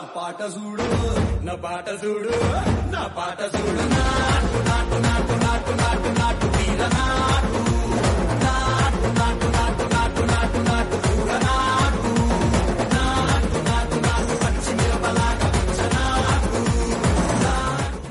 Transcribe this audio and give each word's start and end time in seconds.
పాట 0.00 0.40
చూడు 0.54 0.84
నా 1.46 1.54
పాట 1.64 1.88
చూడు 2.02 2.32
నా 2.94 3.02
పాట 3.16 3.40
చూడు 3.54 3.82
నాటు 3.94 4.58
నాటు 4.68 4.96
నాటు 5.04 5.34
నాటు 5.44 5.72
నాటు 5.80 6.10
నాటు 6.18 6.46
వీర 6.54 6.82
నాటు 6.94 7.60
నాటు 8.44 9.08
నాటు 9.18 9.48
నాటు 9.56 9.84
నాటు 9.94 10.22
నాటు 10.32 10.60
నాటు 10.68 10.98
చూడ 11.06 11.30
నాటు 11.46 12.12
నాటు 12.94 13.60
నాటు 13.68 13.98
నాటు 14.06 14.34
పచ్చి 14.44 14.72
మిరపలాగా 14.80 15.50
నాటు 15.96 16.62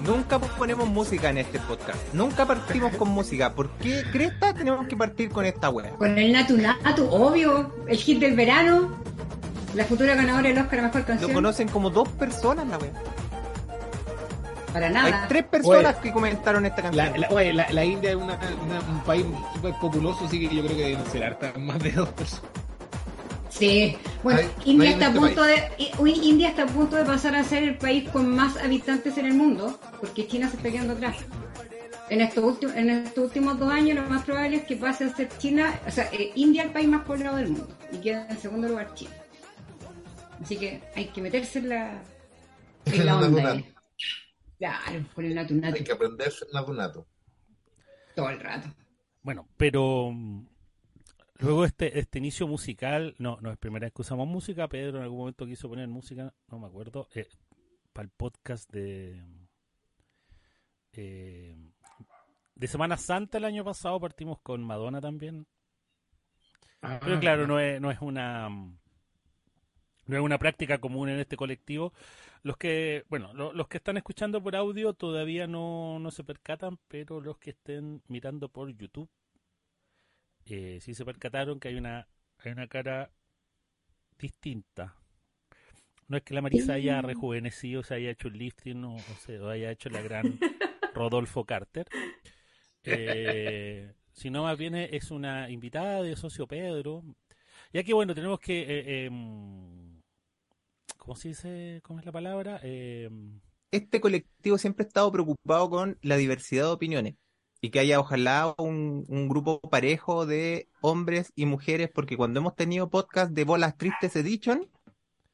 Nunca 0.09 0.37
ponemos 0.59 0.87
música 0.99 1.27
en 1.33 1.39
este 1.39 1.59
podcast. 1.69 2.01
Nunca 2.21 2.43
partimos 2.51 2.93
con 2.99 3.09
música. 3.19 3.45
¿Por 3.57 3.67
qué 3.83 3.95
cresta 4.13 4.47
tenemos 4.53 4.83
que 4.89 4.97
partir 5.03 5.27
con 5.37 5.45
esta 5.45 5.69
wea? 5.75 5.91
Con 6.03 6.13
el 6.23 6.29
Natu 6.35 6.55
Natu, 6.65 7.03
obvio. 7.23 7.51
El 7.93 7.97
hit 8.05 8.19
del 8.25 8.35
verano. 8.43 8.75
La 9.74 9.84
futura 9.84 10.14
ganadora 10.14 10.48
del 10.48 10.58
Oscar 10.58 10.80
a 10.80 10.82
Mejor 10.82 11.00
Lo 11.00 11.06
Canción. 11.06 11.32
conocen 11.32 11.68
como 11.68 11.90
dos 11.90 12.08
personas 12.08 12.66
la 12.66 12.78
wea. 12.78 12.90
Para 14.72 14.86
Hay 14.86 14.92
nada. 14.92 15.26
tres 15.28 15.44
personas 15.44 15.94
Oye, 15.96 16.02
que 16.02 16.12
comentaron 16.12 16.64
esta 16.66 16.82
canción. 16.82 17.06
La, 17.12 17.18
la, 17.18 17.28
oye, 17.34 17.52
la, 17.52 17.70
la 17.72 17.84
India 17.84 18.10
es 18.10 18.16
una- 18.16 18.38
una- 18.64 18.80
un 18.88 19.00
país 19.04 19.24
súper 19.54 19.74
populoso, 19.80 20.26
así 20.26 20.38
que 20.48 20.54
yo 20.54 20.62
creo 20.64 20.76
que 20.76 20.84
deben 20.90 21.06
ser 21.06 21.24
hartas 21.24 21.56
más 21.58 21.78
de 21.80 21.90
dos 21.92 22.08
personas. 22.10 22.50
Sí. 23.48 23.96
Bueno, 24.22 24.40
Hay- 24.40 24.46
no 24.46 24.62
India 24.64 24.88
hay 24.88 24.92
está 24.94 25.06
a 25.06 25.08
este 25.08 25.20
punto 25.20 25.42
de 25.42 25.56
I- 25.78 25.90
uy, 25.98 26.12
India 26.22 26.48
está 26.50 26.62
a 26.62 26.66
punto 26.66 26.96
de 26.96 27.04
pasar 27.04 27.34
a 27.34 27.42
ser 27.42 27.64
el 27.64 27.76
país 27.78 28.08
con 28.10 28.34
más 28.34 28.56
habitantes 28.58 29.18
en 29.18 29.26
el 29.26 29.34
mundo, 29.34 29.78
porque 30.00 30.26
China 30.28 30.48
se 30.48 30.56
está 30.56 30.70
quedando 30.70 30.92
atrás. 30.94 31.16
En 32.08 32.20
estos 32.20 32.42
últimos 32.44 32.74
en 32.76 32.90
estos 32.90 33.24
últimos 33.24 33.58
dos 33.58 33.70
años 33.72 33.96
lo 33.96 34.08
más 34.08 34.22
probable 34.24 34.56
es 34.58 34.64
que 34.64 34.76
pase 34.76 35.04
a 35.04 35.14
ser 35.16 35.28
China, 35.38 35.78
o 35.86 35.90
sea, 35.90 36.08
eh, 36.12 36.30
India 36.36 36.62
el 36.62 36.70
país 36.70 36.88
más 36.88 37.04
poblado 37.04 37.36
del 37.36 37.48
mundo 37.50 37.68
y 37.92 37.98
queda 37.98 38.26
en 38.30 38.38
segundo 38.38 38.68
lugar 38.68 38.94
China. 38.94 39.10
Así 40.40 40.56
que 40.58 40.82
hay 40.94 41.06
que 41.06 41.20
meterse 41.20 41.58
en 41.58 41.68
la 41.68 42.02
en 42.86 43.06
la 43.06 43.18
onda. 43.18 43.62
Claro, 44.58 45.04
con 45.14 45.24
el 45.24 45.34
natu 45.34 45.54
natu 45.54 45.76
Hay 45.76 45.84
que 45.84 45.92
aprenderse 45.92 46.46
natu 46.52 46.72
natu. 46.72 47.06
todo 48.14 48.30
el 48.30 48.40
rato. 48.40 48.68
Bueno, 49.22 49.48
pero 49.56 50.10
mm, 50.12 50.46
luego 51.38 51.64
este, 51.64 51.98
este 51.98 52.18
inicio 52.18 52.46
musical, 52.46 53.14
no, 53.18 53.38
no 53.40 53.50
es 53.50 53.58
primera 53.58 53.86
vez 53.86 53.92
que 53.92 54.02
usamos 54.02 54.26
música, 54.26 54.68
Pedro 54.68 54.98
en 54.98 55.04
algún 55.04 55.18
momento 55.18 55.46
quiso 55.46 55.68
poner 55.68 55.88
música, 55.88 56.34
no 56.48 56.58
me 56.58 56.66
acuerdo, 56.66 57.08
eh, 57.14 57.28
para 57.92 58.04
el 58.04 58.10
podcast 58.10 58.70
de 58.70 59.22
eh, 60.92 61.56
de 62.54 62.66
Semana 62.66 62.96
Santa 62.96 63.38
el 63.38 63.44
año 63.44 63.64
pasado 63.64 64.00
partimos 64.00 64.40
con 64.40 64.62
Madonna 64.62 65.00
también, 65.00 65.46
pero 66.80 67.16
Ah, 67.16 67.20
claro, 67.20 67.46
no 67.46 67.60
es, 67.60 67.80
no 67.80 67.90
es 67.90 68.00
una 68.00 68.48
no 70.10 70.16
es 70.18 70.22
una 70.22 70.38
práctica 70.38 70.78
común 70.78 71.08
en 71.10 71.20
este 71.20 71.36
colectivo. 71.36 71.92
Los 72.42 72.56
que, 72.56 73.04
bueno, 73.08 73.32
lo- 73.34 73.52
los 73.52 73.68
que 73.68 73.78
están 73.78 73.96
escuchando 73.98 74.42
por 74.42 74.56
audio 74.56 74.94
todavía 74.94 75.46
no, 75.46 75.98
no 76.00 76.10
se 76.10 76.24
percatan, 76.24 76.78
pero 76.88 77.20
los 77.20 77.38
que 77.38 77.50
estén 77.50 78.02
mirando 78.08 78.48
por 78.48 78.70
YouTube 78.76 79.08
eh, 80.46 80.78
sí 80.82 80.94
se 80.94 81.04
percataron 81.04 81.58
que 81.60 81.68
hay 81.68 81.76
una 81.76 82.06
hay 82.38 82.52
una 82.52 82.66
cara 82.68 83.10
distinta. 84.18 84.94
No 86.08 86.16
es 86.16 86.22
que 86.24 86.34
la 86.34 86.42
Marisa 86.42 86.74
haya 86.74 87.00
rejuvenecido, 87.02 87.82
se 87.82 87.94
haya 87.94 88.10
hecho 88.10 88.28
el 88.28 88.38
lifting 88.38 88.84
o, 88.84 88.96
o 88.96 89.00
se 89.24 89.38
o 89.40 89.48
haya 89.48 89.70
hecho 89.70 89.88
la 89.90 90.02
gran 90.02 90.38
Rodolfo 90.94 91.44
Carter. 91.44 91.86
Eh, 92.84 93.92
sino 94.12 94.44
más 94.44 94.58
bien 94.58 94.74
es 94.74 95.10
una 95.10 95.50
invitada 95.50 96.02
de 96.02 96.16
socio 96.16 96.46
Pedro. 96.46 97.04
Ya 97.72 97.82
que 97.84 97.94
bueno, 97.94 98.14
tenemos 98.14 98.40
que 98.40 98.62
eh, 98.62 99.06
em, 99.06 99.89
¿cómo 101.10 101.18
se 101.18 101.26
dice? 101.30 101.80
¿Cómo 101.82 101.98
es 101.98 102.06
la 102.06 102.12
palabra? 102.12 102.60
Em, 102.62 103.40
Este 103.72 104.00
colectivo 104.00 104.58
siempre 104.58 104.84
ha 104.84 104.86
estado 104.86 105.10
preocupado 105.10 105.68
con 105.68 105.98
la 106.02 106.16
diversidad 106.16 106.66
de 106.66 106.70
opiniones 106.70 107.16
y 107.60 107.70
que 107.70 107.80
haya 107.80 107.98
ojalá 107.98 108.54
un, 108.58 109.04
un 109.08 109.28
grupo 109.28 109.60
parejo 109.60 110.24
de 110.24 110.68
hombres 110.82 111.32
y 111.34 111.46
mujeres, 111.46 111.90
porque 111.92 112.16
cuando 112.16 112.38
hemos 112.38 112.54
tenido 112.54 112.90
podcast 112.90 113.32
de 113.32 113.42
Bolas 113.42 113.76
Tristes 113.76 114.14
Edition, 114.14 114.70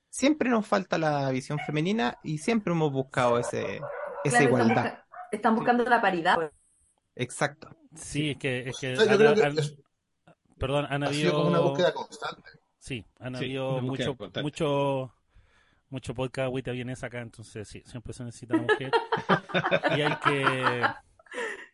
siempre 0.09 0.49
nos 0.49 0.67
falta 0.67 0.97
la 0.97 1.31
visión 1.31 1.59
femenina 1.59 2.17
y 2.23 2.39
siempre 2.39 2.73
hemos 2.73 2.91
buscado 2.91 3.39
ese, 3.39 3.77
esa 3.77 3.83
Claro, 3.83 3.85
están, 4.25 4.43
igualdad. 4.49 4.83
busca- 4.85 5.07
están 5.31 5.55
buscando 5.57 5.85
la 5.85 6.01
paridad. 6.01 6.37
Exacto. 7.17 7.69
sí, 7.95 8.31
es 8.31 8.39
que, 8.39 8.71
es 8.71 8.79
que 8.79 8.95
O 8.95 8.97
sea, 8.97 9.05
yo 9.05 9.11
han- 9.13 9.19
creo 9.19 9.35
que 9.35 9.43
han- 9.43 9.59
es- 9.59 9.77
perdón, 10.59 10.87
han 10.89 11.03
ha 11.03 11.13
sido 11.13 11.33
como 11.35 11.49
una 11.49 11.57
habido 11.59 11.71
búsqueda 11.71 11.93
constante. 11.93 12.51
Sí, 12.79 13.05
han 13.19 13.35
Sí, 13.37 13.45
habido 13.45 13.81
mucho, 13.83 14.17
mucho, 14.43 15.13
mucho 15.91 16.15
podcast 16.15 16.47
agüita 16.47 16.73
vienesa 16.73 17.07
acá, 17.07 17.21
entonces 17.21 17.67
sí, 17.69 17.83
siempre 17.87 18.13
se 18.13 18.25
necesita 18.25 18.55
una 18.57 18.65
mujer. 18.65 18.91
y 19.97 20.01
hay 20.01 20.17
que. 20.25 20.83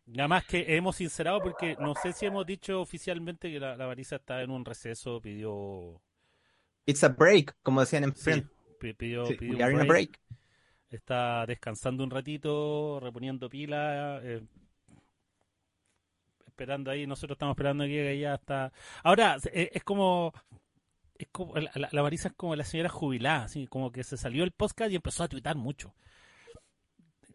Nada 0.06 0.28
más 0.28 0.44
que 0.44 0.76
hemos 0.76 0.96
sincerado 0.96 1.40
porque 1.40 1.76
no 1.80 1.94
sé 1.94 2.12
si 2.12 2.26
hemos 2.26 2.44
dicho 2.44 2.80
oficialmente 2.80 3.50
que 3.50 3.60
la, 3.60 3.76
la 3.76 3.86
Marisa 3.86 4.16
está 4.16 4.42
en 4.42 4.50
un 4.50 4.64
receso, 4.64 5.20
pidió. 5.20 6.00
It's 6.84 7.04
a 7.04 7.08
break, 7.08 7.56
como 7.62 7.80
decían 7.80 8.04
en 8.04 8.14
sí, 8.16 8.42
pi- 8.80 8.92
pidió, 8.94 9.24
Sí, 9.26 9.34
pidió 9.34 9.52
We 9.52 9.56
un 9.56 9.62
are 9.62 9.72
in 9.74 9.80
a 9.80 9.84
break, 9.84 10.10
break. 10.10 10.20
Está 10.90 11.46
descansando 11.46 12.04
un 12.04 12.10
ratito, 12.10 12.98
reponiendo 13.00 13.48
pila, 13.48 14.20
eh, 14.22 14.42
esperando 16.46 16.90
ahí. 16.90 17.06
Nosotros 17.06 17.36
estamos 17.36 17.54
esperando 17.54 17.84
que 17.84 17.90
llegue 17.90 18.18
ya 18.18 18.34
hasta. 18.34 18.72
Ahora, 19.02 19.36
eh, 19.52 19.70
es 19.72 19.84
como. 19.84 20.32
Es 21.22 21.28
como 21.30 21.54
la, 21.56 21.70
la- 21.74 21.88
la 21.92 22.02
Marisa 22.02 22.28
es 22.28 22.34
como 22.34 22.56
la 22.56 22.64
señora 22.64 22.88
jubilada, 22.88 23.44
así 23.44 23.66
como 23.68 23.92
que 23.92 24.02
se 24.02 24.16
salió 24.16 24.42
el 24.44 24.50
podcast 24.52 24.90
y 24.90 24.96
empezó 24.96 25.22
a 25.24 25.28
tuitar 25.28 25.56
mucho. 25.56 25.94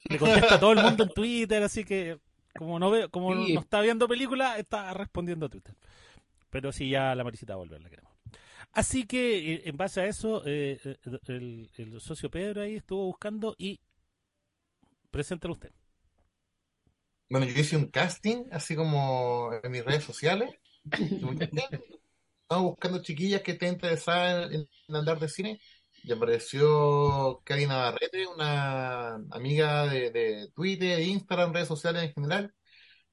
Le 0.10 0.18
contesta 0.20 0.56
a 0.56 0.60
todo 0.60 0.74
el 0.74 0.84
mundo 0.84 1.04
en 1.04 1.10
Twitter, 1.14 1.64
así 1.64 1.84
que 1.86 2.20
como 2.58 2.80
no 2.80 2.90
veo, 2.92 3.10
como 3.10 3.34
Sí. 3.46 3.54
no 3.54 3.62
está 3.62 3.80
viendo 3.82 4.08
película, 4.08 4.58
está 4.58 4.94
respondiendo 4.94 5.46
a 5.46 5.50
Twitter. 5.50 5.76
Pero 6.50 6.72
sí, 6.72 6.90
ya 6.90 7.14
la 7.16 7.24
Marisita 7.24 7.54
va 7.54 7.62
a 7.62 7.66
volver, 7.66 7.82
la 7.82 7.90
queremos. 7.90 8.12
Así 8.74 9.06
que 9.06 9.54
eh, 9.54 9.62
en 9.66 9.78
base 9.78 10.02
a 10.02 10.06
eso, 10.08 10.44
eh, 10.46 10.80
eh, 10.84 10.98
el, 11.28 11.70
el 11.78 12.02
socio 12.02 12.30
Pedro 12.30 12.62
ahí 12.64 12.76
estuvo 12.76 13.06
buscando 13.06 13.56
y 13.58 13.80
preséntalo 15.12 15.54
usted. 15.54 15.72
Bueno, 17.30 17.46
yo 17.46 17.60
hice 17.60 17.78
un 17.78 17.88
casting, 17.88 18.46
así 18.52 18.76
como 18.76 19.52
en 19.64 19.72
mis 19.72 19.84
redes 19.86 20.04
sociales. 20.04 20.50
Estaba 22.50 22.62
buscando 22.62 23.02
chiquillas 23.02 23.42
que 23.42 23.52
estén 23.52 23.74
interesadas 23.74 24.50
en, 24.54 24.70
andar 24.96 25.20
de 25.20 25.28
cine. 25.28 25.60
Y 26.04 26.14
apareció 26.14 27.42
Cari 27.44 27.66
Navarrete, 27.68 28.26
una 28.26 29.16
amiga 29.32 29.86
de, 29.88 30.12
de 30.12 30.50
Twitter, 30.56 31.02
Instagram, 31.02 31.52
redes 31.54 31.68
sociales 31.68 32.04
en 32.04 32.14
general. 32.14 32.54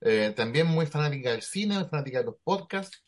Eh, 0.00 0.32
también 0.36 0.68
muy 0.68 0.86
fanática 0.86 1.32
del 1.32 1.42
cine, 1.42 1.74
muy 1.80 1.88
fanática 1.88 2.20
de 2.20 2.26
los 2.26 2.36
podcasts. 2.44 3.04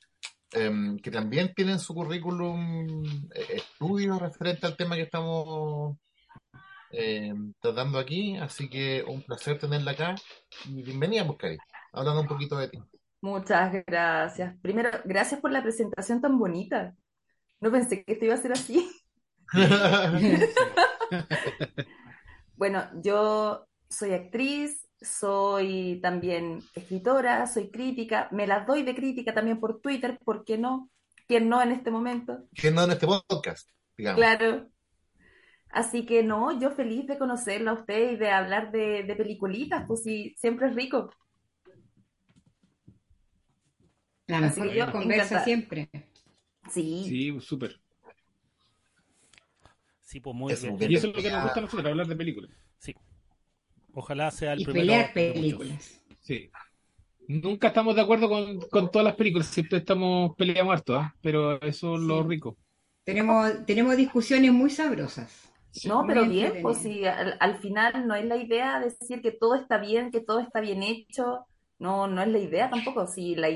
em, 0.53 0.99
que 0.99 1.11
también 1.11 1.53
tienen 1.55 1.79
su 1.81 1.95
currículum 1.95 3.05
eh, 3.35 3.47
estudios 3.57 4.21
referente 4.21 4.67
al 4.67 4.77
tema 4.77 4.97
que 4.97 5.03
estamos 5.03 5.97
eh, 6.93 7.35
tratando 7.61 7.99
aquí, 7.99 8.37
así 8.39 8.69
que 8.69 9.05
un 9.07 9.23
placer 9.23 9.59
tenerla 9.59 9.93
acá 9.93 10.15
y 10.67 10.83
bienvenida, 10.83 11.25
Buscari, 11.25 11.59
hablando 11.93 12.23
un 12.23 12.29
poquito 12.29 12.57
de 12.59 12.69
ti. 12.69 12.79
Muchas 13.27 13.85
gracias. 13.85 14.55
Primero, 14.63 14.89
gracias 15.05 15.41
por 15.41 15.51
la 15.51 15.61
presentación 15.61 16.21
tan 16.21 16.39
bonita. 16.39 16.95
No 17.61 17.73
pensé 17.73 18.05
que 18.05 18.13
esto 18.13 18.25
iba 18.25 18.35
a 18.35 18.39
ser 18.39 18.53
así. 18.53 18.89
Bueno, 22.59 22.89
yo 23.03 23.67
soy 23.91 24.15
actriz, 24.15 24.89
soy 24.99 26.01
también 26.03 26.61
escritora, 26.75 27.47
soy 27.47 27.71
crítica, 27.71 28.31
me 28.33 28.47
las 28.47 28.67
doy 28.67 28.83
de 28.83 28.95
crítica 28.95 29.35
también 29.35 29.61
por 29.61 29.83
Twitter, 29.83 30.19
¿por 30.25 30.43
qué 30.43 30.57
no? 30.57 30.89
¿Quién 31.29 31.51
no 31.51 31.61
en 31.61 31.73
este 31.73 31.91
momento? 31.91 32.49
que 32.55 32.71
no 32.71 32.85
en 32.85 32.93
este 32.93 33.07
podcast, 33.07 33.69
digamos. 33.95 34.19
Claro. 34.19 34.71
Así 35.69 36.07
que 36.07 36.23
no, 36.23 36.59
yo 36.59 36.71
feliz 36.71 37.07
de 37.07 37.19
conocerla 37.19 37.73
a 37.73 37.75
usted 37.75 38.13
y 38.13 38.17
de 38.17 38.31
hablar 38.31 38.73
de, 38.73 39.03
de 39.03 39.17
peliculitas, 39.17 39.85
pues 39.87 40.03
sí, 40.03 40.35
siempre 40.39 40.69
es 40.69 40.75
rico. 40.75 41.11
La 44.27 44.41
mejor 44.41 44.73
yo 44.73 44.91
conversa 44.91 45.37
encantada. 45.37 45.45
siempre. 45.45 45.91
Sí, 46.69 47.07
Sí, 47.09 47.41
súper. 47.41 47.81
Sí, 50.01 50.21
pues 50.21 50.35
muy 50.37 50.53
Eso, 50.53 50.67
bien. 50.73 50.79
Y 50.87 50.95
eso 50.95 51.09
es 51.09 51.15
lo 51.17 51.23
que 51.23 51.31
nos 51.31 51.43
gusta 51.43 51.61
a 51.61 51.63
nosotros, 51.65 51.87
hablar 51.91 52.07
de 52.07 52.17
películas. 52.17 52.51
Sí. 52.79 52.95
Ojalá 53.93 54.31
sea 54.31 54.53
el 54.53 54.61
Y 54.61 54.65
primero 54.65 55.11
pelear 55.13 55.13
películas. 55.13 56.03
Sí. 56.21 56.51
Nunca 57.29 57.69
estamos 57.69 57.95
de 57.97 58.03
acuerdo 58.03 58.29
con, 58.29 58.61
con 58.71 58.91
todas 58.91 59.05
las 59.07 59.17
películas, 59.17 59.49
siempre 59.49 59.79
estamos 59.79 60.35
peleando 60.37 60.73
harto, 60.73 60.97
¿ah? 60.97 61.17
pero 61.23 61.61
eso 61.63 61.97
es 61.97 62.01
lo 62.03 62.23
rico. 62.25 62.59
Tenemos, 63.05 63.65
tenemos 63.67 63.97
discusiones 63.97 64.53
muy 64.53 64.71
sabrosas. 64.71 65.53
no, 65.83 66.03
muy 66.03 66.09
pero 66.09 66.27
bien, 66.27 66.55
pues 66.63 66.79
sí, 66.79 67.05
al, 67.07 67.37
al 67.41 67.59
final 67.59 68.07
no 68.07 68.15
es 68.15 68.25
la 68.25 68.37
idea 68.37 68.81
decir 68.81 69.23
que 69.23 69.33
todo 69.33 69.55
está 69.55 69.79
bien, 69.79 70.11
que 70.11 70.21
todo 70.21 70.41
está 70.41 70.61
bien 70.61 70.83
hecho, 70.83 71.47
no, 71.79 72.09
no 72.09 72.23
es 72.23 72.29
la 72.29 72.39
idea 72.39 72.71
tampoco, 72.71 73.07
sí, 73.07 73.35
la, 73.37 73.49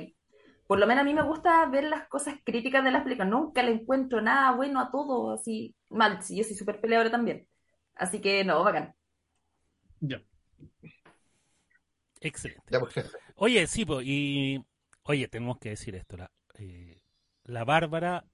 por 0.70 0.78
lo 0.78 0.86
menos 0.86 1.02
a 1.02 1.04
mí 1.04 1.14
me 1.14 1.24
gusta 1.24 1.66
ver 1.66 1.82
las 1.82 2.06
cosas 2.06 2.36
críticas 2.44 2.84
de 2.84 2.92
las 2.92 3.02
películas, 3.02 3.28
nunca 3.28 3.60
le 3.60 3.72
encuentro 3.72 4.22
nada 4.22 4.52
bueno 4.52 4.78
a 4.78 4.92
todo, 4.92 5.32
así, 5.32 5.74
mal, 5.88 6.22
sí, 6.22 6.36
yo 6.36 6.44
soy 6.44 6.54
súper 6.54 6.80
peleadora 6.80 7.10
también, 7.10 7.48
Así 7.96 8.20
que 8.20 8.44
no, 8.44 8.62
bacán. 8.62 8.94
Ya. 9.98 10.22
Excelente. 12.20 12.62
Ya, 12.70 12.78
pues, 12.78 12.94
jefe. 12.94 13.18
Oye, 13.34 13.66
sí, 13.66 13.84
po, 13.84 14.00
y 14.00 14.64
oye, 15.02 15.26
tenemos 15.26 15.58
que 15.58 15.70
decir 15.70 15.96
esto. 15.96 16.16
La, 16.16 16.30
eh, 16.54 17.02
la 17.42 17.64
Bárbara 17.64 18.24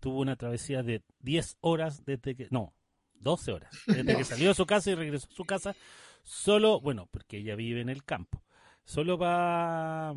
tuvo 0.00 0.18
una 0.18 0.34
travesía 0.34 0.82
de 0.82 1.04
10 1.20 1.56
horas 1.60 2.04
desde 2.04 2.34
que, 2.34 2.48
no, 2.50 2.74
12 3.12 3.52
horas, 3.52 3.70
desde 3.86 4.16
que 4.16 4.24
salió 4.24 4.48
de 4.48 4.54
su 4.54 4.66
casa 4.66 4.90
y 4.90 4.96
regresó 4.96 5.28
a 5.30 5.36
su 5.36 5.44
casa, 5.44 5.76
solo, 6.24 6.80
bueno, 6.80 7.06
porque 7.12 7.36
ella 7.36 7.54
vive 7.54 7.80
en 7.80 7.90
el 7.90 8.02
campo, 8.02 8.42
solo 8.84 9.16
para 9.20 10.14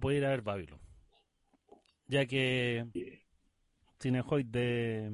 poder 0.00 0.18
ir 0.18 0.24
a 0.24 0.28
ver 0.28 0.42
Babylon. 0.42 0.87
Ya 2.08 2.26
que 2.26 2.86
Cinehoid 4.00 4.46
de 4.46 5.10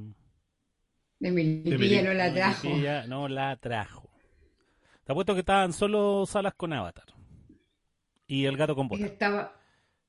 De 1.19 1.31
Melipilla 1.32 2.02
no 2.02 2.14
la 2.14 2.32
trajo. 2.32 2.69
No 3.08 3.29
la 3.29 3.56
trajo. 3.56 4.11
Te 5.05 5.12
apuesto 5.12 5.35
que 5.35 5.41
estaban 5.41 5.73
solo 5.73 6.26
salas 6.26 6.55
con 6.55 6.73
Avatar. 6.73 7.06
Y 8.26 8.44
el 8.44 8.56
gato 8.56 8.75
con 8.75 8.88
botas. 8.88 9.11
Estaba 9.11 9.52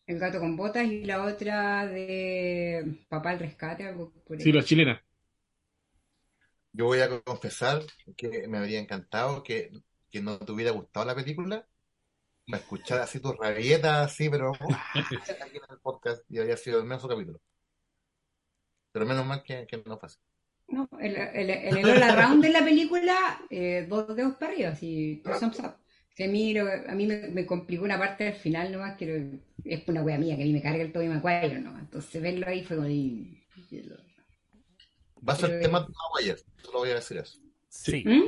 el 0.07 0.19
gato 0.19 0.39
con 0.39 0.55
botas 0.55 0.85
y 0.85 1.03
la 1.05 1.23
otra 1.23 1.85
de 1.87 3.05
Papá 3.09 3.31
al 3.31 3.39
rescate, 3.39 3.85
algo 3.87 4.11
por. 4.25 4.41
Sí, 4.41 4.51
los 4.51 4.65
chilenas. 4.65 5.01
Yo 6.73 6.85
voy 6.85 6.99
a 7.01 7.21
confesar 7.23 7.83
que 8.17 8.47
me 8.47 8.57
habría 8.57 8.79
encantado 8.79 9.41
que, 9.43 9.71
que 10.11 10.21
no 10.21 10.37
te 10.39 10.51
hubiera 10.51 10.71
gustado 10.71 11.05
la 11.05 11.15
película 11.15 11.67
para 12.47 12.61
escuchar 12.61 12.99
así 12.99 13.19
tus 13.19 13.35
rabietas, 13.37 14.11
así, 14.11 14.29
pero 14.29 14.51
aquí 14.93 15.57
en 15.57 15.61
el 15.69 15.79
podcast 15.81 16.23
y 16.29 16.39
habría 16.39 16.57
sido 16.57 16.79
el 16.79 16.85
menos 16.85 17.05
capítulo. 17.07 17.39
Pero 18.91 19.05
menos 19.05 19.25
mal 19.25 19.43
que, 19.43 19.65
que 19.67 19.83
no 19.85 19.97
fue 19.97 20.07
así. 20.07 20.19
No, 20.67 20.89
el, 20.99 21.15
el, 21.15 21.49
el, 21.49 22.03
around 22.03 22.41
de 22.43 22.49
la 22.49 22.63
película, 22.63 23.39
eh, 23.49 23.85
dos 23.87 24.15
dedos 24.15 24.35
para 24.35 24.51
arriba, 24.53 24.69
así, 24.69 25.21
thumbs 25.23 25.59
up. 25.59 25.75
Si 26.15 26.23
a 26.23 26.27
mí, 26.29 26.53
lo- 26.53 26.65
a 26.71 26.93
mí 26.95 27.05
me, 27.05 27.27
me 27.27 27.45
complicó 27.45 27.83
una 27.83 27.99
parte 27.99 28.23
del 28.23 28.33
final 28.35 28.71
nomás, 28.71 28.95
que 28.97 29.05
lo- 29.05 29.39
es 29.65 29.87
una 29.87 30.01
wea 30.01 30.17
mía, 30.17 30.35
que 30.37 30.43
a 30.43 30.45
mí 30.45 30.53
me 30.53 30.61
carga 30.61 30.81
el 30.81 30.91
Tobey 30.93 31.09
Maguire 31.09 31.59
nomás. 31.59 31.81
Entonces 31.83 32.21
verlo 32.21 32.47
ahí 32.47 32.63
fue 32.63 32.77
como... 32.77 32.87
y- 32.89 33.41
Va 35.27 35.33
a 35.33 35.35
ser 35.35 35.49
Pero- 35.49 35.61
tema 35.61 35.79
más 35.81 35.89
Maguire, 36.13 36.37
solo 36.63 36.79
voy 36.79 36.89
a 36.91 36.95
decir 36.95 37.17
eso. 37.17 37.39
Sí, 37.67 38.03
¿Mm? 38.05 38.23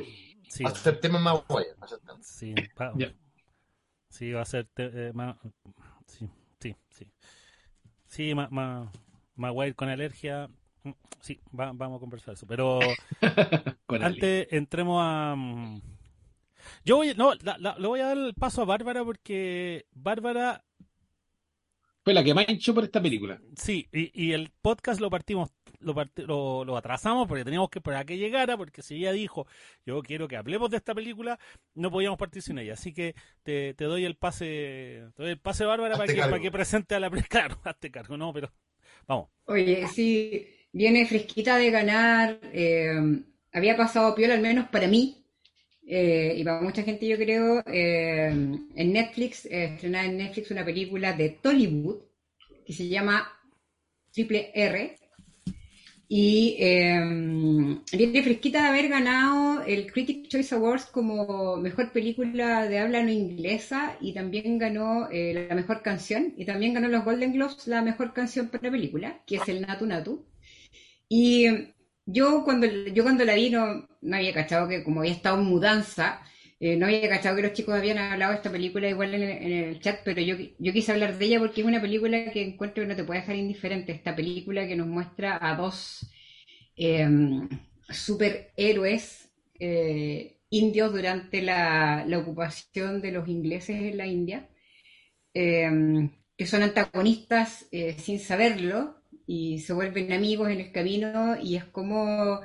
sí, 0.50 0.64
Va 0.64 0.70
a 0.72 0.76
ser 0.76 1.00
tema 1.00 1.20
Maguire, 1.20 1.74
va 1.82 1.86
a 1.86 1.88
ser 1.88 2.00
tema. 2.00 2.20
sí, 2.22 2.54
Ya. 2.98 3.14
Sí, 4.10 4.32
va 4.32 4.42
a 4.42 4.46
ser 4.46 4.68
eh, 4.78 5.12
ma- 5.14 5.38
sí, 6.08 6.28
sí, 6.60 6.76
sí. 6.90 7.08
Sí, 8.08 8.34
ma, 8.36 8.48
ma- 8.52 8.92
Maguire 9.36 9.76
con 9.76 9.90
alergia. 9.90 10.50
mm, 10.84 10.92
Sí, 11.20 11.40
va- 11.58 11.72
vamos 11.74 11.98
a 11.98 12.00
conversar 12.00 12.34
eso. 12.36 12.48
Pero 12.48 12.80
antes 14.02 14.48
entremos 14.52 15.02
a. 15.04 15.36
mm, 15.36 15.82
Yo 16.86 16.98
voy, 16.98 17.14
no, 17.16 17.34
la- 17.44 17.58
la- 17.58 17.78
le 17.78 17.88
voy 17.88 18.00
a 18.00 18.08
dar 18.08 18.18
el 18.18 18.34
paso 18.34 18.62
a 18.62 18.66
Bárbara 18.66 19.04
porque 19.04 19.86
Bárbara 19.92 20.64
Fue 22.04 22.14
la 22.14 22.24
que 22.24 22.34
más 22.34 22.48
hinchó 22.48 22.74
por 22.74 22.84
esta 22.86 23.02
película. 23.02 23.42
Sí, 23.58 23.88
y, 23.92 24.12
y 24.28 24.32
el 24.34 24.52
podcast 24.62 25.02
lo 25.02 25.10
partimos, 25.10 25.50
lo, 25.80 25.94
lo, 26.16 26.66
lo 26.66 26.78
atrasamos 26.78 27.28
porque 27.28 27.44
teníamos 27.46 27.70
que 27.70 27.80
esperar 27.80 28.02
a 28.02 28.06
que 28.06 28.18
llegara, 28.18 28.58
porque 28.58 28.82
si 28.82 28.96
ella 28.96 29.12
dijo, 29.12 29.48
yo 29.86 30.02
quiero 30.04 30.28
que 30.28 30.38
hablemos 30.38 30.70
de 30.70 30.78
esta 30.78 30.96
película, 30.96 31.40
no 31.76 31.92
podíamos 31.92 32.18
partir 32.20 32.42
sin 32.42 32.58
ella. 32.60 32.74
Así 32.74 32.94
que 32.94 33.16
te, 33.44 33.74
te 33.76 33.86
doy 33.86 34.06
el 34.06 34.16
pase, 34.18 34.46
te 35.16 35.24
doy 35.24 35.32
el 35.32 35.40
pase, 35.40 35.66
Bárbara, 35.66 35.98
para 35.98 36.10
que, 36.10 36.26
cargo. 36.26 36.28
para 36.28 36.42
que 36.42 36.52
presente 36.52 36.96
a 36.96 37.00
la... 37.00 37.10
pre- 37.10 37.24
Claro, 37.30 37.60
hazte 37.64 37.92
cargo, 37.92 38.18
no, 38.18 38.34
pero 38.34 38.52
vamos. 39.08 39.30
Oye, 39.46 39.88
sí, 39.88 40.48
viene 40.74 41.06
fresquita 41.06 41.58
de 41.58 41.72
ganar. 41.72 42.40
eh, 42.54 42.94
había 43.54 43.78
pasado 43.78 44.14
piola, 44.16 44.34
al 44.36 44.42
menos 44.42 44.68
para 44.70 44.88
mí, 44.88 45.26
eh, 45.88 46.34
y 46.38 46.44
para 46.44 46.62
mucha 46.62 46.84
gente, 46.84 47.08
yo 47.08 47.18
creo. 47.18 47.64
eh, 47.68 48.28
en 48.30 48.94
Netflix, 48.94 49.46
eh, 49.46 49.66
estrenada 49.76 50.06
en 50.06 50.18
Netflix 50.18 50.52
una 50.52 50.66
película 50.66 51.14
de 51.14 51.30
Tollywood 51.32 52.02
que 52.66 52.74
se 52.74 52.88
llama 52.90 53.28
Triple 54.14 54.52
R. 54.56 54.98
Y 56.10 56.56
eh, 56.60 57.00
viene 57.92 58.24
fresquita 58.24 58.62
de 58.62 58.68
haber 58.70 58.88
ganado 58.88 59.62
el 59.64 59.92
Critics' 59.92 60.30
Choice 60.30 60.56
Awards 60.56 60.86
como 60.86 61.58
mejor 61.58 61.92
película 61.92 62.66
de 62.68 62.80
habla 62.80 63.04
no 63.04 63.12
inglesa 63.12 63.98
y 64.00 64.14
también 64.14 64.58
ganó 64.58 65.10
eh, 65.12 65.48
la 65.50 65.56
mejor 65.56 65.82
canción 65.82 66.34
y 66.38 66.46
también 66.46 66.74
ganó 66.74 66.88
los 66.88 67.04
Golden 67.04 67.34
Globes 67.34 67.68
la 67.68 67.82
mejor 67.82 68.14
canción 68.14 68.48
para 68.48 68.72
película, 68.72 69.22
que 69.26 69.36
es 69.38 69.50
el 69.50 69.62
Natu 69.62 69.86
Natu. 69.86 70.26
Y 71.10 71.46
eh, 71.48 71.74
yo 72.06 72.44
cuando, 72.44 72.68
yo 72.68 73.04
cuando 73.04 73.26
la 73.26 73.36
vi 73.36 73.50
no, 73.50 73.88
no 74.02 74.16
había 74.16 74.34
cachado 74.34 74.68
que 74.68 74.84
como 74.84 75.02
había 75.02 75.12
estado 75.14 75.40
en 75.40 75.46
mudanza, 75.46 76.22
eh, 76.60 76.76
no 76.76 76.88
había 76.88 77.10
cachado 77.10 77.36
que 77.36 77.44
los 77.44 77.54
chicos 77.54 77.76
habían 77.76 77.98
hablado 78.00 78.32
de 78.32 78.38
esta 78.38 78.52
película 78.52 78.90
igual 78.90 79.14
en 79.14 79.24
el, 79.54 79.80
chat, 79.80 80.00
pero 80.04 80.22
yo, 80.22 80.36
yo 80.58 80.74
quise 80.74 80.92
hablar 80.92 81.18
de 81.18 81.26
ella 81.26 81.40
porque 81.40 81.62
es 81.62 81.68
una 81.68 81.82
película 81.82 82.32
que 82.32 82.42
encuentro 82.44 82.84
que 82.84 82.90
no 82.90 82.96
te 82.96 83.04
puede 83.04 83.22
dejar 83.22 83.36
indiferente. 83.36 83.92
Esta 83.92 84.16
película 84.16 84.68
que 84.68 84.76
nos 84.76 84.88
muestra 84.88 85.38
a 85.42 85.56
dos 85.56 86.10
eh, 86.76 87.08
superhéroes 87.90 89.30
eh, 89.60 90.40
indios 90.50 90.92
durante 90.92 91.42
la, 91.42 92.06
la 92.08 92.20
ocupación 92.20 93.02
de 93.02 93.12
los 93.12 93.28
ingleses 93.28 93.76
en 93.82 93.98
la 93.98 94.08
India, 94.08 94.50
eh, 95.34 96.10
que 96.38 96.46
son 96.46 96.64
antagonistas 96.64 97.68
eh, 97.72 97.96
sin 98.00 98.20
saberlo 98.20 98.96
y 99.26 99.60
se 99.60 99.74
vuelven 99.74 100.14
amigos 100.14 100.50
en 100.50 100.60
el 100.62 100.72
camino 100.72 101.38
y 101.42 101.56
es 101.58 101.66
como 101.66 102.42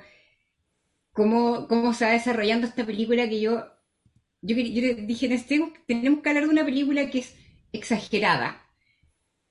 cómo 1.13 1.93
se 1.95 2.07
va 2.07 2.13
desarrollando 2.13 2.67
esta 2.67 2.87
película 2.87 3.29
que 3.29 3.41
yo 3.41 3.67
yo, 4.43 4.57
yo 4.57 4.95
dije, 4.95 5.29
"Tenemos- 5.49 5.73
tenemos 5.87 6.23
que 6.23 6.29
hablar 6.31 6.45
de 6.47 6.51
una 6.51 6.65
película 6.65 7.11
que 7.11 7.21
es 7.21 7.35
exagerada, 7.73 8.63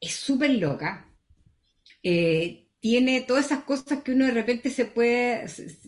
es 0.02 0.14
súper 0.16 0.52
loca, 0.52 1.08
eh, 2.04 2.68
tiene 2.80 3.22
todas 3.22 3.46
esas 3.48 3.64
cosas 3.64 4.04
que 4.04 4.12
uno 4.14 4.26
de 4.26 4.32
repente 4.32 4.70
se 4.70 4.86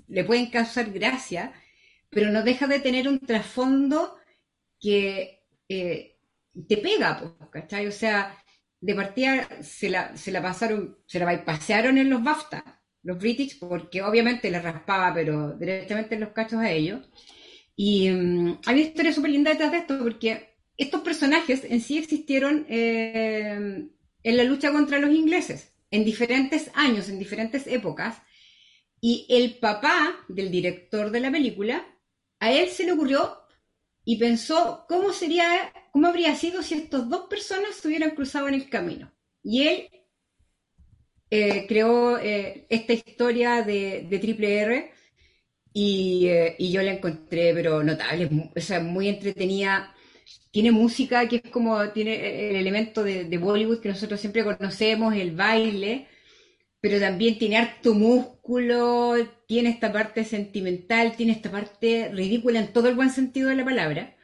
le 0.07 0.23
pueden 0.23 0.47
causar 0.47 0.91
gracia, 0.91 1.53
pero 2.09 2.31
no 2.31 2.44
deja 2.44 2.67
de 2.67 2.79
tener 2.79 3.07
un 3.07 3.19
trasfondo 3.19 4.17
que 4.79 5.44
eh, 5.69 6.17
te 6.67 6.77
pega, 6.77 7.35
¿cachai? 7.51 7.88
O 7.88 7.91
sea, 7.91 8.38
de 8.81 8.95
partida 8.95 9.47
se 9.63 9.89
la, 9.89 10.15
se 10.17 10.31
pasaron, 10.41 10.97
se 11.07 11.19
la 11.19 11.45
pasearon 11.45 11.97
en 11.97 12.09
los 12.09 12.23
BAFTA, 12.23 12.81
los 13.03 13.19
British, 13.19 13.59
porque 13.59 14.01
obviamente 14.03 14.51
les 14.51 14.63
raspaba, 14.63 15.13
pero 15.13 15.53
directamente 15.57 16.15
en 16.15 16.21
los 16.21 16.31
cachos 16.31 16.59
a 16.59 16.71
ellos. 16.71 17.01
Y 17.75 18.09
mm, 18.09 18.59
hay 18.65 18.75
una 18.75 18.83
historia 18.83 19.13
súper 19.13 19.31
linda 19.31 19.51
detrás 19.51 19.71
de 19.71 19.77
esto, 19.79 20.00
porque 20.00 20.57
estos 20.77 21.01
personajes 21.01 21.63
en 21.63 21.81
sí 21.81 21.98
existieron 21.98 22.65
eh, 22.69 23.88
en 24.24 24.38
la 24.38 24.43
lucha 24.43 24.71
contra 24.71 25.00
los 25.00 25.12
ingleses, 25.12 25.74
en 25.91 26.05
diferentes 26.05 26.71
años, 26.74 27.09
en 27.09 27.19
diferentes 27.19 27.67
épocas. 27.67 28.17
Y 29.01 29.25
el 29.29 29.57
papá 29.59 30.25
del 30.29 30.50
director 30.50 31.12
de 31.12 31.19
la 31.19 31.31
película, 31.31 31.86
a 32.39 32.51
él 32.51 32.69
se 32.69 32.86
le 32.86 32.93
ocurrió 32.93 33.38
y 34.05 34.17
pensó 34.17 34.86
cómo 34.88 35.13
sería, 35.13 35.74
cómo 35.91 36.07
habría 36.07 36.36
sido 36.36 36.62
si 36.62 36.75
estas 36.75 37.09
dos 37.09 37.27
personas 37.29 37.75
se 37.75 37.88
hubieran 37.88 38.12
cruzado 38.12 38.48
en 38.48 38.53
el 38.55 38.69
camino. 38.69 39.13
Y 39.43 39.67
él 39.67 39.89
eh, 41.29 41.65
creó 41.67 42.17
eh, 42.17 42.65
esta 42.69 42.93
historia 42.93 43.62
de, 43.62 44.07
de 44.09 44.19
Triple 44.19 44.57
R 44.59 44.91
y, 45.74 46.27
eh, 46.27 46.56
y 46.60 46.72
yo 46.72 46.82
la 46.84 46.94
encontré, 46.94 47.53
pero 47.53 47.84
notable, 47.84 48.30
o 48.56 48.60
sea, 48.62 48.80
muy 48.80 49.08
entretenida. 49.10 49.94
Tiene 50.51 50.72
música 50.72 51.27
que 51.27 51.38
es 51.44 51.51
como, 51.51 51.89
tiene 51.92 52.50
el 52.51 52.56
elemento 52.58 53.03
de, 53.03 53.25
Bollywood 53.39 53.82
que 53.82 53.89
nosotros 53.89 54.20
siempre 54.22 54.44
conocemos, 54.44 55.15
el 55.15 55.32
baile, 55.36 56.08
pero 56.82 57.00
también 57.00 57.38
tiene 57.39 57.58
harto 57.58 57.94
músculo, 57.96 59.15
tiene 59.48 59.70
esta 59.72 59.92
parte 59.94 60.25
sentimental, 60.25 61.15
tiene 61.18 61.34
esta 61.34 61.51
parte 61.51 62.10
ridícula 62.13 62.60
en 62.60 62.74
todo 62.74 62.89
el 62.89 62.96
buen 62.96 63.12
sentido 63.12 63.50
de 63.50 63.56
la 63.58 63.65
palabra. 63.65 64.15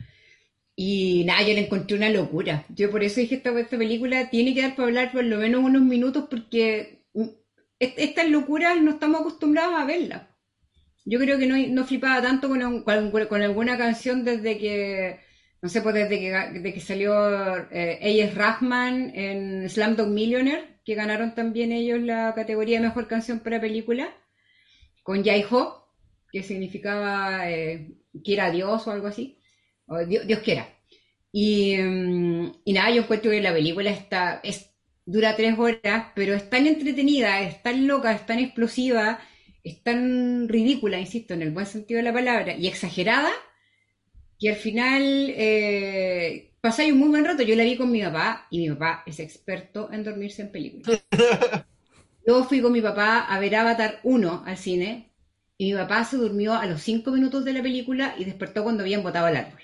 Y 0.76 1.24
nada, 1.26 1.42
yo 1.48 1.54
la 1.54 1.62
encontré 1.62 1.98
una 1.98 2.10
locura. 2.10 2.66
Yo 2.70 2.90
por 2.92 3.04
eso 3.04 3.20
dije, 3.22 3.36
esta, 3.36 3.58
esta 3.60 3.78
película 3.78 4.30
tiene 4.32 4.54
que 4.56 4.62
dar 4.62 4.76
para 4.76 4.88
hablar 4.88 5.12
por 5.12 5.24
lo 5.26 5.38
menos 5.38 5.64
unos 5.64 5.82
minutos 5.84 6.26
porque 6.30 7.04
mm, 7.14 7.24
est- 7.80 8.00
estas 8.00 8.30
locuras 8.30 8.82
no 8.82 8.92
estamos 8.92 9.22
acostumbrados 9.22 9.76
a 9.76 9.86
verlas. 9.86 10.29
Yo 11.10 11.20
creo 11.20 11.38
que 11.40 11.48
no, 11.48 11.56
no 11.58 11.86
flipaba 11.86 12.22
tanto 12.22 12.48
con, 12.50 12.84
con, 12.84 13.12
con 13.28 13.42
alguna 13.42 13.78
canción 13.78 14.24
desde 14.24 14.58
que, 14.60 15.20
no 15.62 15.70
sé, 15.70 15.82
pues 15.82 15.96
desde 15.96 16.20
que, 16.20 16.32
desde 16.54 16.74
que 16.74 16.80
salió 16.82 17.14
eh, 17.72 18.00
A.S. 18.02 18.34
Rahman 18.36 19.12
en 19.16 19.70
Slamdog 19.70 20.10
Millionaire, 20.10 20.80
que 20.86 20.96
ganaron 20.96 21.34
también 21.36 21.72
ellos 21.72 22.00
la 22.02 22.34
categoría 22.36 22.80
de 22.80 22.88
mejor 22.88 23.08
canción 23.08 23.40
para 23.40 23.60
película, 23.62 24.14
con 25.04 25.24
Jai 25.24 25.46
Ho, 25.50 25.88
que 26.32 26.44
significaba 26.44 27.50
eh, 27.50 27.96
que 28.24 28.34
era 28.34 28.52
Dios 28.52 28.88
o 28.88 28.92
algo 28.92 29.08
así, 29.08 29.40
o 29.88 29.98
Dios, 30.06 30.28
Dios 30.28 30.40
quiera. 30.40 30.68
Y, 31.32 31.78
mm, 31.78 32.52
y 32.66 32.74
nada, 32.74 32.92
yo 32.92 33.04
encuentro 33.04 33.32
que 33.32 33.42
la 33.42 33.54
película 33.54 33.92
está, 33.92 34.40
es, 34.44 34.72
dura 35.06 35.36
tres 35.36 35.58
horas, 35.58 36.08
pero 36.16 36.34
es 36.36 36.50
tan 36.50 36.68
entretenida, 36.68 37.42
es 37.42 37.62
tan 37.64 37.88
loca, 37.88 38.14
es 38.14 38.26
tan 38.26 38.40
explosiva, 38.40 39.20
es 39.64 39.84
tan 39.84 40.48
ridícula, 40.48 41.00
insisto, 41.00 41.34
en 41.34 41.42
el 41.42 41.52
buen 41.52 41.66
sentido 41.66 41.98
de 41.98 42.04
la 42.04 42.14
palabra, 42.14 42.56
y 42.56 42.68
exagerada, 42.68 43.32
que 44.40 44.50
al 44.50 44.56
final 44.56 45.34
eh, 45.36 46.54
pasáis 46.62 46.94
un 46.94 47.00
muy 47.00 47.10
buen 47.10 47.26
rato. 47.26 47.44
Yo 47.44 47.56
la 47.56 47.64
vi 47.64 47.76
con 47.76 47.92
mi 47.92 48.02
papá, 48.02 48.48
y 48.50 48.60
mi 48.60 48.70
papá 48.70 49.04
es 49.06 49.20
experto 49.20 49.90
en 49.92 50.04
dormirse 50.04 50.42
en 50.44 50.52
películas. 50.52 51.04
Yo 52.26 52.44
fui 52.44 52.62
con 52.62 52.72
mi 52.72 52.82
papá 52.82 53.22
a 53.22 53.40
ver 53.40 53.56
Avatar 53.56 54.00
1 54.04 54.44
al 54.46 54.58
cine, 54.58 55.12
y 55.58 55.74
mi 55.74 55.78
papá 55.78 56.06
se 56.06 56.18
durmió 56.18 56.54
a 56.54 56.66
los 56.66 56.82
cinco 56.82 57.12
minutos 57.12 57.44
de 57.44 57.54
la 57.54 57.62
película 57.62 58.16
y 58.18 58.24
despertó 58.24 58.64
cuando 58.64 58.84
habían 58.84 59.04
botado 59.04 59.28
el 59.28 59.36
árbol. 59.36 59.62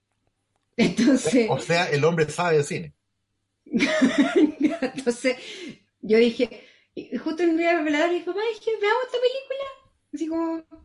Entonces... 0.76 1.46
O 1.50 1.58
sea, 1.58 1.90
el 1.90 2.04
hombre 2.04 2.28
sabe 2.30 2.58
de 2.58 2.64
cine. 2.64 2.94
Entonces, 4.80 5.36
yo 6.00 6.16
dije, 6.16 6.64
y 7.12 7.16
justo 7.16 7.42
en 7.42 7.50
el 7.50 7.58
día 7.58 7.76
de 7.76 7.84
velador 7.84 8.10
dije, 8.10 8.24
papá, 8.24 8.40
es 8.52 8.60
que 8.60 8.70
veamos 8.80 9.04
esta 9.06 9.18
película. 9.18 9.64
Así 10.12 10.26
como, 10.26 10.84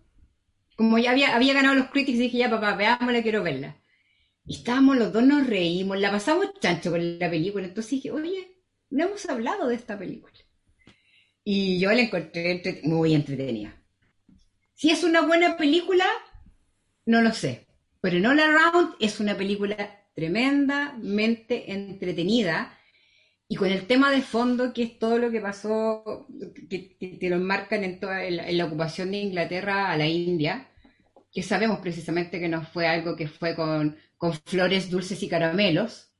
como 0.75 0.97
ya 0.97 1.11
había, 1.11 1.35
había 1.35 1.53
ganado 1.53 1.75
los 1.75 1.87
critics, 1.87 2.19
dije, 2.19 2.37
ya 2.37 2.49
papá, 2.49 2.75
veámosla, 2.75 3.23
quiero 3.23 3.43
verla. 3.43 3.77
Y 4.45 4.57
estábamos 4.57 4.97
los 4.97 5.11
dos, 5.11 5.23
nos 5.23 5.47
reímos, 5.47 5.99
la 5.99 6.11
pasamos 6.11 6.53
chancho 6.59 6.91
con 6.91 7.19
la 7.19 7.29
película. 7.29 7.65
Entonces 7.65 7.91
dije, 7.91 8.11
oye, 8.11 8.61
no 8.89 9.05
hemos 9.05 9.25
hablado 9.27 9.67
de 9.67 9.75
esta 9.75 9.97
película. 9.97 10.33
Y 11.43 11.79
yo 11.79 11.91
la 11.91 12.01
encontré 12.01 12.81
muy 12.83 13.13
entretenida. 13.13 13.81
Si 14.73 14.91
es 14.91 15.03
una 15.03 15.21
buena 15.21 15.57
película, 15.57 16.05
no 17.05 17.21
lo 17.21 17.33
sé. 17.33 17.67
Pero 18.01 18.17
en 18.17 18.25
All 18.25 18.39
Around 18.39 18.95
es 18.99 19.19
una 19.19 19.35
película 19.35 20.05
tremendamente 20.15 21.71
entretenida 21.71 22.77
y 23.55 23.57
con 23.57 23.71
el 23.71 23.87
tema 23.87 24.11
de 24.11 24.21
fondo, 24.21 24.73
que 24.73 24.83
es 24.83 24.99
todo 24.99 25.17
lo 25.17 25.31
que 25.31 25.39
pasó, 25.39 26.27
que, 26.69 26.97
te 27.17 27.29
lo 27.29 27.37
enmarcan 27.37 27.85
en, 27.85 28.01
toda, 28.01 28.25
en, 28.25 28.57
la, 28.57 28.65
ocupación 28.65 29.11
de 29.11 29.19
Inglaterra 29.19 29.93
a 29.93 29.97
la 29.97 30.05
India, 30.05 30.67
que 31.31 31.41
sabemos 31.41 31.79
precisamente 31.79 32.37
que 32.37 32.49
no 32.49 32.65
fue 32.65 32.85
algo 32.85 33.15
que 33.15 33.29
fue 33.29 33.55
con, 33.55 33.95
con 34.17 34.33
flores, 34.33 34.89
dulces 34.89 35.23
y 35.23 35.29
caramelos. 35.29 36.11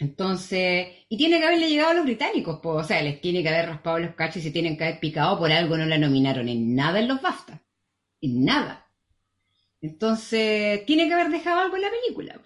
Entonces, 0.00 0.88
y 1.08 1.16
tiene 1.16 1.38
que 1.38 1.46
haberle 1.46 1.68
llegado 1.68 1.90
a 1.90 1.94
los 1.94 2.04
británicos, 2.04 2.58
o 2.64 2.82
sea, 2.82 3.00
les 3.00 3.20
tiene 3.20 3.40
que 3.44 3.50
haber 3.50 3.68
raspado 3.68 4.00
los 4.00 4.16
cachos 4.16 4.38
y 4.38 4.42
se 4.42 4.50
tienen 4.50 4.76
que 4.76 4.82
haber 4.82 4.98
picado, 4.98 5.38
por 5.38 5.52
algo 5.52 5.76
no 5.76 5.86
la 5.86 5.98
nominaron 5.98 6.48
en 6.48 6.74
nada 6.74 6.98
en 6.98 7.06
los 7.06 7.22
BAFTA, 7.22 7.62
en 8.20 8.44
nada. 8.44 8.88
Entonces, 9.80 10.84
tiene 10.84 11.06
que 11.06 11.14
haber 11.14 11.28
dejado 11.28 11.60
algo 11.60 11.76
en 11.76 11.82
la 11.82 11.90
película. 11.92 12.40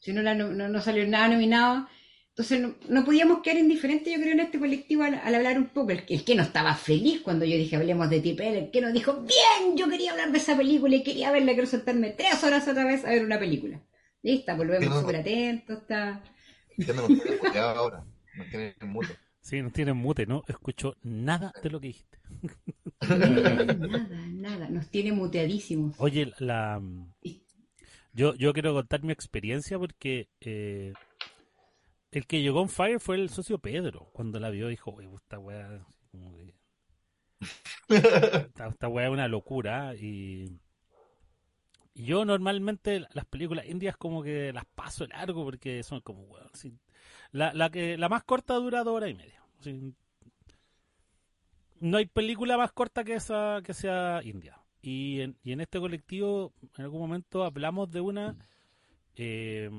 Si 0.00 0.12
no, 0.12 0.22
no 0.22 0.80
salió 0.82 1.06
nada 1.08 1.28
nominado, 1.28 1.88
entonces 2.34 2.60
no, 2.60 2.74
no 2.88 3.04
podíamos 3.04 3.40
quedar 3.42 3.58
indiferentes, 3.58 4.12
yo 4.12 4.18
creo, 4.20 4.32
en 4.32 4.40
este 4.40 4.58
colectivo 4.58 5.02
al, 5.02 5.14
al 5.16 5.34
hablar 5.34 5.58
un 5.58 5.66
poco. 5.68 5.90
El, 5.92 6.04
que- 6.06 6.14
el 6.14 6.24
que 6.24 6.34
no 6.34 6.42
estaba 6.42 6.74
feliz 6.74 7.20
cuando 7.20 7.44
yo 7.44 7.56
dije 7.56 7.76
hablemos 7.76 8.08
de 8.10 8.20
Tipel, 8.20 8.54
el 8.56 8.70
que 8.70 8.80
nos 8.80 8.92
dijo, 8.94 9.22
bien, 9.22 9.76
yo 9.76 9.88
quería 9.88 10.12
hablar 10.12 10.32
de 10.32 10.38
esa 10.38 10.56
película 10.56 10.96
y 10.96 11.02
quería 11.02 11.30
verla, 11.30 11.52
quiero 11.52 11.66
sentarme 11.68 12.10
tres 12.10 12.42
horas 12.42 12.66
otra 12.66 12.84
vez 12.86 13.04
a 13.04 13.10
ver 13.10 13.24
una 13.24 13.38
película. 13.38 13.80
Lista, 14.22 14.54
volvemos 14.54 14.88
no- 14.88 15.00
súper 15.00 15.16
atentos, 15.16 15.78
está... 15.82 16.22
Ya 16.78 16.94
no 16.94 17.06
nos 17.08 17.20
tienen 17.22 17.38
muteado 17.42 17.70
ahora. 17.78 18.04
Nos 18.34 18.48
tienen 18.48 18.74
en 18.80 18.88
mute. 18.88 19.08
Sí, 19.42 19.60
nos 19.60 19.72
tienen 19.72 19.96
mute, 19.96 20.24
no 20.24 20.42
escucho 20.48 20.96
nada 21.02 21.52
de 21.62 21.68
lo 21.70 21.80
que 21.80 21.88
dijiste. 21.88 22.18
Nada, 23.08 24.26
nada, 24.32 24.68
nos 24.70 24.88
tiene 24.88 25.12
muteadísimos. 25.12 25.96
Oye, 25.98 26.32
la 26.38 26.80
yo, 28.14 28.34
yo 28.36 28.52
quiero 28.52 28.72
contar 28.74 29.02
mi 29.02 29.12
experiencia 29.12 29.78
porque 29.78 30.28
eh, 30.40 30.92
el 32.12 32.26
que 32.28 32.42
llegó 32.42 32.62
en 32.62 32.68
Fire 32.68 33.00
fue 33.00 33.16
el 33.16 33.30
socio 33.30 33.58
Pedro. 33.58 34.10
Cuando 34.12 34.38
la 34.40 34.50
vio 34.50 34.68
dijo, 34.68 34.92
"Oye, 34.92 35.08
esta 35.14 35.38
weá, 35.38 35.84
como 36.12 36.36
que- 36.36 36.54
esta, 38.48 38.68
esta 38.68 38.88
weá 38.88 39.06
es 39.06 39.12
una 39.12 39.28
locura. 39.28 39.94
Y, 39.94 40.58
y 41.94 42.04
yo 42.06 42.24
normalmente 42.24 43.06
las 43.12 43.26
películas 43.26 43.66
indias 43.68 43.96
como 43.96 44.22
que 44.22 44.52
las 44.52 44.64
paso 44.74 45.06
largo 45.06 45.44
porque 45.44 45.82
son 45.82 46.00
como, 46.00 46.22
weón, 46.24 46.50
la, 47.32 47.52
la, 47.54 47.70
que, 47.70 47.98
la 47.98 48.08
más 48.08 48.24
corta 48.24 48.54
dura 48.54 48.84
dos 48.84 48.96
horas 48.96 49.10
y 49.10 49.14
media. 49.14 49.42
No 51.80 51.98
hay 51.98 52.06
película 52.06 52.56
más 52.56 52.72
corta 52.72 53.04
que 53.04 53.14
esa 53.14 53.60
que 53.64 53.74
sea 53.74 54.20
india. 54.24 54.58
Y 54.80 55.20
en, 55.20 55.36
y 55.42 55.52
en 55.52 55.60
este 55.60 55.80
colectivo, 55.80 56.52
en 56.76 56.84
algún 56.84 57.00
momento 57.00 57.44
hablamos 57.44 57.90
de 57.90 58.00
una 58.00 58.36
eh, 59.16 59.70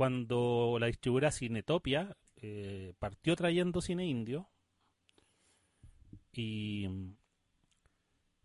cuando 0.00 0.78
la 0.80 0.86
distribuidora 0.86 1.30
Cinetopia 1.30 2.16
eh, 2.36 2.94
partió 2.98 3.36
trayendo 3.36 3.82
cine 3.82 4.06
indio 4.06 4.48
y 6.32 6.88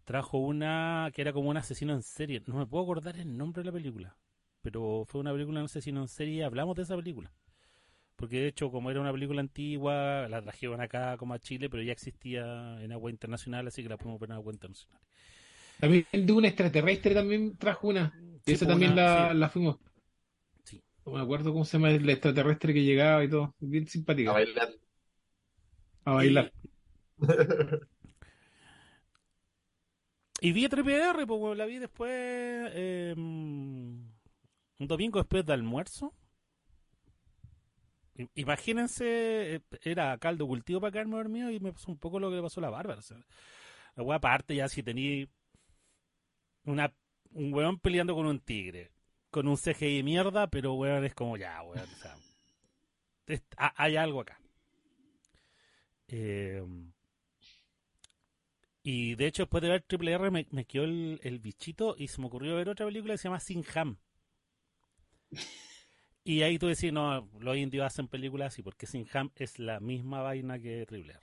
trajo 0.03 0.37
una 0.37 1.09
que 1.13 1.21
era 1.21 1.31
como 1.31 1.49
un 1.49 1.55
asesino 1.55 1.93
en 1.93 2.03
serie. 2.03 2.43
No 2.45 2.57
me 2.57 2.65
puedo 2.65 2.83
acordar 2.83 3.17
el 3.17 3.37
nombre 3.37 3.61
de 3.63 3.67
la 3.67 3.71
película, 3.71 4.17
pero 4.61 5.05
fue 5.07 5.21
una 5.21 5.31
película 5.31 5.59
de 5.59 5.61
un 5.61 5.65
asesino 5.67 6.01
en 6.01 6.09
serie 6.09 6.33
y 6.33 6.41
hablamos 6.41 6.75
de 6.75 6.81
esa 6.83 6.97
película. 6.97 7.31
Porque 8.17 8.41
de 8.41 8.47
hecho, 8.49 8.69
como 8.69 8.91
era 8.91 8.99
una 8.99 9.13
película 9.13 9.39
antigua, 9.39 10.27
la 10.27 10.41
trajeron 10.41 10.81
acá 10.81 11.15
como 11.15 11.35
a 11.35 11.39
Chile, 11.39 11.69
pero 11.69 11.83
ya 11.83 11.93
existía 11.93 12.81
en 12.81 12.91
agua 12.91 13.11
internacional, 13.11 13.65
así 13.67 13.81
que 13.81 13.87
la 13.87 13.95
podemos 13.95 14.19
ver 14.19 14.31
en 14.31 14.35
agua 14.35 14.51
internacional. 14.51 14.99
También 15.79 16.05
el 16.11 16.25
de 16.25 16.33
un 16.33 16.43
extraterrestre 16.43 17.13
también 17.13 17.55
trajo 17.55 17.87
una. 17.87 18.13
Sí, 18.45 18.51
esa 18.51 18.65
pues, 18.65 18.67
también 18.67 18.91
una- 18.91 19.03
la, 19.03 19.29
sí. 19.31 19.37
la 19.37 19.47
fuimos. 19.47 19.77
No 21.05 21.13
me 21.13 21.21
acuerdo 21.21 21.51
cómo 21.51 21.65
se 21.65 21.77
llama 21.77 21.91
el 21.91 22.09
extraterrestre 22.09 22.73
que 22.73 22.83
llegaba 22.83 23.23
y 23.23 23.29
todo. 23.29 23.53
Bien 23.59 23.87
simpática. 23.87 24.31
A 24.31 24.33
bailar. 24.33 24.69
A 26.05 26.13
bailar. 26.13 26.51
Y 30.41 30.51
vi 30.51 30.67
Triple 30.67 30.97
R, 30.97 31.25
pues 31.25 31.39
bueno, 31.39 31.55
la 31.55 31.65
vi 31.65 31.79
después, 31.79 32.11
eh, 32.11 33.13
un 33.17 34.13
domingo 34.77 35.19
después 35.19 35.45
de 35.45 35.53
almuerzo. 35.53 36.13
Imagínense, 38.35 39.55
eh, 39.55 39.61
era 39.81 40.17
caldo 40.17 40.47
cultivo 40.47 40.79
para 40.79 40.91
quedarme 40.91 41.17
dormido 41.17 41.49
y 41.51 41.59
me 41.59 41.73
pasó 41.73 41.91
un 41.91 41.97
poco 41.97 42.19
lo 42.19 42.29
que 42.29 42.37
le 42.37 42.41
pasó 42.41 42.59
a 42.59 42.63
la 42.63 42.69
Bárbara. 42.69 42.99
o 42.99 43.01
sea, 43.01 43.17
la 43.95 44.03
wea 44.03 44.17
aparte 44.17 44.55
ya 44.55 44.69
si 44.69 44.83
tenía 44.83 45.27
una, 46.65 46.93
un 47.31 47.53
weón 47.53 47.79
peleando 47.79 48.15
con 48.15 48.25
un 48.25 48.39
tigre, 48.39 48.91
con 49.35 49.47
un 49.49 49.57
CGI 49.57 50.01
mierda, 50.03 50.47
pero 50.49 50.73
weón 50.75 51.03
es 51.05 51.13
como 51.13 51.35
ya, 51.37 51.61
weón. 51.63 51.89
o 51.95 51.95
sea, 52.01 52.15
es- 53.27 53.43
ha- 53.57 53.73
hay 53.83 53.95
algo 53.97 54.21
acá. 54.21 54.39
Eh, 56.07 56.61
y 58.83 59.15
de 59.15 59.27
hecho, 59.27 59.43
después 59.43 59.61
de 59.63 59.67
ver 59.69 59.81
Triple 59.83 60.13
R, 60.13 60.31
me, 60.31 60.47
me 60.51 60.63
quedó 60.65 60.85
el, 60.85 61.19
el 61.23 61.39
bichito 61.39 61.95
y 61.97 62.07
se 62.07 62.21
me 62.21 62.27
ocurrió 62.27 62.55
ver 62.55 62.69
otra 62.69 62.85
película 62.85 63.13
que 63.15 63.17
se 63.17 63.27
llama 63.27 63.39
Sin 63.41 63.65
Ham. 63.73 63.97
Y 66.25 66.41
ahí 66.41 66.59
tú 66.59 66.67
decís, 66.67 66.91
no, 66.91 67.29
los 67.39 67.55
indios 67.55 67.85
hacen 67.85 68.07
películas 68.09 68.53
así, 68.53 68.61
porque 68.63 68.85
Sin 68.85 69.07
Ham 69.13 69.31
es 69.35 69.59
la 69.59 69.79
misma 69.79 70.21
vaina 70.21 70.59
que 70.59 70.85
Triple 70.85 71.13
R. 71.13 71.21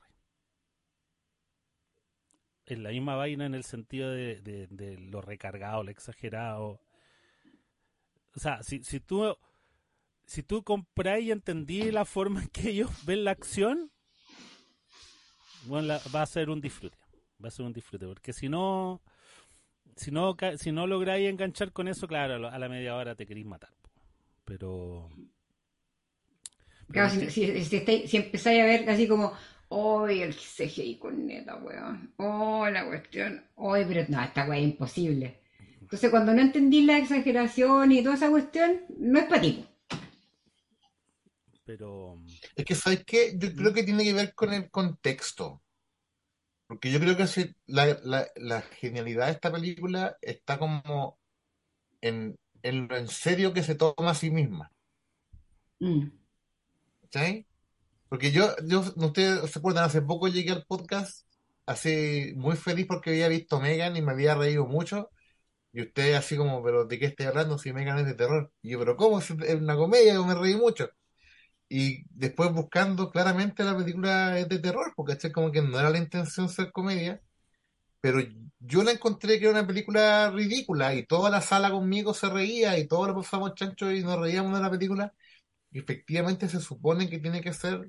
Es 2.67 2.77
la 2.77 2.91
misma 2.91 3.15
vaina 3.15 3.47
en 3.47 3.55
el 3.55 3.63
sentido 3.63 4.11
de, 4.11 4.41
de- 4.41 4.67
de 4.67 4.99
lo 4.99 5.21
recargado, 5.21 5.85
lo 5.85 5.91
exagerado. 5.93 6.81
O 8.35 8.41
sea, 8.41 8.63
si, 8.63 8.83
si 8.83 9.01
tú 9.01 9.37
si 10.27 10.43
tú 10.43 10.63
comprás 10.63 11.21
y 11.21 11.31
entendí 11.31 11.91
la 11.91 12.05
forma 12.05 12.43
en 12.43 12.49
que 12.49 12.71
ellos 12.71 12.91
ven 13.05 13.25
la 13.25 13.33
acción, 13.33 13.91
bueno, 15.67 15.89
la- 15.89 16.01
va 16.15 16.23
a 16.23 16.27
ser 16.27 16.51
un 16.51 16.61
disfrute. 16.61 16.97
Va 17.43 17.49
a 17.49 17.51
ser 17.51 17.67
un 17.67 17.73
disfrute, 17.73 18.07
porque 18.07 18.33
si 18.33 18.49
no, 18.49 19.03
si 19.97 20.11
no, 20.11 20.37
si 20.59 20.73
no 20.73 20.87
lográis 20.87 21.29
enganchar 21.29 21.73
con 21.73 21.89
eso, 21.89 22.07
claro, 22.09 22.49
a 22.49 22.59
la- 22.59 22.69
media 22.69 22.97
hora 22.97 23.15
te 23.15 23.27
queréis 23.27 23.47
matar. 23.47 23.71
Pero. 24.45 25.11
Claro, 26.91 27.11
pero 27.19 27.31
si, 27.31 27.31
si, 27.31 27.65
si 27.65 27.77
estáis- 27.77 28.11
si 28.11 28.17
empezáis 28.19 28.61
a 28.63 28.65
ver 28.67 28.89
así 28.91 29.09
como, 29.09 29.33
¡Ay, 29.71 30.21
el 30.23 30.35
CGI 30.35 30.99
con 30.99 31.27
neta, 31.27 31.57
weón! 31.57 32.13
¡Oh, 32.19 32.69
la 32.69 32.85
cuestión! 32.87 33.43
¡Ay, 33.57 33.85
pero 33.89 34.05
no, 34.09 34.23
esta 34.23 34.47
weá 34.47 34.59
es 34.59 34.65
imposible! 34.65 35.42
Entonces, 35.93 36.11
cuando 36.11 36.33
no 36.33 36.41
entendí 36.41 36.87
la 36.87 36.97
exageración 36.97 37.93
y 37.93 38.03
toda 38.03 38.15
esa 38.15 38.31
cuestión, 38.31 38.81
no 38.99 39.19
es 39.19 39.27
para 39.27 39.43
ti. 39.43 39.69
pero 41.67 42.19
Es 42.57 42.65
que, 42.65 42.75
¿sabes 42.75 43.05
qué? 43.05 43.35
Yo 43.39 43.53
creo 43.55 43.75
que 43.75 43.83
tiene 43.85 44.03
que 44.03 44.15
ver 44.15 44.35
con 44.35 44.55
el 44.55 44.71
contexto. 44.71 45.63
Porque 46.67 46.91
yo 46.91 46.99
creo 46.99 47.15
que 47.15 47.27
si- 47.27 47.55
la, 47.67 47.99
la, 48.05 48.27
la 48.37 48.63
genialidad 48.63 49.27
de 49.27 49.33
esta 49.33 49.53
película 49.53 50.17
está 50.23 50.59
como 50.59 51.19
en, 52.01 52.39
en 52.63 52.89
lo 52.89 52.97
en 52.97 53.09
serio 53.09 53.53
que 53.53 53.63
se 53.63 53.75
toma 53.75 54.13
a 54.13 54.15
sí 54.15 54.31
misma. 54.31 54.73
Mm. 55.79 56.07
¿Cachai? 57.03 57.47
Porque 58.09 58.33
yo, 58.33 58.57
yo, 58.67 58.83
no 58.97 59.09
ustedes 59.09 59.51
se 59.51 59.59
acuerdan, 59.59 59.85
hace 59.85 60.01
poco 60.01 60.29
llegué 60.29 60.53
al 60.53 60.65
podcast 60.65 61.27
así 61.67 62.33
muy 62.35 62.57
feliz 62.57 62.87
porque 62.87 63.11
había 63.11 63.29
visto 63.29 63.61
Megan 63.61 63.95
y 63.97 64.01
me 64.03 64.13
había 64.13 64.35
reído 64.35 64.67
mucho. 64.67 65.11
Y 65.73 65.83
usted 65.83 66.15
así 66.15 66.37
como, 66.37 66.63
pero 66.63 66.85
¿de 66.87 66.99
qué 66.99 67.07
estoy 67.07 67.27
hablando 67.27 67.59
si 67.59 67.73
Megan 67.73 67.99
es 67.99 68.07
de 68.07 68.15
terror? 68.15 68.53
Y 68.63 68.73
yo, 68.73 68.79
pero 68.79 68.97
¿cómo? 68.97 69.21
Es 69.21 69.31
una 69.31 69.77
comedia, 69.77 70.15
yo 70.15 70.27
me 70.27 70.35
reí 70.35 70.57
mucho. 70.57 70.91
y 71.69 72.05
después 72.11 72.53
buscando 72.53 73.11
claramente 73.11 73.65
la 73.65 73.77
película 73.77 74.39
es 74.39 74.49
de 74.49 74.59
terror, 74.61 74.93
porque 74.97 75.15
¿cachai? 75.15 75.33
como 75.33 75.53
que 75.53 75.63
no 75.63 75.79
era 75.81 75.91
la 75.91 75.99
intención 75.99 76.49
ser 76.49 76.73
comedia, 76.73 77.23
pero 78.01 78.21
yo 78.61 78.83
la 78.85 78.93
encontré 78.93 79.39
que 79.39 79.47
era 79.47 79.53
una 79.59 79.67
película 79.67 80.31
ridícula 80.31 80.95
y 80.95 81.07
toda 81.07 81.31
la 81.31 81.41
sala 81.43 81.71
conmigo 81.71 82.15
se 82.15 82.29
reía 82.31 82.79
y 82.79 82.89
todos 82.89 83.09
lo 83.09 83.17
pasamos 83.17 83.55
chancho 83.55 83.91
y 83.93 84.03
nos 84.03 84.21
reíamos 84.21 84.55
de 84.57 84.61
la 84.63 84.71
película. 84.71 85.15
Y 85.73 85.81
efectivamente 85.81 86.49
se 86.49 86.61
supone 86.61 87.11
que 87.11 87.19
tiene 87.21 87.43
que 87.43 87.53
ser 87.55 87.89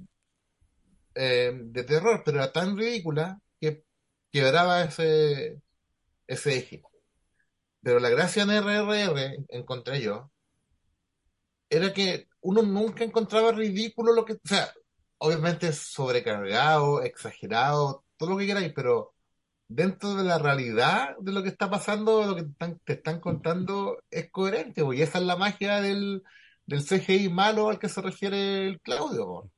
eh, 1.15 1.51
de 1.63 1.83
terror, 1.83 2.21
pero 2.25 2.37
era 2.39 2.51
tan 2.51 2.77
ridícula 2.77 3.39
que 3.59 3.83
quebraba 4.31 4.83
ese, 4.83 5.61
ese 6.27 6.57
eje. 6.57 6.83
Pero 7.83 7.99
la 7.99 8.09
gracia 8.09 8.43
en 8.43 8.49
RRR, 8.51 9.45
encontré 9.49 10.01
yo, 10.01 10.31
era 11.69 11.93
que 11.93 12.27
uno 12.41 12.61
nunca 12.61 13.03
encontraba 13.03 13.51
ridículo 13.51 14.13
lo 14.13 14.25
que, 14.25 14.33
o 14.33 14.39
sea, 14.43 14.71
obviamente 15.17 15.71
sobrecargado, 15.73 17.01
exagerado, 17.03 18.05
todo 18.17 18.31
lo 18.31 18.37
que 18.37 18.47
queráis, 18.47 18.73
pero 18.75 19.13
dentro 19.67 20.15
de 20.15 20.23
la 20.23 20.37
realidad 20.39 21.15
de 21.19 21.31
lo 21.33 21.43
que 21.43 21.49
está 21.49 21.69
pasando, 21.69 22.25
lo 22.25 22.35
que 22.35 22.45
te 22.85 22.93
están, 22.93 23.19
contando 23.19 23.99
es 24.11 24.29
coherente, 24.31 24.83
y 24.93 25.01
esa 25.01 25.19
es 25.19 25.25
la 25.25 25.35
magia 25.37 25.81
del, 25.81 26.23
del 26.65 26.83
CGI 26.83 27.29
malo 27.29 27.69
al 27.69 27.79
que 27.79 27.89
se 27.89 28.01
refiere 28.01 28.67
el 28.67 28.81
Claudio. 28.81 29.51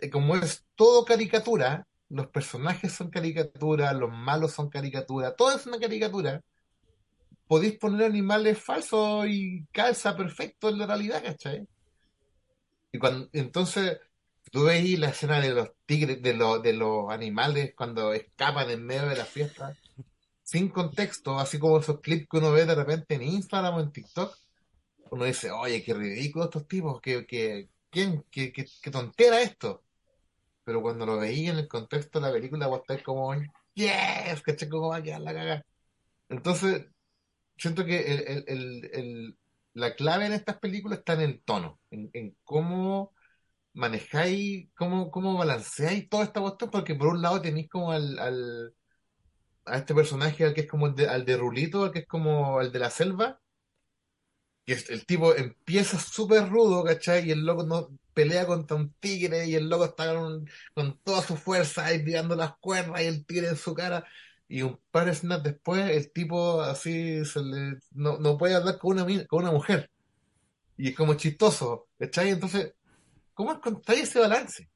Eh, 0.00 0.10
Como 0.10 0.36
es 0.36 0.64
todo 0.74 1.04
caricatura, 1.04 1.86
los 2.08 2.28
personajes 2.28 2.92
son 2.92 3.10
caricatura, 3.10 3.92
los 3.92 4.10
malos 4.10 4.52
son 4.52 4.68
caricatura, 4.70 5.34
todo 5.34 5.56
es 5.56 5.66
una 5.66 5.78
caricatura. 5.78 6.42
Podéis 7.46 7.78
poner 7.78 8.06
animales 8.06 8.58
falsos 8.58 9.26
y 9.28 9.64
calza 9.72 10.16
perfecto 10.16 10.68
en 10.68 10.78
la 10.78 10.86
realidad, 10.86 11.22
¿cachai? 11.22 11.66
Y 12.92 12.98
cuando, 12.98 13.28
entonces, 13.32 13.98
tú 14.50 14.64
veis 14.64 14.98
la 14.98 15.08
escena 15.08 15.40
de 15.40 15.50
los 15.50 15.70
tigres, 15.84 16.22
de, 16.22 16.34
los 16.34 16.62
de 16.62 16.72
los 16.72 17.10
animales 17.10 17.74
cuando 17.76 18.12
escapan 18.12 18.70
en 18.70 18.84
medio 18.86 19.08
de 19.08 19.16
la 19.16 19.24
fiesta, 19.24 19.76
sin 20.42 20.68
contexto, 20.68 21.38
así 21.38 21.58
como 21.58 21.78
esos 21.78 22.00
clips 22.00 22.28
que 22.30 22.36
uno 22.38 22.52
ve 22.52 22.64
de 22.64 22.74
repente 22.74 23.14
en 23.14 23.22
Instagram 23.22 23.74
o 23.74 23.80
en 23.80 23.92
TikTok, 23.92 24.36
uno 25.10 25.24
dice, 25.24 25.50
oye, 25.50 25.82
qué 25.82 25.94
ridículo 25.94 26.44
estos 26.44 26.66
tipos, 26.68 27.00
qué, 27.00 27.26
qué, 27.26 27.68
¿quién? 27.90 28.24
qué, 28.30 28.52
qué, 28.52 28.66
qué 28.80 28.90
tontera 28.90 29.40
esto. 29.40 29.82
Pero 30.64 30.80
cuando 30.82 31.04
lo 31.06 31.18
veí 31.18 31.48
en 31.48 31.58
el 31.58 31.68
contexto 31.68 32.20
de 32.20 32.26
la 32.26 32.32
película, 32.32 32.66
vos 32.66 32.80
estás 32.80 33.02
como, 33.02 33.34
yes, 33.74 34.42
¿cachai? 34.42 34.68
¿Cómo 34.68 34.88
va 34.88 34.96
a 34.96 35.02
quedar 35.02 35.20
la 35.20 35.34
cagada? 35.34 35.66
Entonces, 36.28 36.86
siento 37.56 37.84
que 37.84 38.00
el, 38.46 39.36
la 39.74 39.94
clave 39.94 40.26
en 40.26 40.32
estas 40.32 40.58
películas 40.58 40.98
está 41.00 41.14
en 41.14 41.20
el 41.22 41.42
tono, 41.42 41.80
en, 41.90 42.36
cómo 42.44 43.14
manejáis, 43.74 44.70
cómo, 44.76 45.10
cómo 45.10 45.36
balanceáis 45.38 46.08
toda 46.10 46.24
esta 46.24 46.40
cuestión, 46.40 46.70
porque 46.70 46.94
por 46.96 47.08
un 47.08 47.22
lado 47.22 47.42
tenéis 47.42 47.68
como 47.70 47.92
al, 47.92 48.18
al- 48.18 48.74
a 49.66 49.78
este 49.78 49.94
personaje 49.94 50.44
al 50.44 50.54
que 50.54 50.62
es 50.62 50.68
como 50.68 50.86
el 50.88 50.94
de, 50.96 51.08
al 51.08 51.24
de 51.26 51.36
Rulito, 51.36 51.84
al 51.84 51.92
que 51.92 52.00
es 52.00 52.06
como 52.08 52.60
el 52.62 52.72
de 52.72 52.78
la 52.80 52.90
selva, 52.90 53.40
que 54.66 54.72
el 54.88 55.04
tipo 55.06 55.34
empieza 55.34 55.98
súper 55.98 56.48
rudo, 56.48 56.84
¿cachai? 56.84 57.28
Y 57.28 57.32
el 57.32 57.44
loco 57.44 57.64
no 57.64 57.88
pelea 58.14 58.46
contra 58.46 58.76
un 58.76 58.92
tigre 58.94 59.46
y 59.46 59.54
el 59.54 59.68
loco 59.68 59.84
está 59.86 60.14
con, 60.14 60.48
con 60.74 60.98
toda 61.02 61.22
su 61.22 61.36
fuerza 61.36 61.84
ahí 61.86 62.04
tirando 62.04 62.34
las 62.36 62.56
cuerdas 62.58 63.02
y 63.02 63.06
el 63.06 63.26
tigre 63.26 63.48
en 63.48 63.56
su 63.56 63.74
cara. 63.74 64.06
Y 64.48 64.62
un 64.62 64.78
par 64.90 65.06
de 65.06 65.12
escenas 65.12 65.42
después, 65.42 65.90
el 65.90 66.12
tipo 66.12 66.60
así 66.62 67.24
se 67.24 67.40
le, 67.42 67.78
no, 67.92 68.18
no 68.18 68.38
puede 68.38 68.54
hablar 68.56 68.78
con 68.78 68.92
una, 69.00 69.26
con 69.26 69.42
una 69.44 69.52
mujer. 69.52 69.90
Y 70.76 70.90
es 70.90 70.96
como 70.96 71.14
chistoso, 71.14 71.88
¿cachai? 71.98 72.30
Entonces, 72.30 72.74
¿cómo 73.34 73.52
encontráis 73.52 74.04
ese 74.04 74.20
balance? 74.20 74.70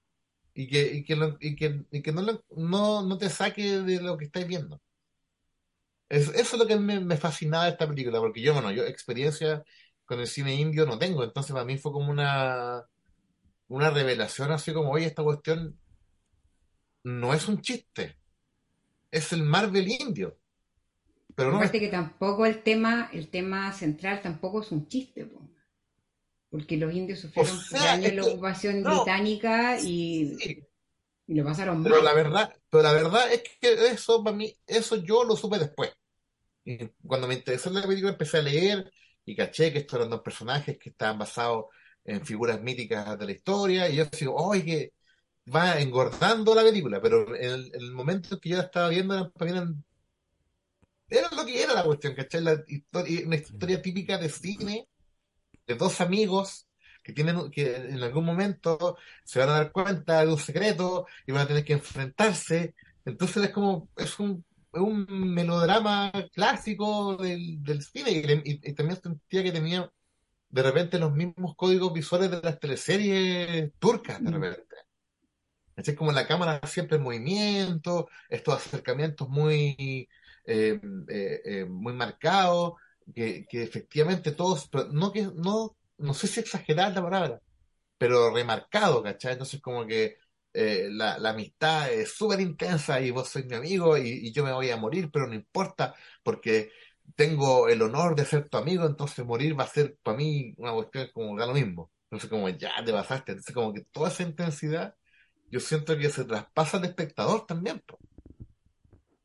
Y 0.55 0.69
que, 0.69 0.95
y 0.95 1.05
que, 1.05 1.17
lo- 1.17 1.37
y 1.41 1.57
que, 1.57 1.85
y 1.93 2.03
que 2.03 2.13
no, 2.13 2.23
lo- 2.23 2.45
no, 2.57 3.03
no 3.07 3.19
te 3.19 3.31
saque 3.31 3.81
de 3.83 4.01
lo 4.03 4.19
que 4.19 4.27
estáis 4.27 4.47
viendo. 4.49 4.81
Es- 6.09 6.29
eso 6.29 6.57
es 6.57 6.59
lo 6.59 6.67
que 6.67 6.77
me, 6.77 7.01
me 7.01 7.17
fascinaba 7.17 7.65
de 7.65 7.71
esta 7.73 7.87
película, 7.89 8.19
porque 8.21 8.41
yo, 8.43 8.55
bueno, 8.55 8.71
yo 8.73 8.85
experiencia 8.85 9.63
con 10.05 10.21
el 10.21 10.27
cine 10.27 10.55
indio 10.55 10.87
no 10.87 10.99
tengo, 10.99 11.23
entonces 11.25 11.53
para 11.53 11.65
mí 11.67 11.77
fue 11.79 11.93
como 11.93 12.11
una, 12.11 12.85
una 13.69 13.91
revelación 13.91 14.53
así 14.53 14.73
como, 14.75 14.91
oye, 14.93 15.07
esta 15.07 15.23
cuestión 15.25 15.79
no 17.05 17.35
es 17.35 17.49
un 17.49 17.61
chiste, 17.61 18.18
es 19.11 19.33
el 19.33 19.43
Marvel 19.43 19.89
indio, 19.89 20.39
pero 21.35 21.53
no 21.53 21.59
Aparte 21.59 21.81
que 21.81 21.89
tampoco 21.89 22.47
el 22.47 22.63
tema, 22.63 23.11
el 23.13 23.29
tema 23.29 23.73
central 23.73 24.23
tampoco 24.23 24.61
es 24.63 24.71
un 24.73 24.87
chiste, 24.89 25.25
po. 25.27 25.41
porque 26.51 26.77
los 26.77 26.93
indios 26.95 27.21
sufrieron 27.21 27.59
O 27.71 27.79
sea, 27.79 27.95
en 28.03 28.17
la 28.17 28.25
ocupación 28.25 28.83
no. 28.83 28.91
británica 28.95 29.79
y, 29.81 30.39
Sí, 30.39 30.67
y 31.27 31.35
lo 31.35 31.45
pasaron 31.45 31.83
pero 31.83 32.03
mal. 32.03 32.03
la 32.03 32.13
verdad, 32.15 32.55
pero 32.71 32.83
la 32.83 32.93
verdad 32.93 33.33
es 33.33 33.43
que 33.61 33.89
eso 33.91 34.23
para 34.23 34.37
mí, 34.37 34.55
eso 34.67 34.97
yo 34.97 35.25
lo 35.25 35.37
supe 35.37 35.59
después. 35.59 35.93
Y 36.65 36.89
cuando 37.07 37.29
me 37.29 37.35
interesó 37.37 37.71
la 37.71 37.83
película 37.87 38.13
empecé 38.13 38.39
a 38.39 38.43
leer 38.43 38.93
y 39.25 39.37
caché 39.37 39.73
que 39.73 39.81
estos 39.81 39.99
eran 39.99 40.11
dos 40.11 40.23
personajes 40.23 40.79
que 40.79 40.91
estaban 40.91 41.19
basados 41.19 41.67
en 42.05 42.25
figuras 42.27 42.61
míticas 42.63 43.19
de 43.19 43.27
la 43.27 43.33
historia 43.33 43.89
y 43.91 43.97
yo 43.97 44.07
digo, 44.07 44.35
oye, 44.37 44.65
que 44.65 44.95
va 45.55 45.81
engordando 45.81 46.55
la 46.55 46.63
película, 46.63 47.01
pero 47.01 47.35
en 47.37 47.51
el, 47.51 47.67
en 47.75 47.83
el 47.83 47.93
momento 47.93 48.35
en 48.35 48.41
que 48.41 48.49
yo 48.51 48.57
la 48.59 48.65
estaba 48.65 48.89
viendo 48.89 49.33
eran- 49.41 49.85
era 51.09 51.29
lo 51.35 51.45
que 51.47 51.63
era 51.63 51.75
la 51.75 51.85
cuestión, 51.85 52.15
¿cachai? 52.15 52.43
La 52.43 52.63
historia, 52.67 53.27
una 53.27 53.37
historia 53.37 53.81
típica 53.83 54.19
de 54.19 54.29
cine 54.29 54.89
de 55.67 55.75
dos 55.75 56.01
amigos 56.01 56.67
que 57.03 57.13
tienen 57.13 57.51
que 57.51 57.77
en 57.77 58.03
algún 58.03 58.25
momento 58.25 58.97
se 59.25 59.39
van 59.39 59.49
a 59.51 59.53
dar 59.55 59.73
cuenta 59.73 60.25
de 60.25 60.33
un 60.33 60.39
secreto 60.39 61.07
y 61.27 61.33
van 61.33 61.43
a 61.43 61.49
tener 61.49 61.65
que 61.65 61.75
enfrentarse. 61.75 62.75
Entonces 63.05 63.45
es 63.45 63.51
como, 63.51 63.89
es 63.97 64.19
un, 64.19 64.45
es 64.73 64.81
un 64.81 65.07
melodrama 65.35 66.13
clásico 66.33 67.17
del, 67.17 67.63
del 67.63 67.83
cine 67.83 68.11
y, 68.13 68.19
y- 68.53 68.61
y 68.71 68.75
también 68.75 69.01
sentía 69.03 69.43
que 69.43 69.53
tenía 69.53 69.91
de 70.51 70.63
repente 70.63 70.99
los 70.99 71.13
mismos 71.13 71.55
códigos 71.57 71.93
visuales 71.93 72.31
de 72.31 72.41
las 72.43 72.59
teleseries 72.61 73.73
turcas 73.79 74.23
de 74.23 74.31
Mm. 74.31 74.35
repente. 74.35 74.68
Es 75.87 75.95
como 75.97 76.13
la 76.13 76.27
cámara 76.27 76.61
siempre 76.67 76.97
en 76.97 77.05
movimiento, 77.05 78.09
estos 78.29 78.57
acercamientos 78.57 79.29
muy, 79.29 80.09
eh, 80.45 80.81
eh, 81.09 81.41
eh, 81.45 81.65
muy 81.67 81.93
marcados, 81.93 82.75
que, 83.15 83.47
efectivamente 83.53 84.33
todos, 84.33 84.69
pero 84.69 84.89
no 84.93 85.13
que, 85.13 85.23
no, 85.35 85.77
no 85.99 86.15
sé 86.15 86.27
si 86.27 86.41
exagerar 86.41 86.93
la 86.95 87.03
palabra, 87.03 87.41
pero 87.99 88.35
remarcado, 88.35 89.03
¿cachai? 89.03 89.33
Entonces 89.33 89.61
como 89.61 89.87
que 89.87 90.19
la, 90.53 91.15
amistad 91.31 91.93
es 91.93 92.13
súper 92.15 92.41
intensa 92.41 93.01
y 93.01 93.11
vos 93.13 93.29
sois 93.29 93.47
mi 93.47 93.55
amigo 93.57 93.97
y, 93.97 94.29
y 94.29 94.33
yo 94.33 94.45
me 94.45 94.53
voy 94.53 94.71
a 94.71 94.77
morir, 94.77 95.11
pero 95.13 95.27
no 95.27 95.35
importa, 95.35 95.95
porque 96.23 96.71
tengo 97.17 97.69
el 97.69 97.83
honor 97.83 98.15
de 98.17 98.25
ser 98.25 98.49
tu 98.49 98.57
amigo, 98.59 98.87
entonces 98.87 99.25
morir 99.25 99.59
va 99.59 99.65
a 99.65 99.69
ser 99.69 99.97
para 100.03 100.17
mí 100.17 100.55
una 100.59 100.73
cuestión 100.73 101.09
como 101.15 101.39
da 101.39 101.47
lo 101.47 101.55
mismo. 101.55 101.91
Entonces 102.05 102.31
como 102.31 102.49
ya 102.49 102.73
te 102.85 102.93
pasaste, 102.93 103.33
entonces 103.33 103.55
como 103.55 103.73
que 103.75 103.83
toda 103.93 104.09
esa 104.09 104.23
intensidad 104.23 104.95
yo 105.51 105.61
siento 105.61 105.97
que 105.99 106.11
se 106.11 106.25
traspasa 106.25 106.79
al 106.79 106.85
espectador 106.87 107.47
también. 107.47 107.81
po. 107.87 107.99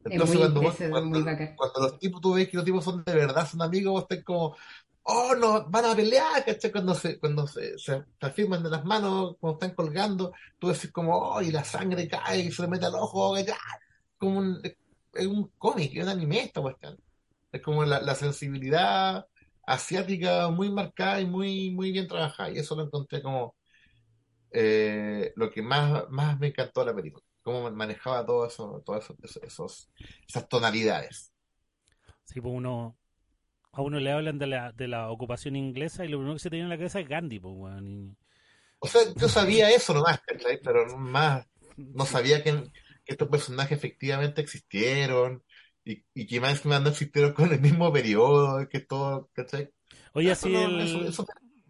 Entonces 0.04 0.28
muy 0.28 0.38
cuando, 0.38 0.62
vos- 0.62 0.84
cuando, 0.90 1.20
cuando 1.56 1.80
los 1.82 2.00
tipos, 2.00 2.22
tú 2.22 2.34
ves 2.34 2.50
que 2.50 2.58
los 2.58 2.66
tipos 2.66 2.84
son 2.84 3.04
de 3.06 3.16
verdad, 3.16 3.48
son 3.50 3.62
amigos, 3.62 3.94
vos 3.94 4.02
estás 4.10 4.24
como, 4.24 4.56
oh, 5.04 5.36
no, 5.36 5.70
van 5.70 5.86
a 5.86 5.96
pelear, 5.96 6.44
¿cachai? 6.46 6.72
Cuando 6.72 6.94
se, 6.96 7.20
cuando 7.20 7.48
se, 7.48 7.78
se, 7.78 8.04
se 8.20 8.26
afirman 8.26 8.64
de 8.64 8.70
las 8.70 8.84
manos, 8.86 9.36
cuando 9.40 9.60
están 9.60 9.76
colgando, 9.76 10.34
tú 10.60 10.68
decís 10.70 10.92
como, 10.92 11.18
oh, 11.18 11.42
y 11.42 11.52
la 11.52 11.64
sangre 11.64 12.08
cae 12.08 12.40
y 12.42 12.52
se 12.52 12.64
le 12.64 12.68
mete 12.68 12.86
al 12.86 12.96
ojo, 12.96 13.38
ya, 13.40 13.58
como 14.18 14.40
un, 14.40 14.62
es 15.14 15.28
un 15.28 15.50
cómic, 15.58 15.92
es 15.96 16.04
un 16.04 16.10
anime 16.10 16.44
esta 16.46 16.62
cuestión. 16.62 16.98
Es 17.52 17.62
como 17.62 17.86
la, 17.86 18.02
la 18.02 18.16
sensibilidad 18.16 19.26
asiática 19.66 20.50
muy 20.50 20.70
marcada 20.72 21.22
y 21.22 21.26
muy, 21.26 21.72
muy 21.72 21.92
bien 21.92 22.08
trabajada. 22.08 22.52
Y 22.52 22.58
eso 22.60 22.76
lo 22.76 22.84
encontré 22.84 23.22
como 23.22 23.56
eh, 24.54 25.34
lo 25.36 25.52
que 25.52 25.62
más, 25.62 26.10
más 26.10 26.40
me 26.40 26.48
encantó 26.48 26.82
de 26.82 26.88
la 26.88 26.96
película. 26.96 27.24
Cómo 27.44 27.70
manejaba 27.72 28.26
todo 28.26 28.48
eso, 28.48 28.82
todo 28.86 28.98
eso, 28.98 29.16
esos, 29.44 29.92
esas 30.28 30.48
tonalidades. 30.50 31.34
Sí, 32.26 32.42
pues 32.42 32.54
uno, 32.54 32.98
a 33.74 33.82
uno 33.84 34.00
le 34.00 34.12
hablan 34.12 34.40
de 34.40 34.48
la, 34.48 34.72
de 34.74 34.88
la 34.88 35.12
ocupación 35.12 35.56
inglesa 35.58 36.06
y 36.06 36.10
lo 36.10 36.18
primero 36.20 36.36
que 36.36 36.40
se 36.42 36.50
tiene 36.52 36.66
en 36.66 36.70
la 36.70 36.78
cabeza 36.78 37.00
es 37.02 37.08
Gandhi, 37.10 37.40
pues, 37.40 37.82
y- 37.84 38.16
O 38.80 38.88
sea, 38.88 39.02
yo 39.16 39.30
sabía 39.30 39.70
eso 39.76 39.94
nomás. 39.94 40.20
Pero 40.64 40.98
más, 40.98 41.46
no 41.78 42.06
sabía 42.06 42.44
que, 42.44 42.52
que 43.06 43.14
estos 43.14 43.30
personajes 43.30 43.78
efectivamente 43.78 44.42
existieron 44.42 45.44
y, 45.86 46.04
y 46.14 46.28
que 46.28 46.40
más 46.42 46.66
no 46.66 46.90
existieron 46.90 47.34
con 47.34 47.52
el 47.52 47.62
mismo 47.62 47.92
periodo, 47.92 48.68
que 48.70 48.80
todo, 48.82 49.30
¿cachai? 49.34 49.70
Oye, 50.14 50.32
así 50.32 50.50
no- 50.50 50.66
el... 50.66 50.80
eso- 50.80 51.04
eso- 51.06 51.26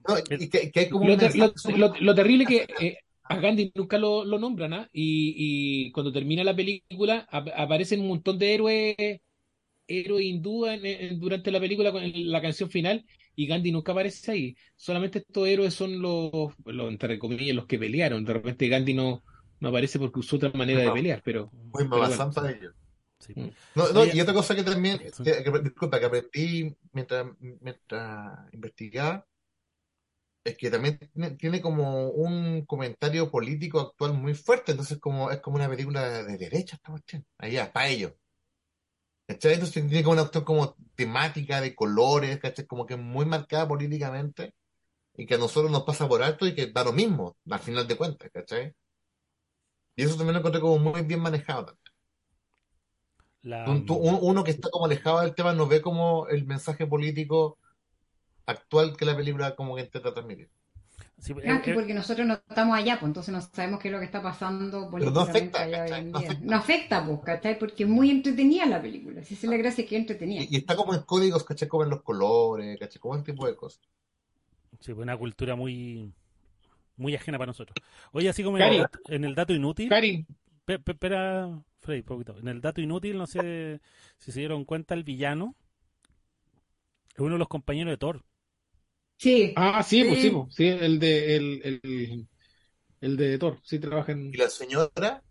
no, 0.08 0.16
y 0.38 0.50
que, 0.50 0.72
que 0.72 0.80
hay 0.82 0.90
como 0.90 1.08
Lo, 1.08 1.18
ter- 1.18 1.36
lo- 1.36 1.54
lo- 1.78 1.94
lo 2.00 2.16
terrible 2.16 2.46
que 2.46 2.68
eh, 2.80 2.98
a 3.24 3.38
Gandhi 3.40 3.72
nunca 3.76 3.98
lo, 3.98 4.26
lo 4.26 4.38
nombran, 4.40 4.74
¿ah? 4.74 4.90
Y, 4.92 5.86
y 5.88 5.92
cuando 5.92 6.12
termina 6.12 6.44
la 6.44 6.56
película 6.56 7.28
ap- 7.32 7.50
aparecen 7.56 8.02
un 8.02 8.08
montón 8.10 8.38
de 8.38 8.54
héroes 8.54 8.96
héroe 9.88 10.24
hindú 10.24 10.66
en- 10.66 10.86
en- 10.86 11.20
durante 11.20 11.52
la 11.52 11.60
película 11.60 11.92
con 11.92 12.02
la 12.06 12.42
canción 12.42 12.70
final 12.70 13.06
y 13.36 13.48
Gandhi 13.48 13.72
nunca 13.72 13.92
aparece 13.92 14.32
ahí. 14.32 14.56
Solamente 14.76 15.20
estos 15.20 15.48
héroes 15.48 15.74
son 15.74 16.02
los, 16.02 16.54
los 16.66 16.90
entre 16.92 17.20
comillas, 17.20 17.56
los 17.56 17.66
que 17.68 17.80
pelearon. 17.80 18.24
De 18.24 18.34
repente 18.34 18.68
Gandhi 18.70 18.94
no, 18.94 19.24
no 19.60 19.70
aparece 19.70 20.00
porque 20.00 20.20
usó 20.20 20.38
otra 20.38 20.52
manera 20.54 20.82
de 20.82 20.92
pelear, 20.92 21.22
pero, 21.24 21.50
Muy 21.52 21.72
pero 21.74 21.90
mamá 21.90 22.08
bueno. 22.08 22.16
santa 22.16 22.42
de 22.44 22.54
ellos. 22.54 22.74
Sí. 23.20 23.34
Mm. 23.36 23.50
No, 23.76 23.92
no, 23.94 24.00
Oye, 24.02 24.12
y 24.16 24.22
otra 24.22 24.34
cosa 24.34 24.56
que 24.56 24.64
también, 24.64 25.00
Sí. 25.14 25.24
que- 25.24 25.44
que- 25.44 25.60
disculpa, 25.64 26.00
que 26.00 26.06
aprendí 26.06 26.76
mientras, 26.92 27.26
mientras 27.40 28.54
investigaba, 28.54 29.26
es 30.44 30.58
que 30.58 30.70
también 30.72 30.98
tiene, 31.00 31.32
tiene 31.32 31.62
como 31.62 32.10
un 32.10 32.66
comentario 32.66 33.32
político 33.32 33.80
actual 33.80 34.14
muy 34.14 34.34
fuerte, 34.34 34.72
entonces 34.72 35.00
como 35.00 35.32
es 35.32 35.40
como 35.42 35.58
una 35.58 35.70
película 35.70 36.24
de 36.24 36.38
derecha 36.38 36.76
esta 36.78 36.92
cuestión, 36.92 37.26
allá, 37.38 37.72
para 37.72 37.88
ellos. 37.90 38.14
¿Cachai? 39.28 39.54
Entonces 39.54 39.74
tiene 39.88 40.04
como 40.04 40.14
una 40.14 40.24
cuestión 40.24 40.44
como 40.44 40.76
temática 40.96 41.62
de 41.62 41.76
colores, 41.76 42.40
¿cachai? 42.40 42.66
Como 42.68 42.86
que 42.86 42.98
muy 42.98 43.26
marcada 43.26 43.68
políticamente 43.68 44.54
y 45.16 45.26
que 45.28 45.36
a 45.36 45.40
nosotros 45.40 45.72
nos 45.72 45.84
pasa 45.84 46.08
por 46.08 46.24
alto 46.24 46.48
y 46.48 46.56
que 46.56 46.68
da 46.72 46.84
lo 46.86 46.94
mismo, 46.94 47.38
al 47.50 47.60
final 47.60 47.88
de 47.88 47.98
cuentas, 47.98 48.32
¿cachai? 48.34 48.74
Y 49.96 50.04
eso 50.04 50.16
también 50.18 50.34
lo 50.34 50.40
encontré 50.40 50.62
como 50.62 50.78
muy 50.78 51.02
bien 51.02 51.20
manejado 51.20 51.66
también. 51.66 51.94
La, 53.44 53.86
un- 53.88 54.20
uno 54.22 54.44
que 54.44 54.52
está 54.52 54.70
como 54.70 54.86
alejado 54.86 55.22
del 55.22 55.36
tema 55.36 55.54
no 55.54 55.68
ve 55.68 55.82
como 55.82 56.28
el 56.28 56.46
mensaje 56.46 56.86
político 56.88 57.60
actual 58.46 58.96
que 58.98 59.06
la 59.06 59.16
película 59.16 59.56
como 59.56 59.76
que 59.76 59.82
intenta 59.84 60.14
transmitir. 60.14 60.50
sí, 61.18 61.34
Claro, 61.42 61.62
eh, 61.62 61.62
que 61.62 61.72
eh, 61.72 61.74
porque 61.74 61.94
nosotros 61.94 62.26
no 62.28 62.34
estamos 62.36 62.76
allá, 62.78 63.00
pues 63.00 63.10
entonces 63.10 63.34
no 63.34 63.42
sabemos 63.42 63.80
qué 63.80 63.88
es 63.90 63.92
lo 63.94 64.00
que 64.00 64.06
está 64.06 64.22
pasando 64.24 64.90
Pero 64.98 65.12
no 65.12 65.20
políticamente 65.20 65.22
afecta, 65.22 65.62
allá 65.62 65.84
hoy 65.84 65.92
¿cachai? 65.92 66.00
en 66.00 66.12
No 66.12 66.18
día. 66.18 66.20
afecta. 66.20 66.44
No 66.46 66.56
afecta, 66.58 67.06
pues, 67.06 67.20
¿cachai? 67.24 67.60
Porque 67.60 67.84
es 67.84 67.90
muy 67.90 68.10
entretenida 68.12 68.66
la 68.66 68.82
película. 68.82 69.24
Si 69.24 69.34
esa 69.36 69.46
es 69.48 69.52
la 69.52 69.58
gracia 69.58 69.86
que 69.88 69.96
es 69.96 70.02
entretenida. 70.02 70.44
Y, 70.44 70.56
y 70.56 70.58
está 70.58 70.76
como 70.76 70.94
en 70.94 71.02
códigos, 71.04 71.44
¿cachai? 71.44 71.68
Como 71.68 71.84
en 71.86 71.90
los 71.90 72.04
colores, 72.04 72.78
¿cachai? 72.80 73.00
Como 73.00 73.16
ese 73.16 73.24
tipo 73.26 73.48
de 73.48 73.56
cosas. 73.56 73.82
sí, 74.80 74.94
pues 74.94 75.04
una 75.04 75.18
cultura 75.18 75.56
muy 75.56 76.14
muy 76.98 77.16
ajena 77.16 77.38
para 77.40 77.50
nosotros. 77.50 77.78
Oye, 78.14 78.30
así 78.30 78.44
como 78.44 78.58
en 78.60 78.64
Cari. 78.64 78.76
el, 78.76 78.78
dato- 78.78 79.00
en 79.08 79.26
el 79.26 79.36
dato 79.36 79.54
inútil, 79.54 79.98
espera, 80.68 81.64
Freddy, 81.82 82.00
un 82.02 82.06
poquito. 82.06 82.38
En 82.40 82.48
el 82.50 82.62
dato 82.62 82.82
inútil, 82.82 83.18
no 83.18 83.28
sé 83.28 83.82
si 84.18 84.32
se 84.32 84.40
dieron 84.42 84.66
cuenta, 84.66 84.96
el 84.96 85.04
villano 85.04 85.56
es 87.14 87.20
uno 87.20 87.34
de 87.34 87.40
los 87.40 87.48
compañeros 87.48 87.92
de 87.92 87.98
Thor. 87.98 88.24
Sí. 89.24 89.38
ah, 89.56 89.84
sí, 89.84 90.04
pues 90.06 90.20
Sí. 90.20 90.22
sí, 90.22 90.30
pues, 90.32 90.54
sí, 90.56 90.68
el 90.68 91.00
de 91.00 91.36
el, 91.36 91.62
el, 91.84 92.28
el 93.02 93.18
de 93.18 93.38
Thor, 93.40 93.60
sí 93.64 93.80
trabaja 93.80 94.12
en 94.14 94.32
Y 94.34 94.38
la 94.38 94.50
señora, 94.50 95.24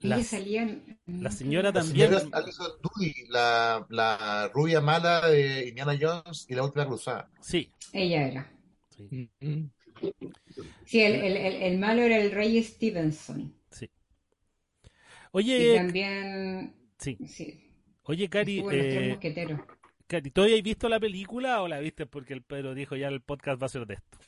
La, 0.00 0.22
salía 0.22 0.62
en- 0.62 0.98
la 1.20 1.30
señora 1.32 1.72
la 1.72 1.82
también. 1.82 1.82
señora 1.82 2.28
Alison 2.32 2.72
Doody, 2.82 3.14
la, 3.28 3.86
la 3.90 4.48
rubia 4.54 4.80
mala 4.80 5.28
de 5.28 5.68
Indiana 5.68 5.96
Jones 6.00 6.46
y 6.48 6.54
la 6.54 6.64
última 6.64 6.86
cruzada. 6.86 7.30
Sí, 7.40 7.72
Ella 7.92 8.26
era. 8.28 8.50
sí, 8.90 9.12
Mm. 9.40 9.70
Sí, 10.86 11.00
el, 11.02 11.14
el, 11.16 11.36
el, 11.36 11.62
el 11.62 11.78
malo 11.78 12.02
era 12.02 12.16
el 12.18 12.30
rey 12.30 12.62
Stevenson. 12.62 13.52
sí. 13.70 13.88
Y 15.56 15.68
Oye, 15.68 15.72
también, 15.72 16.74
sí. 16.98 17.20
sí, 17.26 17.72
Oye, 18.04 18.28
Cari, 18.30 18.66
eh, 18.70 19.18
¿tú 20.22 20.42
habías 20.42 20.62
visto 20.62 20.88
la 20.88 21.00
película 21.00 21.62
o 21.62 21.68
la 21.68 21.78
viste 21.80 22.06
porque 22.06 22.34
el 22.34 22.42
Pedro 22.42 22.74
dijo 22.74 22.96
ya 22.96 23.08
el 23.08 23.20
podcast 23.20 23.60
va 23.60 23.66
a 23.66 23.70
ser 23.70 23.86
de 23.86 23.94
esto? 23.94 24.18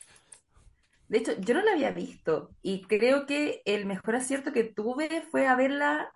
De 1.08 1.18
hecho, 1.18 1.32
yo 1.40 1.54
no 1.54 1.62
la 1.62 1.72
había 1.72 1.92
visto 1.92 2.50
y 2.62 2.82
creo 2.82 3.26
que 3.26 3.62
el 3.64 3.86
mejor 3.86 4.16
acierto 4.16 4.52
que 4.52 4.64
tuve 4.64 5.22
fue 5.30 5.46
a 5.46 5.54
verla, 5.54 6.12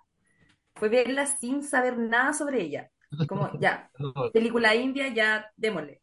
fue 0.75 0.89
verla 0.89 1.25
sin 1.25 1.63
saber 1.63 1.97
nada 1.97 2.33
sobre 2.33 2.61
ella. 2.61 2.91
Como, 3.27 3.51
ya, 3.59 3.89
película 4.33 4.75
india, 4.75 5.07
ya 5.13 5.51
démosle. 5.55 6.01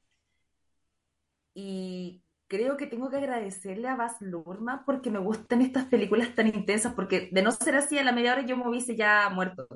Y 1.54 2.22
creo 2.46 2.76
que 2.76 2.86
tengo 2.86 3.10
que 3.10 3.16
agradecerle 3.16 3.88
a 3.88 3.96
Baz 3.96 4.16
Luhrmann 4.20 4.84
porque 4.84 5.10
me 5.10 5.18
gustan 5.18 5.60
estas 5.60 5.84
películas 5.86 6.34
tan 6.34 6.46
intensas, 6.46 6.94
porque 6.94 7.28
de 7.30 7.42
no 7.42 7.52
ser 7.52 7.76
así, 7.76 7.98
a 7.98 8.04
la 8.04 8.12
media 8.12 8.32
hora 8.32 8.46
yo 8.46 8.56
me 8.56 8.68
hubiese 8.68 8.96
ya 8.96 9.28
muerto. 9.30 9.66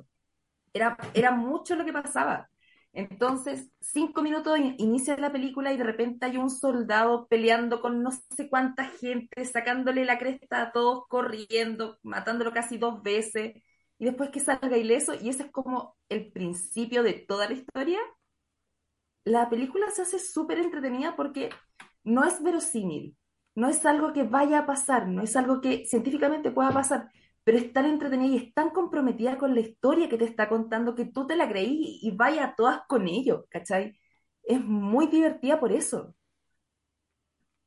Era, 0.72 0.96
era 1.14 1.32
mucho 1.32 1.76
lo 1.76 1.84
que 1.84 1.92
pasaba. 1.92 2.48
Entonces, 2.94 3.70
cinco 3.80 4.22
minutos 4.22 4.58
in- 4.58 4.74
inicia 4.78 5.16
la 5.16 5.32
película 5.32 5.72
y 5.72 5.76
de 5.78 5.84
repente 5.84 6.26
hay 6.26 6.36
un 6.36 6.50
soldado 6.50 7.26
peleando 7.28 7.80
con 7.80 8.02
no 8.02 8.10
sé 8.36 8.48
cuánta 8.50 8.84
gente, 8.86 9.44
sacándole 9.46 10.04
la 10.04 10.18
cresta 10.18 10.60
a 10.62 10.72
todos, 10.72 11.04
corriendo, 11.08 11.98
matándolo 12.02 12.52
casi 12.52 12.76
dos 12.78 13.02
veces, 13.02 13.54
y 13.98 14.04
después 14.06 14.30
que 14.30 14.40
salga 14.40 14.76
ileso, 14.76 15.14
y 15.14 15.28
ese 15.30 15.44
es 15.44 15.50
como 15.52 15.96
el 16.08 16.30
principio 16.32 17.02
de 17.02 17.14
toda 17.14 17.48
la 17.48 17.54
historia. 17.54 17.98
La 19.24 19.48
película 19.50 19.90
se 19.90 20.02
hace 20.02 20.18
súper 20.18 20.58
entretenida 20.58 21.14
porque 21.16 21.50
no 22.04 22.24
es 22.24 22.42
verosímil, 22.42 23.16
no 23.54 23.68
es 23.68 23.84
algo 23.86 24.12
que 24.12 24.24
vaya 24.24 24.60
a 24.60 24.66
pasar, 24.66 25.06
no 25.08 25.22
es 25.22 25.36
algo 25.36 25.60
que 25.60 25.86
científicamente 25.86 26.50
pueda 26.50 26.70
pasar, 26.72 27.10
pero 27.44 27.58
es 27.58 27.72
tan 27.72 27.86
entretenida 27.86 28.28
y 28.34 28.36
es 28.38 28.54
tan 28.54 28.70
comprometida 28.70 29.38
con 29.38 29.54
la 29.54 29.60
historia 29.60 30.08
que 30.08 30.18
te 30.18 30.24
está 30.24 30.48
contando 30.48 30.94
que 30.94 31.06
tú 31.06 31.26
te 31.26 31.36
la 31.36 31.48
creí 31.48 31.98
y 32.02 32.10
vaya 32.12 32.44
a 32.46 32.56
todas 32.56 32.82
con 32.88 33.08
ello, 33.08 33.46
¿cachai? 33.50 33.98
Es 34.44 34.60
muy 34.64 35.06
divertida 35.08 35.60
por 35.60 35.72
eso. 35.72 36.14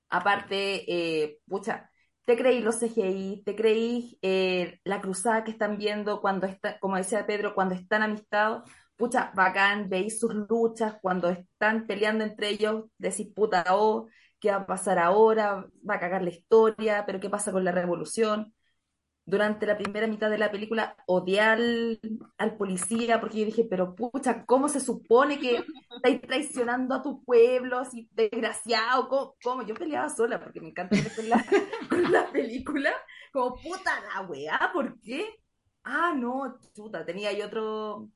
Aparte, 0.09 0.85
eh, 1.25 1.39
pucha, 1.47 1.91
te 2.25 2.37
creí 2.37 2.61
los 2.61 2.79
CGI, 2.79 3.43
te 3.45 3.55
creí 3.55 4.17
eh, 4.21 4.79
la 4.85 5.01
cruzada 5.01 5.43
que 5.43 5.51
están 5.51 5.77
viendo 5.77 6.21
cuando 6.21 6.47
está, 6.47 6.79
como 6.79 6.95
decía 6.97 7.25
Pedro, 7.27 7.53
cuando 7.55 7.75
están 7.75 8.01
amistados, 8.03 8.69
pucha, 8.95 9.31
bacán, 9.35 9.89
veis 9.89 10.19
sus 10.19 10.33
luchas, 10.33 10.97
cuando 11.01 11.29
están 11.29 11.85
peleando 11.87 12.23
entre 12.23 12.49
ellos, 12.49 12.85
decís, 12.97 13.27
puta, 13.35 13.65
oh, 13.71 14.07
¿qué 14.39 14.51
va 14.51 14.57
a 14.57 14.67
pasar 14.67 14.99
ahora? 14.99 15.67
Va 15.89 15.95
a 15.95 15.99
cagar 15.99 16.23
la 16.23 16.29
historia, 16.31 17.03
pero 17.05 17.19
¿qué 17.19 17.29
pasa 17.29 17.51
con 17.51 17.65
la 17.65 17.71
revolución? 17.73 18.54
Durante 19.27 19.65
la 19.65 19.77
primera 19.77 20.05
mitad 20.05 20.29
de 20.29 20.37
la 20.37 20.51
película 20.51 20.95
odié 21.07 21.41
al, 21.41 21.99
al 22.37 22.57
policía 22.57 23.19
porque 23.19 23.39
yo 23.39 23.45
dije, 23.45 23.65
pero 23.67 23.95
pucha, 23.95 24.45
¿cómo 24.45 24.69
se 24.69 24.79
supone 24.79 25.39
que 25.39 25.63
estáis 25.95 26.21
traicionando 26.21 26.93
a 26.93 27.01
tu 27.01 27.23
pueblo, 27.23 27.79
así 27.79 28.07
desgraciado? 28.13 29.09
¿Cómo? 29.09 29.35
cómo? 29.43 29.63
Yo 29.63 29.73
peleaba 29.73 30.09
sola 30.09 30.39
porque 30.39 30.61
me 30.61 30.69
encanta 30.69 30.95
con 31.15 31.27
la, 31.29 31.43
con 31.89 32.11
la 32.11 32.31
película, 32.31 32.91
como 33.33 33.55
puta 33.55 33.91
la 34.13 34.21
weá, 34.27 34.69
¿por 34.71 34.99
qué? 35.01 35.25
Ah, 35.83 36.13
no, 36.15 36.59
chuta, 36.73 37.05
tenía 37.05 37.29
ahí 37.29 37.41
otro, 37.41 38.09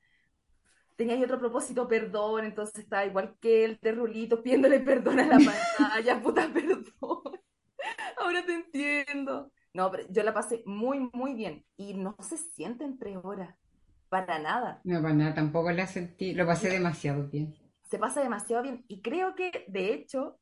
tenía 0.96 1.16
ahí 1.16 1.24
otro 1.24 1.40
propósito, 1.40 1.88
perdón, 1.88 2.46
entonces 2.46 2.80
estaba 2.84 3.06
igual 3.06 3.36
que 3.40 3.66
el 3.66 3.80
de 3.82 3.92
Rulito 3.94 4.44
pidiéndole 4.44 4.80
perdón 4.82 5.20
a 5.20 5.28
la 5.28 5.38
pantalla, 5.78 6.22
puta, 6.22 6.50
perdón. 6.54 7.40
Ahora 8.18 8.46
te 8.46 8.54
entiendo. 8.54 9.52
No, 9.74 9.92
pero 9.92 10.04
yo 10.10 10.24
la 10.24 10.34
pasé 10.34 10.64
muy, 10.66 11.10
muy 11.14 11.34
bien 11.36 11.64
y 11.78 11.94
no 11.94 12.16
se 12.20 12.38
sienten 12.38 12.98
tres 12.98 13.18
horas, 13.24 13.56
para 14.10 14.40
nada. 14.40 14.82
No, 14.84 15.02
para 15.02 15.14
nada, 15.14 15.34
tampoco 15.36 15.72
la 15.72 15.86
sentí, 15.86 16.34
lo 16.34 16.46
pasé 16.46 16.70
demasiado 16.70 17.28
bien. 17.28 17.56
Se 17.84 18.00
pasa 18.00 18.22
demasiado 18.22 18.64
bien 18.64 18.84
y 18.88 19.02
creo 19.02 19.36
que, 19.36 19.66
de 19.68 19.94
hecho, 19.94 20.40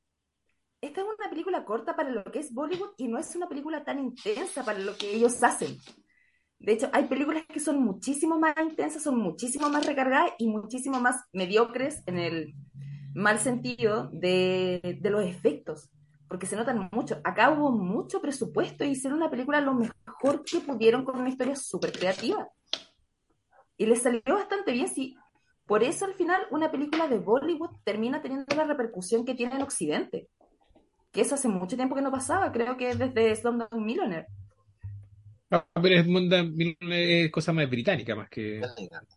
esta 0.81 1.01
es 1.01 1.07
una 1.07 1.29
película 1.29 1.65
corta 1.65 1.95
para 1.95 2.09
lo 2.09 2.23
que 2.25 2.39
es 2.39 2.53
Bollywood 2.53 2.91
y 2.97 3.07
no 3.07 3.17
es 3.17 3.35
una 3.35 3.49
película 3.49 3.83
tan 3.83 3.99
intensa 3.99 4.63
para 4.63 4.79
lo 4.79 4.95
que 4.95 5.15
ellos 5.15 5.41
hacen. 5.43 5.77
De 6.59 6.73
hecho, 6.73 6.89
hay 6.93 7.05
películas 7.05 7.43
que 7.47 7.59
son 7.59 7.83
muchísimo 7.83 8.39
más 8.39 8.55
intensas, 8.59 9.03
son 9.03 9.19
muchísimo 9.19 9.69
más 9.69 9.85
recargadas 9.85 10.31
y 10.37 10.47
muchísimo 10.47 10.99
más 10.99 11.17
mediocres 11.31 12.01
en 12.05 12.17
el 12.17 12.55
mal 13.13 13.39
sentido 13.39 14.09
de, 14.11 14.99
de 15.01 15.09
los 15.09 15.23
efectos, 15.23 15.89
porque 16.27 16.45
se 16.45 16.55
notan 16.55 16.89
mucho. 16.91 17.19
Acá 17.23 17.51
hubo 17.51 17.71
mucho 17.71 18.21
presupuesto 18.21 18.83
y 18.83 18.89
hicieron 18.89 19.19
una 19.19 19.29
película 19.29 19.61
lo 19.61 19.73
mejor 19.73 20.43
que 20.43 20.59
pudieron 20.59 21.03
con 21.05 21.19
una 21.19 21.29
historia 21.29 21.55
súper 21.55 21.91
creativa. 21.91 22.47
Y 23.77 23.85
les 23.85 24.01
salió 24.01 24.21
bastante 24.25 24.71
bien, 24.71 24.89
sí. 24.89 25.15
Por 25.65 25.83
eso 25.83 26.05
al 26.05 26.13
final 26.13 26.41
una 26.51 26.71
película 26.71 27.07
de 27.07 27.19
Bollywood 27.19 27.77
termina 27.83 28.21
teniendo 28.21 28.55
la 28.55 28.65
repercusión 28.65 29.25
que 29.25 29.35
tiene 29.35 29.55
en 29.55 29.61
Occidente. 29.61 30.27
Que 31.11 31.21
eso 31.21 31.35
hace 31.35 31.47
mucho 31.47 31.75
tiempo 31.75 31.95
que 31.95 32.01
no 32.01 32.11
pasaba, 32.11 32.51
creo 32.51 32.77
que 32.77 32.95
desde 32.95 33.35
Slumdog 33.35 33.73
Millionaire. 33.75 34.27
Ah, 35.49 35.65
pero 35.81 35.95
es, 35.95 36.05
es 36.89 37.31
cosa 37.31 37.53
más 37.53 37.69
británica 37.69 38.15
más 38.15 38.29
que 38.29 38.61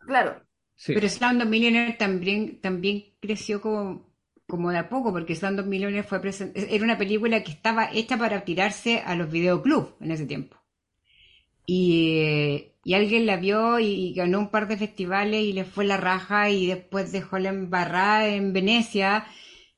Claro, 0.06 0.42
sí. 0.76 0.94
Pero 0.94 1.08
Slumdog 1.08 1.48
Millionaire 1.48 1.96
también, 1.98 2.60
también 2.60 3.14
creció 3.20 3.60
como, 3.60 4.09
como 4.50 4.70
de 4.70 4.78
a 4.78 4.88
poco, 4.90 5.12
porque 5.12 5.36
Slumdog 5.36 5.66
Millionaire 5.66 6.06
fue 6.08 6.20
presen- 6.22 6.52
era 6.54 6.84
una 6.84 6.98
película 6.98 7.42
que 7.44 7.52
estaba 7.52 7.90
hecha 7.92 8.18
para 8.18 8.44
tirarse 8.44 9.00
a 9.06 9.14
los 9.16 9.30
videoclubs 9.30 9.94
en 10.00 10.10
ese 10.12 10.26
tiempo. 10.26 10.56
Y, 11.66 12.72
y 12.84 12.94
alguien 12.94 13.26
la 13.26 13.36
vio 13.36 13.78
y 13.78 14.12
ganó 14.14 14.38
un 14.40 14.50
par 14.50 14.66
de 14.68 14.76
festivales 14.76 15.42
y 15.44 15.52
le 15.52 15.64
fue 15.64 15.84
la 15.84 15.96
raja 15.96 16.50
y 16.50 16.66
después 16.66 17.12
dejó 17.12 17.38
la 17.38 17.50
embarrada 17.50 18.26
en 18.28 18.52
Venecia 18.52 19.26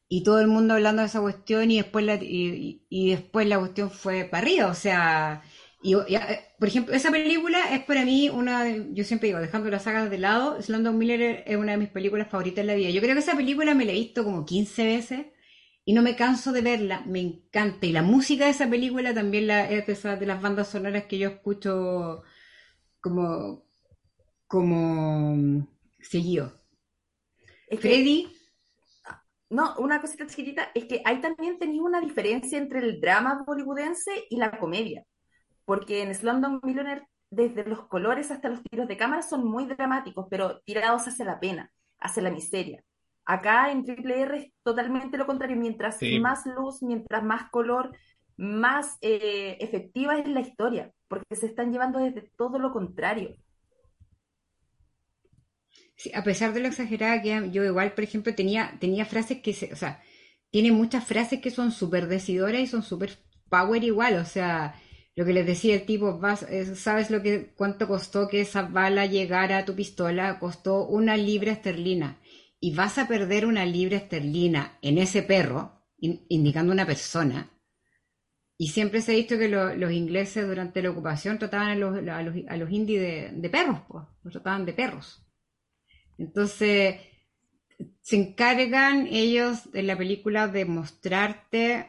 y 0.09 0.23
todo 0.25 0.41
el 0.41 0.49
mundo 0.49 0.75
hablando 0.75 1.03
de 1.03 1.09
esa 1.09 1.21
cuestión 1.21 1.71
y 1.71 1.77
después 1.79 2.05
la, 2.07 2.17
y- 2.17 2.83
y 2.89 3.11
después 3.11 3.47
la 3.49 3.59
cuestión 3.59 3.91
fue 3.91 4.25
para 4.25 4.43
arriba, 4.45 4.67
o 4.69 4.75
sea, 4.75 5.43
Y, 5.83 5.95
y, 5.97 6.15
eh, 6.17 6.41
por 6.59 6.69
ejemplo, 6.69 6.95
esa 6.95 7.11
película 7.11 7.75
es 7.75 7.85
para 7.85 8.05
mí 8.05 8.29
una, 8.31 8.67
yo 8.93 9.05
siempre 9.05 9.29
digo, 9.29 9.41
dejando 9.41 9.69
las 9.71 9.83
sagas 9.85 10.11
de 10.11 10.19
lado, 10.19 10.61
Slumdog 10.63 10.95
Miller 10.95 11.43
es 11.47 11.57
una 11.57 11.73
de 11.73 11.79
mis 11.79 11.89
películas 11.89 12.29
favoritas 12.29 12.61
en 12.63 12.69
la 12.69 12.75
vida. 12.75 12.91
Yo 12.91 13.01
creo 13.01 13.15
que 13.15 13.21
esa 13.21 13.37
película 13.37 13.75
me 13.75 13.85
la 13.85 13.93
he 13.93 13.95
visto 13.95 14.23
como 14.25 14.45
15 14.45 14.85
veces 14.87 15.27
y 15.85 15.93
no 15.95 16.03
me 16.03 16.15
canso 16.17 16.53
de 16.53 16.63
verla, 16.63 17.03
me 17.07 17.21
encanta. 17.21 17.87
Y 17.87 17.93
la 17.93 18.03
música 18.03 18.45
de 18.45 18.51
esa 18.53 18.71
película 18.71 19.13
también 19.15 19.49
la, 19.49 19.69
es 19.71 19.87
de, 19.87 19.93
esas- 19.95 20.21
de 20.21 20.27
las 20.27 20.41
bandas 20.41 20.69
sonoras 20.69 21.05
que 21.07 21.19
yo 21.19 21.29
escucho 21.31 22.23
como, 23.01 23.65
como 24.49 25.37
mm, 25.37 25.69
seguido. 26.03 26.53
Es 27.69 27.81
que- 27.81 27.89
Freddy, 27.89 28.29
No, 29.51 29.77
una 29.79 30.01
cosita 30.01 30.27
chiquitita, 30.27 30.71
es 30.75 30.87
que 30.87 31.01
ahí 31.05 31.21
también 31.21 31.59
tenéis 31.59 31.81
una 31.83 32.01
diferencia 32.01 32.59
entre 32.59 32.81
el 32.81 33.01
drama 33.01 33.45
hollywoodense 33.47 34.25
y 34.31 34.37
la 34.37 34.59
comedia. 34.59 35.05
Porque 35.65 36.03
en 36.03 36.15
Slumdog 36.15 36.65
Millionaire, 36.65 37.07
desde 37.31 37.65
los 37.65 37.87
colores 37.89 38.31
hasta 38.31 38.49
los 38.49 38.63
tiros 38.65 38.89
de 38.89 38.97
cámara 38.97 39.23
son 39.23 39.45
muy 39.47 39.67
dramáticos, 39.67 40.27
pero 40.31 40.61
tirados 40.65 41.09
hacia 41.09 41.25
la 41.25 41.41
pena, 41.41 41.73
hacia 41.99 42.23
la 42.23 42.31
miseria. 42.31 42.83
Acá 43.25 43.71
en 43.71 43.85
Triple 43.85 44.21
R 44.23 44.37
es 44.39 44.53
totalmente 44.63 45.17
lo 45.19 45.27
contrario. 45.27 45.57
Mientras 45.57 46.01
Sí. 46.01 46.09
más 46.09 46.45
luz, 46.47 46.83
mientras 46.83 47.23
más 47.25 47.51
color, 47.51 47.97
más 48.37 48.99
eh, 49.01 49.57
efectiva 49.61 50.19
es 50.19 50.29
la 50.29 50.41
historia, 50.41 50.93
porque 51.09 51.37
se 51.37 51.47
están 51.47 51.73
llevando 51.73 51.99
desde 52.01 52.31
todo 52.37 52.59
lo 52.59 52.73
contrario. 52.73 53.37
Sí, 55.97 56.11
a 56.15 56.23
pesar 56.25 56.53
de 56.53 56.61
lo 56.61 56.69
exagerada 56.69 57.23
que 57.23 57.51
yo 57.51 57.65
igual, 57.65 57.93
por 57.95 58.05
ejemplo, 58.05 58.35
tenía, 58.35 58.77
tenía 58.81 59.05
frases 59.07 59.41
que 59.43 59.53
se, 59.55 59.73
o 59.73 59.77
sea, 59.77 60.03
tiene 60.51 60.73
muchas 60.73 61.05
frases 61.05 61.41
que 61.41 61.51
son 61.51 61.73
súper 61.73 62.09
decidoras 62.09 62.61
y 62.61 62.67
son 62.67 62.83
súper 62.83 63.19
power 63.49 63.83
igual, 63.85 64.17
o 64.17 64.25
sea, 64.25 64.75
lo 65.15 65.25
que 65.25 65.33
les 65.33 65.47
decía 65.47 65.75
el 65.75 65.85
tipo, 65.87 66.21
¿sabes 66.75 67.11
lo 67.11 67.23
que, 67.23 67.53
cuánto 67.55 67.87
costó 67.89 68.29
que 68.29 68.41
esa 68.41 68.63
bala 68.63 69.07
llegara 69.07 69.59
a 69.59 69.65
tu 69.65 69.75
pistola? 69.75 70.39
Costó 70.39 70.87
una 70.87 71.17
libra 71.17 71.53
esterlina. 71.53 72.19
Y 72.61 72.75
vas 72.75 72.99
a 72.99 73.09
perder 73.09 73.45
una 73.47 73.67
libra 73.67 73.97
esterlina 73.97 74.79
en 74.83 74.99
ese 74.99 75.23
perro, 75.23 75.83
in- 75.99 76.25
indicando 76.29 76.73
una 76.73 76.87
persona. 76.87 77.51
Y 78.57 78.69
siempre 78.69 79.03
se 79.03 79.13
ha 79.13 79.17
visto 79.17 79.37
que 79.39 79.49
lo- 79.49 79.75
los 79.75 79.93
ingleses 79.93 80.47
durante 80.47 80.81
la 80.83 80.91
ocupación 80.91 81.39
trataban 81.39 81.69
a 81.71 82.57
los 82.57 82.71
indios 82.71 83.03
de, 83.03 83.31
de 83.35 83.51
perros, 83.51 83.81
pues, 83.89 84.05
los 84.23 84.33
trataban 84.33 84.65
de 84.65 84.73
perros. 84.73 85.23
Entonces, 86.19 86.97
se 88.01 88.17
encargan 88.17 89.07
ellos 89.09 89.69
en 89.75 89.87
la 89.87 89.97
película 89.97 90.49
de 90.49 90.65
mostrarte 90.65 91.87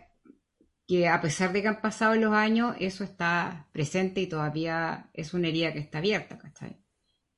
que 0.88 1.08
a 1.10 1.22
pesar 1.22 1.52
de 1.54 1.62
que 1.62 1.68
han 1.70 1.82
pasado 1.82 2.16
los 2.16 2.34
años, 2.34 2.76
eso 2.80 3.04
está 3.04 3.68
presente 3.74 4.22
y 4.22 4.28
todavía 4.28 5.10
es 5.14 5.34
una 5.34 5.48
herida 5.50 5.74
que 5.74 5.80
está 5.80 6.00
abierta, 6.00 6.38
¿cachai? 6.38 6.78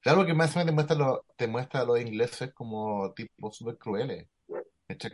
Claro 0.02 0.26
que 0.26 0.34
más 0.34 0.56
o 0.56 0.60
menos 0.60 0.68
te 0.68 0.74
muestra, 0.74 0.96
lo- 0.98 1.26
te 1.36 1.48
muestra 1.48 1.82
a 1.82 1.86
los 1.86 2.00
ingleses 2.00 2.54
como 2.54 3.12
tipos 3.14 3.58
súper 3.58 3.78
crueles. 3.78 4.28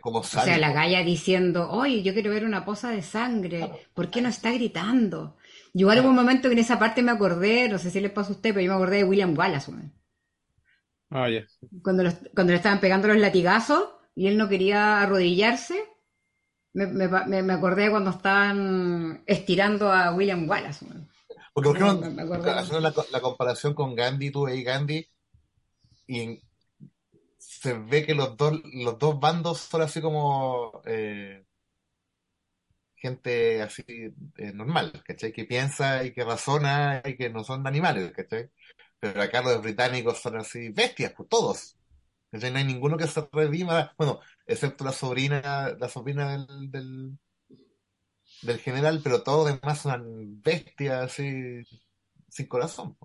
Como 0.02 0.20
O 0.20 0.22
sea, 0.24 0.56
la 0.58 0.72
galla 0.72 1.02
diciendo, 1.04 1.70
oye, 1.70 2.02
yo 2.02 2.12
quiero 2.14 2.30
ver 2.30 2.44
una 2.44 2.64
poza 2.64 2.90
de 2.90 3.02
sangre, 3.02 3.58
Claro. 3.58 3.78
¿por 3.94 4.10
qué 4.10 4.20
no 4.22 4.28
está 4.28 4.50
gritando? 4.52 5.36
Yo 5.74 5.82
igual 5.82 6.00
hubo 6.00 6.08
un 6.10 6.14
momento 6.16 6.48
que 6.48 6.54
en 6.54 6.58
esa 6.60 6.78
parte 6.78 7.02
me 7.02 7.12
acordé, 7.12 7.68
no 7.68 7.78
sé 7.78 7.90
si 7.90 8.00
les 8.00 8.10
pasó 8.12 8.32
a 8.32 8.36
usted, 8.36 8.50
pero 8.54 8.62
yo 8.64 8.70
me 8.72 8.76
acordé 8.76 8.96
de 8.98 9.04
William 9.04 9.36
Wallace, 9.36 9.70
weón. 9.70 9.92
Ah, 11.10 11.28
ya. 11.28 11.46
cuando, 11.82 12.02
los- 12.02 12.16
cuando 12.34 12.52
le 12.52 12.56
estaban 12.56 12.80
pegando 12.80 13.08
los 13.08 13.16
latigazos 13.18 13.88
y 14.14 14.26
él 14.28 14.36
no 14.36 14.48
quería 14.48 15.00
arrodillarse, 15.02 15.82
me, 16.74 16.86
me, 16.86 17.42
me- 17.42 17.52
acordé 17.52 17.90
cuando 17.90 18.10
estaban 18.10 19.22
estirando 19.26 19.92
a 19.92 20.14
William 20.14 20.48
Wallace. 20.48 20.84
weón. 20.84 21.08
Porque, 21.52 21.78
por 21.80 22.10
me 22.12 22.22
haciendo 22.22 22.80
la, 22.80 22.94
la 23.10 23.20
comparación 23.20 23.74
con 23.74 23.94
Gandhi, 23.94 24.30
tú 24.30 24.44
veis 24.44 24.64
Gandhi 24.64 25.06
y 26.06 26.40
se 27.38 27.74
ve 27.74 28.06
que 28.06 28.14
los 28.14 28.36
dos, 28.36 28.60
los 28.72 28.98
dos 28.98 29.20
bandos 29.20 29.58
son 29.60 29.82
así 29.82 30.00
como 30.00 30.80
eh, 30.86 31.44
gente 32.96 33.60
así 33.62 33.82
eh, 33.88 34.52
normal, 34.54 34.92
¿cachai? 35.04 35.32
Que 35.32 35.44
piensa 35.44 36.04
y 36.04 36.12
que 36.12 36.24
razona 36.24 37.02
y 37.04 37.16
que 37.16 37.28
no 37.30 37.44
son 37.44 37.66
animales, 37.66 38.12
¿cachai? 38.12 38.50
Pero 39.00 39.20
acá 39.20 39.42
los 39.42 39.60
británicos 39.60 40.18
son 40.20 40.36
así 40.38 40.70
bestias, 40.70 41.12
pues 41.16 41.28
todos. 41.28 41.76
No 42.32 42.58
hay 42.58 42.64
ninguno 42.64 42.96
que 42.96 43.06
se 43.06 43.28
redima, 43.32 43.94
bueno, 43.98 44.20
excepto 44.46 44.84
la 44.84 44.92
sobrina, 44.92 45.74
la 45.78 45.88
sobrina 45.88 46.32
del, 46.32 46.70
del, 46.70 47.18
del 48.42 48.58
general, 48.58 49.00
pero 49.02 49.22
todos 49.22 49.48
los 49.50 49.60
demás 49.60 49.80
son 49.80 50.40
bestias 50.42 51.02
así 51.04 51.62
sin 52.28 52.46
corazón. 52.46 52.96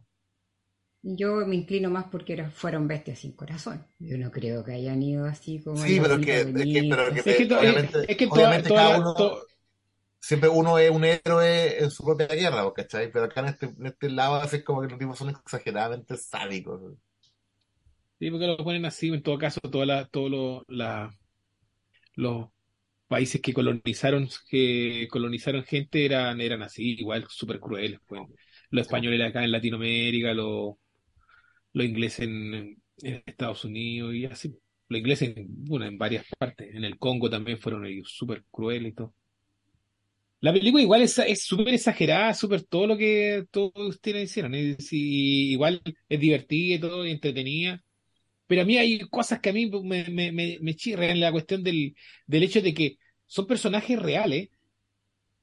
Yo 1.02 1.38
me 1.48 1.56
inclino 1.56 1.90
más 1.90 2.06
porque 2.12 2.34
era- 2.34 2.50
fueron 2.52 2.88
bestias 2.88 3.20
sin 3.20 3.32
corazón. 3.34 3.86
Yo 4.00 4.18
no 4.18 4.32
creo 4.32 4.64
que 4.64 4.74
hayan 4.74 5.02
ido 5.02 5.26
así 5.26 5.62
como... 5.64 5.82
Sí, 5.82 6.00
pero 6.02 6.20
que, 6.20 6.42
es 6.42 6.70
que, 6.72 6.84
pero 6.90 7.14
que, 7.14 7.22
bonita. 7.22 7.30
Es 7.30 7.38
que, 7.38 7.46
to- 7.46 7.60
obviamente, 7.60 8.12
es 8.12 8.18
que 8.18 8.28
toda, 8.28 8.38
obviamente 8.50 8.70
toda 8.70 8.82
cada 8.90 9.00
uno, 9.00 9.16
siempre 10.22 10.50
uno 10.50 10.80
es 10.80 10.92
un 10.92 11.06
héroe 11.06 11.84
en 11.84 11.92
su 11.92 12.04
propia 12.06 12.28
guerra, 12.28 12.72
¿cachai? 12.74 13.12
Pero 13.12 13.26
acá 13.26 13.42
en 13.42 13.48
este, 13.48 13.66
en 13.68 13.86
este 13.88 14.10
lado 14.10 14.36
así 14.36 14.58
es 14.58 14.64
como 14.64 14.82
que 14.82 14.90
los 14.90 15.00
tipos 15.00 15.18
son 15.18 15.30
exageradamente 15.30 16.18
sádicos. 16.18 16.94
Sí, 18.20 18.32
porque 18.32 18.48
lo 18.48 18.58
ponen 18.58 18.86
así, 18.86 19.08
en 19.10 19.22
todo 19.22 19.38
caso, 19.38 19.60
toda 19.62 19.86
la, 19.86 20.08
todos 20.08 20.32
lo- 20.32 20.64
la- 20.68 21.12
los 22.16 22.48
países 23.08 23.42
que 23.42 23.54
colonizaron, 23.54 24.30
que 24.50 25.08
colonizaron 25.12 25.64
gente 25.66 26.06
eran, 26.06 26.42
eran 26.42 26.64
así, 26.64 26.94
igual, 27.00 27.26
súper 27.30 27.60
crueles, 27.60 28.00
pues. 28.08 28.24
Los 28.72 28.84
españoles 28.88 29.22
acá 29.22 29.44
en 29.44 29.52
Latinoamérica, 29.54 30.34
los, 30.34 30.76
los 31.74 31.86
ingleses 31.86 32.22
en, 32.28 32.82
en 33.04 33.24
Estados 33.26 33.66
Unidos 33.66 34.14
y 34.16 34.26
así. 34.26 34.58
Los 34.90 35.00
ingleses, 35.00 35.38
en, 35.38 35.48
bueno, 35.66 35.86
en 35.86 35.98
varias 35.98 36.26
partes. 36.40 36.74
En 36.76 36.84
el 36.86 36.98
Congo 37.00 37.30
también 37.30 37.60
fueron 37.60 37.86
ellos 37.86 38.12
súper 38.16 38.44
crueles 38.52 38.92
y 38.94 38.96
todo. 38.96 39.16
La 40.40 40.54
película 40.54 40.84
igual 40.84 41.02
es 41.02 41.18
es 41.20 41.44
súper 41.46 41.70
exagerada, 41.74 42.34
súper 42.34 42.64
todo 42.64 42.86
lo 42.88 42.98
que 42.98 43.46
todos 43.52 43.72
ustedes 43.76 44.30
hicieron. 44.30 44.54
Es, 44.56 44.92
y 44.94 45.52
igual 45.54 45.82
es 46.10 46.20
divertida 46.20 46.76
y 46.76 46.80
todo, 46.80 47.06
y 47.06 47.12
entretenida. 47.12 47.84
Pero 48.48 48.62
a 48.62 48.66
mí 48.66 48.78
hay 48.78 49.00
cosas 49.10 49.40
que 49.40 49.50
a 49.50 49.54
mí 49.54 49.70
me, 49.70 50.06
me, 50.10 50.32
me, 50.32 50.58
me 50.62 50.76
chirran 50.76 51.12
en 51.12 51.20
la 51.20 51.32
cuestión 51.32 51.64
del, 51.64 51.96
del 52.26 52.44
hecho 52.44 52.62
de 52.62 52.74
que 52.74 52.98
son 53.26 53.46
personajes 53.48 54.00
reales, 54.02 54.50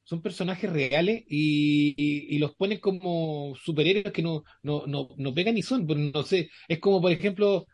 son 0.04 0.20
personajes 0.20 0.70
reales 0.70 1.24
y, 1.28 1.94
y, 1.96 2.38
los 2.38 2.54
ponen 2.54 2.78
como 2.78 3.54
superhéroes 3.56 4.12
que 4.12 4.22
no, 4.22 4.44
no, 4.62 4.86
no, 4.86 5.08
no 5.16 5.34
pegan 5.34 5.54
ni 5.54 5.62
son. 5.62 5.86
No 5.86 6.22
sé, 6.24 6.50
es 6.68 6.78
como 6.78 7.00
por 7.00 7.10
ejemplo 7.12 7.66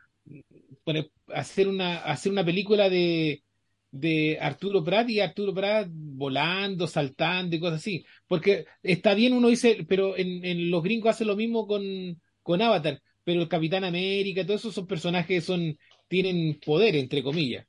hacer 1.28 1.68
una, 1.68 1.98
hacer 1.98 2.32
una 2.32 2.44
película 2.44 2.88
de, 2.88 3.42
de 3.90 4.38
Arturo 4.40 4.84
Prat 4.84 5.08
y 5.10 5.20
Arturo 5.20 5.54
Prat 5.54 5.88
volando, 5.90 6.86
saltando 6.86 7.56
y 7.56 7.60
cosas 7.60 7.80
así. 7.80 8.04
Porque 8.26 8.66
está 8.82 9.14
bien, 9.14 9.32
uno 9.32 9.48
dice, 9.48 9.84
pero 9.88 10.16
en, 10.16 10.44
en 10.44 10.70
los 10.70 10.82
gringos 10.82 11.10
hacen 11.10 11.28
lo 11.28 11.36
mismo 11.36 11.66
con, 11.66 11.82
con 12.42 12.62
Avatar, 12.62 13.02
pero 13.24 13.42
el 13.42 13.48
Capitán 13.48 13.84
América, 13.84 14.44
todos 14.46 14.60
esos 14.60 14.74
son 14.74 14.86
personajes 14.86 15.26
que 15.26 15.40
son, 15.40 15.78
tienen 16.08 16.58
poder, 16.64 16.96
entre 16.96 17.22
comillas. 17.22 17.66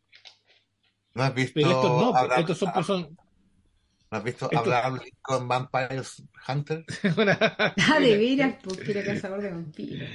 ¿No 1.14 1.24
has 1.24 1.34
visto 1.36 1.54
Pero 1.56 1.70
estos 1.72 1.90
no, 1.92 2.16
Abraham- 2.16 2.40
estos 2.42 2.58
son 2.58 2.74
personas. 2.74 3.10
¿no 3.10 4.18
has 4.18 4.24
visto 4.24 4.46
estos- 4.46 4.60
Abraham 4.60 5.00
Lincoln 5.04 5.48
Vampires 5.48 6.24
Hunter? 6.48 6.86
Ah, 7.78 8.00
de 8.00 8.18
veras, 8.18 8.56
porque 8.64 8.92
era 8.92 9.04
cazador 9.04 9.42
de 9.42 9.52
vampiros. 9.52 10.10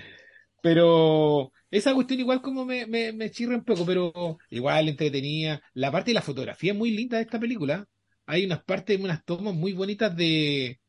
Pero 0.63 1.53
esa 1.71 1.95
cuestión 1.95 2.21
igual 2.21 2.41
como 2.43 2.65
me, 2.65 2.87
me, 2.87 3.13
me 3.13 3.31
chirra 3.31 3.55
un 3.57 3.65
poco, 3.65 3.85
pero 3.87 4.39
igual 4.51 4.89
entretenida. 4.89 5.63
La 5.75 5.93
parte 5.93 6.11
de 6.11 6.15
la 6.15 6.23
fotografía 6.23 6.73
es 6.73 6.79
muy 6.79 6.91
linda 6.91 7.19
de 7.19 7.23
esta 7.25 7.39
película. 7.39 7.87
Hay 8.27 8.45
unas 8.45 8.65
partes, 8.65 8.99
unas 8.99 9.25
tomas 9.25 9.55
muy 9.55 9.73
bonitas 9.73 10.17
de 10.17 10.81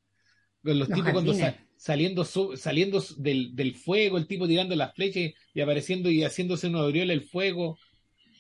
con 0.63 0.79
los 0.79 0.89
Los 0.89 0.95
tipos 0.97 1.12
cuando 1.12 1.33
jardines. 1.33 1.66
Sa- 1.77 1.93
saliendo 1.93 2.25
saliendo 2.25 3.03
del, 3.17 3.55
del 3.55 3.75
fuego, 3.75 4.17
el 4.17 4.27
tipo 4.27 4.47
tirando 4.47 4.75
las 4.75 4.93
flechas 4.93 5.33
y 5.53 5.61
apareciendo 5.61 6.09
y 6.09 6.23
haciéndose 6.23 6.67
una 6.67 6.79
aureola 6.79 7.13
el 7.13 7.21
fuego. 7.23 7.77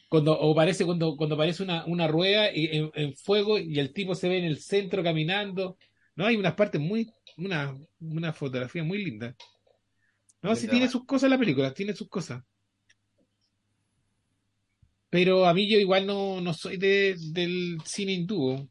Cuando, 0.09 0.39
o 0.39 0.55
parece 0.55 0.85
cuando, 0.85 1.17
cuando 1.17 1.35
aparece 1.35 1.63
una, 1.63 1.85
una 1.85 2.07
rueda 2.07 2.51
y- 2.53 2.65
en, 2.77 2.91
en 2.95 3.15
fuego 3.15 3.57
y 3.59 3.77
el 3.79 3.93
tipo 3.93 4.15
se 4.15 4.29
ve 4.29 4.37
en 4.39 4.45
el 4.45 4.59
centro 4.59 5.03
caminando. 5.03 5.77
No, 6.15 6.25
hay 6.25 6.35
unas 6.35 6.55
partes 6.55 6.81
muy, 6.81 7.09
una, 7.37 7.77
una 7.99 8.33
fotografía 8.33 8.83
muy 8.83 9.03
linda. 9.03 9.35
No, 10.41 10.55
sí 10.55 10.61
Linda, 10.61 10.71
tiene 10.71 10.87
sus 10.89 11.05
cosas 11.05 11.29
la 11.29 11.37
película, 11.37 11.73
tiene 11.73 11.93
sus 11.93 12.07
cosas. 12.09 12.43
Pero 15.09 15.45
a 15.45 15.53
mí 15.53 15.69
yo 15.69 15.77
igual 15.77 16.05
no, 16.05 16.41
no 16.41 16.53
soy 16.53 16.77
de, 16.77 17.15
del 17.31 17.77
cine 17.85 18.13
hindú. 18.13 18.69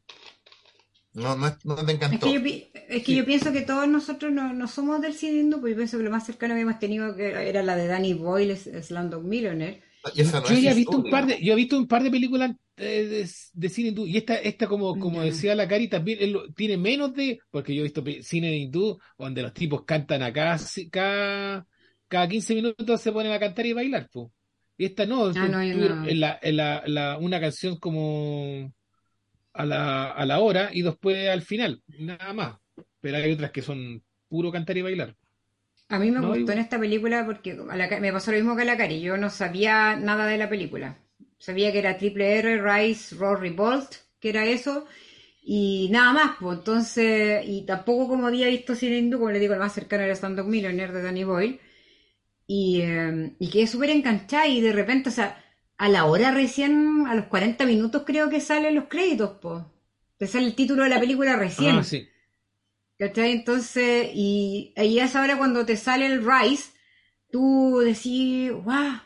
No, 1.17 1.35
no, 1.35 1.75
te 1.85 1.91
Es 1.91 1.95
encantó. 1.95 2.27
que, 2.27 2.33
yo, 2.33 2.43
pi- 2.43 2.67
es 2.89 3.03
que 3.03 3.15
yo 3.15 3.25
pienso 3.25 3.51
que 3.51 3.61
todos 3.61 3.87
nosotros 3.87 4.31
no, 4.31 4.53
no 4.53 4.67
somos 4.67 5.01
del 5.01 5.13
cine 5.13 5.39
hindú, 5.39 5.57
porque 5.57 5.71
yo 5.71 5.77
pienso 5.77 5.97
que 5.97 6.03
lo 6.03 6.11
más 6.11 6.25
cercano 6.25 6.53
que 6.53 6.61
hemos 6.61 6.79
tenido 6.79 7.15
que 7.15 7.27
era, 7.49 7.63
la 7.63 7.75
de 7.75 7.87
Danny 7.87 8.13
Boyle, 8.13 8.55
Slumdog 8.55 9.23
Millionaire. 9.23 9.81
Y 10.13 10.21
esa 10.21 10.39
no 10.39 10.47
Yo 10.47 10.53
es 10.53 10.61
ya 10.61 10.71
he 10.71 10.75
visto 10.75 10.97
un 10.97 11.09
par 11.09 11.25
de, 11.25 11.41
yo 11.43 11.53
he 11.53 11.55
visto 11.55 11.77
un 11.77 11.87
par 11.87 12.03
de 12.03 12.11
películas 12.11 12.51
eh, 12.77 13.05
de, 13.07 13.29
de 13.53 13.69
cine 13.69 13.89
hindú. 13.89 14.05
Y 14.05 14.15
esta, 14.17 14.35
esta 14.35 14.67
como, 14.67 14.97
como 14.99 15.17
Ya. 15.19 15.25
decía 15.25 15.55
la 15.55 15.67
Cari, 15.67 15.87
también 15.89 16.19
tiene 16.55 16.77
menos 16.77 17.13
de, 17.15 17.39
porque 17.49 17.73
yo 17.73 17.81
he 17.81 17.83
visto 17.83 18.03
cine 18.21 18.55
hindú 18.55 18.99
donde 19.17 19.41
los 19.41 19.53
tipos 19.53 19.83
cantan 19.85 20.21
acá, 20.21 20.57
cada, 20.91 21.65
cada 22.07 22.27
15 22.27 22.53
minutos 22.55 23.01
se 23.01 23.11
ponen 23.11 23.31
a 23.31 23.39
cantar 23.39 23.65
y 23.65 23.73
bailar, 23.73 24.07
po. 24.11 24.31
Y 24.77 24.85
esta 24.85 25.05
no, 25.07 25.25
Ah, 25.35 25.47
no, 25.47 25.63
yo 25.63 25.73
tú- 25.73 25.95
no. 25.95 26.07
en 26.07 26.19
la, 26.19 26.39
en 26.41 26.57
la, 26.57 26.83
la- 26.85 27.17
una 27.17 27.39
canción 27.39 27.77
como 27.79 28.71
a 29.57 29.65
la, 29.65 30.11
a 30.11 30.25
la 30.25 30.39
hora 30.39 30.69
y 30.73 30.81
después 30.83 31.29
al 31.29 31.41
final, 31.43 31.83
nada 31.99 32.33
más. 32.33 32.57
Pero 33.01 33.17
hay 33.17 33.31
otras 33.33 33.51
que 33.51 33.61
son 33.61 34.03
puro 34.29 34.51
cantar 34.51 34.77
y 34.77 34.81
bailar. 34.83 35.15
A 35.89 35.99
mí 35.99 36.11
me 36.11 36.19
No, 36.19 36.29
gustó 36.29 36.51
en 36.53 36.59
esta 36.59 36.79
película 36.79 37.25
porque 37.25 37.51
a 37.69 37.75
la 37.75 37.89
Ca- 37.89 37.99
me 37.99 38.11
pasó 38.13 38.31
lo 38.31 38.37
mismo 38.37 38.55
que 38.55 38.61
a 38.63 38.65
la 38.65 38.77
Cari. 38.77 39.01
Yo 39.01 39.17
no 39.17 39.29
sabía 39.29 39.95
nada 39.95 40.25
de 40.25 40.37
la 40.37 40.49
película. 40.49 40.97
Sabía 41.39 41.71
que 41.71 41.79
era 41.79 41.97
Triple 41.97 42.39
R, 42.39 42.61
Rise, 42.61 43.15
Raw 43.15 43.35
Revolt, 43.35 43.95
que 44.19 44.29
era 44.29 44.45
eso, 44.45 44.85
y 45.41 45.89
nada 45.91 46.13
más. 46.13 46.37
Pues 46.39 46.59
entonces, 46.59 47.43
y 47.47 47.65
tampoco 47.65 48.07
como 48.09 48.27
había 48.27 48.47
visto 48.47 48.75
cine 48.75 48.97
hindú, 48.99 49.19
como 49.19 49.31
le 49.31 49.39
digo, 49.39 49.53
el 49.53 49.59
más 49.59 49.73
cercano 49.73 50.03
era 50.03 50.13
Stand 50.15 50.39
Up 50.39 50.47
Millionaire 50.47 50.93
de 50.93 51.01
Danny 51.03 51.23
Boyle. 51.23 51.59
Y, 52.47 52.81
eh, 52.81 53.35
y 53.39 53.49
quedé 53.49 53.67
súper 53.67 53.89
enganchada 53.91 54.47
y 54.47 54.61
de 54.61 54.71
repente, 54.73 55.09
o 55.09 55.11
sea, 55.11 55.43
a 55.77 55.89
la 55.89 56.05
hora 56.05 56.31
recién, 56.31 57.05
a 57.07 57.15
los 57.15 57.25
40 57.25 57.65
minutos 57.65 58.03
creo 58.05 58.29
que 58.29 58.41
salen 58.41 58.75
los 58.75 58.85
créditos, 58.85 59.37
pues. 59.41 59.63
Te 60.17 60.27
sale 60.27 60.47
el 60.47 60.55
título 60.55 60.83
de 60.83 60.89
la 60.89 60.99
película 60.99 61.35
recién. 61.35 61.77
Ah, 61.77 61.83
sí. 61.83 62.07
¿Cachai? 62.97 63.31
Entonces, 63.31 64.09
y 64.13 64.73
ahí 64.75 64.99
a 64.99 65.05
esa 65.05 65.21
hora 65.21 65.37
cuando 65.37 65.65
te 65.65 65.77
sale 65.77 66.07
el 66.07 66.25
Rise, 66.25 66.71
tú 67.31 67.79
decís, 67.83 68.51
guau, 68.51 68.99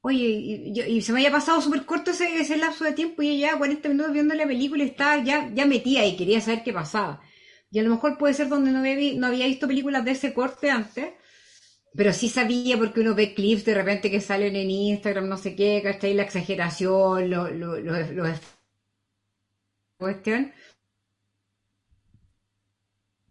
oye, 0.00 0.24
y, 0.26 0.74
yo- 0.74 0.84
y 0.86 1.02
se 1.02 1.12
me 1.12 1.20
había 1.20 1.32
pasado 1.32 1.60
súper 1.60 1.84
corto 1.84 2.10
ese, 2.12 2.36
ese 2.40 2.56
lapso 2.56 2.84
de 2.84 2.92
tiempo 2.92 3.22
y 3.22 3.38
ya 3.40 3.56
40 3.58 3.88
minutos 3.88 4.12
viendo 4.12 4.34
la 4.34 4.46
película 4.46 4.84
y 4.84 4.88
estaba 4.88 5.22
ya, 5.22 5.50
ya 5.54 5.66
metía 5.66 6.06
y 6.06 6.16
quería 6.16 6.40
saber 6.40 6.62
qué 6.64 6.72
pasaba. 6.72 7.20
Y 7.70 7.78
a 7.78 7.82
lo 7.82 7.90
mejor 7.90 8.18
puede 8.18 8.34
ser 8.34 8.48
donde 8.48 8.70
no 8.72 8.78
había, 8.80 9.14
no 9.18 9.26
había 9.26 9.46
visto 9.46 9.66
películas 9.68 10.04
de 10.04 10.12
ese 10.12 10.32
corte 10.34 10.70
antes, 10.70 11.10
pero 11.96 12.12
sí 12.12 12.28
sabía 12.28 12.76
porque 12.78 13.00
uno 13.00 13.14
ve 13.14 13.34
clips 13.34 13.64
de 13.64 13.74
repente 13.74 14.10
que 14.10 14.20
salen 14.20 14.56
en 14.56 14.70
Instagram, 14.70 15.28
no 15.28 15.36
sé 15.36 15.54
qué, 15.56 15.80
¿cachai? 15.82 16.14
La 16.14 16.22
exageración, 16.24 17.30
lo, 17.30 17.50
lo, 17.50 17.78
lo- 17.80 18.12
lo- 18.12 18.24
cuestión. 19.98 20.52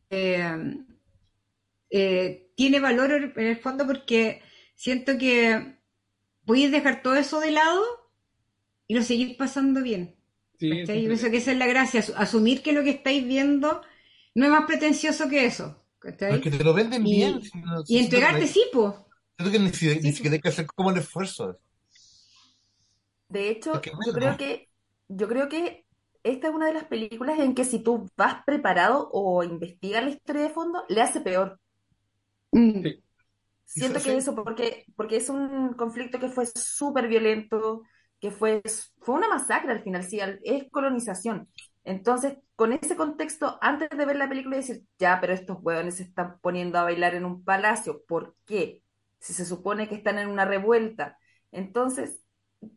Eh, 0.10 0.86
eh, 1.90 2.52
tiene 2.56 2.80
valor 2.80 3.12
en 3.14 3.48
el 3.48 3.58
fondo 3.58 3.86
porque 3.86 4.42
siento 4.76 5.18
que 5.18 5.78
podéis 6.46 6.72
dejar 6.72 7.04
todo 7.04 7.16
eso 7.16 7.40
de 7.40 7.52
lado 7.52 7.84
y 8.88 8.96
lo 8.96 9.04
seguís 9.04 9.36
pasando 9.38 9.82
bien. 9.82 10.16
Sí, 10.86 11.02
Yo 11.04 11.10
pienso 11.10 11.30
que 11.32 11.38
esa 11.38 11.52
es 11.54 11.58
la 11.58 11.68
gracia, 11.68 12.02
asu- 12.02 12.16
asumir 12.18 12.64
que 12.64 12.74
lo 12.74 12.84
que 12.84 12.92
estáis 12.92 13.26
viendo 13.28 13.82
no 14.36 14.46
es 14.46 14.52
más 14.52 14.66
pretencioso 14.68 15.30
que 15.30 15.46
eso. 15.46 15.84
¿Cachai? 16.00 16.32
Porque 16.32 16.52
te 16.52 16.64
lo 16.64 16.74
venden 16.74 17.06
Y- 17.06 17.16
bien. 17.16 17.42
si 17.42 17.58
no- 17.60 17.86
si 17.86 17.94
Y 17.96 17.98
entregarte, 18.00 18.42
que- 18.42 18.48
sí, 18.48 18.64
pues. 18.74 18.94
Que 19.38 19.60
ni, 19.60 19.70
si- 19.74 20.00
ni 20.00 20.02
Sí, 20.02 20.14
siquiera 20.14 20.36
hay 20.36 20.42
que 20.42 20.50
hacer 20.50 20.66
como 20.68 20.92
el 20.92 20.98
esfuerzo. 20.98 21.60
De 23.30 23.50
hecho, 23.50 23.74
Es 23.76 23.82
que 23.82 23.92
yo 24.06 24.14
creo 24.14 24.38
que, 24.38 24.70
yo 25.10 25.28
creo 25.28 25.50
que 25.50 25.86
esta 26.24 26.48
es 26.50 26.54
una 26.54 26.68
de 26.68 26.74
las 26.74 26.86
películas 26.86 27.40
en 27.40 27.56
que 27.56 27.66
si 27.66 27.80
tú 27.80 28.10
vas 28.18 28.44
preparado 28.46 29.10
o 29.12 29.44
investigas 29.44 30.04
la 30.04 30.10
historia 30.12 30.44
de 30.44 30.50
fondo, 30.50 30.84
le 30.90 31.02
hace 31.02 31.22
peor. 31.22 31.60
Mm. 32.52 32.84
Sí. 32.84 33.04
Siento 33.66 34.00
Sí, 34.00 34.06
que 34.06 34.12
sí. 34.12 34.18
eso, 34.18 34.36
porque, 34.36 34.86
porque 34.96 35.18
es 35.18 35.30
un 35.30 35.74
conflicto 35.74 36.20
que 36.20 36.30
fue 36.30 36.46
súper 36.46 37.08
violento, 37.08 37.84
que 38.20 38.32
fue, 38.32 38.62
fue 39.02 39.16
una 39.16 39.28
masacre 39.30 39.72
al 39.74 39.84
final, 39.84 40.04
sí, 40.04 40.20
es 40.44 40.66
colonización. 40.72 41.50
Entonces, 41.88 42.38
con 42.58 42.74
ese 42.74 42.98
contexto, 42.98 43.58
antes 43.62 43.90
de 43.90 44.06
ver 44.06 44.18
la 44.18 44.28
película 44.28 44.58
decir, 44.58 44.84
ya, 45.00 45.20
pero 45.22 45.32
estos 45.32 45.58
hueones 45.62 45.96
se 45.96 46.04
están 46.04 46.38
poniendo 46.42 46.78
a 46.78 46.84
bailar 46.84 47.16
en 47.16 47.24
un 47.24 47.46
palacio, 47.46 48.04
¿por 48.06 48.36
qué? 48.46 48.84
Si 49.20 49.32
se 49.34 49.46
supone 49.46 49.88
que 49.88 49.96
están 49.96 50.20
en 50.20 50.28
una 50.28 50.44
revuelta. 50.44 51.18
Entonces, 51.50 52.20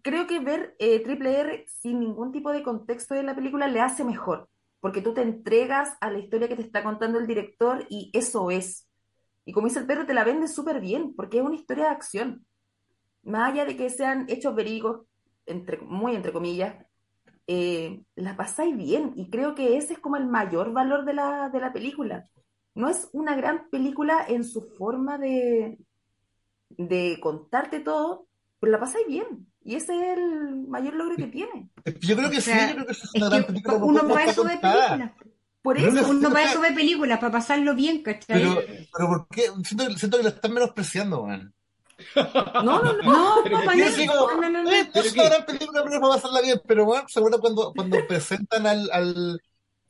creo 0.03 0.29
que 0.29 0.39
ver 0.39 0.77
eh, 0.79 1.01
Triple 1.03 1.41
R 1.41 1.65
sin 1.67 1.99
ningún 1.99 2.31
tipo 2.31 2.53
de 2.53 2.63
contexto 2.63 3.15
de 3.17 3.25
la 3.25 3.35
película 3.35 3.67
le 3.67 3.81
hace 3.81 4.05
mejor, 4.05 4.49
porque 4.79 5.03
tú 5.03 5.13
te 5.13 5.23
entregas 5.23 5.97
a 6.01 6.09
la 6.13 6.21
historia 6.21 6.47
que 6.47 6.55
te 6.55 6.63
está 6.63 6.85
contando 6.85 7.19
el 7.19 7.27
director 7.27 7.87
y 7.89 8.11
eso 8.13 8.53
es. 8.53 8.89
Y 9.45 9.53
como 9.53 9.67
dice 9.67 9.81
el 9.81 9.87
perro, 9.87 10.07
te 10.07 10.15
la 10.15 10.23
vende 10.23 10.47
súper 10.47 10.81
bien, 10.81 11.17
porque 11.17 11.39
es 11.39 11.45
una 11.45 11.57
historia 11.57 11.87
de 11.87 11.91
acción. 11.91 12.47
Más 13.25 13.51
allá 13.53 13.65
de 13.65 13.77
que 13.77 13.91
sean 13.91 14.27
hechos 14.29 14.55
entre, 15.47 15.79
muy 15.79 16.15
entre 16.15 16.33
comillas, 16.33 16.77
eh, 17.47 18.03
la 18.17 18.37
pasáis 18.37 18.77
bien. 18.77 19.13
Y 19.17 19.31
creo 19.31 19.55
que 19.55 19.77
ese 19.77 19.95
es 19.95 19.99
como 19.99 20.17
el 20.17 20.27
mayor 20.27 20.73
valor 20.73 21.05
de 21.05 21.15
la, 21.15 21.49
de 21.51 21.61
la 21.61 21.73
película. 21.73 22.29
No 22.75 22.89
es 22.89 23.09
una 23.13 23.35
gran 23.37 23.69
película 23.71 24.25
en 24.29 24.45
su 24.45 24.63
forma 24.79 25.19
de, 25.19 25.79
de 26.71 27.19
contarte 27.21 27.81
todo, 27.81 28.27
pero 28.59 28.73
la 28.73 28.81
pasáis 28.81 29.07
bien. 29.07 29.47
Y 29.63 29.75
ese 29.75 29.95
es 30.13 30.19
el 30.19 30.67
mayor 30.69 30.95
logro 30.95 31.17
que 31.17 31.27
tiene. 31.27 31.69
Yo 32.01 32.17
creo 32.17 32.31
que 32.31 32.39
O 32.39 32.41
sí, 32.41 32.51
yo 32.51 32.75
creo 32.75 32.87
que 32.87 32.93
es 32.93 33.05
Es 33.05 33.15
una 33.15 33.29
gran 33.29 33.45
película. 33.45 33.79
por 33.79 33.89
uno 33.89 34.19
eso 34.19 34.45
ve 34.45 34.53
contada. 34.53 34.89
películas. 34.89 35.13
Por 35.63 35.77
eso, 35.77 35.91
no- 35.91 36.09
Uno 36.09 36.31
para 36.33 36.51
eso 36.51 36.61
ve 36.63 36.73
películas, 36.73 37.19
para 37.19 37.33
pasarlo 37.33 37.75
bien, 37.75 38.03
¿cachai? 38.03 38.41
Pero, 38.41 38.63
pero 38.97 39.09
¿por 39.09 39.29
qué? 39.29 39.43
Siento, 39.63 39.91
siento 39.99 40.17
que 40.17 40.23
lo 40.23 40.29
están 40.31 40.55
menospreciando, 40.55 41.27
man. 41.27 41.53
No, 42.61 42.83
no, 42.83 42.93
no. 43.03 43.03
No, 43.03 43.45
no, 43.49 44.41
no, 44.41 44.51
no, 44.51 44.63
no. 44.65 44.71
eh, 44.71 44.91
¿Pero 44.93 45.07
es 45.07 45.15
una 45.15 45.25
gran 45.25 45.47
película, 45.47 45.83
pero 45.85 46.01
para 46.01 46.15
pasarla 46.15 46.41
bien. 46.41 46.61
Pero 46.67 46.85
bueno, 46.85 47.09
seguro 47.09 47.39
cuando, 47.41 47.73
cuando 47.75 48.07
presentan 48.07 48.67
al, 48.67 48.91
al, 48.93 49.41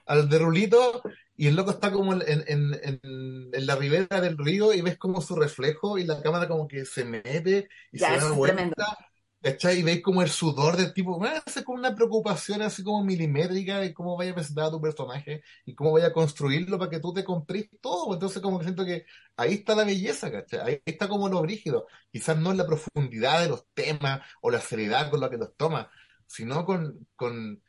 al 0.07 0.29
de 0.29 0.39
Rulito 0.39 1.03
y 1.37 1.47
el 1.49 1.57
loco 1.57 1.71
está 1.73 1.91
como 1.93 2.13
en, 2.15 2.23
en, 2.27 2.45
en, 2.47 3.51
en 3.53 3.67
la 3.67 3.77
ribera 3.77 4.21
del 4.21 4.39
río 4.39 4.73
y 4.75 4.83
ves 4.83 4.99
como 4.99 5.21
su 5.21 5.37
reflejo 5.37 5.99
y 5.99 6.05
la 6.05 6.23
cámara 6.23 6.49
como 6.49 6.69
que 6.69 6.85
se 6.85 7.05
mete 7.05 7.69
y 7.93 7.99
Ya, 7.99 8.09
se 8.19 8.27
da 8.27 8.33
vuelta. 8.33 9.10
¿Cachai? 9.43 9.79
Y 9.79 9.83
veis 9.83 10.03
como 10.03 10.21
el 10.21 10.29
sudor 10.29 10.77
del 10.77 10.93
tipo, 10.93 11.17
bueno, 11.19 11.41
es 11.47 11.63
como 11.65 11.79
una 11.79 11.95
preocupación 11.95 12.61
así 12.61 12.83
como 12.85 13.03
milimétrica 13.03 13.81
de 13.81 13.95
cómo 13.95 14.15
vaya 14.15 14.33
a 14.33 14.35
presentar 14.35 14.67
a 14.67 14.71
tu 14.71 14.81
personaje 14.83 15.43
y 15.65 15.75
cómo 15.75 15.93
vaya 15.93 16.09
a 16.09 16.13
construirlo 16.13 16.79
para 16.79 16.91
que 16.91 17.01
tú 17.01 17.15
te 17.15 17.25
compres 17.25 17.71
todo. 17.81 18.13
Entonces 18.13 18.43
como 18.43 18.59
que 18.59 18.65
siento 18.65 18.85
que 18.85 19.07
ahí 19.37 19.55
está 19.55 19.75
la 19.75 19.85
belleza, 19.85 20.31
¿cachai? 20.31 20.61
Ahí 20.61 20.83
está 20.85 21.09
como 21.09 21.29
lo 21.31 21.41
brígido. 21.41 21.87
Quizás 22.13 22.37
no 22.39 22.51
en 22.51 22.59
la 22.59 22.67
profundidad 22.67 23.41
de 23.41 23.49
los 23.49 23.67
temas 23.73 24.21
o 24.43 24.51
la 24.51 24.61
seriedad 24.61 25.11
con 25.11 25.21
la 25.21 25.31
que 25.31 25.39
los 25.39 25.57
toma, 25.57 25.91
sino 26.27 26.67
con, 26.67 27.09
con, 27.17 27.63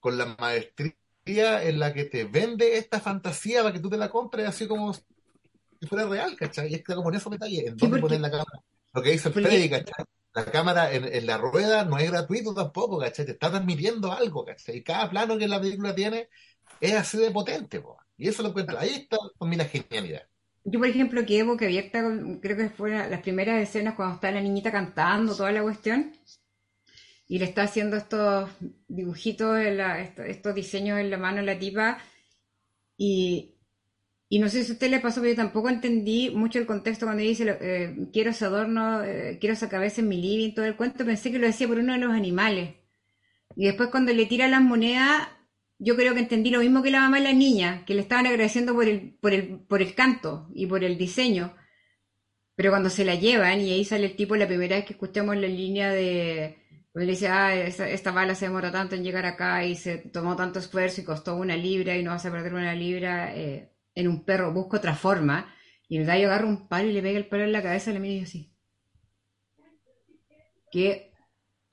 con 0.00 0.18
la 0.18 0.36
maestría 0.38 0.94
en 1.64 1.78
la 1.80 1.92
que 1.94 2.04
te 2.04 2.24
vende 2.24 2.78
esta 2.78 3.00
fantasía 3.00 3.62
para 3.62 3.74
que 3.74 3.80
tú 3.80 3.90
te 3.90 3.96
la 3.98 4.10
compres 4.10 4.46
así 4.48 4.68
como 4.68 4.94
si 4.94 5.02
fuera 5.88 6.06
real, 6.08 6.36
¿cachai? 6.36 6.70
Y 6.72 6.74
está 6.76 6.94
como 6.96 7.10
en 7.10 7.16
esos 7.16 7.32
detalles, 7.32 7.66
en 7.66 7.76
dónde 7.76 7.98
poner 7.98 8.20
la 8.20 8.30
cámara. 8.30 8.62
Lo 8.92 9.02
que 9.02 9.12
dice 9.12 9.28
el 9.28 9.34
Freddy, 9.34 9.68
¿cachai? 9.70 10.04
La 10.44 10.52
cámara 10.52 10.92
en, 10.92 11.26
la 11.26 11.36
rueda 11.38 11.84
no 11.84 11.98
es 11.98 12.10
gratuito 12.10 12.54
tampoco, 12.54 12.98
¿cachai? 12.98 13.26
Te 13.26 13.32
está 13.32 13.50
transmitiendo 13.50 14.12
algo, 14.12 14.44
¿cachai? 14.44 14.76
Y 14.78 14.82
cada 14.82 15.10
plano 15.10 15.36
que 15.38 15.48
la 15.48 15.60
película 15.60 15.94
tiene 15.94 16.28
es 16.80 16.94
así 16.94 17.18
de 17.18 17.30
potente, 17.30 17.80
po. 17.80 17.98
Y 18.16 18.28
eso 18.28 18.42
lo 18.42 18.50
encuentro. 18.50 18.78
Ahí 18.78 18.90
está 18.90 19.16
con 19.36 19.56
la 19.56 19.64
genialidad. 19.64 20.22
Yo, 20.64 20.78
por 20.78 20.88
ejemplo, 20.88 21.24
quedé 21.26 21.42
boca 21.42 21.64
abierta, 21.64 22.02
con- 22.02 22.40
creo 22.40 22.56
que 22.56 22.70
fueron 22.70 23.10
las 23.10 23.20
primeras 23.22 23.60
escenas 23.62 23.94
cuando 23.94 24.16
está 24.16 24.30
la 24.30 24.40
niñita 24.40 24.70
cantando, 24.70 25.34
toda 25.34 25.50
la 25.50 25.62
cuestión, 25.62 26.12
y 27.26 27.38
le 27.38 27.44
está 27.44 27.62
haciendo 27.64 27.96
estos 27.96 28.50
dibujitos, 28.88 29.58
en 29.58 29.76
la- 29.78 30.00
estos, 30.00 30.26
estos 30.26 30.54
diseños 30.54 30.98
en 30.98 31.10
la 31.10 31.18
mano 31.18 31.40
a 31.40 31.42
la 31.42 31.58
tipa, 31.58 31.98
y, 32.96 33.57
y 34.28 34.38
no 34.40 34.48
sé 34.48 34.64
si 34.64 34.70
a 34.72 34.74
usted 34.74 34.90
le 34.90 35.00
pasó, 35.00 35.20
pero 35.20 35.32
yo 35.32 35.36
tampoco 35.36 35.68
entendí 35.70 36.30
mucho 36.30 36.58
el 36.58 36.66
contexto 36.66 37.06
cuando 37.06 37.22
dice, 37.22 37.56
eh, 37.60 38.08
quiero 38.12 38.30
ese 38.30 38.44
adorno, 38.44 39.02
eh, 39.04 39.38
quiero 39.40 39.54
esa 39.54 39.68
cabeza 39.70 40.00
en 40.02 40.08
mi 40.08 40.20
living, 40.20 40.54
todo 40.54 40.66
el 40.66 40.76
cuento, 40.76 41.04
pensé 41.06 41.32
que 41.32 41.38
lo 41.38 41.46
decía 41.46 41.66
por 41.68 41.78
uno 41.78 41.94
de 41.94 41.98
los 42.00 42.12
animales. 42.12 42.74
Y 43.56 43.66
después 43.66 43.90
cuando 43.90 44.12
le 44.12 44.26
tira 44.26 44.48
las 44.48 44.62
monedas, 44.62 45.28
yo 45.78 45.96
creo 45.96 46.14
que 46.14 46.20
entendí 46.20 46.50
lo 46.50 46.60
mismo 46.60 46.82
que 46.82 46.90
la 46.90 47.00
mamá 47.00 47.20
y 47.20 47.24
la 47.24 47.32
niña, 47.34 47.84
que 47.86 47.94
le 47.94 48.02
estaban 48.02 48.26
agradeciendo 48.26 48.74
por 48.74 48.86
el, 48.88 49.16
por 49.20 49.32
el, 49.34 49.60
por 49.60 49.82
el 49.82 49.94
canto 49.94 50.48
y 50.54 50.66
por 50.66 50.84
el 50.84 50.98
diseño. 50.98 51.54
Pero 52.56 52.70
cuando 52.70 52.90
se 52.90 53.04
la 53.04 53.14
llevan, 53.14 53.60
y 53.60 53.72
ahí 53.72 53.84
sale 53.84 54.06
el 54.06 54.16
tipo, 54.16 54.34
la 54.36 54.46
primera 54.48 54.76
vez 54.76 54.84
que 54.84 54.92
escuchamos 54.94 55.36
la 55.36 55.46
línea 55.48 55.90
de, 55.92 56.58
cuando 56.92 57.06
le 57.06 57.12
dice, 57.12 57.28
ah, 57.28 57.54
esa- 57.54 57.88
esta 57.88 58.10
bala 58.10 58.34
se 58.34 58.46
demora 58.46 58.72
tanto 58.72 58.94
en 58.96 59.04
llegar 59.04 59.26
acá 59.26 59.64
y 59.64 59.76
se 59.76 59.98
tomó 59.98 60.34
tanto 60.36 60.58
esfuerzo 60.58 61.00
y 61.00 61.04
costó 61.04 61.36
una 61.36 61.56
libra 61.56 61.96
y 61.96 62.02
no 62.02 62.10
vas 62.10 62.26
a 62.26 62.30
perder 62.32 62.54
una 62.54 62.74
libra 62.74 63.34
eh, 63.36 63.70
en 63.98 64.06
un 64.08 64.24
perro, 64.24 64.52
busca 64.52 64.78
otra 64.78 64.94
forma. 64.94 65.52
Y 65.88 65.98
el 65.98 66.06
gallo 66.06 66.28
agarra 66.28 66.46
un 66.46 66.68
palo 66.68 66.88
y 66.88 66.92
le 66.92 67.02
pega 67.02 67.18
el 67.18 67.26
palo 67.26 67.44
en 67.44 67.52
la 67.52 67.62
cabeza 67.62 67.90
y 67.90 67.94
le 67.94 68.00
mira 68.00 68.24
así. 68.24 68.54
Que 70.70 71.12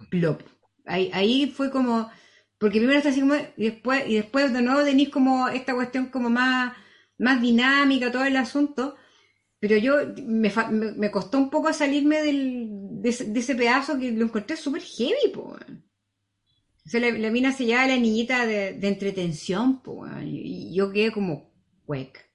plop. 0.10 0.42
Ahí, 0.86 1.12
ahí 1.14 1.48
fue 1.48 1.70
como, 1.70 2.10
porque 2.58 2.80
primero 2.80 2.98
está 2.98 3.10
así 3.10 3.20
como, 3.20 3.36
y 3.36 3.70
después, 3.70 4.08
y 4.08 4.16
después 4.16 4.52
de 4.54 4.62
nuevo 4.62 4.84
tenéis 4.84 5.10
como 5.10 5.48
esta 5.50 5.76
cuestión 5.76 6.08
como 6.08 6.30
más, 6.30 6.76
más 7.20 7.42
dinámica, 7.42 8.12
todo 8.12 8.26
el 8.26 8.38
asunto, 8.38 8.96
pero 9.60 9.78
yo 9.78 9.96
me, 10.26 10.52
me, 10.98 11.12
costó 11.12 11.38
un 11.38 11.50
poco 11.50 11.74
salirme 11.74 12.22
del, 12.22 12.68
de, 13.02 13.10
ese, 13.10 13.56
pedazo 13.56 14.00
que 14.00 14.12
lo 14.12 14.26
encontré 14.26 14.58
súper 14.58 14.82
heavy, 14.82 15.30
po. 15.34 15.58
O 16.86 16.90
sea, 16.90 17.00
la, 17.00 17.12
la 17.12 17.32
mina 17.32 17.52
se 17.52 17.66
lleva 17.66 17.88
la 17.88 17.98
niñita 17.98 18.46
de, 18.46 18.74
de 18.74 18.88
entretención, 18.88 19.82
po, 19.82 20.06
y 20.24 20.76
yo 20.76 20.92
quedé 20.92 21.12
como, 21.12 21.55
cuec. 21.86 22.30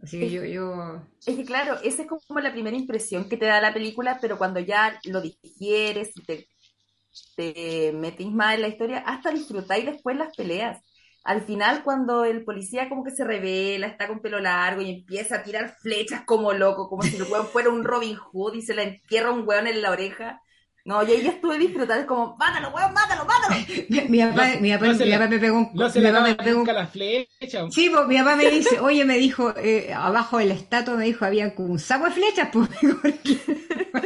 Así 0.00 0.18
que 0.18 0.30
yo, 0.30 0.44
yo, 0.44 1.02
Es 1.26 1.36
que 1.36 1.44
claro, 1.44 1.76
esa 1.82 2.02
es 2.02 2.08
como 2.08 2.40
la 2.40 2.52
primera 2.52 2.76
impresión 2.76 3.28
que 3.28 3.36
te 3.38 3.46
da 3.46 3.60
la 3.60 3.72
película, 3.72 4.18
pero 4.20 4.36
cuando 4.36 4.60
ya 4.60 5.00
lo 5.04 5.22
digieres 5.22 6.10
y 6.16 6.22
te, 6.22 6.48
te 7.36 7.92
metís 7.92 8.30
más 8.32 8.54
en 8.54 8.62
la 8.62 8.68
historia, 8.68 8.98
hasta 8.98 9.30
disfrutáis 9.30 9.86
después 9.86 10.16
las 10.16 10.36
peleas. 10.36 10.80
Al 11.24 11.42
final, 11.42 11.82
cuando 11.84 12.24
el 12.24 12.44
policía 12.44 12.88
como 12.88 13.04
que 13.04 13.10
se 13.10 13.24
revela, 13.24 13.86
está 13.86 14.08
con 14.08 14.20
pelo 14.20 14.40
largo 14.40 14.82
y 14.82 14.90
empieza 14.90 15.36
a 15.36 15.42
tirar 15.42 15.76
flechas 15.80 16.22
como 16.26 16.52
loco, 16.52 16.88
como 16.88 17.02
si 17.02 17.16
el 17.16 17.24
weón 17.24 17.46
fuera 17.48 17.70
un 17.70 17.84
Robin 17.84 18.16
Hood 18.16 18.54
y 18.54 18.62
se 18.62 18.74
le 18.74 18.82
entierra 18.82 19.30
un 19.32 19.46
weón 19.48 19.66
en 19.66 19.80
la 19.82 19.90
oreja. 19.90 20.42
No, 20.86 21.02
yo 21.02 21.14
ahí 21.14 21.22
ya 21.22 21.30
estuve 21.30 21.56
disfrutando, 21.58 21.94
es 22.02 22.06
como, 22.06 22.36
mátalo, 22.36 22.68
weón, 22.68 22.92
mátalo, 22.92 23.24
mátalo. 23.24 23.54
mi, 23.88 24.00
mi 24.02 24.18
papá, 24.20 24.48
No- 24.54 24.60
mi 24.60 24.70
papá, 24.72 24.86
no 24.88 24.94
se 24.94 25.04
mi 25.04 25.10
la- 25.10 25.18
papá 25.18 25.30
me 25.30 25.38
pegó 25.38 25.56
un, 25.58 25.70
No 25.72 25.88
se 25.88 26.00
mi 26.00 26.06
papá 26.06 26.20
me 26.22 26.34
pegó 26.34 26.60
un- 26.60 26.66
la 26.66 26.86
flecha. 26.86 27.64
Sí, 27.70 27.88
pues 27.90 28.06
mi 28.06 28.18
papá 28.18 28.36
me 28.36 28.50
dice, 28.50 28.80
oye, 28.80 29.04
me 29.06 29.16
dijo, 29.16 29.54
eh, 29.56 29.94
abajo 29.94 30.36
de 30.38 30.44
la 30.44 30.54
estatua 30.54 30.96
me 30.96 31.06
dijo, 31.06 31.24
había 31.24 31.54
como 31.54 31.72
un 31.72 31.78
saco 31.78 32.04
de 32.04 32.10
flechas, 32.10 32.50
pues, 32.52 32.68
porque 33.02 33.38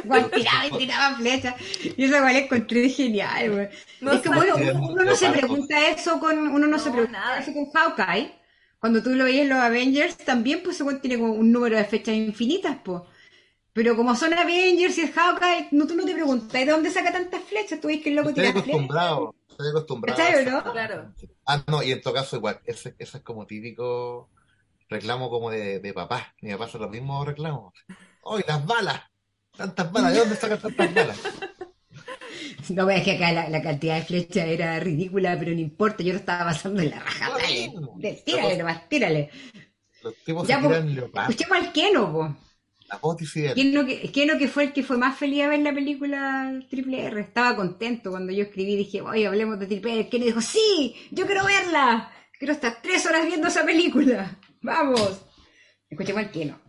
igual 0.04 0.30
tiraba 0.30 0.66
y 0.66 0.70
tiraba 0.78 1.16
flechas. 1.16 1.54
Y 1.96 2.04
eso 2.04 2.16
igual 2.16 2.36
encontré 2.36 2.88
genial, 2.90 3.50
güey. 3.50 3.68
No 4.00 4.12
es 4.12 4.20
que 4.20 4.28
bueno, 4.28 4.54
uno, 4.56 5.02
no 5.04 5.16
se 5.16 5.30
pregunta 5.30 5.88
eso 5.88 6.20
con, 6.20 6.38
uno 6.38 6.66
no, 6.68 6.78
se 6.78 6.90
pregunta 6.92 7.18
nada. 7.18 7.38
eso 7.40 7.52
con 7.54 7.66
Hawkeye. 7.72 8.32
Cuando 8.78 9.02
tú 9.02 9.10
lo 9.10 9.24
veías 9.24 9.42
en 9.42 9.48
los 9.48 9.58
Avengers, 9.58 10.16
también 10.18 10.60
pues 10.62 10.78
igual 10.78 11.00
tiene 11.00 11.18
como 11.18 11.32
un 11.32 11.50
número 11.50 11.76
de 11.76 11.84
fechas 11.84 12.14
infinitas, 12.14 12.76
pues. 12.84 13.02
Pero 13.78 13.94
como 13.96 14.16
son 14.16 14.34
Avengers 14.34 14.98
y 14.98 15.02
es 15.02 15.12
Hawkeye, 15.14 15.68
no, 15.70 15.86
tú 15.86 15.94
no 15.94 16.04
te 16.04 16.12
preguntas, 16.12 16.52
¿de 16.52 16.66
dónde 16.66 16.90
saca 16.90 17.12
tantas 17.12 17.44
flechas? 17.44 17.80
Tú 17.80 17.86
ves 17.86 18.02
que 18.02 18.08
el 18.08 18.16
loco 18.16 18.30
Estoy 18.30 18.42
tira 18.46 18.52
flechas. 18.52 18.68
acostumbrado. 18.70 19.34
Estoy 19.48 19.68
acostumbrado. 19.70 20.16
¿Cachai, 20.18 20.34
a 20.34 20.40
eso. 20.40 20.50
no? 20.50 20.72
Claro. 20.72 21.14
Ah, 21.46 21.62
no, 21.68 21.82
y 21.84 21.92
en 21.92 22.00
todo 22.02 22.14
caso 22.14 22.34
igual, 22.34 22.60
ese, 22.64 22.96
ese 22.98 23.18
es 23.18 23.22
como 23.22 23.46
típico 23.46 24.30
reclamo 24.88 25.30
como 25.30 25.50
de, 25.52 25.78
de 25.78 25.94
papá. 25.94 26.34
Mi 26.40 26.50
papá 26.50 26.64
hace 26.64 26.78
los 26.78 26.90
mismos 26.90 27.24
reclamos. 27.24 27.72
¡Ay, 28.24 28.42
las 28.48 28.66
balas! 28.66 29.00
Tantas 29.56 29.92
balas, 29.92 30.12
¿de 30.12 30.18
dónde 30.18 30.34
sacan 30.36 30.60
tantas 30.60 30.94
balas? 30.94 31.18
No 32.70 32.84
veas 32.84 33.02
que 33.04 33.12
acá 33.12 33.32
la, 33.32 33.48
la 33.48 33.62
cantidad 33.62 33.96
de 33.96 34.02
flechas 34.02 34.46
era 34.46 34.78
ridícula, 34.80 35.36
pero 35.38 35.52
no 35.52 35.60
importa, 35.60 36.02
yo 36.02 36.12
lo 36.12 36.18
estaba 36.18 36.44
pasando 36.44 36.82
en 36.82 36.90
la 36.90 36.98
raja. 37.00 37.30
Dale, 37.30 38.22
Tírale 38.24 38.58
nomás, 38.58 38.88
tírale. 38.88 39.30
Los 40.02 40.14
tipos 40.24 40.46
Ya, 40.46 40.56
se 40.60 40.66
pues, 40.66 40.78
tiran 40.78 40.94
leopardo, 40.94 41.30
Escuchemos 41.30 41.58
al 41.58 41.72
Keno, 41.72 42.12
po. 42.12 42.36
La 42.88 42.98
voz 42.98 43.16
disidente. 43.16 43.60
Keno 43.60 43.84
que, 43.84 44.10
Keno 44.10 44.38
que 44.38 44.48
fue 44.48 44.64
el 44.64 44.72
que 44.72 44.82
fue 44.82 44.98
más 44.98 45.18
feliz 45.18 45.44
a 45.44 45.48
ver 45.48 45.60
la 45.60 45.74
película 45.74 46.60
Triple 46.70 47.06
R. 47.06 47.20
Estaba 47.20 47.56
contento 47.56 48.10
cuando 48.10 48.32
yo 48.32 48.44
escribí, 48.44 48.76
dije, 48.76 49.02
oye, 49.02 49.26
hablemos 49.26 49.58
de 49.58 49.66
Triple 49.66 50.00
R. 50.00 50.08
Keno 50.08 50.24
dijo, 50.24 50.40
sí, 50.40 50.94
yo 51.10 51.26
quiero 51.26 51.44
verla. 51.44 52.10
Quiero 52.38 52.54
estar 52.54 52.80
tres 52.82 53.04
horas 53.06 53.26
viendo 53.26 53.48
esa 53.48 53.64
película. 53.64 54.38
Vamos. 54.62 55.24
Escuchemos 55.88 56.22
al 56.22 56.30
Keno. 56.30 56.60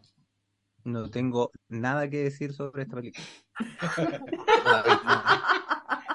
No 0.84 1.09
tengo 1.09 1.51
nada 1.67 2.09
que 2.09 2.17
decir 2.17 2.53
sobre 2.53 2.84
esta 2.84 2.95
película. 2.95 3.26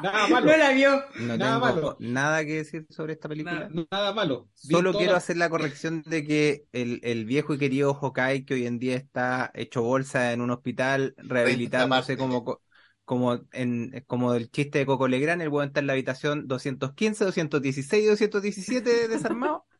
Nada 0.04 0.28
malo. 0.28 0.46
No 0.46 0.56
la 0.56 0.70
vio. 0.72 1.02
No 1.20 1.36
Nada 1.36 1.54
tengo 1.60 1.60
malo. 1.60 1.96
nada 2.00 2.44
que 2.44 2.54
decir 2.56 2.86
sobre 2.90 3.14
esta 3.14 3.28
película. 3.28 3.68
Nada, 3.70 3.86
nada 3.90 4.12
malo. 4.14 4.48
Vi 4.64 4.74
Solo 4.74 4.92
toda- 4.92 5.02
quiero 5.04 5.16
hacer 5.16 5.36
la 5.36 5.48
corrección 5.48 6.02
de 6.06 6.24
que 6.24 6.64
el, 6.72 7.00
el 7.02 7.24
viejo 7.24 7.54
y 7.54 7.58
querido 7.58 7.94
Hawkeye, 7.94 8.44
que 8.44 8.54
hoy 8.54 8.66
en 8.66 8.78
día 8.78 8.96
está 8.96 9.50
hecho 9.54 9.82
bolsa 9.82 10.32
en 10.32 10.40
un 10.40 10.50
hospital, 10.50 11.14
rehabilitándose 11.16 12.16
como, 12.16 12.44
co- 12.44 12.62
como, 13.04 13.40
en, 13.52 14.04
como 14.06 14.34
el 14.34 14.50
chiste 14.50 14.78
de 14.80 14.86
Coco 14.86 15.08
Legrand, 15.08 15.42
el 15.42 15.48
weón 15.48 15.68
está 15.68 15.80
en 15.80 15.86
la 15.86 15.92
habitación 15.94 16.46
215, 16.48 17.24
216 17.24 18.04
y 18.04 18.06
217 18.08 19.08
desarmado. 19.08 19.66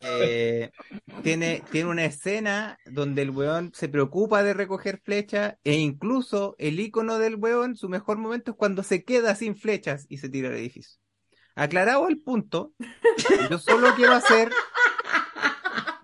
Eh, 0.00 0.70
tiene, 1.22 1.62
tiene 1.70 1.90
una 1.90 2.04
escena 2.04 2.78
donde 2.86 3.22
el 3.22 3.30
weón 3.30 3.72
se 3.74 3.88
preocupa 3.88 4.42
de 4.42 4.54
recoger 4.54 5.00
flechas 5.02 5.56
e 5.64 5.74
incluso 5.74 6.54
el 6.58 6.78
icono 6.78 7.18
del 7.18 7.36
weón, 7.36 7.76
su 7.76 7.88
mejor 7.88 8.18
momento 8.18 8.52
es 8.52 8.56
cuando 8.56 8.82
se 8.82 9.04
queda 9.04 9.34
sin 9.34 9.56
flechas 9.56 10.06
y 10.08 10.18
se 10.18 10.28
tira 10.28 10.48
al 10.48 10.56
edificio. 10.56 10.98
Aclarado 11.56 12.08
el 12.08 12.20
punto, 12.20 12.72
yo 13.50 13.58
solo 13.58 13.94
quiero 13.94 14.12
hacer, 14.12 14.50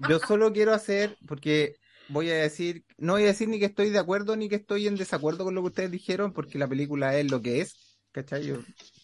yo 0.09 0.19
solo 0.21 0.53
quiero 0.53 0.73
hacer, 0.73 1.17
porque 1.27 1.77
voy 2.09 2.31
a 2.31 2.37
decir, 2.37 2.85
no 2.99 3.15
voy 3.15 3.25
a 3.25 3.27
decir 3.27 3.49
ni 3.49 3.59
que 3.59 3.67
estoy 3.67 3.91
de 3.91 3.99
acuerdo 3.99 4.37
ni 4.37 4.49
que 4.49 4.57
estoy 4.57 4.87
en 4.87 4.97
desacuerdo 4.97 5.45
con 5.45 5.55
lo 5.55 5.63
que 5.63 5.69
ustedes 5.69 5.91
dijeron, 5.91 6.33
porque 6.33 6.59
la 6.59 6.69
película 6.69 7.17
es 7.17 7.31
lo 7.31 7.43
que 7.43 7.61
es, 7.61 7.99
¿cachai? 8.13 8.47
Yo 8.47 8.59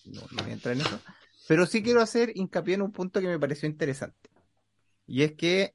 no, 0.05 0.21
no 0.31 0.43
voy 0.43 0.51
a 0.51 0.55
entrar 0.55 0.75
en 0.75 0.83
eso. 0.83 1.01
Pero 1.49 1.67
sí 1.67 1.83
quiero 1.83 2.01
hacer 2.01 2.33
hincapié 2.35 2.75
en 2.75 2.83
un 2.83 2.93
punto 2.93 3.21
que 3.21 3.29
me 3.29 3.39
pareció 3.39 3.69
interesante. 3.69 4.31
Y 5.07 5.23
es 5.23 5.35
que, 5.35 5.75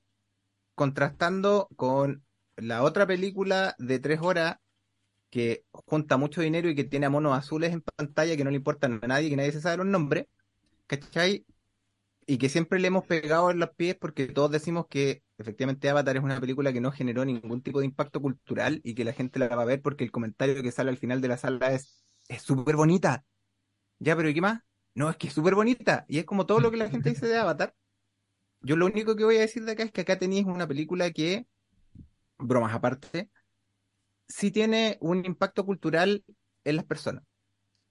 contrastando 0.76 1.70
con 1.76 2.26
la 2.58 2.84
otra 2.84 3.08
película 3.08 3.76
de 3.80 4.00
tres 4.00 4.20
horas 4.22 4.58
que 5.30 5.66
junta 5.72 6.18
mucho 6.18 6.42
dinero 6.42 6.70
y 6.70 6.76
que 6.76 6.84
tiene 6.84 7.06
a 7.08 7.10
monos 7.10 7.38
azules 7.38 7.74
en 7.74 7.82
pantalla 7.82 8.38
que 8.38 8.44
no 8.44 8.52
le 8.52 8.58
importan 8.58 9.00
a 9.04 9.08
nadie, 9.08 9.30
que 9.30 9.38
nadie 9.38 9.52
se 9.54 9.62
sabe 9.62 9.78
los 9.78 9.88
nombres, 9.88 10.28
¿cachai? 10.88 11.46
Y 12.28 12.38
que 12.38 12.50
siempre 12.50 12.80
le 12.80 12.88
hemos 12.88 13.06
pegado 13.06 13.52
en 13.52 13.60
los 13.60 13.72
pies 13.72 13.96
porque 14.00 14.28
todos 14.28 14.52
decimos 14.52 14.88
que 14.90 15.24
efectivamente 15.38 15.90
Avatar 15.90 16.18
es 16.18 16.24
una 16.24 16.40
película 16.40 16.74
que 16.74 16.82
no 16.82 16.92
generó 16.92 17.26
ningún 17.26 17.62
tipo 17.62 17.80
de 17.80 17.86
impacto 17.86 18.22
cultural 18.22 18.82
y 18.84 18.96
que 18.96 19.06
la 19.06 19.14
gente 19.14 19.40
la 19.40 19.50
va 19.56 19.64
a 19.64 19.66
ver 19.66 19.82
porque 19.82 20.04
el 20.04 20.12
comentario 20.12 20.62
que 20.64 20.72
sale 20.72 20.92
al 20.92 20.98
final 20.98 21.22
de 21.22 21.28
la 21.30 21.38
sala 21.38 21.74
es 21.74 22.06
es 22.30 22.42
súper 22.44 22.76
bonita. 22.78 23.26
Ya, 24.00 24.16
pero 24.16 24.30
¿y 24.30 24.34
qué 24.34 24.42
más? 24.42 24.62
No, 24.94 25.10
es 25.10 25.18
que 25.18 25.28
es 25.28 25.34
súper 25.34 25.56
bonita. 25.56 26.06
Y 26.08 26.20
es 26.20 26.26
como 26.26 26.46
todo 26.46 26.60
lo 26.60 26.72
que 26.72 26.78
la 26.78 26.90
gente 26.90 27.10
dice 27.10 27.28
de 27.28 27.38
Avatar. 27.38 27.74
Yo 28.62 28.76
lo 28.76 28.86
único 28.86 29.16
que 29.16 29.24
voy 29.24 29.38
a 29.38 29.42
decir 29.42 29.64
de 29.66 29.72
acá 29.72 29.84
es 29.84 29.92
que 29.92 30.02
acá 30.02 30.20
tenéis 30.20 30.46
una 30.46 30.68
película 30.68 31.12
que, 31.12 31.48
bromas 32.38 32.74
aparte, 32.74 33.30
sí 34.28 34.52
tiene 34.52 34.98
un 35.02 35.26
impacto 35.26 35.66
cultural 35.66 36.24
en 36.64 36.76
las 36.76 36.86
personas. 36.86 37.24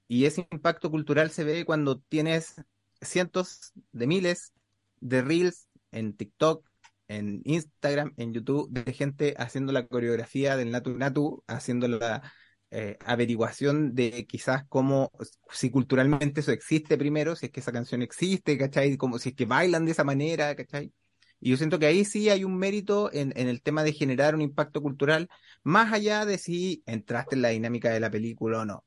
Y 0.08 0.24
ese 0.26 0.46
impacto 0.50 0.90
cultural 0.90 1.30
se 1.30 1.44
ve 1.44 1.64
cuando 1.64 2.00
tienes 2.00 2.56
cientos 3.00 3.72
de 3.92 4.06
miles 4.06 4.52
de 5.00 5.22
reels 5.22 5.68
en 5.92 6.16
TikTok, 6.16 6.68
en 7.08 7.42
Instagram, 7.44 8.12
en 8.16 8.32
YouTube, 8.32 8.70
de 8.70 8.92
gente 8.92 9.34
haciendo 9.38 9.72
la 9.72 9.86
coreografía 9.86 10.56
del 10.56 10.70
Natu 10.70 10.96
Natu, 10.96 11.42
haciendo 11.46 11.88
la 11.88 12.32
eh, 12.70 12.98
averiguación 13.04 13.94
de 13.94 14.26
quizás 14.26 14.64
cómo, 14.68 15.10
si 15.50 15.70
culturalmente 15.70 16.40
eso 16.40 16.52
existe 16.52 16.96
primero, 16.98 17.34
si 17.36 17.46
es 17.46 17.52
que 17.52 17.60
esa 17.60 17.72
canción 17.72 18.02
existe, 18.02 18.56
¿cachai? 18.58 18.96
Como 18.96 19.18
si 19.18 19.30
es 19.30 19.34
que 19.34 19.46
bailan 19.46 19.84
de 19.84 19.92
esa 19.92 20.04
manera, 20.04 20.54
¿cachai? 20.54 20.92
Y 21.40 21.50
yo 21.50 21.56
siento 21.56 21.78
que 21.78 21.86
ahí 21.86 22.04
sí 22.04 22.28
hay 22.30 22.44
un 22.44 22.56
mérito 22.58 23.12
en, 23.12 23.32
el 23.36 23.62
tema 23.62 23.82
de 23.82 23.92
generar 23.92 24.34
un 24.34 24.42
impacto 24.42 24.82
cultural, 24.82 25.28
más 25.62 25.92
allá 25.92 26.26
de 26.26 26.38
si 26.38 26.82
entraste 26.86 27.34
en 27.36 27.42
la 27.42 27.48
dinámica 27.50 27.90
de 27.90 28.00
la 28.00 28.10
película 28.10 28.60
o 28.60 28.64
no. 28.64 28.84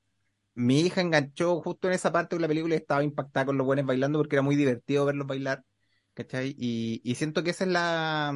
Mi 0.55 0.81
hija 0.81 1.01
enganchó 1.01 1.61
justo 1.61 1.87
en 1.87 1.95
esa 1.95 2.11
parte 2.11 2.35
de 2.35 2.41
la 2.41 2.47
película 2.47 2.75
y 2.75 2.77
estaba 2.79 3.03
impactada 3.03 3.47
con 3.47 3.57
los 3.57 3.65
buenos 3.65 3.85
bailando 3.85 4.19
porque 4.19 4.35
era 4.37 4.43
muy 4.43 4.55
divertido 4.55 5.05
verlos 5.05 5.27
bailar, 5.27 5.65
¿cachai? 6.13 6.55
Y, 6.57 7.01
y 7.03 7.15
siento 7.15 7.43
que 7.43 7.51
ese 7.51 7.65
es 7.65 7.71
la, 7.71 8.33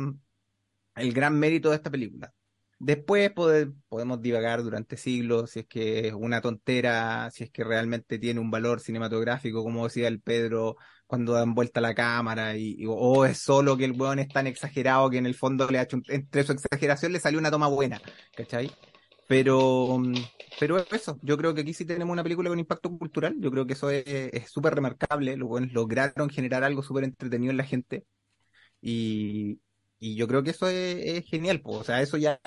el 0.96 1.14
gran 1.14 1.40
mérito 1.40 1.70
de 1.70 1.78
esta 1.78 1.92
película. 1.92 2.34
Después 2.80 3.32
pode- 3.34 3.74
podemos 3.90 4.22
divagar 4.22 4.62
durante 4.62 4.98
siglos 4.98 5.52
si 5.52 5.62
es 5.62 5.68
que 5.68 6.08
es 6.08 6.14
una 6.14 6.42
tontera, 6.42 7.30
si 7.32 7.44
es 7.44 7.50
que 7.52 7.64
realmente 7.64 8.20
tiene 8.20 8.40
un 8.40 8.52
valor 8.52 8.80
cinematográfico, 8.82 9.64
como 9.64 9.86
decía 9.86 10.08
el 10.08 10.22
Pedro, 10.22 10.76
cuando 11.08 11.34
dan 11.34 11.56
vuelta 11.56 11.82
la 11.82 11.96
cámara, 11.96 12.56
y, 12.56 12.84
o 12.88 13.26
es 13.26 13.40
solo 13.40 13.78
que 13.78 13.86
el 13.86 13.94
weón 13.94 14.20
es 14.20 14.32
tan 14.32 14.46
exagerado 14.46 15.10
que 15.10 15.18
en 15.18 15.26
el 15.26 15.34
fondo 15.36 15.68
le 15.70 15.80
ha 15.80 15.84
hecho 15.84 15.98
entre 16.08 16.44
su 16.44 16.52
exageración 16.52 17.14
le 17.14 17.20
salió 17.20 17.40
una 17.40 17.50
toma 17.52 17.68
buena, 17.68 18.00
¿cachai? 18.36 18.78
Pero, 19.28 19.98
mm, 20.00 20.30
pero 20.60 20.78
eso, 20.92 21.20
yo 21.22 21.38
creo 21.38 21.54
que 21.56 21.62
aquí 21.62 21.74
sí 21.74 21.86
tenemos 21.86 22.14
una 22.14 22.24
película 22.24 22.50
con 22.50 22.60
impacto 22.60 22.90
cultural, 22.98 23.36
yo 23.40 23.52
creo 23.52 23.66
que 23.66 23.74
eso 23.74 23.90
es 23.90 24.04
es 24.08 24.52
súper 24.52 24.76
remarcable, 24.76 25.36
los 25.38 25.50
weones 25.50 25.74
lograron 25.74 26.30
generar 26.30 26.64
algo 26.64 26.84
súper 26.84 27.04
entretenido 27.06 27.52
en 27.52 27.58
la 27.58 27.64
gente, 27.64 28.06
y, 28.82 29.60
y 30.00 30.16
yo 30.16 30.28
creo 30.28 30.44
que 30.44 30.52
eso 30.52 30.68
es, 30.68 31.26
genial, 31.26 31.62
po. 31.62 31.72
O 31.72 31.84
sea, 31.84 32.02
eso 32.02 32.18
ya 32.18 32.40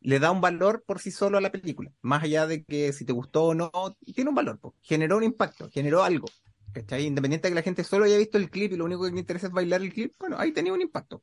le 0.00 0.18
da 0.18 0.30
un 0.30 0.40
valor 0.40 0.84
por 0.86 1.00
sí 1.00 1.10
solo 1.10 1.38
a 1.38 1.40
la 1.40 1.52
película. 1.52 1.92
Más 2.02 2.22
allá 2.22 2.46
de 2.46 2.64
que 2.64 2.92
si 2.92 3.04
te 3.04 3.12
gustó 3.12 3.44
o 3.46 3.54
no, 3.54 3.70
tiene 4.14 4.30
un 4.30 4.36
valor, 4.36 4.58
po. 4.60 4.74
Generó 4.82 5.16
un 5.16 5.24
impacto, 5.24 5.68
generó 5.70 6.02
algo. 6.04 6.28
¿Cachai? 6.72 7.06
Independiente 7.06 7.48
de 7.48 7.52
que 7.52 7.54
la 7.56 7.62
gente 7.62 7.84
solo 7.84 8.04
haya 8.04 8.18
visto 8.18 8.36
el 8.36 8.50
clip 8.50 8.72
y 8.72 8.76
lo 8.76 8.84
único 8.84 9.04
que 9.04 9.12
le 9.12 9.20
interesa 9.20 9.46
es 9.46 9.52
bailar 9.52 9.80
el 9.80 9.92
clip, 9.92 10.14
bueno, 10.18 10.36
ahí 10.38 10.52
tenía 10.52 10.72
un 10.74 10.82
impacto. 10.82 11.22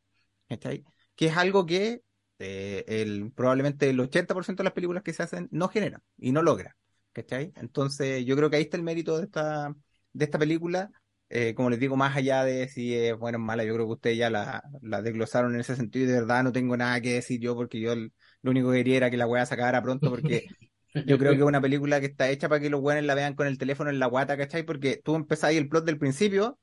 ¿Cachai? 0.50 0.84
Que 1.16 1.28
es 1.28 1.38
algo 1.38 1.66
que 1.66 2.02
eh, 2.40 2.84
el, 2.88 3.32
probablemente 3.34 3.90
el 3.90 4.00
80% 4.00 4.58
de 4.58 4.64
las 4.64 4.74
películas 4.74 5.04
que 5.04 5.14
se 5.14 5.24
hacen 5.24 5.48
no 5.52 5.68
generan 5.68 6.02
y 6.18 6.32
no 6.32 6.42
logra. 6.42 6.76
¿Cachai? 7.12 7.54
Entonces, 7.56 8.26
yo 8.26 8.36
creo 8.36 8.50
que 8.50 8.56
ahí 8.56 8.64
está 8.64 8.78
el 8.78 8.84
mérito 8.84 9.18
de 9.18 9.26
esta, 9.26 9.76
de 10.12 10.26
esta 10.26 10.40
película. 10.40 10.90
Eh, 11.36 11.56
como 11.56 11.70
les 11.72 11.80
digo, 11.80 11.96
más 11.98 12.16
allá 12.16 12.44
de 12.44 12.68
si 12.68 12.94
es 12.96 13.18
buena 13.18 13.38
o 13.40 13.42
mala, 13.42 13.64
yo 13.64 13.74
creo 13.74 13.88
que 13.88 13.94
ustedes 13.94 14.18
ya 14.20 14.30
la, 14.30 14.64
la 14.84 15.02
desglosaron 15.02 15.56
en 15.56 15.62
ese 15.62 15.76
sentido 15.76 16.06
y 16.06 16.08
de 16.10 16.14
verdad 16.22 16.44
no 16.44 16.52
tengo 16.52 16.78
nada 16.78 17.02
que 17.02 17.16
decir 17.16 17.40
yo 17.42 17.56
porque 17.56 17.80
yo 17.80 17.94
el- 17.94 18.14
lo 18.44 18.52
único 18.52 18.70
que 18.72 18.78
quería 18.80 18.98
era 18.98 19.10
que 19.10 19.18
la 19.18 19.26
weá 19.28 19.46
se 19.46 19.54
acabara 19.56 19.82
pronto 19.82 20.10
porque 20.12 20.46
Yo 21.06 21.18
creo 21.20 21.34
que 21.36 21.40
es 21.42 21.46
una 21.48 21.62
película 21.62 22.00
que 22.02 22.08
está 22.08 22.30
hecha 22.30 22.50
para 22.50 22.62
que 22.62 22.70
los 22.70 22.82
weones 22.82 23.06
la 23.06 23.16
vean 23.16 23.36
con 23.36 23.48
el 23.48 23.58
teléfono 23.60 23.90
en 23.92 24.00
la 24.00 24.08
guata, 24.08 24.38
¿cachai? 24.38 24.64
Porque 24.64 25.02
tú 25.04 25.16
empezás 25.16 25.46
ahí 25.52 25.58
el 25.58 25.70
plot 25.70 25.86
del 25.86 26.00
principio, 26.00 26.60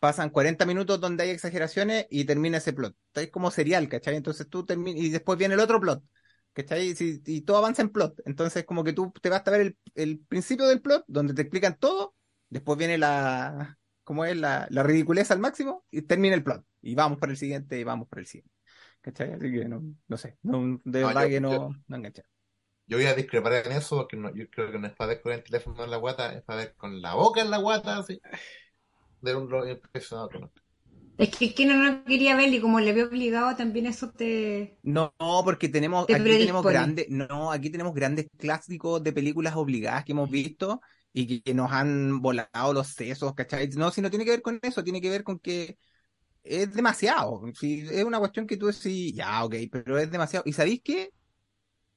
pasan 0.00 0.30
40 0.30 0.66
minutos 0.66 1.00
donde 1.00 1.24
hay 1.24 1.30
exageraciones 1.30 2.06
y 2.10 2.24
termina 2.26 2.58
ese 2.58 2.72
plot. 2.72 2.96
Es 3.14 3.30
como 3.30 3.50
serial, 3.52 3.88
¿cachai? 3.88 4.16
Entonces 4.16 4.48
tú 4.48 4.66
terminas 4.66 5.00
y 5.02 5.10
después 5.10 5.38
viene 5.38 5.54
el 5.54 5.60
otro 5.60 5.80
plot, 5.80 6.04
¿cachai? 6.54 6.94
Y 7.26 7.42
todo 7.42 7.58
avanza 7.58 7.82
en 7.82 7.90
plot. 7.90 8.20
Entonces 8.26 8.64
como 8.66 8.84
que 8.84 8.92
tú 8.94 9.12
te 9.22 9.30
vas 9.30 9.42
a 9.46 9.52
ver 9.52 9.60
el, 9.62 9.78
el 9.94 10.20
principio 10.20 10.66
del 10.68 10.82
plot, 10.82 11.04
donde 11.08 11.34
te 11.34 11.42
explican 11.42 11.78
todo, 11.78 12.15
después 12.48 12.78
viene 12.78 12.98
la, 12.98 13.78
¿cómo 14.04 14.24
es? 14.24 14.36
La, 14.36 14.66
la 14.70 14.82
ridiculez 14.82 15.30
al 15.30 15.38
máximo 15.40 15.84
y 15.90 16.02
termina 16.02 16.34
el 16.34 16.44
plot. 16.44 16.64
Y 16.82 16.94
vamos 16.94 17.18
por 17.18 17.30
el 17.30 17.36
siguiente 17.36 17.78
y 17.78 17.84
vamos 17.84 18.08
por 18.08 18.18
el 18.20 18.26
siguiente. 18.26 18.52
¿Cachai? 19.00 19.32
Así 19.32 19.52
que 19.52 19.66
no, 19.68 19.82
no 20.08 20.16
sé, 20.16 20.38
no, 20.42 20.80
de 20.84 21.00
No, 21.00 21.08
verdad 21.08 21.22
yo- 21.22 21.28
que 21.28 21.40
no, 21.40 21.68
yo- 21.68 21.76
no 21.88 21.96
engancha. 21.96 22.22
Yo 22.88 22.96
voy 22.98 23.06
a 23.06 23.14
discrepar 23.14 23.52
en 23.54 23.72
eso, 23.72 23.96
porque 23.96 24.16
no, 24.16 24.32
yo 24.34 24.48
creo 24.50 24.70
que 24.70 24.78
no 24.78 24.86
es 24.86 24.94
para 24.94 25.08
ver 25.14 25.22
con 25.22 25.32
el 25.32 25.42
teléfono 25.42 25.84
en 25.84 25.90
la 25.90 25.96
guata, 25.96 26.32
es 26.34 26.42
para 26.44 26.60
ver 26.60 26.74
con 26.76 27.00
la 27.02 27.14
boca 27.14 27.40
en 27.42 27.50
la 27.50 27.58
guata, 27.58 27.98
así. 27.98 28.20
De 29.20 29.34
un 29.36 29.68
impresionado 29.68 30.30
con 30.30 30.44
otro. 30.44 30.62
Es 31.18 31.30
que 31.36 31.52
quien 31.54 31.78
no 31.78 32.04
quería 32.04 32.36
ver 32.36 32.52
y 32.54 32.60
como 32.60 32.80
le 32.80 32.92
veo 32.94 33.06
obligado, 33.08 33.54
también 33.56 33.86
eso 33.86 34.10
te... 34.12 34.78
No, 34.82 35.12
no, 35.18 35.42
porque 35.44 35.68
tenemos, 35.68 36.06
Te 36.06 36.14
aquí 36.14 36.36
tenemos 36.36 36.64
grandes, 36.64 37.06
no, 37.10 37.50
aquí 37.50 37.70
tenemos 37.70 37.92
grandes 37.92 38.28
clásicos 38.38 39.02
de 39.02 39.12
películas 39.12 39.56
obligadas 39.56 40.04
que 40.04 40.12
hemos 40.12 40.30
visto 40.30 40.80
y 41.18 41.26
que, 41.26 41.42
que 41.42 41.54
nos 41.54 41.72
han 41.72 42.20
volado 42.20 42.74
los 42.74 42.88
sesos, 42.88 43.34
¿cachai? 43.34 43.68
No, 43.70 43.90
si 43.90 44.02
no 44.02 44.10
tiene 44.10 44.26
que 44.26 44.32
ver 44.32 44.42
con 44.42 44.58
eso, 44.62 44.84
tiene 44.84 45.00
que 45.00 45.08
ver 45.08 45.24
con 45.24 45.38
que 45.38 45.78
es 46.44 46.74
demasiado. 46.74 47.42
Si 47.54 47.80
es 47.90 48.04
una 48.04 48.18
cuestión 48.18 48.46
que 48.46 48.56
tú 48.58 48.66
decís, 48.66 49.14
ya, 49.14 49.44
ok, 49.44 49.54
pero 49.72 49.98
es 49.98 50.10
demasiado. 50.10 50.44
¿Y 50.46 50.52
sabéis 50.52 50.82
qué? 50.84 51.10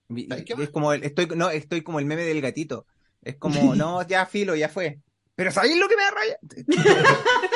Mi- 0.07 0.27
¿Sabéis 0.27 0.45
qué 0.47 0.63
Es 0.63 0.69
como 0.71 0.93
el, 0.93 1.03
estoy, 1.03 1.27
no, 1.35 1.49
estoy 1.49 1.83
como 1.83 1.99
el 1.99 2.05
meme 2.05 2.23
del 2.23 2.41
gatito. 2.41 2.87
Es 3.21 3.37
como, 3.37 3.75
no, 3.75 4.07
ya 4.07 4.25
filo, 4.25 4.55
ya 4.55 4.69
fue. 4.69 5.01
Pero 5.35 5.51
¿sabéis 5.51 5.77
lo 5.77 5.89
que 5.89 5.97
me 5.97 6.03
da 6.03 6.11
raya? 6.11 6.39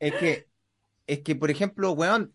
Es 0.00 0.14
que, 0.16 0.48
es 1.06 1.20
que, 1.22 1.36
por 1.36 1.50
ejemplo, 1.50 1.92
weón, 1.92 2.32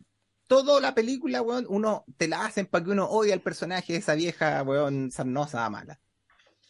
toda 0.47 0.81
la 0.81 0.95
película, 0.95 1.41
weón, 1.41 1.65
uno 1.69 2.05
te 2.17 2.27
la 2.27 2.45
hacen 2.45 2.67
para 2.67 2.85
que 2.85 2.91
uno 2.91 3.07
odie 3.09 3.33
al 3.33 3.41
personaje 3.41 3.93
de 3.93 3.99
esa 3.99 4.15
vieja, 4.15 4.63
weón, 4.63 5.11
sarnosa, 5.11 5.69
mala. 5.69 5.99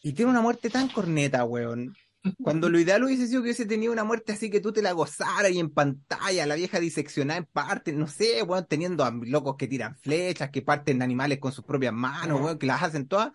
Y 0.01 0.13
tiene 0.13 0.31
una 0.31 0.41
muerte 0.41 0.69
tan 0.69 0.89
corneta, 0.89 1.43
weón. 1.45 1.93
Cuando 2.41 2.69
lo 2.69 2.79
ideal 2.79 3.03
hubiese 3.03 3.27
sido 3.27 3.41
que 3.41 3.45
hubiese 3.45 3.65
tenido 3.65 3.91
una 3.93 4.03
muerte 4.03 4.33
así 4.33 4.49
que 4.49 4.59
tú 4.59 4.71
te 4.71 4.81
la 4.81 4.91
gozaras 4.93 5.51
y 5.51 5.59
en 5.59 5.71
pantalla, 5.71 6.45
la 6.45 6.55
vieja 6.55 6.79
diseccionada 6.79 7.39
en 7.39 7.45
partes, 7.45 7.93
no 7.95 8.07
sé, 8.07 8.43
weón, 8.43 8.65
teniendo 8.67 9.03
a 9.03 9.11
locos 9.11 9.55
que 9.57 9.67
tiran 9.67 9.95
flechas, 9.97 10.49
que 10.51 10.61
parten 10.61 11.01
animales 11.01 11.39
con 11.39 11.51
sus 11.51 11.65
propias 11.65 11.93
manos, 11.93 12.41
weón, 12.41 12.57
que 12.59 12.67
las 12.67 12.81
hacen 12.83 13.07
todas. 13.07 13.31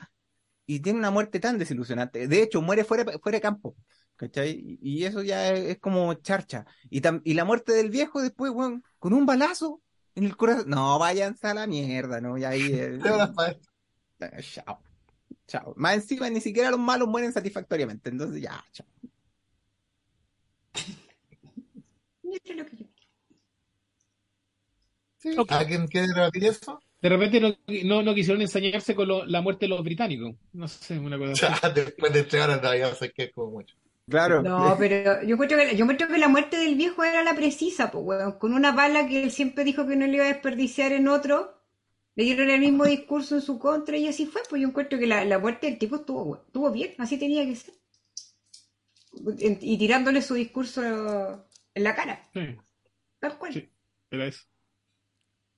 Y 0.67 0.81
tiene 0.81 0.99
una 0.99 1.11
muerte 1.11 1.39
tan 1.41 1.59
desilusionante. 1.59 2.27
De 2.27 2.43
hecho, 2.43 2.61
muere 2.63 2.85
fuera, 2.85 3.05
fuera 3.23 3.37
de 3.37 3.43
campo. 3.43 3.77
¿Cachai? 4.17 4.79
Y 4.81 5.05
eso 5.05 5.23
ya 5.23 5.53
es, 5.53 5.61
es 5.73 5.79
como 5.79 6.15
charcha. 6.15 6.65
Y, 6.91 7.01
tam- 7.03 7.21
y 7.25 7.35
la 7.35 7.45
muerte 7.45 7.73
del 7.73 7.91
viejo 7.91 8.23
después, 8.23 8.51
weón, 8.53 8.83
con 8.99 9.13
un 9.13 9.27
balazo 9.27 9.83
en 10.15 10.25
el 10.25 10.37
corazón. 10.37 10.71
No, 10.71 10.99
váyanse 10.99 11.47
a 11.49 11.55
la 11.55 11.67
mierda, 11.67 12.21
¿no? 12.21 12.37
Y 12.39 12.45
ahí. 12.45 12.73
eh, 12.73 12.99
eh, 14.21 14.43
chao. 14.43 14.86
Chao. 15.47 15.75
Más 15.77 15.95
encima, 15.95 16.29
ni 16.31 16.41
siquiera 16.41 16.71
los 16.71 16.81
malos 16.81 17.09
mueren 17.09 17.33
satisfactoriamente. 17.33 18.11
Entonces, 18.11 18.43
ya, 18.43 18.65
chao. 18.73 18.87
Esto 22.33 22.53
es 22.53 22.57
lo 22.57 22.67
que 22.67 22.77
yo- 22.77 22.87
Sí. 25.19 25.37
Ok. 25.39 25.53
¿Alguien 25.53 25.87
quiere 25.89 26.09
rebatir 26.13 26.45
eso? 26.45 26.81
De 27.01 27.09
repente 27.09 27.41
no, 27.41 27.55
no, 27.85 28.03
no 28.03 28.15
quisieron 28.15 28.43
ensañarse 28.43 28.95
con 28.95 29.09
lo- 29.09 29.25
la 29.27 29.41
muerte 29.41 29.67
de 29.67 29.71
los 29.71 29.83
británicos. 29.83 30.35
No 30.53 30.69
sé, 30.69 30.99
una 30.99 31.19
cosa 31.19 31.33
así. 31.53 31.61
Ya, 31.63 31.71
después 31.75 32.13
de 32.13 32.23
tres 32.25 32.43
horas 32.45 32.61
todavía 32.61 32.95
sé 32.95 33.13
que 33.13 33.25
es 33.25 33.33
como 33.33 33.51
mucho. 33.53 33.75
Claro. 34.09 34.43
No, 34.43 34.77
pero 34.79 35.23
yo 35.23 35.35
encuentro 35.35 35.59
que, 35.59 35.77
yo 35.77 35.83
encuentro 35.85 36.07
que 36.07 36.19
la 36.19 36.29
muerte 36.29 36.57
del 36.59 36.77
viejo 36.77 37.03
era 37.03 37.25
la 37.25 37.35
precisa, 37.35 37.91
pues, 37.91 38.05
weón. 38.05 38.39
Con 38.39 38.53
una 38.55 38.71
bala 38.73 39.09
que 39.09 39.23
él 39.23 39.31
siempre 39.33 39.65
dijo 39.65 39.85
que 39.87 39.97
no 39.97 40.07
le 40.07 40.15
iba 40.15 40.25
a 40.25 40.29
desperdiciar 40.29 40.93
en 40.93 41.09
otro, 41.09 41.61
le 42.17 42.25
dieron 42.25 42.51
el 42.51 42.61
mismo 42.61 42.85
discurso 42.85 43.37
en 43.37 43.43
su 43.43 43.59
contra 43.61 43.97
y 43.97 44.09
así 44.09 44.27
fue. 44.27 44.43
Pues 44.51 44.61
yo 44.63 44.69
encuentro 44.69 44.99
que 44.99 45.07
la, 45.07 45.25
la 45.25 45.39
muerte 45.39 45.69
del 45.69 45.79
tipo 45.79 45.97
estuvo, 45.97 46.37
estuvo 46.47 46.71
bien, 46.73 46.95
así 46.99 47.19
tenía 47.19 47.45
que 47.47 47.57
ser. 47.57 47.75
En- 49.41 49.59
Y 49.61 49.79
tirándole 49.79 50.23
su 50.23 50.35
discurso 50.35 50.83
en 51.75 51.85
la 51.85 51.95
cara, 51.95 52.23
Sí, 52.33 52.57
tal 53.21 53.39
cual. 53.39 53.53
Sí. 53.53 53.73
era 54.11 54.27
eso. 54.27 54.45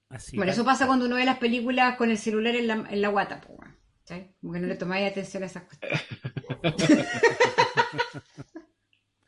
Así. 0.09 0.37
Bueno, 0.37 0.53
eso 0.53 0.65
pasa 0.65 0.87
cuando 0.87 1.07
uno 1.07 1.17
ve 1.17 1.25
las 1.25 1.39
películas 1.39 1.97
con 1.97 2.11
el 2.11 2.19
celular 2.19 2.55
en 2.57 2.67
la, 2.67 2.75
en 2.91 3.03
la 3.03 3.09
guata, 3.09 3.41
pues, 3.41 3.59
weón. 3.59 3.77
¿Cachai? 4.05 4.35
Como 4.41 4.55
que 4.55 4.61
no 4.61 4.67
le 4.67 4.77
tomáis 4.77 5.11
atención 5.11 5.43
a 5.43 5.47
esas 5.47 5.65
cuestiones. 5.65 6.01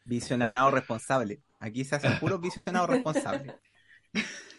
Visionado 0.05 0.71
responsable. 0.71 1.43
Aquí 1.59 1.85
se 1.85 1.95
hacen 1.97 2.19
puros 2.19 2.41
visionados 2.41 2.91
responsables. 2.91 3.55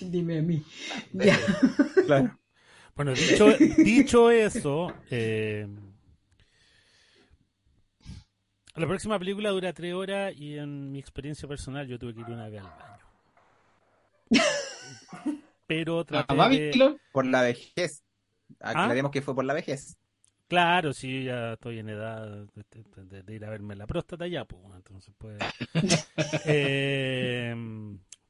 Dime 0.00 0.38
a 0.38 0.42
mí. 0.42 0.62
Ya. 1.12 1.38
Claro. 2.06 2.38
Bueno, 2.94 3.12
dicho, 3.14 3.48
dicho 3.78 4.30
eso, 4.30 4.92
eh, 5.10 5.66
la 8.76 8.86
próxima 8.86 9.18
película 9.18 9.50
dura 9.50 9.72
tres 9.72 9.94
horas 9.94 10.34
y 10.36 10.58
en 10.58 10.92
mi 10.92 10.98
experiencia 10.98 11.48
personal 11.48 11.88
yo 11.88 11.98
tuve 11.98 12.14
que 12.14 12.20
ir 12.20 12.26
una 12.26 12.48
vez 12.48 12.60
al 12.60 12.70
baño. 12.70 13.04
Pero 15.66 16.04
traté 16.04 16.40
¿A 16.40 16.48
de... 16.50 16.96
Por 17.12 17.24
la 17.24 17.42
vejez. 17.42 18.04
¿Ah? 18.60 18.70
Aclaremos 18.70 19.10
que 19.10 19.22
fue 19.22 19.34
por 19.34 19.44
la 19.44 19.54
vejez. 19.54 19.96
Claro, 20.46 20.92
sí, 20.92 21.24
ya 21.24 21.54
estoy 21.54 21.78
en 21.78 21.88
edad 21.88 22.46
de- 22.54 23.22
de 23.22 23.34
ir 23.34 23.44
a 23.44 23.50
verme 23.50 23.74
la 23.76 23.86
próstata 23.86 24.26
ya, 24.26 24.44
pues, 24.44 24.62
entonces 24.76 25.14
pues... 25.16 25.38
eh, 26.44 27.54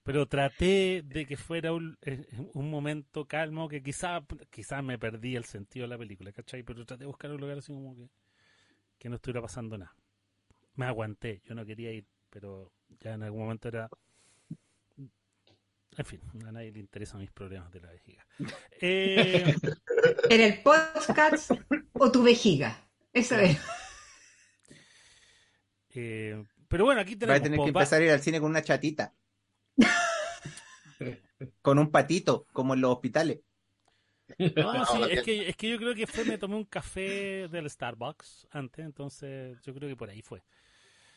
pero 0.05 0.29
traté 0.29 1.03
de 1.05 1.27
que 1.27 1.37
fuera 1.37 1.73
un, 1.73 1.99
eh, 2.03 2.27
un 2.55 2.71
momento 2.71 3.27
calmo 3.27 3.69
que 3.69 3.83
quizá, 3.83 4.25
quizá 4.51 4.83
me 4.83 4.99
perdí 4.99 5.37
el 5.37 5.47
sentido 5.47 5.85
de 5.85 5.89
la 5.89 5.99
película, 5.99 6.33
¿cachai? 6.33 6.63
Pero 6.63 6.87
traté 6.87 7.05
de 7.05 7.09
buscar 7.09 7.33
un 7.33 7.41
lugar 7.41 7.59
así 7.59 7.73
como 7.73 7.97
que, 7.97 8.11
que 8.99 9.09
no 9.09 9.17
estuviera 9.17 9.43
pasando 9.43 9.79
nada. 9.79 9.97
Me 10.77 10.87
aguanté, 10.87 11.43
yo 11.45 11.55
no 11.55 11.67
quería 11.67 11.93
ir, 11.93 12.07
pero 12.31 12.73
ya 13.01 13.15
en 13.15 13.25
algún 13.25 13.43
momento 13.43 13.69
era... 13.69 13.89
En 15.97 16.05
fin, 16.05 16.21
a 16.47 16.53
nadie 16.53 16.73
le 16.73 16.81
interesan 16.81 17.21
mis 17.21 17.31
problemas 17.31 17.71
de 17.71 17.81
la 17.81 17.91
vejiga. 17.91 18.27
Eh, 18.81 19.55
¿En 20.29 20.41
el 20.41 20.61
podcast 20.63 21.53
o 21.93 22.11
tu 22.11 22.23
vejiga? 22.25 22.77
Eso 23.13 23.37
es. 23.37 23.59
eh, 25.95 26.45
pero 26.69 26.85
bueno, 26.85 27.01
aquí 27.01 27.15
Va 27.29 27.35
a 27.37 27.41
tenemos... 27.41 27.43
tener 27.43 27.61
que 27.61 27.69
empezar 27.69 28.01
a 28.03 28.05
ir 28.05 28.11
al 28.11 28.21
cine 28.21 28.41
con 28.41 28.51
una 28.51 28.63
chatita. 28.63 29.15
Con 31.63 31.79
un 31.79 31.91
patito, 31.91 32.47
como 32.53 32.75
en 32.75 32.81
los 32.81 32.93
hospitales. 32.93 33.41
No, 34.39 34.87
sí, 34.87 34.99
es 35.11 35.23
que, 35.23 35.49
es 35.51 35.57
que 35.57 35.69
yo 35.69 35.77
creo 35.77 35.95
que 35.95 36.07
fue, 36.07 36.25
me 36.25 36.39
tomé 36.39 36.57
un 36.57 36.65
café 36.65 37.47
del 37.49 37.69
Starbucks 37.69 38.49
antes, 38.51 38.85
entonces 38.85 39.61
yo 39.63 39.75
creo 39.75 39.89
que 39.89 39.97
por 39.97 40.09
ahí 40.09 40.23
fue. 40.23 40.43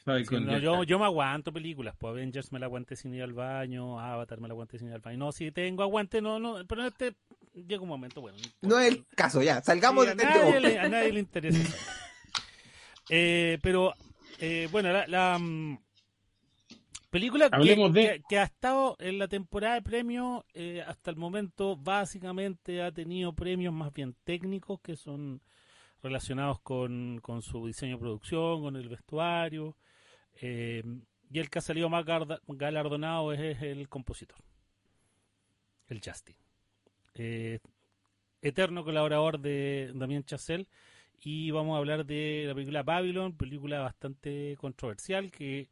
Ay, 0.06 0.24
Sí, 0.26 0.36
con- 0.36 0.46
no, 0.46 0.58
yo, 0.58 0.84
yo 0.84 1.00
me 1.00 1.06
aguanto 1.06 1.52
películas, 1.54 1.96
pues 1.98 2.12
Avengers 2.12 2.52
me 2.52 2.60
la 2.60 2.66
aguanté 2.66 2.96
sin 2.96 3.14
ir 3.14 3.24
al 3.24 3.34
baño, 3.34 4.00
Avatar 4.00 4.40
me 4.40 4.48
la 4.48 4.54
aguanté 4.54 4.78
sin 4.80 4.88
ir 4.90 4.94
al 4.94 5.02
baño. 5.02 5.18
No, 5.18 5.32
si 5.32 5.52
tengo 5.52 5.84
aguante, 5.84 6.22
no, 6.22 6.40
no, 6.40 6.66
pero 6.68 6.82
en 6.82 6.88
este 6.88 7.16
llega 7.54 7.82
un 7.82 7.90
momento, 7.90 8.22
bueno. 8.22 8.38
No 8.62 8.80
es 8.80 8.88
el 8.90 9.06
caso, 9.16 9.42
ya. 9.42 9.62
Salgamos 9.62 10.06
Sí, 10.06 10.12
a, 10.12 10.16
de 10.16 10.24
este 10.24 10.40
nadie 10.40 10.60
le, 10.60 10.80
a 10.80 10.90
nadie 10.90 11.14
le 11.14 11.20
interesa. 11.20 11.60
Eh, 13.10 13.58
pero, 13.62 13.94
eh, 14.40 14.68
bueno, 14.70 14.92
la, 14.92 15.08
la, 15.08 15.40
película 17.10 17.50
que, 17.50 17.56
Hablemos 17.56 17.94
de- 17.94 18.02
que- 18.02 18.22
que 18.30 18.38
ha 18.40 18.44
estado 18.44 18.96
en 19.00 19.18
la 19.20 19.28
temporada 19.28 19.76
de 19.76 19.82
premios, 19.82 20.44
eh, 20.54 20.84
hasta 20.86 21.10
el 21.12 21.18
momento, 21.18 21.76
básicamente 21.78 22.82
ha 22.82 22.92
tenido 22.92 23.34
premios 23.34 23.74
más 23.74 23.94
bien 23.94 24.16
técnicos 24.24 24.80
que 24.82 24.96
son 24.96 25.42
relacionados 26.04 26.60
con, 26.62 27.20
con 27.22 27.42
su 27.42 27.66
diseño 27.66 27.96
de 27.96 28.02
producción, 28.02 28.62
con 28.62 28.76
el 28.76 28.90
vestuario. 28.90 29.76
eh, 30.42 30.84
y 31.32 31.40
el 31.40 31.50
que 31.50 31.60
ha 31.60 31.62
salido 31.62 31.90
más 31.90 32.06
galardonado 32.48 33.34
es, 33.34 33.62
el 33.62 33.90
compositor, 33.90 34.38
el 35.88 36.00
Justin. 36.04 36.36
Eh, 37.16 37.60
eterno 38.42 38.84
colaborador 38.86 39.40
de 39.40 39.92
Damien 39.96 40.24
Chazelle 40.24 40.68
y 41.20 41.50
vamos 41.52 41.74
a 41.76 41.80
hablar 41.80 42.06
de 42.06 42.46
la 42.48 42.54
película 42.54 42.84
Babylon, 42.84 43.36
película 43.36 43.80
bastante 43.80 44.56
controversial 44.60 45.32
que 45.32 45.70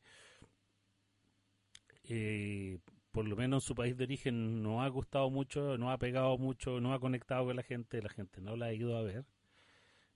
eh, 2.09 2.79
por 3.11 3.27
lo 3.27 3.35
menos 3.35 3.63
en 3.63 3.67
su 3.67 3.75
país 3.75 3.95
de 3.97 4.03
origen 4.05 4.61
no 4.63 4.81
ha 4.83 4.87
gustado 4.89 5.29
mucho, 5.29 5.77
no 5.77 5.91
ha 5.91 5.97
pegado 5.97 6.37
mucho, 6.37 6.79
no 6.81 6.93
ha 6.93 6.99
conectado 6.99 7.45
con 7.45 7.55
la 7.55 7.63
gente, 7.63 8.01
la 8.01 8.09
gente 8.09 8.41
no 8.41 8.55
la 8.55 8.67
ha 8.67 8.73
ido 8.73 8.97
a 8.97 9.01
ver 9.03 9.25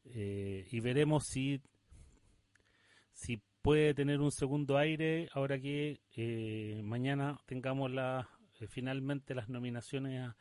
Eh, 0.05 0.67
y 0.71 0.79
veremos 0.81 1.25
si 1.25 1.61
si 3.13 3.41
puede 3.61 3.93
tener 3.93 4.21
un 4.21 4.31
segundo 4.31 4.77
aire 4.77 5.27
ahora 5.33 5.59
que 5.59 5.99
eh, 6.15 6.81
mañana 6.83 7.37
tengamos 7.45 7.91
la, 7.91 8.29
eh, 8.59 8.67
finalmente 8.67 9.35
las 9.35 9.49
nominaciones 9.49 10.21
a, 10.21 10.37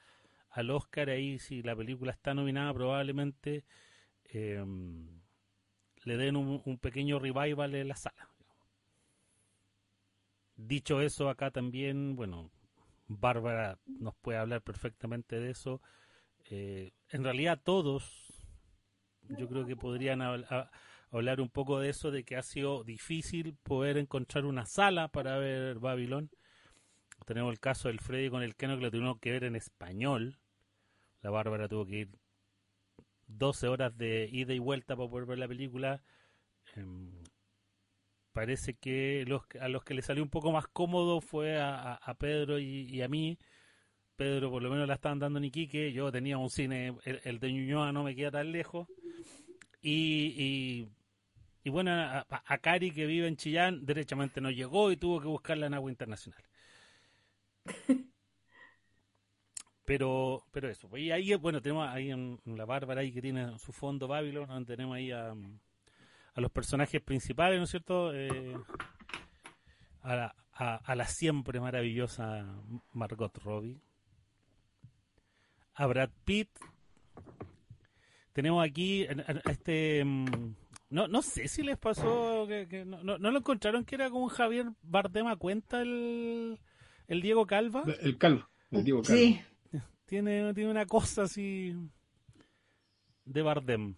al 0.50 0.70
Oscar, 0.70 1.10
ahí 1.10 1.38
si 1.38 1.62
la 1.62 1.74
película 1.76 2.12
está 2.12 2.34
nominada 2.34 2.72
probablemente 2.72 3.64
eh, 4.32 4.64
le 6.04 6.16
den 6.16 6.36
un, 6.36 6.62
un 6.64 6.78
pequeño 6.78 7.18
revival 7.18 7.74
en 7.74 7.88
la 7.88 7.96
sala. 7.96 8.28
Dicho 10.58 11.00
eso, 11.00 11.28
acá 11.28 11.52
también, 11.52 12.16
bueno, 12.16 12.50
Bárbara 13.06 13.78
nos 13.86 14.16
puede 14.16 14.38
hablar 14.38 14.60
perfectamente 14.60 15.38
de 15.38 15.50
eso. 15.50 15.80
Eh, 16.50 16.90
en 17.10 17.22
realidad 17.22 17.60
todos, 17.62 18.44
yo 19.28 19.48
creo 19.48 19.64
que 19.66 19.76
podrían 19.76 20.20
hablar 20.20 21.40
un 21.40 21.48
poco 21.48 21.78
de 21.78 21.90
eso, 21.90 22.10
de 22.10 22.24
que 22.24 22.36
ha 22.36 22.42
sido 22.42 22.82
difícil 22.82 23.54
poder 23.62 23.98
encontrar 23.98 24.46
una 24.46 24.66
sala 24.66 25.06
para 25.06 25.38
ver 25.38 25.78
Babylon. 25.78 26.28
Tenemos 27.24 27.52
el 27.52 27.60
caso 27.60 27.86
del 27.86 28.00
Freddy 28.00 28.28
con 28.28 28.42
el 28.42 28.56
Keno 28.56 28.76
que 28.76 28.82
lo 28.82 28.90
tuvimos 28.90 29.20
que 29.20 29.30
ver 29.30 29.44
en 29.44 29.54
español. 29.54 30.40
La 31.22 31.30
Bárbara 31.30 31.68
tuvo 31.68 31.86
que 31.86 31.98
ir 31.98 32.10
12 33.28 33.68
horas 33.68 33.96
de 33.96 34.28
ida 34.32 34.54
y 34.54 34.58
vuelta 34.58 34.96
para 34.96 35.08
poder 35.08 35.26
ver 35.26 35.38
la 35.38 35.46
película. 35.46 36.02
Em, 36.74 37.12
parece 38.38 38.74
que 38.74 39.24
los, 39.26 39.42
a 39.60 39.68
los 39.68 39.82
que 39.84 39.94
le 39.94 40.02
salió 40.02 40.22
un 40.22 40.30
poco 40.30 40.52
más 40.52 40.68
cómodo 40.68 41.20
fue 41.20 41.58
a, 41.60 41.98
Pedro 42.20 42.58
y, 42.60 42.82
y 42.88 43.02
a 43.02 43.08
mí. 43.08 43.36
Pedro 44.16 44.50
por 44.50 44.62
lo 44.62 44.70
menos 44.70 44.88
la 44.88 44.94
estaban 44.94 45.18
dando 45.20 45.38
en 45.40 45.46
Iquique. 45.46 45.92
Yo 45.92 46.12
tenía 46.12 46.38
un 46.38 46.50
cine, 46.50 46.94
el, 47.04 47.20
el 47.24 47.40
de 47.40 47.52
Ñuñoa 47.52 47.92
no 47.92 48.04
me 48.04 48.16
queda 48.16 48.32
tan 48.32 48.52
lejos. 48.52 48.88
Y, 49.82 50.34
y, 50.38 50.88
y 51.64 51.70
bueno, 51.70 51.92
a, 51.92 52.26
a- 52.30 52.58
Cari 52.58 52.92
que 52.92 53.06
vive 53.06 53.28
en 53.28 53.36
Chillán, 53.36 53.86
derechamente 53.86 54.40
no 54.40 54.50
llegó 54.50 54.92
y 54.92 54.96
tuvo 54.98 55.20
que 55.20 55.28
buscarla 55.28 55.66
en 55.68 55.74
agua 55.74 55.90
internacional. 55.90 56.42
Pero, 59.84 60.44
pero 60.52 60.68
eso. 60.68 60.88
Y 60.96 61.10
ahí, 61.10 61.34
bueno, 61.36 61.62
tenemos 61.62 61.88
ahí 61.88 62.10
en, 62.10 62.38
en 62.44 62.56
la 62.58 62.64
Bárbara 62.66 63.00
ahí 63.00 63.12
que 63.12 63.22
tiene 63.22 63.58
su 63.58 63.72
fondo 63.72 64.06
Babylon, 64.06 64.46
donde 64.46 64.74
tenemos 64.76 64.96
ahí 64.96 65.10
a, 65.12 65.34
a 66.38 66.40
los 66.40 66.52
personajes 66.52 67.00
principales, 67.02 67.58
¿no 67.58 67.64
es 67.64 67.70
cierto? 67.70 68.14
Eh, 68.14 68.56
a, 70.02 70.14
la, 70.14 70.34
a, 70.52 70.76
a 70.76 70.94
la 70.94 71.04
siempre 71.06 71.58
maravillosa 71.60 72.46
Margot 72.92 73.36
Robbie. 73.38 73.80
A 75.74 75.86
Brad 75.86 76.10
Pitt. 76.24 76.48
Tenemos 78.32 78.64
aquí 78.64 79.04
a- 79.06 79.50
este... 79.50 80.04
mm, 80.04 80.54
No, 80.90 81.08
no 81.08 81.22
sé 81.22 81.48
si 81.48 81.62
les 81.64 81.76
pasó 81.76 82.46
que, 82.46 82.68
que 82.68 82.84
no, 82.84 83.02
no, 83.02 83.18
no 83.18 83.30
lo 83.32 83.38
encontraron 83.38 83.84
que 83.84 83.96
era 83.96 84.08
como 84.08 84.24
un 84.24 84.30
Javier 84.30 84.66
Bardem 84.82 85.26
a 85.26 85.34
cuenta 85.36 85.82
el, 85.82 86.58
el 87.08 87.20
Diego 87.20 87.46
Calva. 87.46 87.82
El 88.00 88.16
calvo, 88.16 88.48
el 88.70 88.84
Diego 88.84 89.02
Calvo. 89.02 89.18
Sí, 89.20 89.40
Tiene, 90.06 90.54
tiene 90.54 90.70
una 90.70 90.86
cosa 90.86 91.22
así 91.24 91.74
de 93.24 93.42
Bardem. 93.42 93.96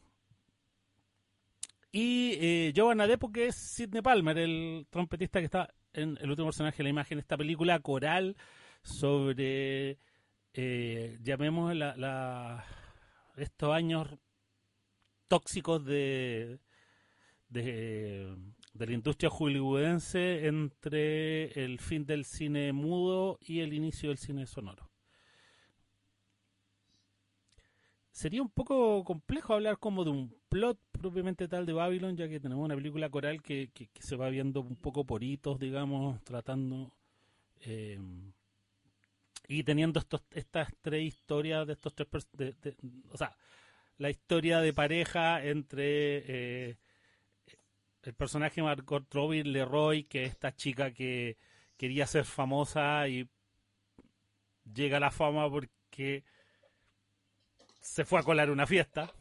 Y 1.93 2.35
eh, 2.41 2.73
Jovan 2.77 3.01
Adepo, 3.01 3.33
que 3.33 3.49
es 3.49 3.57
Sidney 3.57 4.01
Palmer, 4.03 4.39
el 4.39 4.87
trompetista 4.91 5.41
que 5.41 5.47
está 5.47 5.75
en 5.93 6.17
el 6.21 6.31
último 6.31 6.47
personaje 6.49 6.79
de 6.79 6.85
la 6.85 6.91
imagen 6.91 7.19
de 7.19 7.21
esta 7.23 7.37
película 7.37 7.81
coral 7.81 8.37
sobre, 8.83 9.99
eh, 10.55 11.19
llamemos 11.23 11.75
la, 11.75 11.97
la- 11.97 12.65
estos 13.37 13.73
años 13.75 14.09
tóxicos 15.27 15.85
de, 15.85 16.61
de, 17.49 18.37
de 18.75 18.87
la 18.87 18.93
industria 18.93 19.31
hollywoodense 19.31 20.47
entre 20.47 21.47
el 21.65 21.81
fin 21.81 22.05
del 22.07 22.25
cine 22.25 22.73
mudo 22.73 23.39
y 23.41 23.61
el 23.61 23.73
inicio 23.73 24.11
del 24.11 24.19
cine 24.19 24.47
sonoro. 24.47 24.90
Sería 28.21 28.43
un 28.43 28.51
poco 28.51 29.05
complejo 29.05 29.55
hablar 29.55 29.79
como 29.79 30.05
de 30.05 30.11
un 30.11 30.35
plot 30.49 30.79
propiamente 30.93 31.49
tal 31.49 31.67
de 31.67 31.73
Babylon, 31.73 32.17
ya 32.17 32.29
que 32.29 32.41
tenemos 32.41 32.65
una 32.65 32.77
película 32.77 33.09
coral 33.11 33.43
que, 33.43 33.71
que- 33.75 33.89
se 34.01 34.17
va 34.17 34.29
viendo 34.31 34.61
un 34.63 34.77
poco 34.77 35.05
por 35.07 35.23
hitos, 35.25 35.59
digamos, 35.61 36.23
tratando 36.25 36.93
eh, 37.63 37.99
y 39.49 39.65
teniendo 39.65 39.99
estos, 40.01 40.23
estas 40.31 40.69
tres 40.81 41.03
historias 41.05 41.67
de 41.67 41.73
estos 41.73 41.95
tres, 41.95 42.09
de- 42.33 42.55
o 43.11 43.17
sea, 43.17 43.37
la 43.99 44.11
historia 44.11 44.61
de 44.61 44.73
pareja 44.73 45.45
entre 45.45 46.71
eh, 46.71 46.79
el 48.03 48.15
personaje 48.15 48.63
Margot 48.63 49.07
Robbie 49.13 49.45
Leroy, 49.45 50.05
que 50.05 50.25
es 50.25 50.33
esta 50.33 50.55
chica 50.55 50.93
que 50.93 51.37
quería 51.77 52.07
ser 52.07 52.25
famosa 52.25 53.09
y 53.09 53.29
llega 54.75 54.97
a 54.99 55.01
la 55.01 55.11
fama 55.11 55.51
porque 55.51 56.25
se 57.81 58.05
fue 58.05 58.21
a 58.21 58.23
colar 58.23 58.51
una 58.51 58.67
fiesta. 58.67 59.13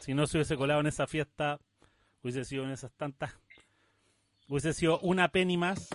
Si 0.00 0.14
no 0.14 0.26
se 0.26 0.38
hubiese 0.38 0.56
colado 0.56 0.80
en 0.80 0.86
esa 0.86 1.06
fiesta, 1.06 1.60
hubiese 2.22 2.44
sido 2.44 2.64
en 2.64 2.70
esas 2.70 2.92
tantas. 2.92 3.34
Hubiese 4.48 4.72
sido 4.72 4.98
una 5.00 5.28
penny 5.28 5.56
más 5.56 5.88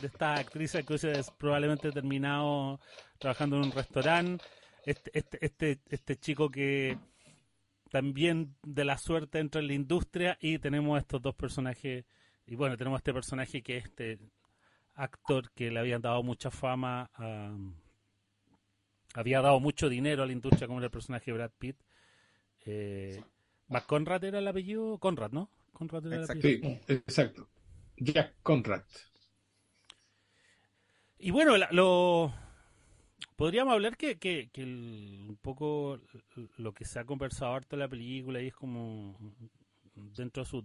de 0.00 0.06
esta 0.06 0.34
actriz 0.34 0.72
que 0.72 0.84
hubiese 0.88 1.12
probablemente 1.38 1.90
terminado 1.90 2.80
trabajando 3.18 3.56
en 3.56 3.64
un 3.64 3.72
restaurante. 3.72 4.44
Este, 4.84 5.10
este, 5.18 5.44
este, 5.44 5.80
este 5.88 6.16
chico 6.16 6.50
que 6.50 6.98
también 7.90 8.54
de 8.62 8.84
la 8.84 8.98
suerte 8.98 9.38
entra 9.38 9.60
en 9.60 9.66
la 9.66 9.74
industria 9.74 10.38
y 10.40 10.58
tenemos 10.58 10.98
estos 10.98 11.20
dos 11.22 11.34
personajes. 11.34 12.04
Y 12.46 12.54
bueno, 12.54 12.76
tenemos 12.76 12.98
este 12.98 13.12
personaje 13.12 13.62
que 13.62 13.78
es 13.78 13.84
este 13.84 14.18
actor 14.94 15.50
que 15.52 15.70
le 15.70 15.80
habían 15.80 16.02
dado 16.02 16.22
mucha 16.22 16.50
fama 16.50 17.10
a 17.14 17.54
había 19.14 19.40
dado 19.40 19.60
mucho 19.60 19.88
dinero 19.88 20.22
a 20.22 20.26
la 20.26 20.32
industria 20.32 20.66
como 20.66 20.80
era 20.80 20.86
el 20.86 20.90
personaje 20.92 21.30
de 21.30 21.36
Brad 21.36 21.50
Pitt. 21.58 21.76
Eh, 22.66 23.22
McConrad 23.68 24.24
era 24.24 24.38
el 24.38 24.48
apellido, 24.48 24.98
Conrad, 24.98 25.30
¿no? 25.32 25.50
Conrad 25.72 26.06
era 26.06 26.16
el 26.16 26.22
Exacto. 26.22 26.48
apellido. 26.48 26.68
Sí, 26.86 26.92
exacto. 26.92 27.48
Jack 27.96 28.34
Conrad. 28.42 28.82
Y 31.18 31.30
bueno, 31.30 31.56
la- 31.56 31.68
lo 31.72 32.32
podríamos 33.36 33.74
hablar 33.74 33.96
que, 33.96 34.18
que, 34.18 34.50
que 34.52 34.62
el- 34.62 35.26
un 35.28 35.36
poco 35.36 35.98
lo 36.58 36.72
que 36.72 36.84
se 36.84 36.98
ha 36.98 37.04
conversado 37.04 37.54
harto 37.54 37.76
en 37.76 37.80
la 37.80 37.88
película 37.88 38.40
y 38.40 38.48
es 38.48 38.54
como 38.54 39.16
dentro 39.94 40.44
de 40.44 40.48
sus 40.50 40.64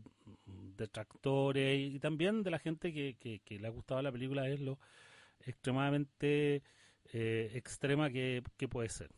detractores 0.77 1.93
y 1.93 1.99
también 1.99 2.43
de 2.43 2.51
la 2.51 2.59
gente 2.59 2.93
que, 2.93 3.15
que, 3.19 3.39
que 3.39 3.59
le 3.59 3.67
ha 3.67 3.71
gustado 3.71 4.01
la 4.01 4.11
película 4.11 4.47
es 4.47 4.59
lo 4.59 4.77
extremadamente 5.45 6.61
eh, 7.14 7.51
extrema 7.55 8.09
que, 8.11 8.43
puede 8.68 8.89
ser. 8.89 9.11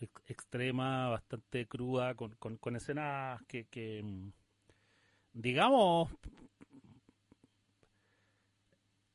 Ex- 0.00 0.22
Extrema, 0.26 1.08
bastante 1.10 1.66
cruda, 1.66 2.14
con, 2.14 2.34
con, 2.36 2.56
escenas 2.76 3.42
que, 3.46 3.66
mm, 4.02 4.28
digamos, 5.34 6.10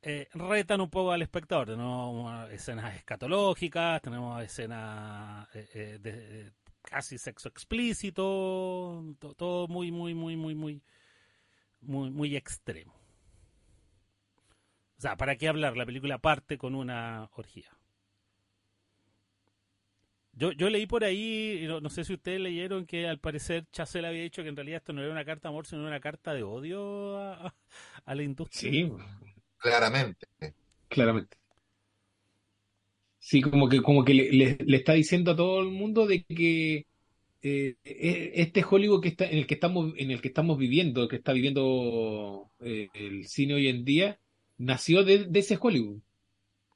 eh, 0.01 0.27
retan 0.33 0.81
un 0.81 0.89
poco 0.89 1.11
al 1.11 1.21
espectador. 1.21 1.67
Tenemos 1.67 2.49
escenas 2.51 2.95
escatológicas, 2.95 4.01
tenemos 4.01 4.41
escenas 4.43 5.47
eh, 5.53 5.97
de, 6.01 6.51
casi 6.81 7.17
sexo 7.17 7.49
explícito, 7.49 9.03
to- 9.19 9.33
todo 9.35 9.67
muy, 9.67 9.91
muy, 9.91 10.13
muy, 10.13 10.35
muy, 10.35 10.55
muy, 10.55 10.81
muy, 11.81 12.09
muy 12.11 12.35
extremo. 12.35 12.93
O 15.01 15.07
sea, 15.09 15.17
¿para 15.17 15.35
qué 15.35 15.47
hablar? 15.47 15.75
La 15.75 15.85
película 15.87 16.19
parte 16.19 16.59
con 16.59 16.75
una 16.75 17.27
orgía. 17.33 17.75
Yo, 20.33 20.51
yo 20.51 20.69
leí 20.69 20.85
por 20.85 21.03
ahí, 21.03 21.65
no, 21.67 21.81
no 21.81 21.89
sé 21.89 22.03
si 22.03 22.13
ustedes 22.13 22.39
leyeron 22.39 22.85
que 22.85 23.07
al 23.07 23.17
parecer 23.17 23.65
Chazelle 23.71 24.07
había 24.07 24.21
dicho 24.21 24.43
que 24.43 24.49
en 24.49 24.55
realidad 24.55 24.77
esto 24.77 24.93
no 24.93 25.01
era 25.01 25.11
una 25.11 25.25
carta 25.25 25.49
de 25.49 25.53
amor, 25.53 25.65
sino 25.65 25.87
una 25.87 25.99
carta 25.99 26.35
de 26.35 26.43
odio 26.43 27.17
a, 27.17 27.51
la 28.05 28.21
industria. 28.21 28.71
Sí, 28.71 28.91
Claramente. 29.57 30.27
claramente. 30.87 31.35
Sí, 33.17 33.41
como 33.41 33.69
que, 33.69 33.81
como 33.81 34.05
que 34.05 34.13
le, 34.13 34.75
está 34.75 34.93
diciendo 34.93 35.31
a 35.31 35.35
todo 35.35 35.61
el 35.61 35.69
mundo 35.69 36.05
de 36.05 36.23
que 36.25 36.85
eh, 37.41 37.75
eh, 37.83 38.31
este 38.35 38.63
Hollywood 38.63 39.01
que 39.01 39.09
está, 39.09 39.25
en 39.25 39.39
el 39.39 39.47
que 39.47 39.55
estamos, 39.55 39.95
en 39.97 40.11
el 40.11 40.21
que 40.21 40.27
estamos 40.27 40.59
viviendo, 40.59 41.07
que 41.07 41.15
está 41.15 41.33
viviendo 41.33 42.51
eh, 42.59 42.89
el 42.93 43.25
cine 43.25 43.55
hoy 43.55 43.67
en 43.67 43.83
día, 43.83 44.20
nació 44.61 45.03
de, 45.03 45.25
de 45.25 45.39
ese 45.39 45.57
Hollywood. 45.59 45.99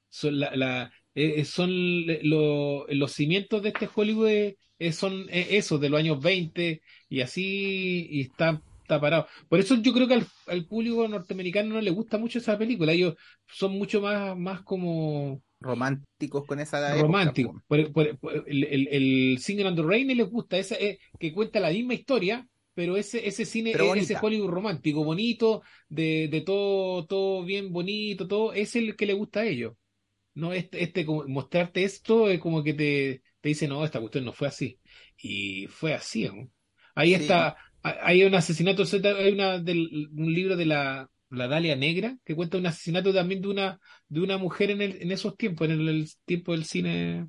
Son, 0.09 0.39
la, 0.39 0.55
la- 0.55 0.91
eh, 1.13 1.45
son 1.45 1.69
le- 2.05 2.21
lo- 2.23 2.85
los 2.89 3.11
cimientos 3.13 3.61
de 3.61 3.69
este 3.69 3.89
Hollywood 3.93 4.27
eh, 4.29 4.57
eh, 4.79 4.91
son 4.91 5.25
eh, 5.29 5.47
esos 5.51 5.79
de 5.81 5.89
los 5.89 5.99
años 5.99 6.21
20 6.21 6.81
y 7.09 7.21
así 7.21 8.07
y 8.09 8.21
está, 8.21 8.61
está 8.81 8.99
parado. 8.99 9.27
Por 9.49 9.59
eso 9.59 9.75
yo 9.75 9.93
creo 9.93 10.07
que 10.07 10.15
al, 10.15 10.27
al 10.47 10.65
público 10.65 11.07
norteamericano 11.07 11.75
no 11.75 11.81
le 11.81 11.91
gusta 11.91 12.17
mucho 12.17 12.39
esa 12.39 12.57
película. 12.57 12.91
Ellos 12.93 13.15
son 13.47 13.73
mucho 13.73 14.01
más, 14.01 14.37
más 14.37 14.61
como 14.63 15.41
Románticos 15.59 16.45
con 16.45 16.59
esa 16.59 16.93
románticos. 16.95 17.55
po. 17.55 17.61
Por, 17.67 17.91
por- 17.91 18.17
por- 18.19 18.43
el, 18.47 18.63
el, 18.65 18.87
el 18.91 19.39
Singer 19.39 19.67
and 19.67 19.77
the 19.77 19.83
Rain 19.83 20.07
les 20.15 20.29
gusta, 20.29 20.57
esa, 20.57 20.75
eh, 20.75 20.99
que 21.19 21.33
cuenta 21.33 21.59
la 21.59 21.69
misma 21.71 21.93
historia, 21.93 22.47
pero 22.75 22.97
ese, 22.97 23.27
ese 23.27 23.45
cine, 23.45 23.71
Pero 23.71 23.85
eh, 23.95 23.95
ese. 23.95 24.15
Hollywood 24.21 24.49
romántico, 24.51 25.03
bonito, 25.05 25.63
de, 25.89 26.29
de 26.29 26.41
todo, 26.41 27.07
todo 27.07 27.45
bien 27.45 27.71
bonito, 27.73 28.27
todo, 28.27 28.53
es 28.53 28.75
el 28.77 28.95
que 28.97 29.07
le 29.07 29.13
gusta 29.13 29.41
a 29.41 29.45
ellos. 29.47 29.75
No, 30.33 30.53
este, 30.53 30.83
este 30.83 31.05
como, 31.05 31.25
mostrarte 31.27 31.83
esto 31.83 32.29
es 32.29 32.39
como 32.41 32.63
que 32.63 32.73
te, 32.73 33.23
te 33.41 33.49
dice, 33.49 33.67
no, 33.67 33.85
esta 33.85 33.99
cuestión 34.01 34.25
no 34.25 34.33
fue 34.33 34.47
así. 34.49 34.79
Y 35.17 35.67
fue 35.67 35.93
así, 35.93 36.25
¿no? 36.29 36.51
Ahí 36.95 37.13
Sí. 37.13 37.15
está, 37.15 37.57
hay 37.83 38.21
hay 38.21 38.23
un 38.25 38.35
asesinato, 38.35 38.83
hay 39.17 39.31
una 39.33 39.59
del, 39.59 40.09
un 40.15 40.33
libro 40.33 40.55
de 40.57 40.65
la, 40.65 41.09
la 41.29 41.47
Dalia 41.47 41.75
Negra 41.77 42.17
que 42.25 42.35
cuenta 42.35 42.57
un 42.57 42.65
asesinato 42.67 43.13
también 43.13 43.41
de 43.41 43.47
una, 43.49 43.79
de 44.09 44.21
una 44.21 44.37
mujer 44.37 44.71
en, 44.71 44.81
el, 44.81 45.01
en 45.01 45.11
esos 45.11 45.37
tiempos, 45.37 45.67
en 45.69 45.73
el, 45.79 45.89
el 45.89 46.09
tiempo 46.25 46.51
del 46.53 46.65
cine 46.65 47.27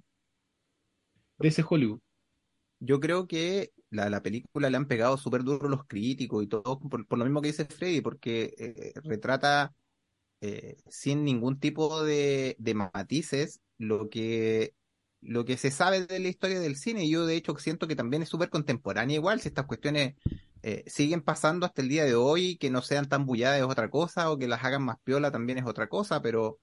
de 1.39 1.49
ese 1.49 1.65
Hollywood. 1.69 2.01
Yo 2.79 3.01
creo 3.01 3.27
que 3.27 3.72
la, 3.91 4.11
la 4.11 4.22
película 4.22 4.70
le 4.70 4.77
han 4.77 4.87
pegado 4.87 5.16
súper 5.16 5.45
duro 5.45 5.68
los 5.68 5.87
críticos 5.87 6.45
y 6.45 6.47
todo, 6.47 6.79
por, 6.79 7.07
por 7.07 7.18
lo 7.18 7.24
mismo 7.24 7.41
que 7.41 7.49
dice 7.49 7.64
Freddy, 7.64 8.01
porque 8.01 8.55
eh, 8.59 8.93
retrata 9.05 9.74
eh, 10.41 10.77
sin 10.89 11.24
ningún 11.24 11.59
tipo 11.59 12.05
de, 12.05 12.57
matices 12.74 13.61
lo 13.79 14.11
que, 14.11 14.74
lo 15.20 15.45
que 15.45 15.57
se 15.57 15.70
sabe 15.70 16.07
de 16.07 16.18
la 16.20 16.29
historia 16.29 16.61
del 16.61 16.77
cine. 16.77 17.09
Yo 17.09 17.27
de 17.27 17.37
hecho 17.37 17.57
siento 17.59 17.89
que 17.89 17.97
también 17.97 18.22
es 18.22 18.29
súper 18.29 18.51
contemporánea 18.51 19.16
igual, 19.16 19.41
si 19.41 19.49
estas 19.49 19.66
cuestiones 19.66 20.14
eh, 20.62 20.85
siguen 20.87 21.22
pasando 21.22 21.66
hasta 21.66 21.83
el 21.83 21.89
día 21.89 22.05
de 22.05 22.14
hoy, 22.14 22.57
que 22.59 22.70
no 22.70 22.83
sean 22.83 23.09
tan 23.09 23.24
bulladas 23.27 23.59
es 23.59 23.64
otra 23.64 23.91
cosa, 23.91 24.31
o 24.31 24.39
que 24.39 24.49
las 24.49 24.62
hagan 24.64 24.83
más 24.83 24.99
piola 25.05 25.31
también 25.31 25.59
es 25.59 25.64
otra 25.66 25.89
cosa, 25.89 26.20
pero 26.20 26.59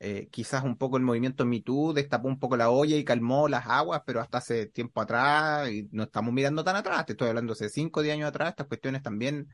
eh, 0.00 0.28
quizás 0.30 0.64
un 0.64 0.76
poco 0.76 0.96
el 0.96 1.02
movimiento 1.02 1.44
Me 1.44 1.60
Too 1.60 1.92
destapó 1.92 2.28
un 2.28 2.38
poco 2.38 2.56
la 2.56 2.70
olla 2.70 2.96
y 2.96 3.04
calmó 3.04 3.48
las 3.48 3.66
aguas, 3.66 4.02
pero 4.06 4.20
hasta 4.20 4.38
hace 4.38 4.66
tiempo 4.66 5.00
atrás, 5.00 5.70
y 5.70 5.88
no 5.92 6.04
estamos 6.04 6.32
mirando 6.32 6.64
tan 6.64 6.76
atrás, 6.76 7.06
te 7.06 7.12
estoy 7.12 7.28
hablando 7.28 7.52
hace 7.52 7.68
5 7.68 8.00
o 8.00 8.02
10 8.02 8.14
años 8.14 8.28
atrás, 8.28 8.50
estas 8.50 8.66
cuestiones 8.68 9.02
también 9.02 9.48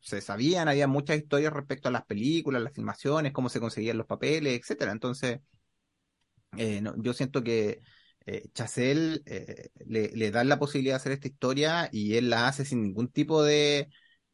se 0.00 0.20
sabían, 0.20 0.68
había 0.68 0.86
muchas 0.88 1.16
historias 1.18 1.52
respecto 1.52 1.88
a 1.88 1.92
las 1.92 2.04
películas, 2.04 2.62
las 2.62 2.72
filmaciones, 2.72 3.32
cómo 3.32 3.48
se 3.48 3.60
conseguían 3.60 3.98
los 3.98 4.06
papeles, 4.06 4.58
etcétera. 4.58 4.92
Entonces, 4.92 5.40
eh, 6.56 6.80
no, 6.80 6.94
yo 6.96 7.12
siento 7.12 7.42
que 7.42 7.80
eh, 8.26 8.50
eh, 9.26 9.70
le, 9.86 10.08
le 10.08 10.30
dan 10.30 10.48
la 10.48 10.58
posibilidad 10.58 10.94
de 10.94 10.96
hacer 10.96 11.12
esta 11.12 11.28
historia 11.28 11.88
y 11.92 12.16
él 12.16 12.30
la 12.30 12.48
hace 12.48 12.64
sin 12.64 12.82
ningún 12.82 13.08
tipo 13.08 13.42
de, 13.42 13.88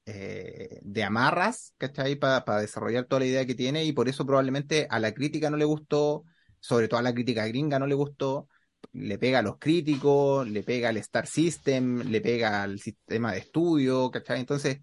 eh, 0.08 0.78
de 0.82 1.02
amarras, 1.02 1.74
¿cachai? 1.78 2.14
Para 2.14 2.60
desarrollar 2.60 3.06
toda 3.06 3.20
la 3.20 3.26
idea 3.26 3.44
que 3.44 3.56
tiene 3.56 3.84
y 3.84 3.92
por 3.92 4.08
eso 4.08 4.24
probablemente 4.24 4.86
a 4.88 5.00
la 5.00 5.12
crítica 5.12 5.50
no 5.50 5.56
le 5.56 5.64
gustó, 5.64 6.22
sobre 6.60 6.86
todo 6.86 7.00
a 7.00 7.02
la 7.02 7.12
crítica 7.12 7.44
gringa 7.48 7.80
no 7.80 7.88
le 7.88 7.96
gustó, 7.96 8.48
le 8.92 9.18
pega 9.18 9.40
a 9.40 9.42
los 9.42 9.58
críticos, 9.58 10.48
le 10.48 10.62
pega 10.62 10.90
al 10.90 10.96
Star 10.98 11.26
System, 11.26 12.08
le 12.08 12.20
pega 12.20 12.62
al 12.62 12.78
sistema 12.78 13.32
de 13.32 13.38
estudio, 13.38 14.08
¿cachai? 14.12 14.38
Entonces, 14.38 14.78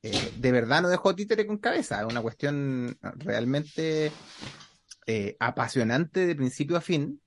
eh, 0.00 0.32
de 0.38 0.52
verdad 0.52 0.80
no 0.80 0.88
dejó 0.88 1.14
títere 1.14 1.46
con 1.46 1.58
cabeza, 1.58 2.00
es 2.00 2.06
una 2.06 2.22
cuestión 2.22 2.98
realmente 3.16 4.10
eh, 5.06 5.36
apasionante 5.38 6.26
de 6.26 6.34
principio 6.34 6.78
a 6.78 6.80
fin. 6.80 7.20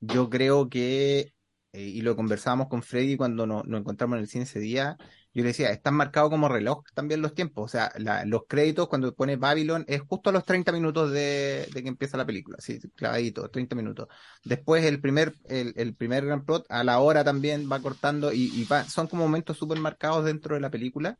Yo 0.00 0.30
creo 0.30 0.70
que, 0.70 1.34
y 1.72 2.00
lo 2.00 2.16
conversábamos 2.16 2.68
con 2.68 2.82
Freddy 2.82 3.18
cuando 3.18 3.46
nos 3.46 3.66
encontramos 3.66 4.16
en 4.16 4.22
el 4.22 4.28
cine 4.28 4.44
ese 4.44 4.60
día, 4.60 4.96
yo 5.36 5.42
le 5.42 5.48
decía, 5.48 5.70
están 5.70 5.92
marcados 5.92 6.30
como 6.30 6.48
reloj 6.48 6.82
también 6.94 7.20
los 7.20 7.34
tiempos, 7.34 7.66
o 7.66 7.68
sea, 7.68 7.92
los 8.24 8.44
créditos 8.48 8.88
cuando 8.88 9.14
pone 9.14 9.36
Babylon 9.36 9.84
es 9.86 10.00
justo 10.00 10.30
a 10.30 10.32
los 10.32 10.46
30 10.46 10.72
minutos 10.72 11.12
de, 11.12 11.68
que 11.74 11.86
empieza 11.86 12.16
la 12.16 12.24
película, 12.24 12.56
sí, 12.58 12.80
clavadito, 12.94 13.50
30 13.50 13.76
minutos. 13.76 14.08
Después 14.44 14.82
el 14.86 14.98
primer, 14.98 15.34
el, 15.44 15.74
el 15.76 15.94
primer 15.94 16.24
gran 16.24 16.46
plot 16.46 16.64
a 16.70 16.82
la 16.84 17.00
hora 17.00 17.22
también 17.22 17.70
va 17.70 17.82
cortando 17.82 18.32
y, 18.32 18.66
son 18.88 19.08
como 19.08 19.24
momentos 19.24 19.58
súper 19.58 19.78
marcados 19.78 20.24
dentro 20.24 20.54
de 20.54 20.62
la 20.62 20.70
película. 20.70 21.18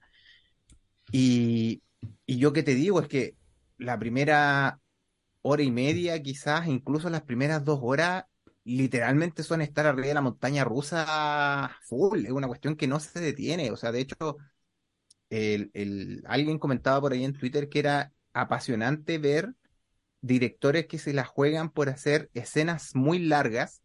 Y, 1.12 1.82
y 2.24 2.38
yo 2.38 2.54
que 2.54 2.62
te 2.62 2.74
digo 2.74 3.02
es 3.02 3.08
que 3.08 3.36
la 3.76 3.98
primera 3.98 4.80
hora 5.42 5.62
y 5.62 5.70
media, 5.70 6.22
quizás, 6.22 6.68
incluso 6.68 7.10
las 7.10 7.22
primeras 7.22 7.66
dos 7.66 7.80
horas, 7.82 8.24
literalmente 8.66 9.44
son 9.44 9.62
estar 9.62 9.86
arriba 9.86 10.08
de 10.08 10.14
la 10.14 10.22
montaña 10.22 10.64
rusa 10.64 11.70
full. 11.84 12.26
Es 12.26 12.32
una 12.32 12.48
cuestión 12.48 12.76
que 12.76 12.88
no 12.88 13.00
se 13.00 13.20
detiene. 13.20 13.70
O 13.72 13.76
sea, 13.78 13.92
de 13.92 14.00
hecho, 14.02 14.16
el, 15.30 15.70
el- 15.74 16.22
alguien 16.26 16.58
comentaba 16.58 17.00
por 17.00 17.12
ahí 17.12 17.24
en 17.24 17.32
Twitter 17.34 17.68
que 17.68 17.78
era 17.80 18.12
apasionante 18.32 19.18
ver 19.18 19.54
directores 20.22 20.86
que 20.88 20.98
se 20.98 21.12
la 21.14 21.24
juegan 21.26 21.70
por 21.70 21.88
hacer 21.90 22.30
escenas 22.34 22.94
muy 22.94 23.20
largas. 23.20 23.82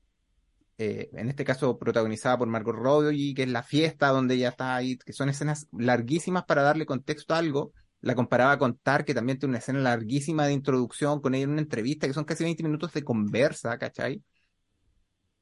eh, 0.78 1.10
en 1.14 1.30
este 1.30 1.46
caso 1.46 1.78
protagonizada 1.78 2.38
por 2.38 2.48
Margot 2.48 2.76
Robbie, 2.76 3.34
que 3.36 3.44
es 3.44 3.50
la 3.50 3.64
fiesta 3.64 4.08
donde 4.10 4.36
ella 4.36 4.50
está 4.50 4.76
ahí, 4.76 4.98
que 4.98 5.14
son 5.14 5.30
escenas 5.30 5.68
larguísimas 5.72 6.46
para 6.46 6.64
darle 6.64 6.86
contexto 6.86 7.34
a 7.34 7.38
algo. 7.40 7.74
La 8.02 8.16
comparaba 8.16 8.58
con 8.58 8.78
Tar, 8.80 9.06
que 9.06 9.14
también 9.14 9.38
tiene 9.40 9.52
una 9.52 9.60
escena 9.60 9.80
larguísima 9.80 10.46
de 10.48 10.54
introducción 10.54 11.22
con 11.22 11.36
ella 11.36 11.44
en 11.46 11.52
una 11.52 11.62
entrevista, 11.62 12.08
que 12.08 12.14
son 12.14 12.26
casi 12.26 12.44
20 12.44 12.64
minutos 12.64 12.94
de 12.94 13.04
conversa, 13.04 13.78
¿cachai? 13.78 14.24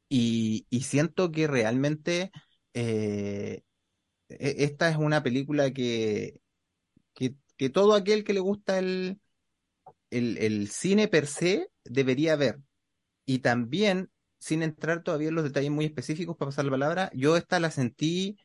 Y, 0.10 0.66
siento 0.82 1.32
que 1.32 1.48
realmente 1.48 2.32
eh, 2.74 3.64
e- 4.30 4.56
esta 4.64 4.90
es 4.90 4.98
una 4.98 5.24
película 5.24 5.72
que, 5.72 6.42
que, 7.14 7.70
todo 7.70 7.94
aquel 7.94 8.24
que 8.24 8.34
le 8.34 8.40
gusta 8.40 8.80
el, 8.80 9.20
el, 10.10 10.38
el 10.38 10.70
cine 10.70 11.08
per 11.08 11.28
se 11.28 11.72
debería 11.84 12.36
ver. 12.36 12.60
Y 13.26 13.40
también, 13.40 14.10
sin 14.40 14.64
entrar 14.64 15.04
todavía 15.04 15.30
en 15.30 15.36
los 15.36 15.44
detalles 15.44 15.72
muy 15.72 15.86
específicos 15.86 16.38
para 16.38 16.50
pasar 16.50 16.66
la 16.66 16.72
palabra, 16.72 17.12
yo 17.14 17.38
esta 17.38 17.60
la 17.60 17.72
sentí 17.72 18.38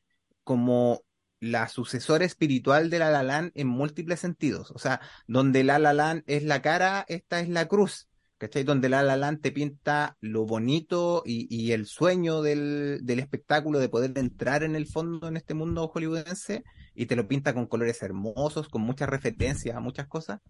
como 0.44 1.02
la 1.40 1.68
sucesora 1.68 2.24
espiritual 2.24 2.90
de 2.90 2.98
La 2.98 3.10
La 3.10 3.22
Land 3.22 3.52
en 3.54 3.68
múltiples 3.68 4.20
sentidos. 4.20 4.70
O 4.72 4.78
sea, 4.78 5.00
donde 5.26 5.64
La 5.64 5.78
La 5.78 5.92
Land 5.92 6.24
es 6.26 6.42
la 6.44 6.62
cara, 6.62 7.04
esta 7.08 7.40
es 7.40 7.48
la 7.48 7.66
cruz. 7.68 8.08
¿Cachai? 8.44 8.62
Donde 8.62 8.90
La 8.90 9.02
La 9.02 9.16
Land 9.16 9.40
te 9.40 9.52
pinta 9.52 10.18
lo 10.20 10.44
bonito 10.44 11.22
y, 11.24 11.72
el 11.72 11.86
sueño 11.86 12.42
del, 12.42 13.02
espectáculo 13.08 13.78
de 13.78 13.88
poder 13.88 14.12
entrar 14.18 14.62
en 14.64 14.76
el 14.76 14.86
fondo 14.86 15.28
en 15.28 15.38
este 15.38 15.54
mundo 15.54 15.88
hollywoodense 15.88 16.62
y 16.94 17.06
te 17.06 17.16
lo 17.16 17.26
pinta 17.26 17.54
con 17.54 17.66
colores 17.66 18.02
hermosos, 18.02 18.68
con 18.68 18.82
muchas 18.82 19.08
referencias 19.08 19.74
a 19.74 19.80
muchas 19.80 20.08
cosas. 20.08 20.40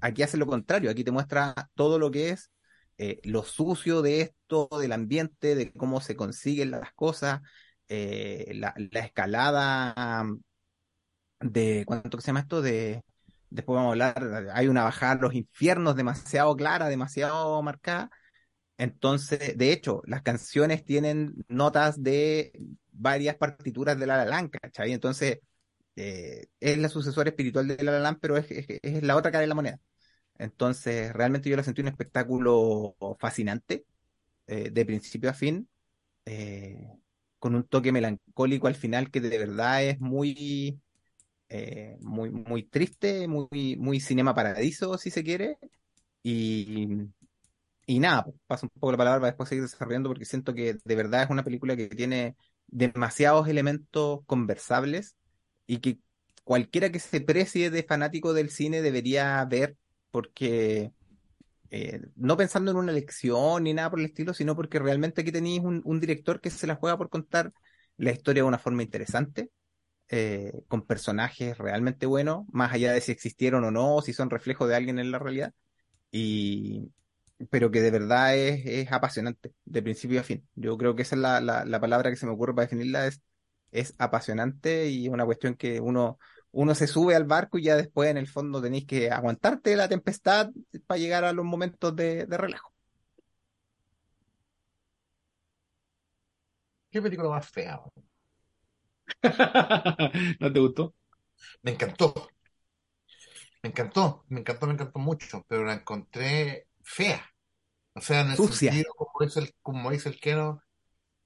Aquí 0.00 0.24
hace 0.24 0.38
lo 0.38 0.46
contrario, 0.48 0.90
aquí 0.90 1.04
te 1.04 1.12
muestra 1.12 1.54
todo 1.76 2.00
lo 2.00 2.10
que 2.10 2.30
es 2.30 2.50
eh, 2.98 3.20
lo 3.22 3.44
sucio 3.44 4.02
de 4.02 4.22
esto, 4.22 4.68
del 4.80 4.90
ambiente, 4.90 5.54
de 5.54 5.72
cómo 5.72 6.00
se 6.00 6.16
consiguen 6.16 6.72
las 6.72 6.92
cosas, 6.94 7.42
eh, 7.86 8.54
la, 8.56 8.74
la 8.90 9.00
escalada 9.00 10.22
um, 10.22 10.40
de, 11.38 11.84
¿cuánto 11.86 12.20
se 12.20 12.26
llama 12.26 12.40
esto? 12.40 12.60
De, 12.60 13.04
después 13.50 13.76
vamos 13.76 13.90
a 13.90 13.92
hablar, 13.92 14.50
hay 14.54 14.68
una 14.68 14.84
bajada 14.84 15.12
a 15.12 15.16
los 15.16 15.34
infiernos 15.34 15.96
demasiado 15.96 16.54
clara, 16.56 16.88
demasiado 16.88 17.62
marcada. 17.62 18.10
Entonces, 18.78 19.56
de 19.56 19.72
hecho, 19.72 20.02
las 20.06 20.22
canciones 20.22 20.84
tienen 20.84 21.34
notas 21.48 22.02
de 22.02 22.52
varias 22.92 23.36
partituras 23.36 23.98
de 23.98 24.06
La 24.06 24.24
La 24.24 24.48
¿cachai? 24.48 24.92
Entonces, 24.92 25.40
eh, 25.96 26.46
es 26.60 26.78
la 26.78 26.88
sucesora 26.88 27.30
espiritual 27.30 27.68
de 27.68 27.82
La 27.82 27.98
La 27.98 28.18
pero 28.20 28.36
es, 28.36 28.50
es, 28.50 28.66
es 28.82 29.02
la 29.02 29.16
otra 29.16 29.30
cara 29.30 29.42
de 29.42 29.48
la 29.48 29.54
moneda. 29.54 29.80
Entonces, 30.38 31.12
realmente 31.12 31.48
yo 31.48 31.56
la 31.56 31.62
sentí 31.62 31.80
un 31.82 31.88
espectáculo 31.88 32.96
fascinante, 33.18 33.86
eh, 34.46 34.70
de 34.70 34.86
principio 34.86 35.30
a 35.30 35.34
fin, 35.34 35.68
eh, 36.26 36.88
con 37.38 37.54
un 37.54 37.64
toque 37.64 37.92
melancólico 37.92 38.66
al 38.66 38.74
final 38.74 39.10
que 39.10 39.20
de 39.20 39.38
verdad 39.38 39.84
es 39.84 40.00
muy, 40.00 40.80
eh, 41.48 41.96
muy, 42.00 42.30
muy 42.30 42.64
triste, 42.64 43.28
muy, 43.28 43.76
muy 43.78 44.00
cinema 44.00 44.34
paradiso, 44.34 44.98
si 44.98 45.10
se 45.10 45.24
quiere. 45.24 45.58
Y, 46.22 46.88
y 47.86 47.98
nada, 48.00 48.24
pues, 48.24 48.36
paso 48.46 48.66
un 48.66 48.70
poco 48.80 48.92
la 48.92 48.98
palabra 48.98 49.20
para 49.20 49.30
después 49.32 49.48
seguir 49.48 49.62
desarrollando 49.64 50.08
porque 50.10 50.24
siento 50.24 50.54
que 50.54 50.76
de 50.84 50.94
verdad 50.96 51.22
es 51.24 51.30
una 51.30 51.44
película 51.44 51.76
que 51.76 51.88
tiene 51.88 52.36
demasiados 52.66 53.48
elementos 53.48 54.20
conversables 54.26 55.16
y 55.66 55.78
que 55.78 56.00
cualquiera 56.44 56.90
que 56.90 56.98
se 57.00 57.20
precie 57.20 57.70
de 57.70 57.82
fanático 57.84 58.32
del 58.34 58.50
cine 58.50 58.82
debería 58.82 59.44
ver 59.44 59.76
porque 60.10 60.92
eh, 61.70 62.00
no 62.16 62.36
pensando 62.36 62.70
en 62.70 62.76
una 62.76 62.92
lección 62.92 63.64
ni 63.64 63.74
nada 63.74 63.90
por 63.90 63.98
el 64.00 64.06
estilo, 64.06 64.34
sino 64.34 64.54
porque 64.56 64.78
realmente 64.78 65.20
aquí 65.22 65.32
tenéis 65.32 65.60
un, 65.60 65.82
un 65.84 66.00
director 66.00 66.40
que 66.40 66.50
se 66.50 66.66
la 66.66 66.76
juega 66.76 66.96
por 66.98 67.10
contar 67.10 67.52
la 67.96 68.12
historia 68.12 68.42
de 68.42 68.48
una 68.48 68.58
forma 68.58 68.82
interesante, 68.82 69.50
eh, 70.08 70.52
con 70.68 70.86
personajes 70.86 71.58
realmente 71.58 72.06
buenos, 72.06 72.46
más 72.52 72.72
allá 72.72 72.92
de 72.92 73.00
si 73.00 73.12
existieron 73.12 73.64
o 73.64 73.70
no, 73.70 73.96
o 73.96 74.02
si 74.02 74.12
son 74.12 74.30
reflejo 74.30 74.66
de 74.66 74.76
alguien 74.76 74.98
en 74.98 75.10
la 75.12 75.18
realidad, 75.18 75.52
y 76.10 76.92
pero 77.50 77.70
que 77.70 77.82
de 77.82 77.90
verdad 77.90 78.36
es, 78.36 78.64
es 78.66 78.92
apasionante, 78.92 79.52
de 79.64 79.82
principio 79.82 80.20
a 80.20 80.24
fin. 80.24 80.48
Yo 80.54 80.76
creo 80.78 80.94
que 80.96 81.02
esa 81.02 81.16
es 81.16 81.20
la, 81.22 81.40
la, 81.40 81.64
la 81.64 81.80
palabra 81.80 82.10
que 82.10 82.16
se 82.16 82.26
me 82.26 82.32
ocurre 82.32 82.54
para 82.54 82.66
definirla, 82.66 83.06
es, 83.06 83.20
es 83.72 83.94
apasionante 83.98 84.88
y 84.88 85.06
es 85.06 85.12
una 85.12 85.26
cuestión 85.26 85.54
que 85.54 85.80
uno, 85.80 86.18
uno 86.52 86.74
se 86.74 86.86
sube 86.86 87.14
al 87.14 87.24
barco 87.24 87.58
y 87.58 87.64
ya 87.64 87.76
después 87.76 88.10
en 88.10 88.16
el 88.18 88.26
fondo 88.28 88.62
tenéis 88.62 88.86
que 88.86 89.10
aguantarte 89.10 89.76
la 89.76 89.88
tempestad 89.88 90.50
para 90.86 90.98
llegar 90.98 91.24
a 91.24 91.32
los 91.32 91.44
momentos 91.44 91.94
de, 91.96 92.26
de 92.26 92.36
relajo. 92.38 92.72
¿Qué 96.90 97.00
película 97.02 97.28
más 97.30 97.48
fea? 97.48 97.80
¿No 100.40 100.52
te 100.52 100.60
gustó? 100.60 100.94
Me 101.62 101.72
encantó. 101.72 102.14
Me 103.62 103.70
encantó, 103.70 104.24
me 104.28 104.40
encantó, 104.40 104.66
me 104.66 104.74
encantó 104.74 104.98
mucho, 104.98 105.44
pero 105.48 105.64
la 105.64 105.74
encontré 105.74 106.68
fea. 106.82 107.22
O 107.94 108.00
sea, 108.00 108.22
en 108.22 108.32
el 108.32 108.36
Sucia. 108.36 108.72
sentido, 108.72 108.92
como 108.96 109.12
dice 109.26 109.40
el, 109.40 109.54
como 109.62 109.90
dice 109.90 110.08
el 110.10 110.20
Keno, 110.20 110.62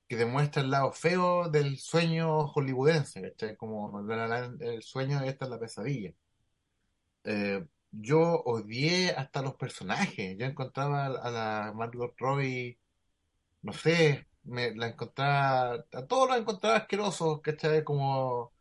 que 0.09 0.17
demuestra 0.17 0.63
el 0.63 0.71
lado 0.71 0.93
feo 0.93 1.49
del 1.51 1.79
sueño 1.79 2.49
hollywoodense, 2.49 3.23
¿cachai? 3.23 3.57
Como 3.57 4.03
La 4.03 4.17
La 4.17 4.29
Land, 4.29 4.63
el 4.63 4.83
sueño 4.83 5.25
y 5.25 5.29
esta 5.29 5.47
es 5.47 5.53
la 5.53 5.61
pesadilla. 5.61 6.13
Eh, 7.25 7.65
yo 7.93 8.43
odié 8.45 9.11
hasta 9.13 9.43
los 9.43 9.55
personajes. 9.57 10.37
Yo 10.39 10.47
encontraba 10.47 11.07
a 11.07 11.31
la 11.31 11.73
Margot 11.75 12.15
Robbie, 12.19 12.79
no 13.63 13.75
sé, 13.75 14.29
me 14.51 14.75
la 14.75 14.89
encontraba, 14.89 15.85
a 15.93 16.07
todos 16.07 16.29
los 16.29 16.39
encontraba 16.39 16.77
asquerosos, 16.79 17.41
¿cachai? 17.41 17.85
Como 17.85 18.53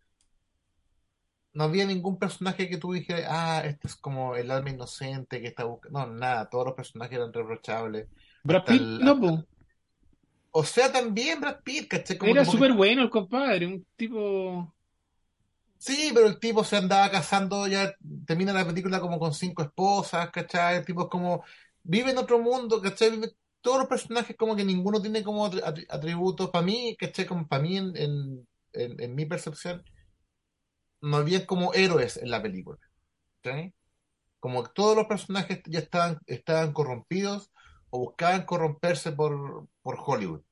no 1.53 1.63
había 1.63 1.85
ningún 1.85 2.17
personaje 2.19 2.69
que 2.69 2.77
tú 2.77 2.93
dijeras, 2.93 3.25
ah, 3.29 3.61
este 3.65 3.87
es 3.87 3.95
como 3.95 4.35
el 4.35 4.51
alma 4.51 4.69
inocente 4.69 5.41
que 5.41 5.47
está 5.47 5.63
buscando. 5.65 5.99
No, 5.99 6.13
nada, 6.13 6.49
todos 6.49 6.67
los 6.67 6.75
personajes 6.75 7.17
eran 7.17 7.33
reprochables. 7.33 8.07
Brad 8.43 8.59
Hasta 8.59 8.71
Pitt, 8.71 8.81
el- 8.81 8.99
no, 8.99 9.19
po. 9.19 9.45
O 10.51 10.63
sea, 10.63 10.91
también 10.91 11.41
Brad 11.41 11.61
Pitt, 11.63 11.87
¿cachai? 11.89 12.17
Como 12.17 12.31
Era 12.31 12.43
que- 12.43 12.51
súper 12.51 12.73
bueno 12.73 13.01
el 13.01 13.09
compadre, 13.09 13.65
un 13.67 13.85
tipo. 13.95 14.73
Sí, 15.77 16.11
pero 16.13 16.27
el 16.27 16.39
tipo 16.39 16.63
se 16.63 16.75
andaba 16.77 17.09
casando, 17.09 17.65
ya 17.67 17.93
termina 18.25 18.51
la 18.51 18.65
película 18.65 18.99
como 18.99 19.17
con 19.17 19.33
cinco 19.33 19.63
esposas, 19.63 20.29
¿cachai? 20.29 20.77
El 20.77 20.85
tipo 20.85 21.03
es 21.03 21.07
como, 21.09 21.43
vive 21.83 22.11
en 22.11 22.17
otro 22.17 22.37
mundo, 22.39 22.81
¿cachai? 22.81 23.11
Vive- 23.11 23.33
todos 23.61 23.79
los 23.79 23.87
personajes 23.87 24.35
como 24.37 24.55
que 24.55 24.65
ninguno 24.65 25.01
tiene 25.01 25.23
como 25.23 25.45
atri- 25.47 25.63
atri- 25.63 25.85
atributos 25.89 26.49
para 26.51 26.65
mí, 26.65 26.95
¿cachai? 26.99 27.25
Como 27.27 27.47
para 27.47 27.63
mí 27.63 27.77
en, 27.77 27.95
en, 27.97 28.47
en- 28.73 29.01
en 29.01 29.15
mi 29.15 29.25
percepción, 29.25 29.83
no 31.01 31.17
había 31.17 31.45
como 31.45 31.73
héroes 31.73 32.17
en 32.17 32.29
la 32.31 32.41
película, 32.41 32.77
¿cachai? 33.43 33.73
Como 34.39 34.65
todos 34.71 34.95
los 34.97 35.07
personajes 35.07 35.61
ya 35.67 35.79
estaban, 35.79 36.19
estaban 36.27 36.73
corrompidos 36.73 37.51
o 37.91 37.99
buscaban 37.99 38.45
corromperse 38.45 39.11
por, 39.13 39.67
por 39.83 39.97
Hollywood. 40.05 40.43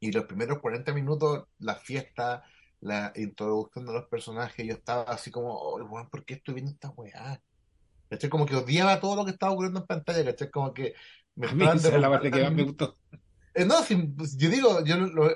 Y 0.00 0.10
los 0.12 0.24
primeros 0.24 0.58
40 0.60 0.92
minutos, 0.92 1.44
la 1.58 1.76
fiesta, 1.76 2.42
la 2.80 3.12
introducción 3.16 3.86
de 3.86 3.92
los 3.92 4.06
personajes, 4.08 4.66
yo 4.66 4.74
estaba 4.74 5.04
así 5.04 5.30
como, 5.30 5.54
oh, 5.54 6.08
¿por 6.10 6.24
qué 6.24 6.34
estoy 6.34 6.54
viendo 6.54 6.72
esta 6.72 6.90
weá? 6.90 7.40
Como 8.30 8.46
que 8.46 8.56
odiaba 8.56 9.00
todo 9.00 9.16
lo 9.16 9.24
que 9.24 9.32
estaba 9.32 9.52
ocurriendo 9.52 9.80
en 9.80 9.86
pantalla. 9.86 10.34
Como 10.52 10.74
que 10.74 10.94
me 11.36 11.46
A 11.46 11.52
mí 11.52 11.64
estaban 11.64 11.80
esa 11.80 11.94
es 11.94 12.00
la 12.00 12.10
parte 12.10 12.32
que 12.32 12.42
más 12.42 12.52
me 12.52 12.62
gustó. 12.64 12.98
Eh, 13.54 13.66
no, 13.66 13.82
sí, 13.82 13.94
pues, 14.16 14.36
yo 14.38 14.48
digo, 14.48 14.82
yo 14.84 14.96
lo, 14.96 15.06
lo- 15.08 15.30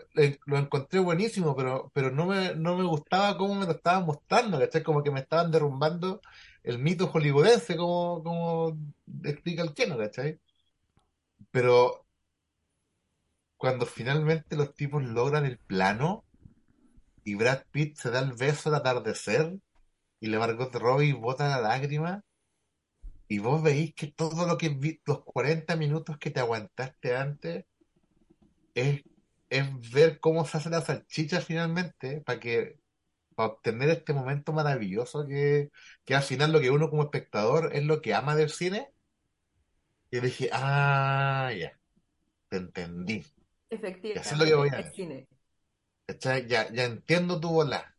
lo 0.46 0.58
encontré 0.58 1.00
buenísimo, 1.00 1.54
pero, 1.54 1.90
pero 1.94 2.10
no 2.10 2.24
me, 2.26 2.54
no 2.54 2.76
me 2.76 2.84
gustaba 2.84 3.36
cómo 3.36 3.54
me 3.54 3.66
lo 3.66 3.72
estaban 3.72 4.06
mostrando, 4.06 4.58
¿cachai? 4.58 4.82
Como 4.82 5.02
que 5.02 5.10
me 5.10 5.20
estaban 5.20 5.50
derrumbando 5.50 6.20
el 6.62 6.78
mito 6.78 7.08
hollywoodense, 7.08 7.76
como, 7.76 8.22
como 8.22 8.78
explica 9.24 9.62
el 9.62 9.74
Keno, 9.74 9.98
¿cachai? 9.98 10.40
Pero 11.50 12.04
cuando 13.58 13.84
finalmente 13.86 14.56
los 14.56 14.74
tipos 14.74 15.02
logran 15.04 15.44
el 15.46 15.58
plano 15.58 16.24
y 17.24 17.34
Brad 17.36 17.64
Pitt 17.72 17.98
se 17.98 18.10
da 18.10 18.20
el 18.20 18.32
beso 18.34 18.68
al 18.70 18.76
atardecer 18.76 19.58
y 20.20 20.28
la 20.28 20.40
Margot 20.40 20.74
Robbie 20.74 21.14
bota 21.14 21.48
la 21.48 21.60
lágrima 21.62 22.24
y 23.28 23.38
vos 23.38 23.62
veis 23.62 23.94
que 23.94 24.08
todo 24.08 24.46
lo 24.46 24.58
que 24.58 24.68
vi, 24.70 25.00
los 25.06 25.24
40 25.24 25.76
minutos 25.76 26.18
que 26.18 26.30
te 26.30 26.40
aguantaste 26.40 27.16
antes 27.16 27.64
es, 28.74 29.02
es 29.50 29.90
ver 29.92 30.20
cómo 30.20 30.44
se 30.44 30.58
hace 30.58 30.70
la 30.70 30.82
salchicha 30.82 31.40
finalmente 31.40 32.20
para 32.22 32.40
que 32.40 32.78
para 33.36 33.50
obtener 33.50 33.90
este 33.90 34.14
momento 34.14 34.52
maravilloso 34.52 35.26
que, 35.26 35.70
que 36.04 36.14
al 36.16 36.22
final 36.22 36.52
lo 36.52 36.60
que 36.60 36.70
uno 36.70 36.90
como 36.90 37.04
espectador 37.04 37.70
es 37.74 37.84
lo 37.84 38.02
que 38.02 38.14
ama 38.14 38.36
del 38.36 38.50
cine. 38.50 38.90
Y 40.10 40.20
dije, 40.20 40.50
ah, 40.52 41.52
ya, 41.58 41.78
te 42.48 42.56
entendí. 42.58 43.24
Efectivamente, 43.70 44.20
Eso 44.20 44.34
es 44.34 44.40
lo 44.40 44.44
que 44.46 44.54
voy 44.54 44.70
a 44.70 44.78
el 44.78 44.84
ver. 44.84 44.94
cine. 44.94 45.28
¿Cachai? 46.06 46.46
Ya, 46.48 46.72
ya 46.72 46.84
entiendo 46.84 47.40
tu 47.40 47.48
bola. 47.50 47.96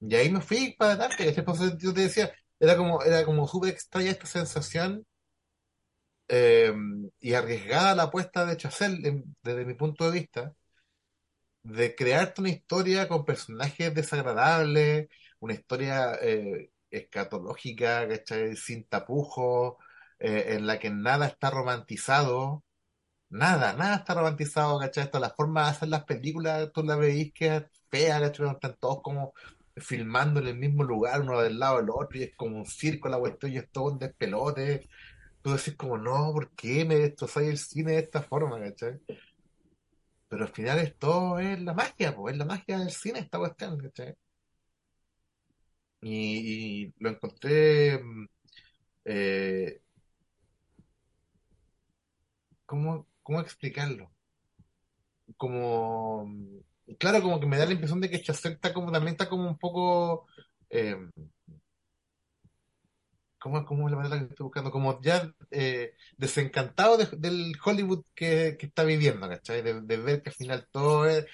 Y 0.00 0.14
ahí 0.14 0.30
me 0.30 0.40
fui 0.40 0.74
para 0.78 0.92
adelante, 0.92 1.24
¿cachai? 1.26 1.44
Por 1.44 1.54
eso 1.56 1.78
yo 1.78 1.94
te 1.94 2.02
decía, 2.02 2.32
era 2.64 2.76
como, 2.76 3.02
era 3.02 3.24
como 3.24 3.48
súper 3.48 3.70
extraña 3.72 4.10
esta 4.12 4.26
sensación 4.26 5.06
eh, 6.28 6.72
y 7.20 7.34
arriesgada 7.34 7.94
la 7.94 8.04
apuesta 8.04 8.46
de 8.46 8.56
Chazelle 8.56 9.06
en- 9.08 9.36
desde 9.42 9.64
mi 9.66 9.74
punto 9.74 10.04
de 10.04 10.12
vista, 10.20 10.54
de 11.62 11.94
crearte 11.94 12.40
una 12.40 12.50
historia 12.50 13.08
con 13.08 13.24
personajes 13.24 13.94
desagradables, 13.94 15.08
una 15.40 15.54
historia 15.54 16.14
eh, 16.22 16.70
escatológica, 16.90 18.06
¿cachai? 18.08 18.56
Sin 18.56 18.84
tapujos, 18.88 19.74
eh, 20.18 20.46
en 20.56 20.66
la 20.66 20.78
que 20.78 20.90
nada 20.90 21.26
está 21.26 21.50
romantizado. 21.50 22.64
Nada, 23.30 23.74
nada 23.74 23.96
está 23.98 24.14
romantizado, 24.14 24.78
¿cachai? 24.80 25.04
Esto, 25.04 25.20
la 25.20 25.30
forma 25.30 25.64
de 25.64 25.70
hacer 25.70 25.88
las 25.90 26.04
películas, 26.04 26.70
tú 26.74 26.82
la 26.84 26.96
veis 26.96 27.32
que 27.34 27.56
es 27.56 27.64
fea, 27.90 28.20
¿cachai? 28.20 28.50
Están 28.50 28.76
todos 28.80 29.02
como 29.02 29.34
filmando 29.76 30.40
en 30.40 30.48
el 30.48 30.56
mismo 30.56 30.84
lugar, 30.84 31.20
uno 31.22 31.40
del 31.40 31.58
lado 31.58 31.78
del 31.78 31.90
otro, 31.90 32.18
y 32.18 32.24
es 32.24 32.36
como 32.36 32.58
un 32.58 32.66
circo 32.66 33.08
la 33.08 33.18
cuestión, 33.18 33.52
y 33.52 33.58
es 33.58 33.70
todo 33.70 33.92
un 33.92 33.98
despelote. 33.98 34.88
Tú 35.42 35.52
decís 35.52 35.76
como, 35.76 35.98
no, 35.98 36.32
¿por 36.32 36.50
qué 36.52 36.84
me 36.84 36.96
destrozáis 36.96 37.50
el 37.50 37.58
cine 37.58 37.92
de 37.92 37.98
esta 38.00 38.22
forma. 38.22 38.58
Pero 40.28 40.44
al 40.44 40.52
final 40.52 40.78
es 40.80 40.98
todo 40.98 41.38
es 41.38 41.60
la 41.62 41.72
magia, 41.74 42.14
pues, 42.14 42.32
es 42.34 42.38
la 42.38 42.44
magia 42.44 42.78
del 42.78 42.90
cine 42.90 43.20
esta 43.20 43.38
cuestión, 43.38 43.78
¿cachai? 43.78 44.14
Y, 46.02 46.92
lo 46.98 47.08
encontré, 47.10 47.98
mm, 47.98 48.26
eh, 49.06 49.80
¿cómo, 52.66 53.06
cómo 53.22 53.40
explicarlo? 53.40 54.10
como 55.36 56.26
claro 56.98 57.22
como 57.22 57.40
que 57.40 57.46
me 57.46 57.58
da 57.58 57.66
la 57.66 57.72
impresión 57.72 58.00
de 58.00 58.10
que 58.10 58.22
Chazelle 58.22 58.54
está 58.56 58.72
como 58.74 58.92
también 58.92 59.12
está 59.14 59.28
como 59.28 59.48
un 59.48 59.58
poco 59.58 60.26
eh, 60.70 60.96
¿cómo, 63.38 63.64
cómo 63.66 63.86
es 63.88 63.92
la 63.92 63.98
palabra 63.98 64.18
que 64.26 64.30
estoy 64.32 64.44
buscando? 64.44 64.70
como 64.70 65.00
ya 65.02 65.30
eh, 65.50 65.92
desencantado 66.16 66.96
de- 66.96 67.08
del 67.18 67.54
Hollywood 67.64 68.04
que, 68.14 68.56
está 68.60 68.84
viviendo 68.84 69.28
¿cachai? 69.28 69.62
De, 69.62 69.96
ver 69.98 70.22
que 70.22 70.30
al 70.30 70.34
final 70.36 70.66
todo 70.70 71.06
es 71.06 71.26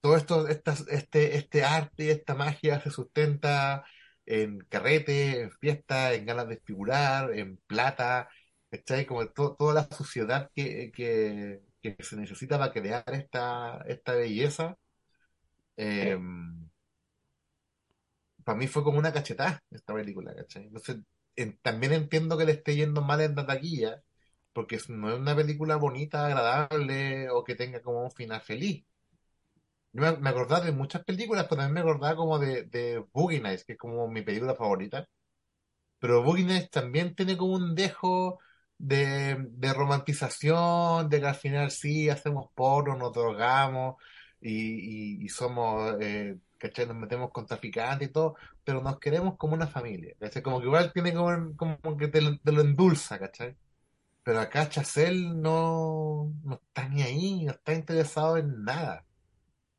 todo 0.00 0.16
esto 0.16 0.48
estas, 0.48 0.86
este, 0.88 1.36
este 1.36 1.64
arte 1.64 2.10
esta 2.10 2.34
magia 2.34 2.80
se 2.80 2.90
sustenta 2.90 3.84
en 4.26 4.58
carrete, 4.68 5.42
en 5.42 5.50
fiesta, 5.52 6.14
en 6.14 6.24
ganas 6.26 6.48
de 6.48 6.58
figurar, 6.64 7.32
en 7.36 7.56
plata, 7.66 8.28
¿cachai? 8.70 9.04
Como 9.06 9.26
to- 9.28 9.56
toda 9.58 9.74
la 9.74 9.88
suciedad 9.96 10.50
que, 10.54 10.92
que, 10.92 11.60
que 11.82 11.96
se 12.02 12.16
necesita 12.16 12.58
para 12.58 12.72
crear 12.72 13.04
esta, 13.12 13.82
esta 13.88 14.14
belleza. 14.14 14.76
Eh, 15.76 16.16
para 18.44 18.58
mí 18.58 18.66
fue 18.66 18.82
como 18.84 18.98
una 18.98 19.12
cachetada 19.12 19.62
esta 19.70 19.94
película, 19.94 20.34
¿cachai? 20.34 20.64
Entonces, 20.64 20.98
en- 21.36 21.58
también 21.62 21.92
entiendo 21.92 22.36
que 22.38 22.44
le 22.46 22.52
esté 22.52 22.76
yendo 22.76 23.02
mal 23.02 23.20
en 23.20 23.34
la 23.36 23.46
taquilla, 23.46 24.02
porque 24.52 24.78
no 24.88 25.10
es 25.12 25.18
una 25.18 25.36
película 25.36 25.76
bonita, 25.76 26.26
agradable 26.26 27.30
o 27.30 27.44
que 27.44 27.54
tenga 27.54 27.80
como 27.82 28.02
un 28.04 28.10
final 28.10 28.40
feliz. 28.42 28.84
Yo 29.92 30.02
me, 30.02 30.16
me 30.18 30.30
acordaba 30.30 30.64
de 30.64 30.72
muchas 30.72 31.04
películas, 31.04 31.44
pero 31.48 31.56
también 31.62 31.74
me 31.74 31.80
acordaba 31.80 32.16
como 32.16 32.38
de, 32.38 32.64
de 32.64 32.98
Boogie 33.12 33.40
Nights, 33.40 33.64
que 33.64 33.72
es 33.72 33.78
como 33.78 34.08
mi 34.08 34.22
película 34.22 34.54
favorita. 34.54 35.08
Pero 36.00 36.22
Boogie 36.24 36.44
Nights 36.46 36.70
también 36.70 37.14
tiene 37.16 37.36
como 37.36 37.54
un 37.54 37.74
dejo 37.74 38.40
de, 38.80 39.36
de 39.50 39.72
romantización, 39.74 41.08
de 41.08 41.20
que 41.20 41.26
al 41.26 41.34
final 41.34 41.70
sí 41.70 42.08
hacemos 42.08 42.50
porno, 42.54 42.96
nos 42.96 43.12
drogamos 43.12 43.96
y, 44.40 45.24
y- 45.24 45.28
somos, 45.28 45.96
eh, 46.00 46.38
¿cachai? 46.58 46.86
Nos 46.86 46.96
metemos 46.96 47.30
con 47.30 47.46
traficantes 47.46 48.08
y 48.08 48.12
todo, 48.12 48.36
pero 48.64 48.82
nos 48.82 48.98
queremos 48.98 49.36
como 49.36 49.54
una 49.54 49.66
familia, 49.66 50.14
¿cachai? 50.18 50.42
Como 50.42 50.60
que 50.60 50.66
igual 50.66 50.92
tiene 50.92 51.12
como, 51.14 51.56
como 51.56 51.96
que 51.96 52.08
te, 52.08 52.20
lo- 52.22 52.38
endulza, 52.62 53.18
¿cachai? 53.18 53.56
Pero 54.24 54.40
acá 54.40 54.68
Chazelle 54.68 55.34
no, 55.34 56.32
no 56.44 56.54
está 56.56 56.88
ni 56.88 57.02
ahí, 57.02 57.44
no 57.46 57.52
está 57.52 57.74
interesado 57.74 58.36
en 58.38 58.64
nada. 58.64 59.06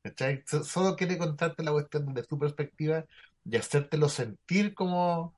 ¿Cachai? 0.04 0.44
So- 0.48 0.64
Solo 0.64 0.96
quiere 0.96 1.18
contarte 1.18 1.64
la 1.64 1.72
cuestión 1.72 2.14
desde 2.14 2.28
tu 2.28 2.40
perspectiva 2.40 3.06
y 3.46 3.56
hacértelo 3.58 4.10
sentir 4.10 4.74
como 4.74 5.36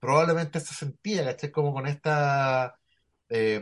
probablemente 0.00 0.60
se 0.60 0.74
sentía, 0.74 1.24
¿cachai? 1.24 1.50
Como 1.52 1.72
con 1.74 1.86
esta, 1.86 2.78
eh, 3.28 3.60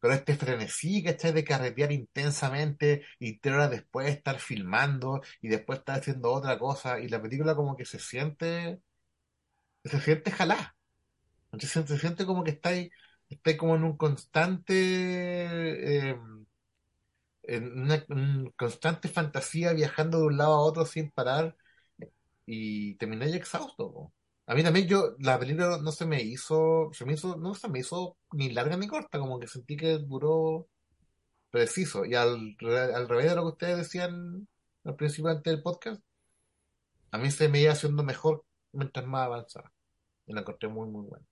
con 0.00 0.12
este 0.12 0.36
frenesí, 0.36 1.02
¿cachai? 1.04 1.32
De 1.32 1.44
carretear 1.44 1.92
intensamente 1.92 3.04
y 3.18 3.38
tres 3.38 3.54
horas 3.54 3.70
después 3.70 4.08
estar 4.10 4.38
filmando 4.40 5.22
y 5.40 5.48
después 5.48 5.78
estar 5.80 5.98
haciendo 6.00 6.32
otra 6.32 6.58
cosa 6.58 7.00
y 7.00 7.08
la 7.08 7.22
película 7.22 7.54
como 7.54 7.76
que 7.76 7.84
se 7.84 7.98
siente, 7.98 8.80
se 9.84 10.00
siente 10.00 10.30
jalá, 10.30 10.76
se 11.58 11.98
siente, 11.98 12.26
como 12.26 12.44
que 12.44 12.52
estáis, 12.52 12.90
estáis 13.28 13.58
como 13.58 13.76
en 13.76 13.84
un 13.84 13.96
constante, 13.96 14.74
eh, 14.74 16.16
en 17.42 17.80
una, 17.82 18.04
un 18.08 18.52
constante 18.56 19.08
fantasía 19.08 19.72
viajando 19.72 20.18
de 20.18 20.26
un 20.26 20.36
lado 20.38 20.54
a 20.54 20.60
otro 20.60 20.86
sin 20.86 21.10
parar 21.10 21.56
y 22.46 22.96
termináis 22.96 23.34
exhausto. 23.36 24.12
A 24.46 24.54
mí 24.54 24.62
también 24.62 24.88
yo, 24.88 25.14
la 25.20 25.38
película 25.38 25.78
no 25.78 25.92
se 25.92 26.04
me 26.04 26.20
hizo, 26.22 26.90
se 26.92 27.04
me 27.04 27.14
hizo, 27.14 27.36
no 27.36 27.54
se 27.54 27.68
me 27.68 27.78
hizo 27.78 28.16
ni 28.32 28.50
larga 28.50 28.76
ni 28.76 28.88
corta, 28.88 29.18
como 29.18 29.38
que 29.38 29.46
sentí 29.46 29.76
que 29.76 29.98
duró 29.98 30.68
preciso. 31.50 32.04
Y 32.04 32.14
al, 32.14 32.56
al 32.60 33.08
revés 33.08 33.30
de 33.30 33.36
lo 33.36 33.42
que 33.42 33.48
ustedes 33.48 33.78
decían 33.78 34.48
al 34.84 34.96
principio 34.96 35.30
antes 35.30 35.52
del 35.52 35.62
podcast, 35.62 36.02
a 37.12 37.18
mí 37.18 37.30
se 37.30 37.48
me 37.48 37.60
iba 37.60 37.72
haciendo 37.72 38.02
mejor 38.02 38.44
mientras 38.72 39.06
más 39.06 39.26
avanzaba. 39.26 39.72
Y 40.26 40.32
la 40.32 40.40
encontré 40.40 40.68
muy, 40.68 40.88
muy 40.88 41.06
buena. 41.06 41.26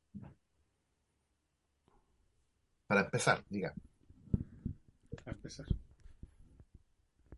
Para 2.86 3.02
empezar, 3.02 3.44
diga. 3.48 3.74
A 5.24 5.30
empezar. 5.30 5.66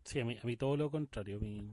Sí, 0.03 0.19
a 0.19 0.25
mí, 0.25 0.37
a 0.41 0.45
mí 0.45 0.57
todo 0.57 0.75
lo 0.77 0.91
contrario. 0.91 1.39
mí- 1.39 1.71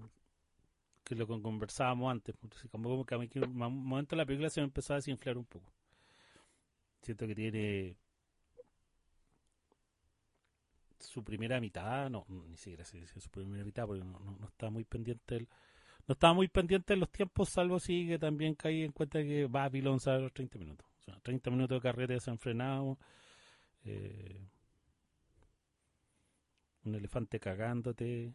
que 1.11 1.17
lo 1.17 1.27
conversábamos 1.27 2.11
antes. 2.11 2.37
Como 2.71 3.05
que 3.05 3.15
a 3.15 3.19
mí 3.19 3.29
que 3.29 3.41
un 3.41 3.57
momento 3.57 4.15
la 4.15 4.25
película 4.25 4.49
se 4.49 4.61
me 4.61 4.67
empezó 4.67 4.93
a 4.93 4.97
desinflar 4.97 5.37
un 5.37 5.45
poco. 5.45 5.73
Siento 7.03 7.27
que 7.27 7.35
tiene 7.35 7.97
su 10.99 11.25
primera 11.25 11.61
mitad, 11.61 12.11
no, 12.11 12.27
ni 12.29 12.57
siquiera 12.57 12.85
se 12.85 12.99
dice 12.99 13.21
su 13.21 13.31
primera 13.31 13.65
mitad, 13.65 13.87
porque 13.87 14.05
no, 14.05 14.19
no, 14.21 14.47
está 14.47 14.71
muy 14.71 14.85
pendiente 14.85 15.49
no 16.07 16.13
estaba 16.13 16.35
muy 16.35 16.49
pendiente 16.49 16.95
de 16.95 17.01
los 17.01 17.11
tiempos, 17.11 17.51
salvo 17.51 17.79
si 17.79 18.07
que 18.07 18.19
también 18.19 18.55
caí 18.55 18.83
en 18.83 18.93
cuenta 18.93 19.23
que 19.23 19.47
Babylon 19.47 20.01
sale 20.01 20.19
a 20.19 20.21
los 20.23 20.33
30 20.33 20.59
minutos. 20.59 20.87
O 21.01 21.03
sea, 21.05 21.21
30 21.21 21.51
minutos 21.51 21.77
de 21.77 21.83
carrete 21.83 22.15
desenfrenado, 22.15 22.99
eh, 23.85 24.41
un 26.85 26.95
elefante 26.95 27.39
cagándote, 27.39 28.33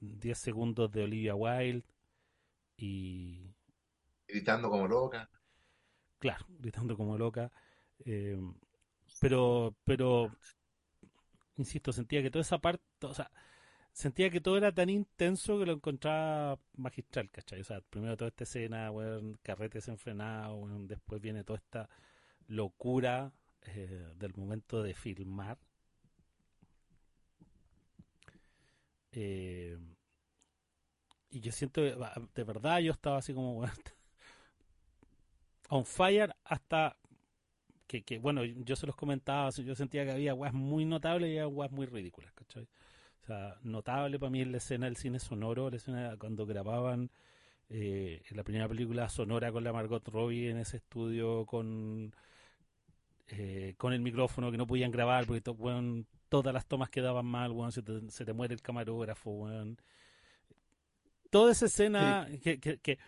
10 0.00 0.38
segundos 0.38 0.90
de 0.90 1.04
Olivia 1.04 1.34
Wilde 1.34 1.84
y, 2.76 3.54
Gritando 4.28 4.70
como 4.70 4.86
loca. 4.88 5.28
claro, 6.18 6.46
gritando 6.58 6.96
como 6.96 7.18
loca. 7.18 7.50
eh, 8.04 8.38
pero, 9.20 9.76
pero, 9.84 10.30
insisto, 11.56 11.92
sentía 11.92 12.22
que 12.22 12.30
toda 12.30 12.42
esa 12.42 12.58
parte, 12.58 12.82
o 13.02 13.14
sea, 13.14 13.30
sentía 13.92 14.30
que 14.30 14.40
todo 14.40 14.56
era 14.56 14.72
tan 14.72 14.90
intenso 14.90 15.58
que 15.58 15.66
lo 15.66 15.72
encontraba 15.74 16.58
magistral, 16.76 17.30
¿cachai? 17.30 17.60
O 17.60 17.64
sea, 17.64 17.80
primero 17.82 18.16
toda 18.16 18.28
esta 18.28 18.44
escena, 18.44 18.90
weón, 18.90 19.38
carrete 19.42 19.78
desenfrenado, 19.78 20.56
weón, 20.56 20.86
después 20.88 21.20
viene 21.20 21.44
toda 21.44 21.58
esta 21.58 21.88
locura 22.48 23.32
eh, 23.62 24.12
del 24.16 24.34
momento 24.36 24.82
de 24.82 24.94
filmar. 24.94 25.58
Eh, 29.12 29.76
y 31.30 31.40
yo 31.40 31.52
siento, 31.52 31.80
va, 31.98 32.12
de 32.34 32.44
verdad, 32.44 32.78
yo 32.80 32.92
estaba 32.92 33.18
así 33.18 33.32
como, 33.34 33.64
on 35.70 35.84
fire 35.84 36.34
hasta 36.44 36.96
que, 37.86 38.18
bueno, 38.20 38.44
yo 38.44 38.76
se 38.76 38.86
los 38.86 38.94
comentaba, 38.96 39.50
yo 39.50 39.74
sentía 39.74 40.04
que 40.04 40.12
había 40.12 40.34
weas 40.34 40.54
muy 40.54 40.84
notables 40.84 41.28
y 41.30 41.38
había 41.38 41.48
weas 41.48 41.72
muy 41.72 41.86
ridículas, 41.86 42.32
¿cachai? 42.34 42.68
O 43.22 43.26
sea, 43.26 43.56
notable 43.62 44.18
para 44.18 44.30
mí 44.30 44.40
es 44.42 44.48
la 44.48 44.58
escena 44.58 44.86
del 44.86 44.96
cine 44.96 45.18
sonoro, 45.20 45.70
la 45.70 45.76
escena 45.76 46.16
cuando 46.18 46.46
grababan 46.46 47.10
eh, 47.70 48.22
en 48.30 48.36
la 48.36 48.44
primera 48.44 48.68
película 48.68 49.08
sonora 49.10 49.52
con 49.52 49.64
la 49.64 49.72
Margot 49.72 50.06
Robbie 50.08 50.50
en 50.50 50.58
ese 50.58 50.78
estudio 50.78 51.46
con 51.46 52.14
eh, 53.28 53.74
con 53.78 53.92
el 53.92 54.00
micrófono 54.00 54.50
que 54.50 54.56
no 54.58 54.66
podían 54.66 54.90
grabar 54.90 55.26
porque 55.26 55.40
to- 55.40 55.52
weón, 55.52 56.06
todas 56.30 56.54
las 56.54 56.66
tomas 56.66 56.88
quedaban 56.88 57.26
mal, 57.26 57.52
weón, 57.52 57.72
se, 57.72 57.82
te, 57.82 58.10
se 58.10 58.24
te 58.24 58.32
muere 58.32 58.54
el 58.54 58.62
camarógrafo, 58.62 59.30
weón. 59.30 59.76
Toda 61.28 61.52
esa 61.52 61.66
escena 61.66 62.26
que, 62.42 62.58
que, 62.58 62.78
que 62.78 62.98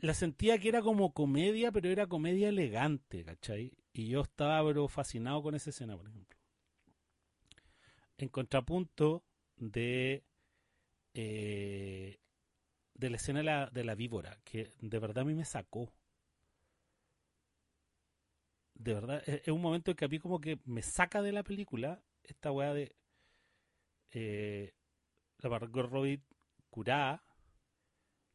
la 0.00 0.14
sentía 0.14 0.58
que 0.58 0.68
era 0.68 0.82
como 0.82 1.12
comedia, 1.12 1.70
pero 1.70 1.88
era 1.88 2.06
comedia 2.06 2.48
elegante, 2.48 3.24
¿cachai? 3.24 3.72
Y 3.92 4.08
yo 4.08 4.22
estaba 4.22 4.66
pero 4.66 4.88
fascinado 4.88 5.42
con 5.42 5.54
esa 5.54 5.70
escena, 5.70 5.96
por 5.96 6.08
ejemplo. 6.08 6.36
En 8.18 8.28
contrapunto 8.28 9.22
de 9.56 10.24
eh, 11.14 12.18
de 12.94 13.10
la 13.10 13.16
escena 13.16 13.40
de 13.40 13.44
la, 13.44 13.70
de 13.70 13.84
la 13.84 13.94
víbora, 13.94 14.38
que 14.44 14.72
de 14.80 14.98
verdad 14.98 15.20
a 15.20 15.24
mí 15.24 15.34
me 15.34 15.44
sacó. 15.44 15.92
De 18.74 18.94
verdad, 18.94 19.22
es, 19.26 19.42
es 19.42 19.48
un 19.48 19.60
momento 19.60 19.90
en 19.90 19.96
que 19.96 20.04
a 20.04 20.08
mí 20.08 20.18
como 20.20 20.40
que 20.40 20.58
me 20.64 20.82
saca 20.82 21.22
de 21.22 21.32
la 21.32 21.42
película 21.42 22.02
esta 22.22 22.52
weá 22.52 22.72
de 22.72 22.94
eh, 24.12 24.72
la 25.40 25.50
Margot 25.50 25.90
Robbie 25.90 26.22
curada 26.70 27.22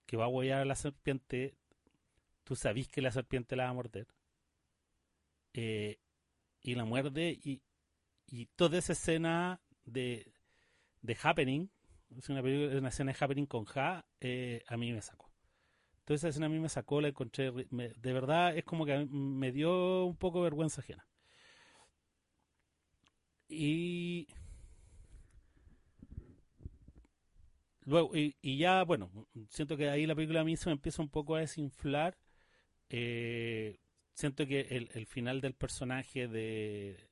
que 0.06 0.18
va 0.18 0.26
a 0.26 0.28
huear 0.28 0.62
a 0.62 0.66
la 0.66 0.76
serpiente, 0.76 1.56
tú 2.46 2.56
sabís 2.56 2.88
que 2.90 3.02
la 3.02 3.12
serpiente 3.12 3.56
la 3.56 3.66
va 3.66 3.70
a 3.72 3.74
morder, 3.74 4.08
eh, 5.54 6.00
y 6.62 6.76
la 6.76 6.86
muerde, 6.86 7.40
y, 7.44 7.62
y 8.28 8.48
toda 8.56 8.80
esa 8.80 8.94
escena 8.94 9.62
de, 9.86 10.34
de 11.02 11.18
Happening, 11.24 11.70
es 12.18 12.30
una, 12.30 12.44
película- 12.44 12.80
una 12.80 12.90
escena 12.90 13.14
de 13.14 13.20
Happening 13.26 13.48
con 13.48 13.66
Ja, 13.66 14.06
eh, 14.22 14.64
a 14.68 14.78
mí 14.78 14.94
me 14.94 15.02
sacó. 15.04 15.29
Toda 16.10 16.16
esa 16.16 16.30
escena 16.30 16.48
a 16.48 16.50
mí 16.50 16.58
me 16.60 16.70
sacó, 16.70 17.02
la 17.02 17.10
encontré, 17.10 17.52
de 17.52 18.14
verdad 18.14 18.58
es 18.58 18.64
como 18.64 18.84
que 18.84 19.06
me 19.06 19.52
dio 19.52 20.06
un 20.06 20.16
poco 20.18 20.42
vergüenza 20.42 20.82
ajena. 20.82 21.06
Y 23.48 24.28
luego, 27.86 28.10
y, 28.16 28.58
ya, 28.58 28.84
bueno, 28.86 29.12
siento 29.50 29.78
que 29.78 29.88
ahí 29.92 30.08
la 30.08 30.16
película 30.16 30.42
a 30.42 30.44
mí 30.44 30.58
se 30.58 30.70
me 30.70 30.74
empieza 30.74 31.04
un 31.04 31.10
poco 31.10 31.36
a 31.36 31.42
desinflar. 31.42 32.18
Eh, 32.90 33.78
siento 34.16 34.48
que 34.48 34.62
el, 34.62 35.06
final 35.06 35.42
del 35.42 35.54
personaje 35.54 36.28
de, 36.28 37.08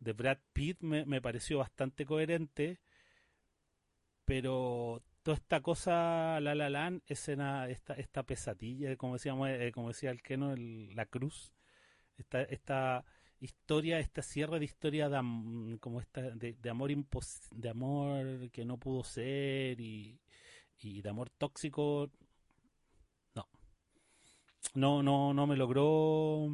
Brad 0.00 0.40
Pitt 0.52 0.82
me 0.82 1.22
pareció 1.22 1.56
bastante 1.60 2.04
coherente, 2.04 2.78
pero 4.26 5.02
toda 5.22 5.36
esta 5.36 5.60
cosa, 5.62 6.40
La 6.40 6.54
La 6.54 6.70
Land, 6.70 7.02
escena, 7.06 7.68
esta, 7.68 7.94
esta 7.94 8.22
pesadilla, 8.24 8.96
como 8.96 9.14
decíamos, 9.14 9.48
eh, 9.50 9.72
como 9.74 9.88
decía 9.88 10.10
el 10.10 10.22
Keno, 10.22 10.52
el- 10.52 10.94
la 10.96 11.06
cruz, 11.06 11.52
esta, 12.18 12.42
esta 12.42 13.04
historia, 13.40 13.98
esta 14.00 14.22
cierre 14.22 14.58
de 14.60 14.66
historia 14.66 15.08
de, 15.10 15.78
como 15.80 16.00
esta, 16.00 16.22
de, 16.22 16.54
amor 16.70 16.90
impos- 16.92 17.48
de 17.52 17.68
amor 17.70 18.50
que 18.52 18.64
no 18.66 18.78
pudo 18.78 19.04
ser 19.04 19.80
y, 19.80 20.20
y 20.80 21.02
de 21.02 21.10
amor 21.10 21.30
tóxico, 21.30 22.10
no, 23.34 23.44
no, 24.74 25.02
no, 25.02 25.34
no 25.34 25.46
me 25.46 25.56
logró, 25.56 26.48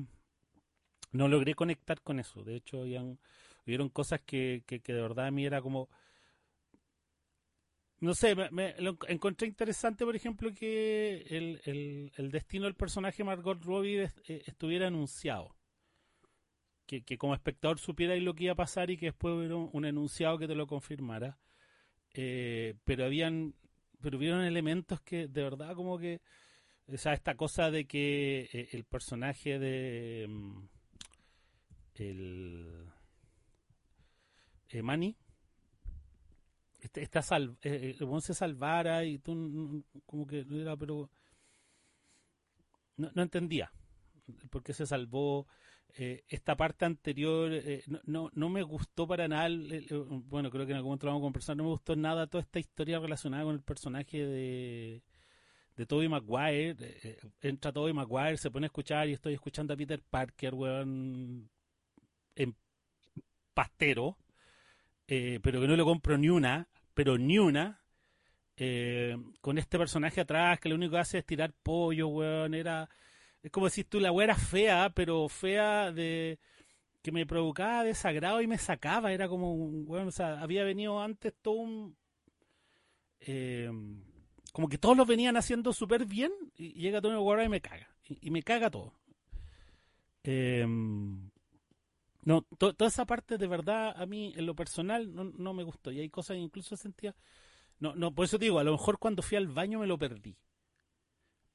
no 1.12 1.28
logré 1.28 1.54
conectar 1.54 2.00
con 2.02 2.20
eso. 2.20 2.42
De 2.44 2.56
hecho, 2.56 2.80
habían, 2.82 3.18
cosas 3.88 4.20
que, 4.26 4.62
que, 4.66 4.80
que 4.80 4.92
de 4.92 5.02
verdad 5.02 5.26
a 5.26 5.30
mí 5.30 5.46
era 5.46 5.62
como, 5.62 5.88
no 8.05 8.14
sé, 8.14 8.34
me, 8.36 8.50
me- 8.50 8.74
lo 8.80 8.94
enc- 8.96 9.07
encontré 9.09 9.48
interesante, 9.48 10.05
por 10.05 10.16
ejemplo, 10.16 10.52
que 10.55 11.22
el, 11.30 11.61
el, 12.16 12.30
destino 12.30 12.64
del 12.66 12.74
personaje 12.76 13.24
Margot 13.24 13.62
Robbie 13.64 14.05
eh, 14.28 14.42
estuviera 14.46 14.88
anunciado. 14.88 15.57
Que, 16.86 17.02
que 17.02 17.16
como 17.16 17.34
espectador 17.34 17.78
supiera 17.78 18.14
lo 18.16 18.34
que 18.34 18.44
iba 18.44 18.52
a 18.52 18.57
pasar 18.57 18.90
y 18.90 18.98
que 18.98 19.07
después 19.07 19.34
hubiera 19.34 19.57
un, 19.57 19.70
un 19.72 19.84
enunciado 19.86 20.38
que 20.38 20.46
te 20.46 20.55
lo 20.55 20.66
confirmara. 20.66 21.38
Eh, 22.14 22.74
pero 22.84 23.05
habían, 23.07 23.55
pero 24.02 24.18
hubieron 24.18 24.42
elementos 24.44 25.00
que 25.02 25.28
de 25.28 25.42
verdad 25.44 25.74
como 25.76 25.98
que, 25.98 26.20
o 26.88 26.96
sea, 26.98 27.14
esta 27.14 27.36
cosa 27.36 27.70
de 27.70 27.86
que 27.86 28.48
eh, 28.52 28.68
el 28.72 28.84
personaje 28.84 29.59
de 29.59 30.26
mm, 30.28 30.66
el 31.96 32.84
eh, 34.68 34.82
Manny 34.82 35.16
está 36.95 37.22
sal, 37.22 37.57
eh, 37.62 37.97
weón 38.01 38.22
se 38.22 38.35
salvara 38.35 39.05
y 39.05 39.18
tú 39.18 39.85
como 40.07 40.26
que 40.26 40.47
era 40.51 40.76
pero 40.76 41.11
no, 42.97 43.11
no 43.14 43.22
entendía 43.22 43.72
por 44.51 44.62
qué 44.62 44.72
se 44.72 44.87
salvó. 44.87 45.47
Eh, 45.97 46.24
esta 46.28 46.57
parte 46.57 46.85
anterior 46.87 47.53
eh, 47.53 47.85
no, 47.87 48.01
no, 48.05 48.30
no 48.35 48.49
me 48.49 48.62
gustó 48.62 49.07
para 49.07 49.28
nada 49.28 49.49
bueno 50.26 50.51
creo 50.51 50.66
que 50.66 50.72
en 50.72 50.78
algún 50.78 50.89
momento 50.89 51.07
lo 51.07 51.12
vamos 51.12 51.22
a 51.22 51.26
conversar 51.26 51.57
no 51.57 51.62
me 51.62 51.70
gustó 51.70 51.95
nada 51.95 52.26
toda 52.26 52.43
esta 52.43 52.59
historia 52.59 52.99
relacionada 52.99 53.45
con 53.45 53.55
el 53.55 53.62
personaje 53.62 54.26
de 54.26 55.03
de 55.76 55.87
Tobey 55.87 56.09
Maguire 56.09 56.70
eh, 56.70 56.99
eh, 57.03 57.18
entra 57.43 57.72
Tobey 57.72 57.93
Maguire 57.93 58.37
se 58.37 58.51
pone 58.51 58.66
a 58.66 58.68
escuchar 58.68 59.09
y 59.09 59.12
estoy 59.12 59.35
escuchando 59.35 59.74
a 59.74 59.76
Peter 59.76 60.03
Parker 60.03 60.55
weón 60.55 61.49
en 62.35 62.57
pastero 63.53 64.16
eh, 65.07 65.39
pero 65.43 65.61
que 65.61 65.68
no 65.68 65.76
le 65.76 65.85
compro 65.85 66.16
ni 66.16 66.30
una, 66.30 66.66
pero 66.95 67.18
ni 67.18 67.38
una, 67.38 67.82
eh, 68.57 69.16
con 69.40 69.59
este 69.59 69.78
personaje 69.78 70.20
atrás 70.20 70.61
que 70.61 70.68
lo 70.68 70.76
único 70.76 70.92
que 70.92 70.99
hace 70.99 71.18
es 71.18 71.26
tirar 71.26 71.53
pollo, 71.62 72.09
weón, 72.09 72.55
era, 72.55 72.88
es 73.42 73.51
como 73.51 73.68
si 73.68 73.84
tú 73.84 74.01
la 74.01 74.12
weá 74.12 74.24
era 74.24 74.36
fea, 74.36 74.92
pero 74.95 75.28
fea 75.28 75.92
de 75.92 76.38
que 77.03 77.12
me 77.12 77.26
provocaba 77.26 77.84
desagrado 77.84 78.40
y 78.40 78.47
me 78.47 78.59
sacaba, 78.59 79.12
era 79.12 79.28
como, 79.28 79.53
un 79.55 79.84
weón, 79.86 80.09
o 80.09 80.12
sea, 80.12 80.40
había 80.40 80.64
venido 80.64 81.01
antes 81.03 81.34
todo 81.42 81.55
un, 81.55 81.97
eh, 83.20 83.70
como 84.53 84.68
que 84.68 84.78
todos 84.78 84.97
lo 84.97 85.05
venían 85.05 85.36
haciendo 85.36 85.72
súper 85.72 86.07
bien 86.07 86.32
y 86.57 86.74
llega 86.74 87.01
Tony 87.01 87.14
Maguire 87.14 87.45
y 87.45 87.49
me 87.49 87.61
caga. 87.61 87.88
Y, 88.05 88.28
y 88.28 88.30
me 88.30 88.42
caga 88.42 88.70
todo. 88.70 88.95
Eh, 90.22 90.66
no, 92.24 92.42
to- 92.58 92.74
toda 92.74 92.88
esa 92.88 93.06
parte 93.06 93.38
de 93.38 93.46
verdad 93.46 93.94
a 94.00 94.06
mí 94.06 94.32
en 94.36 94.46
lo 94.46 94.54
personal 94.54 95.14
no, 95.14 95.24
no 95.24 95.54
me 95.54 95.62
gustó. 95.64 95.90
Y 95.92 96.00
hay 96.00 96.10
cosas 96.10 96.36
que 96.36 96.40
incluso 96.42 96.76
sentía... 96.76 97.14
No, 97.80 97.94
no, 97.96 98.14
por 98.14 98.24
eso 98.26 98.38
te 98.38 98.46
digo, 98.46 98.58
a 98.60 98.64
lo 98.64 98.72
mejor 98.72 98.98
cuando 98.98 99.22
fui 99.22 99.36
al 99.38 99.48
baño 99.48 99.80
me 99.80 99.86
lo 99.86 99.98
perdí. 99.98 100.36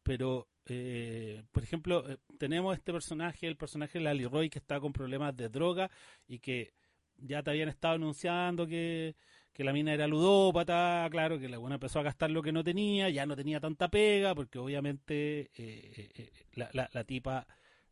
Pero, 0.03 0.47
eh, 0.65 1.43
por 1.51 1.63
ejemplo, 1.63 2.09
eh, 2.09 2.17
tenemos 2.37 2.75
este 2.77 2.91
personaje, 2.91 3.47
el 3.47 3.57
personaje 3.57 3.99
de 3.99 4.03
Lali 4.05 4.25
Roy, 4.25 4.49
que 4.49 4.59
está 4.59 4.79
con 4.79 4.93
problemas 4.93 5.35
de 5.35 5.49
droga 5.49 5.89
y 6.27 6.39
que 6.39 6.73
ya 7.17 7.43
te 7.43 7.51
habían 7.51 7.69
estado 7.69 7.95
anunciando 7.95 8.65
que, 8.67 9.15
que 9.53 9.63
la 9.63 9.73
mina 9.73 9.93
era 9.93 10.07
ludópata, 10.07 11.07
claro, 11.11 11.37
que 11.39 11.49
la 11.49 11.57
buena 11.57 11.75
empezó 11.75 11.99
a 11.99 12.03
gastar 12.03 12.31
lo 12.31 12.41
que 12.41 12.51
no 12.51 12.63
tenía, 12.63 13.09
ya 13.09 13.25
no 13.25 13.35
tenía 13.35 13.59
tanta 13.59 13.89
pega, 13.89 14.33
porque 14.35 14.57
obviamente 14.59 15.51
eh, 15.55 16.11
eh, 16.15 16.31
la, 16.53 16.69
la- 16.73 16.89
la 16.93 17.03
tipa 17.03 17.45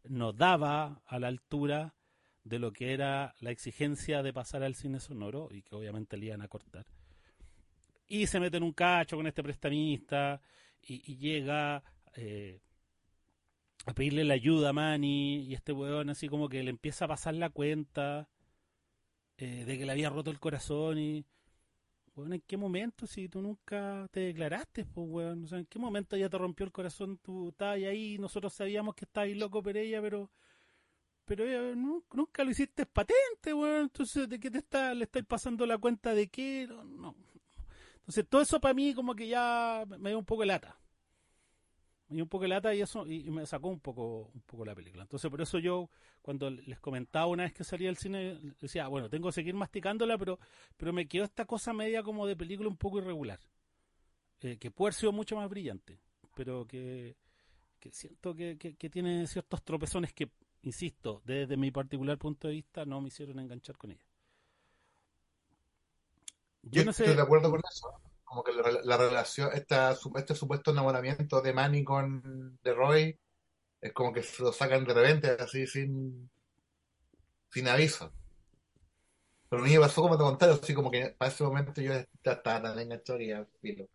no 0.05 0.33
daba 0.33 1.01
a 1.05 1.19
la 1.19 1.27
altura 1.27 1.93
de 2.47 2.59
lo 2.59 2.71
que 2.71 2.93
era 2.93 3.33
la 3.39 3.51
exigencia 3.51 4.23
de 4.23 4.33
pasar 4.33 4.63
al 4.63 4.75
cine 4.75 4.99
sonoro 4.99 5.49
y 5.51 5.61
que 5.61 5.75
obviamente 5.75 6.17
le 6.17 6.27
iban 6.27 6.41
a 6.41 6.47
cortar. 6.47 6.85
Y 8.07 8.27
se 8.27 8.39
mete 8.39 8.57
en 8.57 8.63
un 8.63 8.73
cacho 8.73 9.17
con 9.17 9.27
este 9.27 9.43
prestamista 9.43 10.41
y, 10.81 11.17
llega 11.17 11.83
eh, 12.15 12.61
a 13.85 13.93
pedirle 13.93 14.23
la 14.23 14.35
ayuda 14.35 14.69
a 14.69 14.73
Manny 14.73 15.43
y 15.43 15.53
este 15.53 15.73
weón 15.73 16.09
así 16.09 16.29
como 16.29 16.47
que 16.47 16.63
le 16.63 16.69
empieza 16.69 17.05
a 17.05 17.09
pasar 17.09 17.33
la 17.35 17.49
cuenta 17.49 18.29
eh, 19.37 19.65
de 19.65 19.77
que 19.77 19.85
le 19.85 19.91
había 19.91 20.09
roto 20.09 20.31
el 20.31 20.39
corazón 20.39 20.97
y 20.97 21.25
weón, 22.15 22.33
¿en 22.33 22.41
qué 22.41 22.57
momento 22.57 23.05
si 23.05 23.27
tú 23.27 23.41
nunca 23.41 24.07
te 24.11 24.21
declaraste, 24.21 24.85
pues 24.85 25.07
weón? 25.09 25.45
¿en 25.51 25.65
qué 25.65 25.79
momento 25.79 26.15
ya 26.15 26.29
te 26.29 26.37
rompió 26.37 26.65
el 26.65 26.71
corazón? 26.71 27.17
Tú 27.17 27.49
estabas 27.49 27.75
ahí, 27.75 28.17
nosotros 28.17 28.53
sabíamos 28.53 28.95
que 28.95 29.05
estabas 29.05 29.35
loco 29.35 29.61
por 29.61 29.75
ella, 29.75 30.01
pero 30.01 30.31
pero 31.27 31.75
nu- 31.75 32.05
nunca 32.13 32.43
lo 32.43 32.51
hiciste 32.51 32.85
patente, 32.85 33.53
weón. 33.53 33.81
Entonces, 33.83 34.29
¿de 34.29 34.39
qué 34.39 34.49
te 34.49 34.59
está, 34.59 34.93
le 34.93 35.03
estáis 35.03 35.25
pasando 35.25 35.65
la 35.65 35.77
cuenta 35.77 36.13
de 36.13 36.29
qué? 36.29 36.65
No, 36.67 36.83
no. 36.85 37.15
Entonces, 37.97 38.25
todo 38.29 38.41
eso 38.41 38.61
para 38.61 38.73
mí 38.73 38.93
como 38.93 39.13
que 39.13 39.27
ya 39.27 39.83
me 39.99 40.09
dio 40.09 40.19
un 40.19 40.25
poco 40.25 40.41
de 40.43 40.47
lata. 40.47 40.79
Me 42.07 42.15
dio 42.15 42.23
un 42.23 42.29
poco 42.29 42.43
de 42.43 42.47
lata 42.47 42.73
y 42.73 42.79
eso 42.81 43.05
y, 43.05 43.29
me 43.29 43.45
sacó 43.45 43.67
un 43.67 43.81
poco 43.81 44.31
un 44.33 44.41
poco 44.43 44.63
la 44.63 44.73
película. 44.73 45.03
Entonces, 45.03 45.29
por 45.29 45.41
eso 45.41 45.59
yo 45.59 45.89
cuando 46.21 46.49
les 46.49 46.79
comentaba 46.79 47.27
una 47.27 47.43
vez 47.43 47.53
que 47.53 47.65
salía 47.65 47.89
del 47.89 47.97
cine 47.97 48.39
decía, 48.61 48.85
"Ah, 48.85 48.87
bueno, 48.87 49.09
tengo 49.09 49.27
que 49.27 49.33
seguir 49.33 49.53
masticándola, 49.55 50.17
pero 50.17 50.39
pero 50.77 50.93
me 50.93 51.07
quedó 51.09 51.25
esta 51.25 51.43
cosa 51.45 51.73
media 51.73 52.03
como 52.03 52.25
de 52.25 52.37
película 52.37 52.69
un 52.69 52.77
poco 52.77 52.99
irregular. 52.99 53.39
Eh, 54.41 54.57
que 54.57 54.71
puede 54.71 54.87
haber 54.89 54.93
sido 54.93 55.11
mucho 55.11 55.35
más 55.35 55.49
brillante, 55.49 55.99
pero 56.35 56.65
que 56.65 57.17
siento 57.91 58.35
que, 58.35 58.57
que 58.57 58.89
tiene 58.89 59.25
ciertos 59.27 59.63
tropezones 59.63 60.13
que, 60.13 60.29
insisto, 60.67 61.21
desde 61.25 61.57
mi 61.57 61.71
particular 61.71 62.17
punto 62.17 62.47
de 62.47 62.53
vista, 62.55 62.85
no 62.85 63.01
me 63.01 63.07
hicieron 63.09 63.39
enganchar 63.39 63.77
con 63.77 63.91
ella. 63.91 64.05
Yo 66.63 66.83
no 66.83 66.93
sé. 66.93 67.03
estoy 67.03 67.15
de 67.15 67.21
acuerdo 67.23 67.49
con 67.49 67.61
eso. 67.71 67.87
Como 68.23 68.43
que 68.43 68.51
la, 68.53 68.81
la 68.83 68.97
relación, 68.97 69.49
esta, 69.53 69.95
su- 69.95 70.11
este 70.17 70.35
supuesto 70.35 70.71
enamoramiento 70.71 71.41
de 71.41 71.53
Manny 71.53 71.83
con 71.83 72.59
de 72.61 72.73
Roy, 72.73 73.17
es 73.81 73.93
como 73.93 74.11
que 74.13 74.23
se 74.23 74.43
lo 74.43 74.51
sacan 74.51 74.85
de 74.85 74.93
repente, 74.93 75.29
así 75.39 75.65
sin, 75.67 76.29
sin 77.51 77.67
aviso. 77.67 78.11
Pero 79.49 79.61
a 79.61 79.65
mí 79.65 79.73
me 79.73 79.79
pasó 79.79 80.01
como 80.01 80.17
te 80.17 80.23
contrario, 80.23 80.59
así 80.61 80.73
como 80.73 80.91
que 80.91 81.15
para 81.17 81.31
ese 81.31 81.43
momento 81.43 81.81
yo 81.81 81.93
ya 81.93 82.05
estaba 82.31 82.61
tan 82.61 82.79
enganchado 82.79 83.17
que 83.19 83.27
ya 83.27 83.45
filo. 83.61 83.87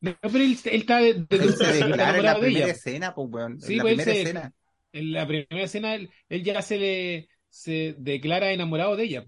No, 0.00 0.16
pero 0.22 0.38
él, 0.38 0.58
él 0.64 0.80
está 0.80 0.98
de, 0.98 1.14
de- 1.14 1.38
de- 1.38 1.78
en 1.80 1.96
la 1.96 2.38
primera 2.38 2.46
ella. 2.46 2.72
escena, 2.72 3.14
pues, 3.14 3.28
weón. 3.30 3.60
Sí, 3.60 3.72
en 3.72 3.78
la 3.78 3.84
pues, 3.84 3.94
primera 3.94 4.12
se- 4.12 4.22
escena. 4.22 4.54
En 4.92 5.12
la 5.12 5.26
primera 5.26 5.62
escena, 5.62 5.94
él, 5.94 6.10
él 6.28 6.42
ya 6.44 6.60
se 6.62 6.78
le 6.78 7.28
se 7.48 7.94
declara 7.98 8.52
enamorado 8.52 8.96
de 8.96 9.04
ella, 9.04 9.24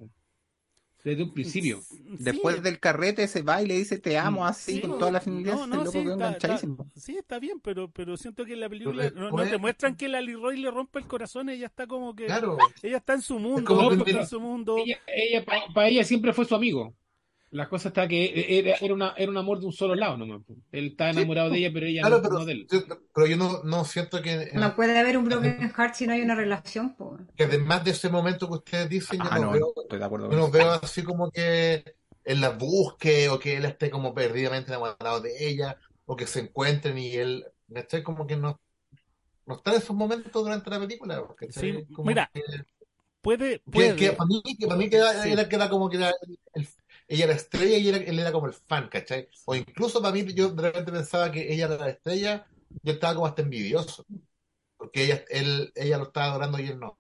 desde 1.05 1.25
un 1.25 1.33
principio. 1.35 1.81
Después 2.21 2.63
del 2.63 2.79
carrete 2.79 3.27
se 3.27 3.43
va 3.43 3.61
y 3.61 3.67
le 3.67 3.75
dice 3.77 3.99
te 3.99 4.17
amo 4.17 4.47
así, 4.47 4.75
sí, 4.75 4.81
con 4.81 4.99
toda 4.99 5.11
la 5.11 5.21
familia. 5.21 5.55
no, 5.55 5.67
no, 5.67 5.87
sí, 5.87 5.99
está, 5.99 6.13
enganchadísimo. 6.13 6.85
está- 6.87 7.01
sí, 7.01 7.17
está 7.17 7.39
bien, 7.41 7.59
pero, 7.61 7.91
pero 7.91 8.17
siento 8.17 8.45
que 8.45 8.53
en 8.53 8.61
la 8.61 8.69
película 8.69 9.11
no, 9.11 9.43
te 9.45 9.59
muestran 9.59 9.97
que 9.97 10.09
la 10.09 10.21
Leroy 10.21 10.59
le 10.59 10.71
rompe 10.71 11.01
el 11.01 11.07
corazón, 11.09 11.49
ella 11.49 11.67
está 11.67 11.87
como 11.89 12.15
que, 12.15 12.27
Claro, 12.27 12.57
ella 12.83 12.99
está 12.99 13.15
en 13.15 13.23
su 13.23 13.39
mundo, 13.41 13.65
como 13.65 13.91
está 13.93 14.05
que- 14.05 14.11
en 14.13 14.27
su 14.27 14.41
mundo. 14.41 14.77
Ella, 14.79 15.01
ella 15.09 15.45
para 15.75 15.89
ella 15.89 16.05
siempre 16.05 16.33
fue 16.33 16.45
su 16.45 16.55
amigo. 16.55 16.95
La 17.53 17.69
cosa 17.69 17.89
está 17.89 18.09
que 18.09 18.59
era, 18.59 18.77
era, 18.81 18.95
una, 18.95 19.15
era 19.17 19.31
un 19.31 19.37
amor 19.37 19.61
de 19.61 19.67
un 19.67 19.73
solo 19.73 19.95
lado 19.95 20.17
nomás. 20.17 20.43
po. 20.47 20.55
Él 20.73 20.97
Sí, 20.99 21.05
enamorado 21.05 21.51
de 21.51 21.59
ella, 21.59 21.71
pero 21.73 21.87
ella 21.87 22.01
claro, 22.01 22.17
no, 22.17 22.23
pero 22.23 22.39
no 22.39 22.45
de 22.47 22.53
él. 22.53 22.67
yo, 22.71 22.81
pero 23.15 23.27
yo 23.27 23.37
no, 23.37 23.63
no 23.63 23.85
siento 23.85 24.23
que, 24.23 24.51
No 24.55 24.75
puede 24.75 24.99
haber 24.99 25.19
un 25.19 25.25
broken 25.27 25.71
heart 25.71 25.95
si 25.95 26.07
no 26.07 26.15
hay 26.15 26.23
una 26.23 26.35
relación, 26.35 26.97
que 27.37 27.45
además 27.45 27.85
de 27.85 27.91
ese 27.91 28.09
momento 28.09 28.49
que 28.49 28.55
ustedes 28.55 28.89
dicen, 28.89 29.19
yo 29.21 29.29
Ah, 29.31 29.39
no 29.39 29.47
no, 29.47 29.53
veo, 29.53 29.75
estoy 29.83 29.99
de 29.99 30.05
acuerdo 30.05 30.31
yo 30.31 30.37
no 30.37 30.51
veo 30.51 30.71
así 30.73 31.03
como 31.03 31.31
que 31.31 31.85
él 32.25 32.41
la 32.41 32.51
busque 32.51 33.29
o 33.29 33.39
que 33.39 33.57
él 33.57 33.65
esté 33.67 33.91
como 33.91 34.15
perdidamente 34.15 34.71
enamorado 34.71 35.21
de 35.21 35.47
ella 35.49 35.77
o 36.07 36.17
que 36.17 36.27
se 36.27 36.41
encuentren 36.41 36.97
y 36.99 37.15
él, 37.17 37.45
¿cachai? 37.73 38.03
Como 38.03 38.27
que 38.27 38.37
no, 38.37 38.59
no 39.47 39.57
está 39.57 39.73
en 39.73 39.79
esos 39.79 39.95
momentos 39.97 40.43
durante 40.43 40.71
la 40.71 40.81
película, 40.81 41.23
¿cachai? 41.37 41.85
Sí, 41.85 41.95
Como 41.95 42.09
mira, 42.09 42.31
que, 42.33 42.43
Puede, 43.23 43.61
que, 43.61 43.71
puede. 43.71 43.97
que 43.97 44.13
para 44.13 44.27
mí, 44.27 44.43
que 44.59 44.67
para 44.67 44.77
mí 44.79 44.91
queda- 44.91 45.23
Sí. 45.23 45.31
era, 45.31 45.49
que 45.49 45.57
era 45.57 45.69
como 45.71 45.89
que 45.89 45.97
era 45.99 46.11
el- 46.55 46.69
ella 47.15 47.25
era 47.25 47.35
estrella 47.35 47.79
y 47.79 47.89
era- 47.89 47.99
él 47.99 48.19
era 48.19 48.33
como 48.33 48.47
el 48.47 48.55
fan, 48.55 48.89
¿cachai? 48.89 49.29
O 49.47 49.55
incluso 49.55 50.01
para 50.03 50.15
mí 50.15 50.25
yo 50.35 50.51
de 50.51 50.63
repente 50.63 50.93
pensaba 50.93 51.31
que 51.33 51.53
ella 51.53 51.67
era 51.67 51.77
la 51.79 51.91
estrella, 51.91 52.47
yo 52.83 52.93
estaba 52.95 53.15
como 53.15 53.27
hasta 53.27 53.43
envidioso, 53.43 54.05
porque 54.79 55.05
ella, 55.05 55.25
él, 55.31 55.73
ella 55.77 55.99
lo 55.99 56.05
estaba 56.07 56.29
adorando 56.29 56.59
y 56.61 56.69
él 56.69 56.81
no. 56.81 56.99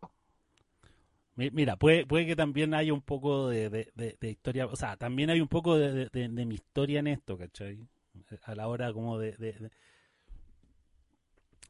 Mi- 1.37 1.51
Mira, 1.51 1.77
puede, 1.77 2.07
puede 2.07 2.27
que 2.27 2.37
también 2.37 2.75
haya 2.75 2.93
un 2.93 3.01
poco 3.03 3.49
de, 3.49 3.71
de- 3.71 3.91
de- 3.95 4.17
de 4.21 4.31
historia, 4.31 4.67
o 4.67 4.77
sea, 4.77 4.97
también 4.97 5.31
hay 5.31 5.41
un 5.41 5.49
poco 5.49 5.77
de, 5.79 5.93
de- 5.93 6.09
de- 6.13 6.29
de 6.29 6.47
mi 6.47 6.55
historia 6.57 7.01
en 7.01 7.07
esto, 7.07 7.39
¿cachai? 7.39 7.79
A 8.45 8.55
la 8.55 8.69
hora 8.69 8.93
como 8.93 9.19
de, 9.19 9.33
de, 9.33 9.53
de- 9.55 9.71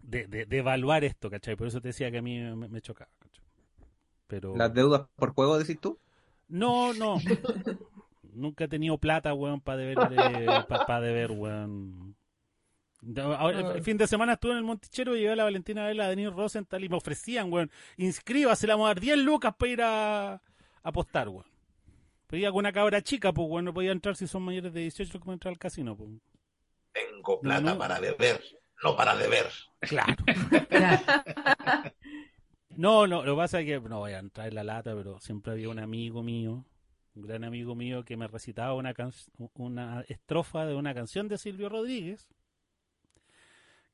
de- 0.02 0.26
de- 0.26 0.46
de 0.46 0.58
evaluar 0.58 1.04
esto, 1.04 1.30
¿cachai? 1.30 1.56
Por 1.56 1.66
eso 1.68 1.80
te 1.80 1.88
decía 1.88 2.10
que 2.10 2.18
a 2.18 2.22
mí 2.22 2.38
me, 2.40 2.68
me 2.68 2.80
chocaba, 2.80 3.10
¿cachai? 3.18 3.44
Pero... 4.28 4.54
Las 4.54 4.72
deudas 4.72 5.02
por 5.16 5.34
juego, 5.34 5.58
decís 5.58 5.78
tú. 5.80 5.98
No, 6.48 6.92
no. 6.92 7.16
Nunca 8.32 8.64
he 8.64 8.68
tenido 8.68 8.98
plata, 8.98 9.34
weón, 9.34 9.60
para 9.60 9.78
deber, 9.78 9.96
para 10.66 11.00
deber, 11.00 11.30
weón. 11.32 12.16
Ahora, 13.16 13.74
el 13.74 13.82
fin 13.82 13.96
de 13.96 14.06
semana 14.06 14.34
estuve 14.34 14.52
en 14.52 14.58
el 14.58 14.64
Montichero 14.64 15.16
y 15.16 15.20
llegué 15.20 15.32
a 15.32 15.36
la 15.36 15.44
Valentina 15.44 15.84
a 15.84 15.88
ver 15.88 16.00
a 16.00 16.08
Denis 16.08 16.32
Rosenthal 16.32 16.84
y 16.84 16.88
me 16.88 16.96
ofrecían, 16.96 17.52
weón, 17.52 17.70
inscríbase, 17.96 18.66
le 18.66 18.74
vamos 18.74 18.86
a 18.86 18.88
dar 18.90 19.00
10 19.00 19.18
lucas 19.18 19.54
para 19.56 19.72
ir 19.72 19.82
a, 19.82 20.32
a 20.34 20.40
apostar, 20.82 21.28
weón. 21.28 21.46
Pedía 22.28 22.50
con 22.50 22.60
una 22.60 22.72
cabra 22.72 23.02
chica, 23.02 23.32
pues, 23.32 23.48
weón, 23.48 23.64
no 23.64 23.74
podía 23.74 23.92
entrar 23.92 24.16
si 24.16 24.26
son 24.26 24.42
mayores 24.42 24.72
de 24.72 24.80
18 24.80 25.20
como 25.20 25.32
entrar 25.32 25.52
al 25.52 25.58
casino, 25.58 25.96
pues. 25.96 26.10
Tengo 26.92 27.40
plata 27.40 27.72
no. 27.72 27.78
para 27.78 27.98
beber, 27.98 28.42
no 28.84 28.96
para 28.96 29.16
deber. 29.16 29.46
Claro. 29.80 30.16
No, 32.76 33.06
no, 33.06 33.22
lo 33.24 33.34
que 33.34 33.36
pasa 33.36 33.60
es 33.60 33.66
que 33.66 33.80
no 33.80 33.98
voy 33.98 34.12
a 34.12 34.18
entrar 34.18 34.48
en 34.48 34.54
la 34.54 34.64
lata, 34.64 34.94
pero 34.94 35.20
siempre 35.20 35.52
había 35.52 35.68
un 35.68 35.78
amigo 35.78 36.22
mío, 36.22 36.64
un 37.14 37.22
gran 37.22 37.44
amigo 37.44 37.74
mío 37.74 38.04
que 38.04 38.16
me 38.16 38.26
recitaba 38.26 38.74
una, 38.74 38.94
estrofa 40.08 40.66
de 40.66 40.74
una 40.74 40.94
canción 40.94 41.28
de 41.28 41.38
Silvio 41.38 41.68
Rodríguez 41.68 42.28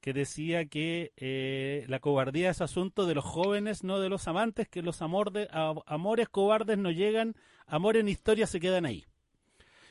que 0.00 0.12
decía 0.12 0.66
que 0.66 1.12
eh, 1.16 1.84
la 1.88 1.98
cobardía 1.98 2.50
es 2.50 2.60
asunto 2.60 3.04
de 3.04 3.16
los 3.16 3.24
jóvenes, 3.24 3.82
no 3.82 3.98
de 3.98 4.08
los 4.08 4.28
amantes, 4.28 4.68
que 4.68 4.80
los 4.80 5.02
amores 5.02 6.28
cobardes 6.30 6.78
no 6.78 6.92
llegan, 6.92 7.34
amores 7.66 8.00
en 8.00 8.08
historia 8.08 8.46
se 8.46 8.60
quedan 8.60 8.86
ahí. 8.86 9.06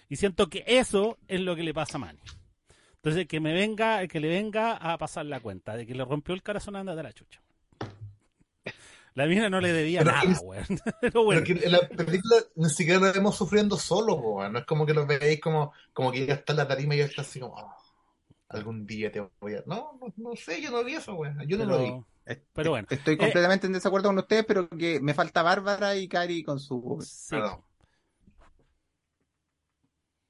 Y 0.08 0.16
siento 0.16 0.48
que 0.48 0.64
eso 0.66 1.18
es 1.28 1.42
lo 1.42 1.58
que 1.58 1.64
le 1.64 1.74
pasa 1.74 1.98
a 1.98 2.00
Manny. 2.00 2.22
Entonces, 2.96 3.28
que 3.28 3.42
me 3.42 3.54
venga, 3.54 4.08
que 4.08 4.22
le 4.22 4.30
venga 4.30 4.78
a 4.78 4.98
pasar 4.98 5.26
la 5.26 5.42
cuenta 5.42 5.76
de 5.76 5.86
que 5.86 5.94
le 5.94 6.06
rompió 6.06 6.34
el 6.34 6.44
corazón 6.44 6.78
anda 6.78 6.96
de 6.96 7.04
la 7.04 7.14
chucha. 7.14 7.42
La 9.18 9.26
mina 9.26 9.50
no 9.50 9.60
le 9.62 9.74
debía 9.74 10.04
Pero 10.04 10.12
nada, 10.12 10.40
weón. 10.42 10.66
Pero 11.02 11.24
bueno, 11.24 11.42
Pero 11.44 11.60
que 11.60 11.66
en 11.66 11.72
la 11.72 11.80
película 11.90 12.36
ni 12.56 12.70
siquiera 12.70 13.00
lo 13.00 13.14
vemos 13.14 13.36
sufriendo 13.38 13.78
solo, 13.78 14.22
po, 14.22 14.48
no 14.50 14.60
es 14.60 14.66
como 14.66 14.86
que 14.86 14.94
lo 14.94 15.06
veis 15.06 15.40
como, 15.42 15.74
como 15.94 16.12
que 16.12 16.26
ya 16.26 16.36
está 16.36 16.54
en 16.54 16.58
la 16.58 16.68
tarima 16.68 16.96
y 16.96 17.00
ya 17.00 17.06
está 17.06 17.22
así 17.24 17.40
como, 17.40 17.56
"Oh, 17.56 17.74
algún 18.50 18.86
día 18.86 19.12
te 19.12 19.22
voy 19.40 19.56
a... 19.56 19.64
No, 19.66 19.98
no, 20.02 20.14
no 20.18 20.36
sé, 20.36 20.62
yo 20.62 20.72
no 20.72 20.84
vi 20.84 20.96
eso, 20.96 21.16
weón, 21.16 21.40
yo 21.48 21.58
no 21.58 21.66
lo 21.66 21.80
vi. 21.80 21.96
pero, 22.26 22.42
pero 22.54 22.70
bueno. 22.72 22.88
Estoy 22.90 23.16
Eh, 23.16 23.18
completamente 23.18 23.68
en 23.68 23.74
desacuerdo 23.74 24.10
con 24.10 24.20
ustedes, 24.20 24.46
pero 24.46 24.70
que 24.70 25.00
me 25.02 25.14
falta 25.14 25.44
Bárbara 25.44 25.96
y 25.96 26.08
Cari 26.08 26.44
con 26.44 26.60
su... 26.60 26.98
sí. 27.00 27.36
Perdón. 27.36 27.62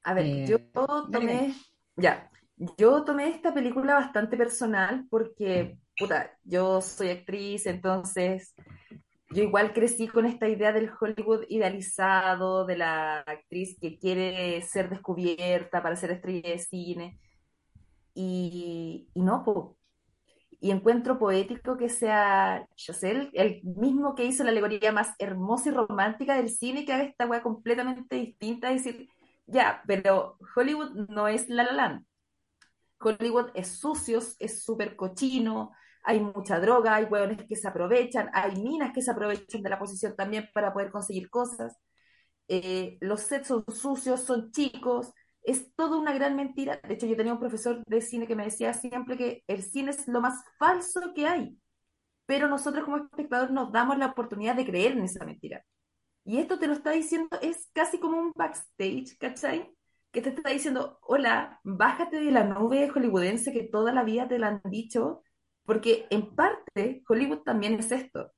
A 0.04 0.14
ver, 0.14 0.26
Eh, 0.26 0.46
yo 0.46 0.58
tomé, 1.12 1.34
dale. 1.34 1.56
ya, 1.96 2.32
yo 2.78 3.04
tomé 3.04 3.30
esta 3.30 3.54
película 3.54 3.96
bastante 3.96 4.38
personal 4.38 5.06
porque, 5.10 5.78
puta, 5.98 6.32
yo 6.44 6.82
soy 6.82 7.10
actriz, 7.10 7.66
entonces 7.66 8.54
yo 9.30 9.44
igual 9.44 9.74
crecí 9.74 10.08
con 10.08 10.26
esta 10.26 10.48
idea 10.48 10.72
del 10.72 10.90
Hollywood 11.00 11.44
idealizado, 11.50 12.66
de 12.66 12.78
la 12.78 13.20
actriz 13.20 13.78
que 13.80 13.98
quiere 13.98 14.62
ser 14.62 14.90
descubierta 14.90 15.84
para 15.84 15.96
ser 15.96 16.12
estrella 16.12 16.50
de 16.50 16.60
cine. 16.60 17.20
Y, 18.14 19.10
no, 19.16 19.44
po. 19.44 19.78
Y 20.60 20.72
encuentro 20.72 21.20
poético 21.20 21.78
que 21.78 21.90
sea 21.90 22.68
Chazelle, 22.76 23.30
el 23.34 23.62
mismo 23.64 24.16
que 24.16 24.26
hizo 24.26 24.44
la 24.44 24.50
alegoría 24.50 24.92
más 24.92 25.14
hermosa 25.20 25.70
y 25.70 25.74
romántica 25.74 26.36
del 26.36 26.50
cine, 26.50 26.86
que 26.86 26.94
haga 26.94 27.04
esta 27.04 27.28
weá 27.28 27.44
completamente 27.44 28.16
distinta, 28.16 28.72
decir, 28.72 29.08
ya, 29.46 29.84
pero 29.86 30.38
Hollywood 30.56 31.08
no 31.10 31.28
es 31.28 31.50
La 31.50 31.64
La 31.64 31.74
Land. 31.74 32.06
Hollywood 33.00 33.52
es 33.54 33.80
sucio, 33.80 34.20
es 34.40 34.64
súper 34.64 34.96
cochino, 34.96 35.72
hay 36.08 36.22
mucha 36.22 36.60
droga, 36.62 36.96
hay 36.96 37.04
hueones 37.04 37.46
que 37.46 37.58
se 37.58 37.68
aprovechan, 37.68 38.30
hay 38.34 38.56
minas 38.62 38.94
que 38.94 39.02
se 39.02 39.12
aprovechan 39.12 39.62
de 39.62 39.70
la 39.70 39.78
posición 39.78 40.16
también 40.16 40.50
para 40.54 40.72
poder 40.74 40.90
conseguir 40.90 41.30
cosas. 41.30 41.78
Eh, 42.48 42.98
los 43.02 43.22
sets 43.22 43.48
son 43.50 43.66
sucios, 43.68 44.22
son 44.22 44.52
chicos, 44.52 45.12
es 45.44 45.76
toda 45.76 45.98
una 45.98 46.14
gran 46.14 46.38
mentira. 46.38 46.80
De 46.88 46.94
hecho, 46.94 47.08
yo 47.08 47.18
tenía 47.18 47.34
un 47.34 47.40
profesor 47.40 47.84
de 47.86 48.00
cine 48.02 48.26
que 48.26 48.38
me 48.38 48.46
decía 48.46 48.74
siempre 48.74 49.18
que 49.18 49.44
el 49.48 49.64
cine 49.64 49.92
es 49.92 50.08
lo 50.08 50.22
más 50.22 50.46
falso 50.58 51.14
que 51.14 51.28
hay, 51.28 51.60
pero 52.26 52.48
nosotros 52.48 52.86
como 52.86 52.98
espectadores 52.98 53.52
nos 53.52 53.74
damos 53.74 53.98
la 53.98 54.08
oportunidad 54.08 54.56
de 54.56 54.66
creer 54.66 54.94
en 54.94 55.04
esa 55.04 55.26
mentira. 55.26 55.66
Y 56.24 56.38
esto 56.40 56.60
te 56.60 56.68
lo 56.68 56.74
está 56.74 56.92
diciendo, 56.92 57.38
es 57.42 57.70
casi 57.74 58.00
como 58.00 58.18
un 58.20 58.32
backstage, 58.36 59.18
¿cachai? 59.20 59.70
Que 60.12 60.22
te 60.22 60.30
está 60.30 60.52
diciendo, 60.52 61.00
hola, 61.02 61.60
bájate 61.64 62.20
de 62.22 62.32
la 62.32 62.46
nube 62.46 62.90
hollywoodense 62.90 63.52
que 63.54 63.64
toda 63.64 63.94
la 63.94 64.04
vida 64.04 64.28
te 64.30 64.40
la 64.40 64.48
han 64.50 64.62
dicho, 64.72 65.24
porque 65.68 66.08
en 66.12 66.36
parte 66.36 67.04
Hollywood 67.10 67.42
también 67.44 67.76
es 67.76 67.94
esto. 67.94 68.34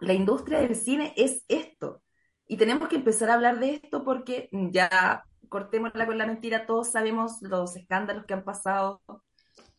La 0.00 0.14
industria 0.14 0.60
del 0.60 0.76
cine 0.76 1.12
es 1.16 1.44
esto. 1.48 2.02
Y 2.46 2.56
tenemos 2.56 2.88
que 2.88 2.96
empezar 2.96 3.30
a 3.30 3.34
hablar 3.34 3.58
de 3.60 3.74
esto 3.74 4.04
porque 4.04 4.48
ya 4.52 5.24
cortémosla 5.48 6.06
con 6.06 6.18
la 6.18 6.26
mentira, 6.26 6.66
todos 6.66 6.90
sabemos 6.92 7.42
los 7.42 7.76
escándalos 7.76 8.24
que 8.26 8.34
han 8.34 8.44
pasado, 8.44 9.02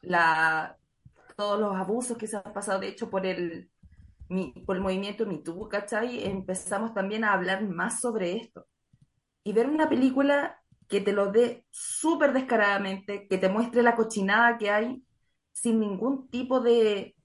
la, 0.01 0.77
todos 1.37 1.59
los 1.59 1.75
abusos 1.75 2.17
que 2.17 2.27
se 2.27 2.37
han 2.37 2.53
pasado, 2.53 2.79
de 2.79 2.89
hecho, 2.89 3.09
por 3.09 3.25
el, 3.25 3.71
mi- 4.29 4.53
por 4.65 4.77
el 4.77 4.81
movimiento 4.83 5.25
MeToo, 5.27 5.69
¿cachai? 5.69 6.25
Empezamos 6.25 6.93
también 6.93 7.23
a 7.25 7.33
hablar 7.33 7.63
más 7.67 8.01
sobre 8.01 8.37
esto. 8.37 8.67
Y 9.43 9.53
ver 9.53 9.67
una 9.69 9.89
película 9.89 10.61
que 10.87 11.01
te 11.01 11.13
lo 11.13 11.31
dé 11.31 11.65
súper 11.71 12.33
descaradamente, 12.33 13.27
que 13.27 13.37
te 13.37 13.49
muestre 13.49 13.83
la 13.83 13.95
cochinada 13.95 14.57
que 14.57 14.69
hay, 14.71 15.03
sin 15.61 15.79
ningún 15.79 16.29
tipo 16.29 16.61
de, 16.61 17.15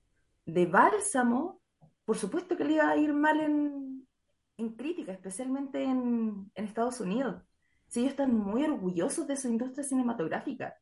de 0.44 0.66
bálsamo, 0.66 1.60
por 2.04 2.16
supuesto 2.16 2.56
que 2.56 2.64
le 2.64 2.74
iba 2.74 2.88
a 2.88 2.96
ir 2.96 3.12
mal 3.12 3.38
en, 3.40 4.08
en 4.56 4.70
crítica, 4.74 5.12
especialmente 5.12 5.84
en, 5.84 6.50
en 6.54 6.64
Estados 6.64 7.00
Unidos. 7.00 7.42
Si 7.86 8.00
ellos 8.00 8.10
están 8.10 8.34
muy 8.34 8.64
orgullosos 8.64 9.28
de 9.28 9.36
su 9.36 9.48
industria 9.48 9.84
cinematográfica. 9.84 10.76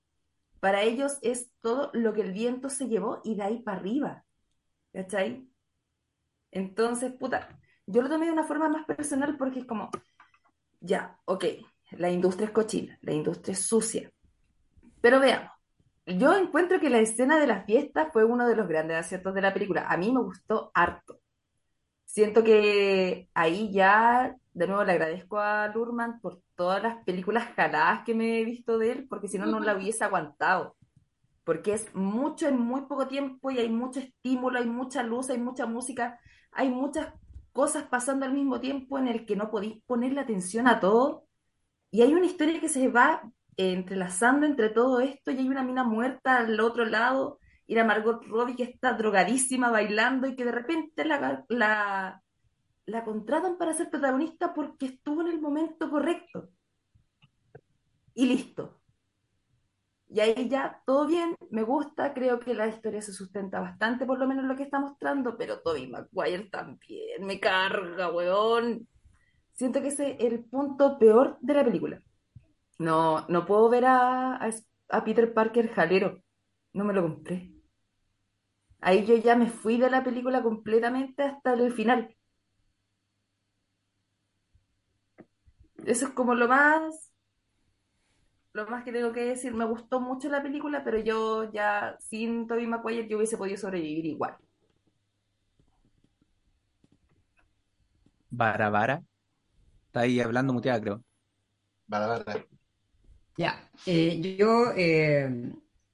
Para 0.60 0.82
ellos 0.82 1.18
es 1.20 1.52
todo 1.60 1.90
lo 1.92 2.14
que 2.14 2.22
el 2.22 2.32
viento 2.32 2.70
se 2.70 2.88
llevó 2.88 3.20
y 3.22 3.34
de 3.34 3.42
ahí 3.42 3.62
para 3.62 3.78
arriba. 3.78 4.24
¿Cachai? 4.92 5.46
Entonces, 6.52 7.12
puta, 7.12 7.60
yo 7.86 8.00
lo 8.00 8.08
tomé 8.08 8.26
de 8.26 8.32
una 8.32 8.44
forma 8.44 8.68
más 8.70 8.86
personal 8.86 9.36
porque 9.36 9.60
es 9.60 9.66
como, 9.66 9.90
ya, 10.80 11.18
ok, 11.26 11.44
la 11.92 12.10
industria 12.10 12.46
es 12.46 12.52
cochina, 12.52 12.98
la 13.02 13.12
industria 13.12 13.52
es 13.52 13.60
sucia. 13.60 14.10
Pero 15.02 15.20
veamos, 15.20 15.50
yo 16.06 16.34
encuentro 16.36 16.80
que 16.80 16.90
la 16.90 16.98
escena 16.98 17.38
de 17.38 17.46
la 17.46 17.64
fiesta 17.64 18.10
fue 18.12 18.24
uno 18.24 18.48
de 18.48 18.56
los 18.56 18.68
grandes 18.68 18.96
aciertos 18.98 19.34
de 19.34 19.42
la 19.42 19.54
película. 19.54 19.86
A 19.88 19.96
mí 19.96 20.12
me 20.12 20.20
gustó 20.20 20.70
harto. 20.74 21.20
Siento 22.04 22.44
que 22.44 23.28
ahí 23.34 23.72
ya, 23.72 24.36
de 24.52 24.66
nuevo, 24.66 24.84
le 24.84 24.92
agradezco 24.92 25.38
a 25.38 25.68
Lurman 25.68 26.20
por 26.20 26.42
todas 26.56 26.82
las 26.82 27.02
películas 27.04 27.44
jaladas 27.56 28.04
que 28.04 28.14
me 28.14 28.40
he 28.40 28.44
visto 28.44 28.78
de 28.78 28.92
él, 28.92 29.06
porque 29.08 29.28
si 29.28 29.38
no, 29.38 29.46
no 29.46 29.60
la 29.60 29.76
hubiese 29.76 30.04
aguantado. 30.04 30.76
Porque 31.44 31.72
es 31.72 31.94
mucho 31.94 32.48
en 32.48 32.58
muy 32.58 32.82
poco 32.82 33.08
tiempo 33.08 33.50
y 33.50 33.58
hay 33.58 33.70
mucho 33.70 34.00
estímulo, 34.00 34.58
hay 34.58 34.66
mucha 34.66 35.02
luz, 35.02 35.30
hay 35.30 35.38
mucha 35.38 35.66
música, 35.66 36.20
hay 36.52 36.68
muchas 36.68 37.14
cosas 37.52 37.84
pasando 37.84 38.26
al 38.26 38.32
mismo 38.32 38.60
tiempo 38.60 38.98
en 38.98 39.08
el 39.08 39.24
que 39.26 39.36
no 39.36 39.50
podéis 39.50 39.82
ponerle 39.86 40.20
atención 40.20 40.68
a 40.68 40.80
todo. 40.80 41.26
Y 41.90 42.02
hay 42.02 42.14
una 42.14 42.26
historia 42.26 42.60
que 42.60 42.68
se 42.68 42.88
va 42.88 43.22
entrelazando 43.56 44.46
entre 44.46 44.70
todo 44.70 45.00
esto 45.00 45.30
y 45.30 45.38
hay 45.38 45.48
una 45.48 45.62
mina 45.62 45.84
muerta 45.84 46.38
al 46.38 46.58
otro 46.60 46.84
lado 46.84 47.38
y 47.66 47.74
la 47.74 47.84
Margot 47.84 48.24
Robbie 48.26 48.56
que 48.56 48.64
está 48.64 48.92
drogadísima 48.94 49.70
bailando 49.70 50.26
y 50.26 50.36
que 50.36 50.44
de 50.44 50.52
repente 50.52 51.04
la, 51.04 52.20
contratan 53.04 53.56
para 53.58 53.72
ser 53.72 53.90
protagonista 53.90 54.52
porque 54.54 54.86
estuvo 54.86 55.22
en 55.22 55.28
el 55.28 55.40
momento 55.40 55.90
correcto. 55.90 56.50
Y 58.14 58.26
listo. 58.26 58.78
Y 60.08 60.20
ahí 60.20 60.46
ya 60.50 60.82
todo 60.84 61.06
bien, 61.06 61.34
me 61.50 61.62
gusta, 61.62 62.12
creo 62.12 62.38
que 62.38 62.52
la 62.52 62.68
historia 62.68 63.00
se 63.00 63.14
sustenta 63.14 63.60
bastante, 63.60 64.04
por 64.04 64.18
lo 64.18 64.28
menos 64.28 64.44
lo 64.44 64.54
que 64.54 64.64
está 64.64 64.78
mostrando, 64.78 65.38
pero 65.38 65.62
Tobey 65.62 65.88
Maguire 65.88 66.50
también 66.50 67.24
me 67.24 67.40
carga, 67.40 68.10
weón. 68.10 68.86
Siento 69.54 69.80
que 69.80 69.88
ese 69.88 70.16
es 70.18 70.32
el 70.32 70.44
punto 70.44 70.98
peor 70.98 71.38
de 71.40 71.54
la 71.54 71.64
película. 71.64 72.02
No, 72.78 73.26
no 73.28 73.46
puedo 73.46 73.68
ver 73.70 73.84
a, 73.86 74.34
a, 74.36 74.50
a 74.90 75.04
Peter 75.04 75.32
Parker 75.32 75.68
jalero. 75.72 76.22
No 76.74 76.84
me 76.84 76.92
lo 76.94 77.02
compré. 77.02 77.52
Ahí 78.82 79.06
yo 79.06 79.16
ya 79.16 79.34
me 79.34 79.48
fui 79.48 79.78
de 79.78 79.88
la 79.88 80.04
película 80.04 80.42
completamente 80.42 81.22
hasta 81.22 81.54
el 81.54 81.72
final. 81.72 82.14
Eso 85.86 86.06
es 86.06 86.12
como 86.12 86.34
lo 86.34 86.48
más, 86.48 87.12
lo 88.54 88.66
más 88.66 88.84
que 88.84 88.92
tengo 88.92 89.12
que 89.12 89.20
decir. 89.24 89.52
Me 89.54 89.64
gustó 89.66 90.00
mucho 90.00 90.28
la 90.28 90.42
película, 90.42 90.82
pero 90.84 90.98
yo 90.98 91.50
ya 91.52 91.96
sin 92.00 92.46
Tobey 92.46 92.66
Maguire 92.66 93.08
yo 93.08 93.16
hubiese 93.18 93.36
podido 93.36 93.56
sobrevivir 93.58 94.06
igual. 94.06 94.36
Vara, 98.30 98.68
vara. 98.70 99.04
Está 99.88 100.00
ahí 100.02 100.20
hablando 100.20 100.52
muteada, 100.54 100.80
creo. 100.82 101.04
Vale. 101.86 102.48
Ya, 103.36 103.70
eh, 103.86 104.36
yo, 104.38 104.72
eh, 104.76 105.52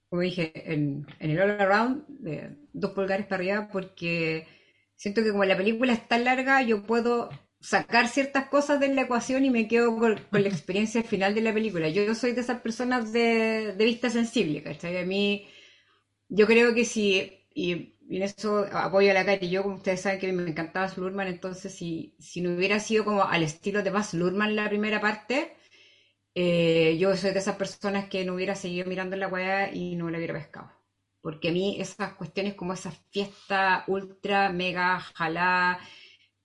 como 0.08 0.22
dije, 0.22 0.52
en, 0.72 1.06
el 1.20 1.40
All 1.40 1.60
Around, 1.60 2.04
dos 2.72 2.92
pulgares 2.92 3.26
para 3.26 3.42
arriba, 3.42 3.68
porque 3.72 4.46
siento 4.96 5.22
que 5.22 5.30
como 5.30 5.44
la 5.44 5.56
película 5.56 5.92
es 5.92 6.06
tan 6.08 6.24
larga, 6.24 6.62
yo 6.62 6.82
puedo 6.82 7.30
sacar 7.60 8.08
ciertas 8.08 8.48
cosas 8.48 8.80
de 8.80 8.94
la 8.94 9.02
ecuación 9.02 9.44
y 9.44 9.50
me 9.50 9.68
quedo 9.68 9.96
con, 9.96 10.20
la 10.30 10.48
experiencia 10.48 11.02
final 11.02 11.34
de 11.34 11.40
la 11.42 11.52
película. 11.54 11.88
Yo 11.88 12.14
soy 12.14 12.32
de 12.32 12.40
esas 12.40 12.60
personas 12.60 13.12
de, 13.12 13.74
vista 13.78 14.10
sensible, 14.10 14.62
¿cachai? 14.62 14.98
A 14.98 15.04
mí, 15.04 15.48
yo 16.28 16.46
creo 16.46 16.74
que 16.74 16.84
si, 16.84 17.46
y, 17.54 17.96
en 18.10 18.22
eso 18.22 18.66
apoyo 18.72 19.10
a 19.10 19.14
la 19.14 19.26
Katy, 19.26 19.50
yo 19.50 19.62
como 19.62 19.76
ustedes 19.76 20.00
saben 20.00 20.20
que 20.20 20.32
me 20.32 20.48
encantaba 20.50 20.86
Baz 20.86 20.96
Luhrmann, 20.96 21.28
entonces 21.28 21.74
si, 21.74 22.14
si 22.18 22.40
no 22.40 22.54
hubiera 22.54 22.80
sido 22.80 23.04
como 23.04 23.24
al 23.24 23.42
estilo 23.42 23.82
de 23.82 23.90
Baz 23.90 24.14
Luhrmann 24.14 24.56
la 24.56 24.68
primera 24.68 25.00
parte, 25.00 25.52
eh, 26.40 26.96
yo 26.98 27.16
soy 27.16 27.32
de 27.32 27.40
esas 27.40 27.56
personas 27.56 28.08
que 28.08 28.24
no 28.24 28.34
hubiera 28.34 28.54
seguido 28.54 28.86
mirando 28.86 29.16
la 29.16 29.28
weá 29.28 29.72
y 29.74 29.96
no 29.96 30.08
la 30.10 30.18
hubiera 30.18 30.34
pescado. 30.34 30.70
Porque 31.20 31.48
a 31.48 31.52
mí 31.52 31.80
esas 31.80 32.14
cuestiones 32.14 32.54
como 32.54 32.72
esa 32.74 32.92
fiesta 33.10 33.84
ultra, 33.88 34.50
mega, 34.50 35.00
jalá, 35.00 35.80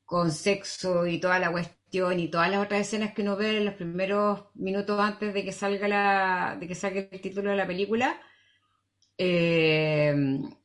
con 0.05 0.31
sexo 0.31 1.07
y 1.07 1.19
toda 1.19 1.39
la 1.39 1.51
cuestión 1.51 2.19
y 2.19 2.29
todas 2.29 2.49
las 2.51 2.63
otras 2.65 2.81
escenas 2.81 3.13
que 3.13 3.21
uno 3.23 3.35
ve 3.37 3.57
en 3.57 3.65
los 3.65 3.75
primeros 3.75 4.45
minutos 4.55 4.99
antes 4.99 5.33
de 5.33 5.43
que 5.45 5.51
salga 5.51 5.87
la, 5.87 6.57
de 6.59 6.67
que 6.67 6.75
salga 6.75 7.01
el 7.11 7.21
título 7.21 7.51
de 7.51 7.57
la 7.57 7.67
película, 7.67 8.19
eh, 9.17 10.13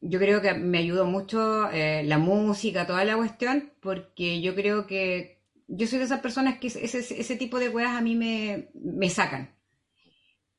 yo 0.01 0.19
creo 0.19 0.41
que 0.41 0.55
me 0.55 0.79
ayudó 0.79 1.05
mucho 1.07 1.71
eh, 1.71 2.03
la 2.05 2.19
música, 2.19 2.87
toda 2.87 3.05
la 3.05 3.17
cuestión, 3.17 3.73
porque 3.81 4.41
yo 4.41 4.55
creo 4.55 4.87
que 4.87 5.38
yo 5.69 5.87
soy 5.87 5.99
de 5.99 6.07
esas 6.07 6.21
personas 6.21 6.59
que 6.59 6.69
ese, 6.69 6.99
ese, 6.99 7.37
tipo 7.37 7.59
de 7.59 7.69
weas 7.69 7.95
a 7.97 8.01
mí 8.01 8.17
me, 8.17 8.71
me 8.75 9.11
sacan. 9.11 9.55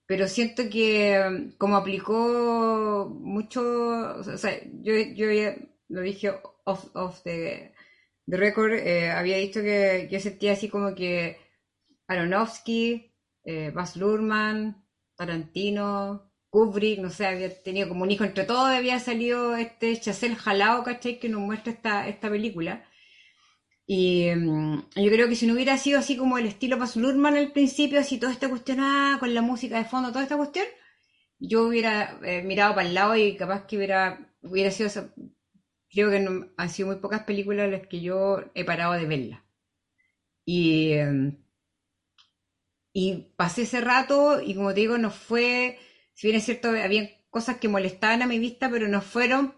Pero 0.06 0.28
siento 0.28 0.70
que 0.70 1.54
como 1.58 1.76
aplicó 1.76 3.10
mucho, 3.22 3.62
o 4.18 4.38
sea, 4.38 4.60
yo, 4.82 4.94
yo 5.16 5.28
lo 5.90 6.02
dije 6.02 6.32
off, 6.66 6.96
off 6.96 7.22
the, 7.24 7.74
record, 8.28 8.74
eh, 8.74 9.12
había 9.12 9.38
dicho 9.38 9.62
que 9.62 10.08
yo 10.12 10.20
sentía 10.20 10.54
así 10.54 10.70
como 10.70 10.96
que 10.96 11.38
Aronofsky, 12.08 13.14
eh, 13.44 13.72
Baz 13.72 13.96
Luhrmann, 13.98 14.86
Tarantino, 15.16 16.32
Kubrick, 16.50 17.00
no 17.00 17.10
sé, 17.10 17.28
había 17.28 17.62
tenido 17.62 17.90
como 17.90 18.04
un 18.04 18.12
hijo 18.12 18.24
entre 18.24 18.46
todos, 18.46 18.70
había 18.70 19.00
salido 19.00 19.56
este 19.56 20.00
Chazelle 20.00 20.36
Jalao, 20.36 20.84
¿cachai? 20.84 21.20
Que 21.20 21.30
nos 21.30 21.42
muestra 21.42 21.74
esta, 21.74 22.08
esta 22.08 22.30
película. 22.30 22.84
Y 23.92 24.30
mm, 24.36 24.84
yo 24.98 25.12
creo 25.12 25.28
que 25.28 25.36
si 25.36 25.48
no 25.48 25.56
hubiera 25.56 25.76
sido 25.80 25.98
así 25.98 26.16
como 26.16 26.38
el 26.38 26.46
estilo 26.46 26.78
Baz 26.78 26.96
Luhrmann 26.96 27.36
al 27.36 27.52
principio, 27.52 28.00
así 28.00 28.20
toda 28.20 28.32
esta 28.32 28.48
cuestión, 28.48 28.78
ah, 28.82 29.18
con 29.20 29.34
la 29.34 29.42
música 29.42 29.80
de 29.80 29.86
fondo, 29.86 30.10
toda 30.10 30.22
esta 30.22 30.38
cuestión, 30.38 30.68
yo 31.40 31.68
hubiera 31.68 32.20
eh, 32.24 32.44
mirado 32.44 32.76
para 32.76 32.88
el 32.88 32.94
lado 32.94 33.16
y 33.16 33.36
capaz 33.36 33.66
que 33.66 33.78
hubiera, 33.78 34.32
hubiera 34.44 34.70
sido, 34.70 34.92
creo 35.90 36.12
que 36.12 36.52
han 36.58 36.70
sido 36.70 36.90
muy 36.90 36.98
pocas 36.98 37.24
películas 37.24 37.72
las 37.72 37.88
que 37.88 38.00
yo 38.02 38.44
he 38.54 38.64
parado 38.64 38.94
de 38.94 39.08
verla. 39.08 39.44
Y, 40.46 40.92
eh, 40.94 41.38
y 42.94 43.34
pasé 43.38 43.64
ese 43.64 43.82
rato 43.82 44.40
y 44.40 44.54
como 44.54 44.72
te 44.76 44.82
digo, 44.82 45.00
no 45.00 45.10
fue, 45.10 45.80
si 46.14 46.28
bien 46.28 46.38
es 46.38 46.46
cierto, 46.46 46.70
había 46.70 47.10
cosas 47.32 47.58
que 47.58 47.68
molestaban 47.68 48.22
a 48.22 48.28
mi 48.28 48.38
vista, 48.38 48.70
pero 48.70 48.88
no 48.88 49.02
fueron 49.02 49.56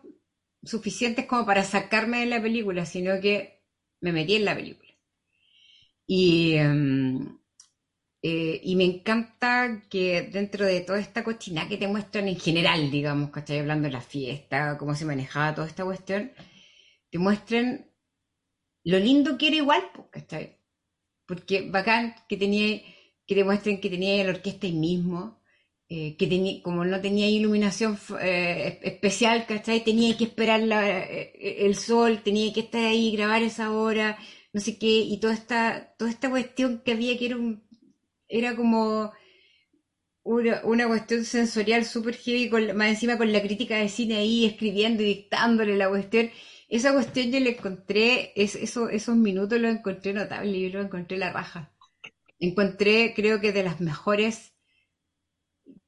suficientes 0.64 1.26
como 1.26 1.46
para 1.46 1.64
sacarme 1.66 2.22
de 2.22 2.28
la 2.28 2.42
película, 2.42 2.86
sino 2.86 3.20
que 3.20 3.61
me 4.02 4.12
metí 4.12 4.36
en 4.36 4.46
la 4.46 4.56
película. 4.56 4.92
Y, 6.08 6.54
em, 6.56 7.40
eh, 8.24 8.62
y 8.64 8.76
me 8.76 8.86
encanta 8.86 9.84
que 9.90 10.24
dentro 10.24 10.66
de 10.66 10.82
toda 10.82 11.00
esta 11.00 11.24
cochina 11.24 11.68
que 11.68 11.78
te 11.78 11.88
muestran 11.88 12.28
en 12.28 12.40
general, 12.40 12.92
digamos, 12.92 13.32
¿cachai? 13.32 13.60
Hablando 13.60 13.88
de 13.88 13.94
la 13.94 14.02
fiesta, 14.02 14.78
cómo 14.78 14.96
se 14.96 15.06
manejaba 15.06 15.56
toda 15.56 15.68
esta 15.68 15.86
cuestión, 15.86 16.32
te 17.12 17.20
muestren 17.20 17.92
lo 18.84 19.00
lindo 19.00 19.38
que 19.38 19.48
era 19.48 19.58
igual, 19.58 19.84
pues, 19.94 20.08
¿cachai? 20.12 20.58
Porque 21.28 21.70
bacán 21.72 22.16
que 22.30 22.38
tenía, 22.38 22.82
que 23.28 23.36
te 23.36 23.44
muestren 23.44 23.82
que 23.82 23.90
tenía 23.90 24.24
la 24.24 24.32
orquesta 24.32 24.68
ahí 24.68 24.74
mismo, 24.74 25.41
eh, 25.94 26.16
que 26.18 26.28
tenía, 26.28 26.62
como 26.64 26.86
no 26.86 27.02
tenía 27.02 27.30
iluminación 27.30 27.98
eh, 28.22 28.80
especial, 28.84 29.46
¿cachai? 29.48 29.84
Tenía 29.84 30.18
que 30.18 30.26
esperar 30.26 30.62
la- 30.62 30.88
eh, 30.90 31.66
el 31.68 31.76
sol, 31.76 32.22
tenía 32.24 32.54
que 32.54 32.62
estar 32.62 32.84
ahí, 32.86 33.12
grabar 33.16 33.42
esa 33.44 33.72
hora, 33.72 34.18
no 34.54 34.60
sé 34.62 34.78
qué, 34.80 34.88
y 35.12 35.20
toda 35.20 35.34
esta, 35.34 35.94
toda 35.98 36.10
esta 36.12 36.30
cuestión 36.30 36.82
que 36.84 36.94
había 36.94 37.18
que 37.18 37.26
era 37.28 37.38
un, 37.38 37.64
era 38.30 38.56
como 38.56 39.12
una, 40.24 40.62
una 40.64 40.88
cuestión 40.88 41.26
sensorial 41.26 41.86
súper 41.86 42.16
heavy, 42.16 42.50
la- 42.50 42.74
más 42.74 42.90
encima 42.90 43.18
con 43.18 43.32
la 43.32 43.42
crítica 43.42 43.76
de 43.78 43.90
cine 43.90 44.18
ahí, 44.18 44.46
escribiendo 44.46 45.04
y 45.04 45.08
dictándole 45.08 45.76
la 45.78 45.90
cuestión. 45.90 46.30
Esa 46.70 46.94
cuestión 46.94 47.32
yo 47.32 47.40
le 47.40 47.52
encontré, 47.58 48.32
es, 48.36 48.56
eso, 48.56 48.90
esos 48.90 49.16
minutos 49.18 49.60
los 49.60 49.72
encontré 49.76 50.14
notables, 50.14 50.56
yo 50.72 50.78
los 50.78 50.86
encontré 50.86 51.18
la 51.18 51.32
raja. 51.34 51.72
Encontré, 52.40 53.14
creo 53.16 53.42
que 53.42 53.54
de 53.54 53.64
las 53.64 53.82
mejores, 53.82 54.51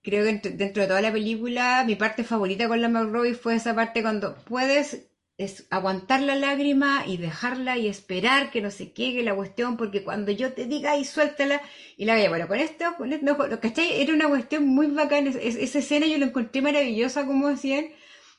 creo 0.04 0.24
que 0.26 0.50
dentro 0.52 0.82
de 0.84 0.88
toda 0.88 1.02
la 1.02 1.12
película, 1.12 1.84
mi 1.86 1.96
parte 1.96 2.24
favorita 2.24 2.68
con 2.68 2.82
la 2.82 2.90
McRobbie 2.90 3.34
fue 3.36 3.56
esa 3.56 3.74
parte 3.76 4.02
cuando 4.02 4.36
puedes 4.46 5.08
es 5.38 5.66
aguantar 5.72 6.22
la 6.22 6.36
lágrima 6.36 7.06
y 7.08 7.18
dejarla 7.18 7.78
y 7.78 7.88
esperar 7.88 8.52
que 8.52 8.62
no 8.62 8.70
se 8.70 8.94
quede 8.94 9.24
la 9.24 9.36
cuestión, 9.36 9.78
porque 9.78 10.04
cuando 10.04 10.32
yo 10.32 10.54
te 10.54 10.66
diga 10.66 10.96
y 10.96 11.06
suéltala, 11.06 11.60
y 11.98 12.06
la 12.06 12.14
vaya, 12.14 12.30
bueno, 12.30 12.48
con 12.48 12.60
esto, 12.60 12.86
con 12.98 13.12
esto, 13.14 13.26
no, 13.26 13.60
¿cachai? 13.60 14.00
Era 14.02 14.14
una 14.14 14.30
cuestión 14.30 14.68
muy 14.68 14.88
bacana, 14.88 15.30
es- 15.32 15.36
es- 15.38 15.56
esa 15.56 15.80
escena 15.80 16.06
yo 16.06 16.20
la 16.20 16.26
encontré 16.28 16.62
maravillosa, 16.62 17.26
como 17.26 17.50
decían, 17.50 17.88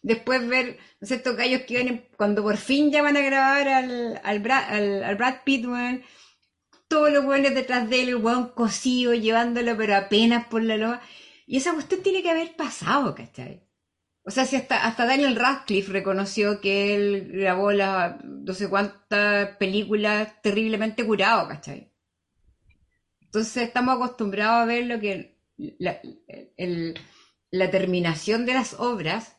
después 0.02 0.46
ver, 0.48 0.78
no 1.00 1.06
sé, 1.08 1.16
estos 1.16 1.36
gallos 1.36 1.62
que 1.62 1.74
vienen, 1.74 2.06
cuando 2.16 2.42
por 2.42 2.56
fin 2.58 2.92
ya 2.92 3.02
van 3.02 3.16
a 3.16 3.20
grabar 3.22 3.66
al, 3.68 4.20
al, 4.22 4.38
Brad, 4.40 4.64
al, 5.04 5.16
Brad 5.16 5.36
Pitt, 5.44 5.66
weón, 5.66 6.02
todos 6.88 7.10
los 7.12 7.24
buenos 7.24 7.54
detrás 7.54 7.88
de 7.90 8.02
él, 8.02 8.08
el 8.10 8.16
weón 8.16 8.50
cosido, 8.54 9.14
llevándolo, 9.14 9.76
pero 9.76 9.96
apenas 9.96 10.46
por 10.46 10.62
la 10.62 10.76
loa. 10.76 11.02
Y 11.46 11.58
esa 11.58 11.72
cuestión 11.74 12.02
tiene 12.02 12.22
que 12.22 12.30
haber 12.30 12.56
pasado, 12.56 13.14
¿cachai? 13.14 13.62
O 14.24 14.30
sea, 14.30 14.46
si 14.46 14.56
hasta, 14.56 14.86
hasta 14.86 15.06
Daniel 15.06 15.36
Radcliffe 15.36 15.92
reconoció 15.92 16.60
que 16.60 16.94
él 16.94 17.30
grabó 17.32 17.72
las 17.72 18.24
no 18.24 18.54
sé 18.54 18.68
cuántas 18.70 19.56
películas 19.58 20.40
terriblemente 20.42 21.04
curado, 21.04 21.46
¿cachai? 21.48 21.92
Entonces 23.20 23.64
estamos 23.64 23.96
acostumbrados 23.96 24.62
a 24.62 24.64
ver 24.64 24.86
lo 24.86 24.98
que 25.00 25.38
la, 25.56 26.00
la 27.50 27.70
terminación 27.70 28.46
de 28.46 28.54
las 28.54 28.74
obras, 28.74 29.36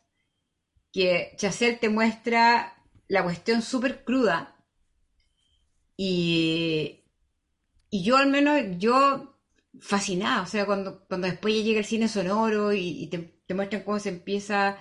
que 0.91 1.33
Chazelle 1.37 1.77
te 1.77 1.89
muestra 1.89 2.75
la 3.07 3.23
cuestión 3.23 3.61
súper 3.61 4.03
cruda 4.03 4.55
y, 5.97 7.03
y 7.89 8.03
yo 8.03 8.17
al 8.17 8.27
menos, 8.27 8.61
yo 8.77 9.34
fascinada, 9.81 10.41
o 10.43 10.45
sea, 10.47 10.65
cuando, 10.65 11.05
cuando 11.07 11.27
después 11.27 11.55
ya 11.55 11.61
llega 11.63 11.79
el 11.79 11.85
cine 11.85 12.07
sonoro 12.07 12.73
y, 12.73 13.07
te, 13.07 13.53
muestran 13.53 13.83
cómo 13.83 13.99
se 13.99 14.09
empieza 14.09 14.77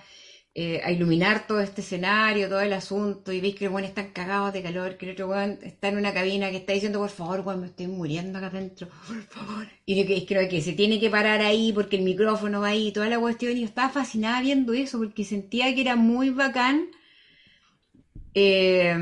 eh, 0.53 0.81
a 0.83 0.91
iluminar 0.91 1.47
todo 1.47 1.59
este 1.61 1.81
escenario, 1.81 2.47
todo 2.49 2.61
el 2.61 2.73
asunto, 2.73 3.31
y 3.33 3.41
veis 3.41 3.55
que 3.55 3.65
los 3.65 3.71
buenos 3.73 3.89
están 3.89 4.11
cagados 4.11 4.53
de 4.53 4.63
calor, 4.63 4.97
que 4.97 5.05
el 5.07 5.11
otro 5.13 5.27
weón 5.29 5.59
está 5.63 5.89
en 5.89 5.97
una 5.97 6.13
cabina 6.13 6.49
que 6.51 6.57
está 6.57 6.73
diciendo, 6.73 6.99
por 6.99 7.09
favor, 7.09 7.41
weón, 7.41 7.61
me 7.61 7.67
estoy 7.67 7.87
muriendo 7.87 8.37
acá 8.39 8.47
adentro, 8.47 8.87
por 9.07 9.21
favor. 9.23 9.67
Y 9.85 10.05
que- 10.05 10.25
creo 10.25 10.49
que 10.49 10.61
se 10.61 10.73
tiene 10.73 10.99
que 10.99 11.09
parar 11.09 11.41
ahí 11.41 11.73
porque 11.73 11.97
el 11.97 12.03
micrófono 12.03 12.61
va 12.61 12.69
ahí, 12.69 12.91
toda 12.93 13.09
la 13.09 13.19
cuestión, 13.19 13.55
y 13.57 13.61
yo 13.61 13.65
estaba 13.67 13.89
fascinada 13.89 14.41
viendo 14.41 14.73
eso, 14.73 14.97
porque 14.97 15.23
sentía 15.25 15.73
que 15.75 15.81
era 15.81 15.95
muy 15.95 16.29
bacán. 16.29 16.89
eh, 18.33 18.95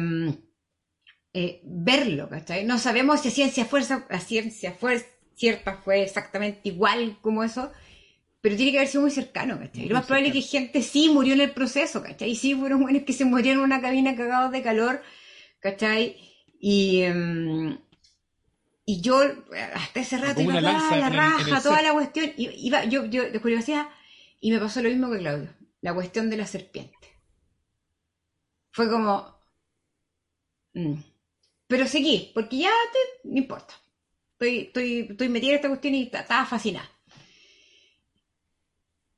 eh, 1.34 1.62
verlo, 1.64 2.30
¿cachai? 2.30 2.66
No 2.66 2.78
sabemos 2.78 3.22
si 3.22 3.30
a 3.30 3.32
ciencia 3.32 3.66
fuerza, 3.66 4.06
a 4.10 4.20
ciencia 4.20 4.72
fuerza 4.74 5.06
cierta 5.36 5.78
fue 5.78 6.04
exactamente 6.04 6.62
igual 6.70 7.18
como 7.22 7.44
eso, 7.44 7.72
pero 8.42 8.56
tiene 8.56 8.72
que 8.72 8.78
haber 8.80 8.90
sido 8.90 9.02
muy 9.04 9.12
cercano, 9.12 9.58
¿cachai? 9.60 9.88
Lo 9.88 9.96
más 9.96 10.06
probable 10.06 10.30
es 10.30 10.34
que 10.36 10.42
gente 10.42 10.82
sí 10.82 11.10
murió 11.10 11.34
en 11.34 11.42
el 11.42 11.52
proceso, 11.52 12.02
¿cachai? 12.04 12.32
Y 12.32 12.36
sí 12.36 12.54
fueron 12.56 12.82
buenos 12.82 13.04
que 13.04 13.14
se 13.14 13.26
murieron 13.26 13.60
en 13.62 13.66
una 13.66 13.82
cabina 13.82 14.16
cagados 14.16 14.52
de 14.52 14.62
calor, 14.62 15.02
¿cachai? 15.60 16.18
Y, 16.60 17.02
em, 17.04 17.78
y 18.86 19.02
yo 19.02 19.22
hasta 19.76 20.00
ese 20.02 20.18
rato 20.18 20.42
iba 20.42 20.58
una 20.60 20.60
a 20.60 20.62
la 20.98 21.08
en 21.08 21.14
el- 21.14 21.20
raja, 21.20 21.58
en 21.58 21.64
toda 21.64 21.82
la 21.82 21.94
cuestión, 21.94 22.32
y- 22.38 22.68
iba, 22.68 22.84
yo, 22.86 23.06
yo 23.06 23.30
de 23.32 23.40
curiosidad, 23.40 23.88
y 24.42 24.52
me 24.52 24.60
pasó 24.60 24.82
lo 24.82 24.90
mismo 24.90 25.10
que 25.12 25.20
Claudio, 25.20 25.50
la 25.82 25.94
cuestión 25.94 26.30
de 26.30 26.38
la 26.38 26.46
serpiente. 26.48 26.98
Fue 28.72 28.90
como... 28.90 29.38
mm. 30.74 30.96
Pero 31.68 31.88
seguí, 31.88 32.32
porque 32.34 32.58
ya 32.58 32.70
te, 32.92 33.30
no 33.30 33.38
importa. 33.38 33.74
Estoy, 34.44 35.16
metida 35.30 35.50
en 35.52 35.56
esta 35.56 35.68
cuestión 35.70 35.96
y 35.96 36.08
ta- 36.10 36.22
estaba 36.22 36.46
fascinada. 36.46 36.90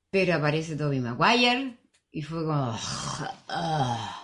Pero 0.10 0.34
aparece 0.36 0.76
Toby 0.76 1.00
Maguire 1.00 1.78
y 2.12 2.22
fue 2.22 2.44
como... 2.44 2.78
ah. 3.50 4.22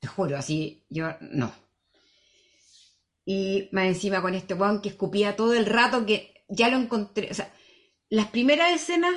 Te 0.00 0.06
juro, 0.08 0.36
así, 0.36 0.84
yo 0.88 1.08
no. 1.20 1.52
Y 3.24 3.68
más 3.72 3.86
encima 3.86 4.22
con 4.22 4.34
este 4.34 4.54
weón 4.54 4.80
que 4.80 4.88
escupía 4.90 5.36
todo 5.36 5.54
el 5.54 5.66
rato 5.66 6.06
que 6.06 6.44
ya 6.48 6.68
lo 6.68 6.78
encontré. 6.78 7.30
O 7.30 7.34
sea, 7.34 7.52
las 8.08 8.28
primeras 8.28 8.72
escenas 8.72 9.14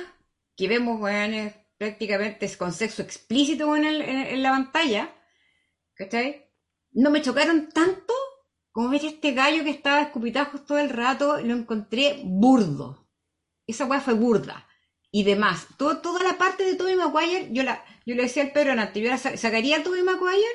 que 0.56 0.68
vemos, 0.68 1.00
weones, 1.00 1.54
prácticamente 1.78 2.46
es 2.46 2.56
con 2.56 2.72
sexo 2.72 3.02
explícito 3.02 3.68
weón, 3.68 3.84
en, 3.86 4.02
en- 4.02 4.26
en 4.26 4.42
la 4.42 4.50
pantalla, 4.50 5.14
¿cachai? 5.94 6.46
No 6.92 7.10
me 7.10 7.22
chocaron 7.22 7.68
tanto 7.70 8.12
como 8.72 8.88
ver 8.90 9.02
a 9.04 9.08
este 9.08 9.32
gallo 9.32 9.64
que 9.64 9.70
estaba 9.70 9.98
a 9.98 10.02
escupitajos 10.02 10.64
todo 10.66 10.78
el 10.78 10.90
rato, 10.90 11.40
lo 11.40 11.54
encontré 11.54 12.22
burdo. 12.24 13.06
Esa 13.66 13.86
weá 13.86 14.00
fue 14.00 14.14
burda. 14.14 14.66
Y 15.10 15.24
demás. 15.24 15.66
Todo, 15.78 15.98
toda 15.98 16.22
la 16.24 16.38
parte 16.38 16.64
de 16.64 16.74
Tobey 16.76 16.96
Maguire, 16.96 17.48
yo 17.52 17.62
la, 17.62 17.84
yo 18.06 18.14
le 18.14 18.22
decía 18.24 18.42
al 18.44 18.52
Pedro 18.52 18.72
antes, 18.72 19.02
yo 19.02 19.10
la 19.10 19.18
sa- 19.18 19.36
sacaría 19.36 19.78
a 19.78 19.82
Tobey 19.82 20.02
Maguire 20.02 20.48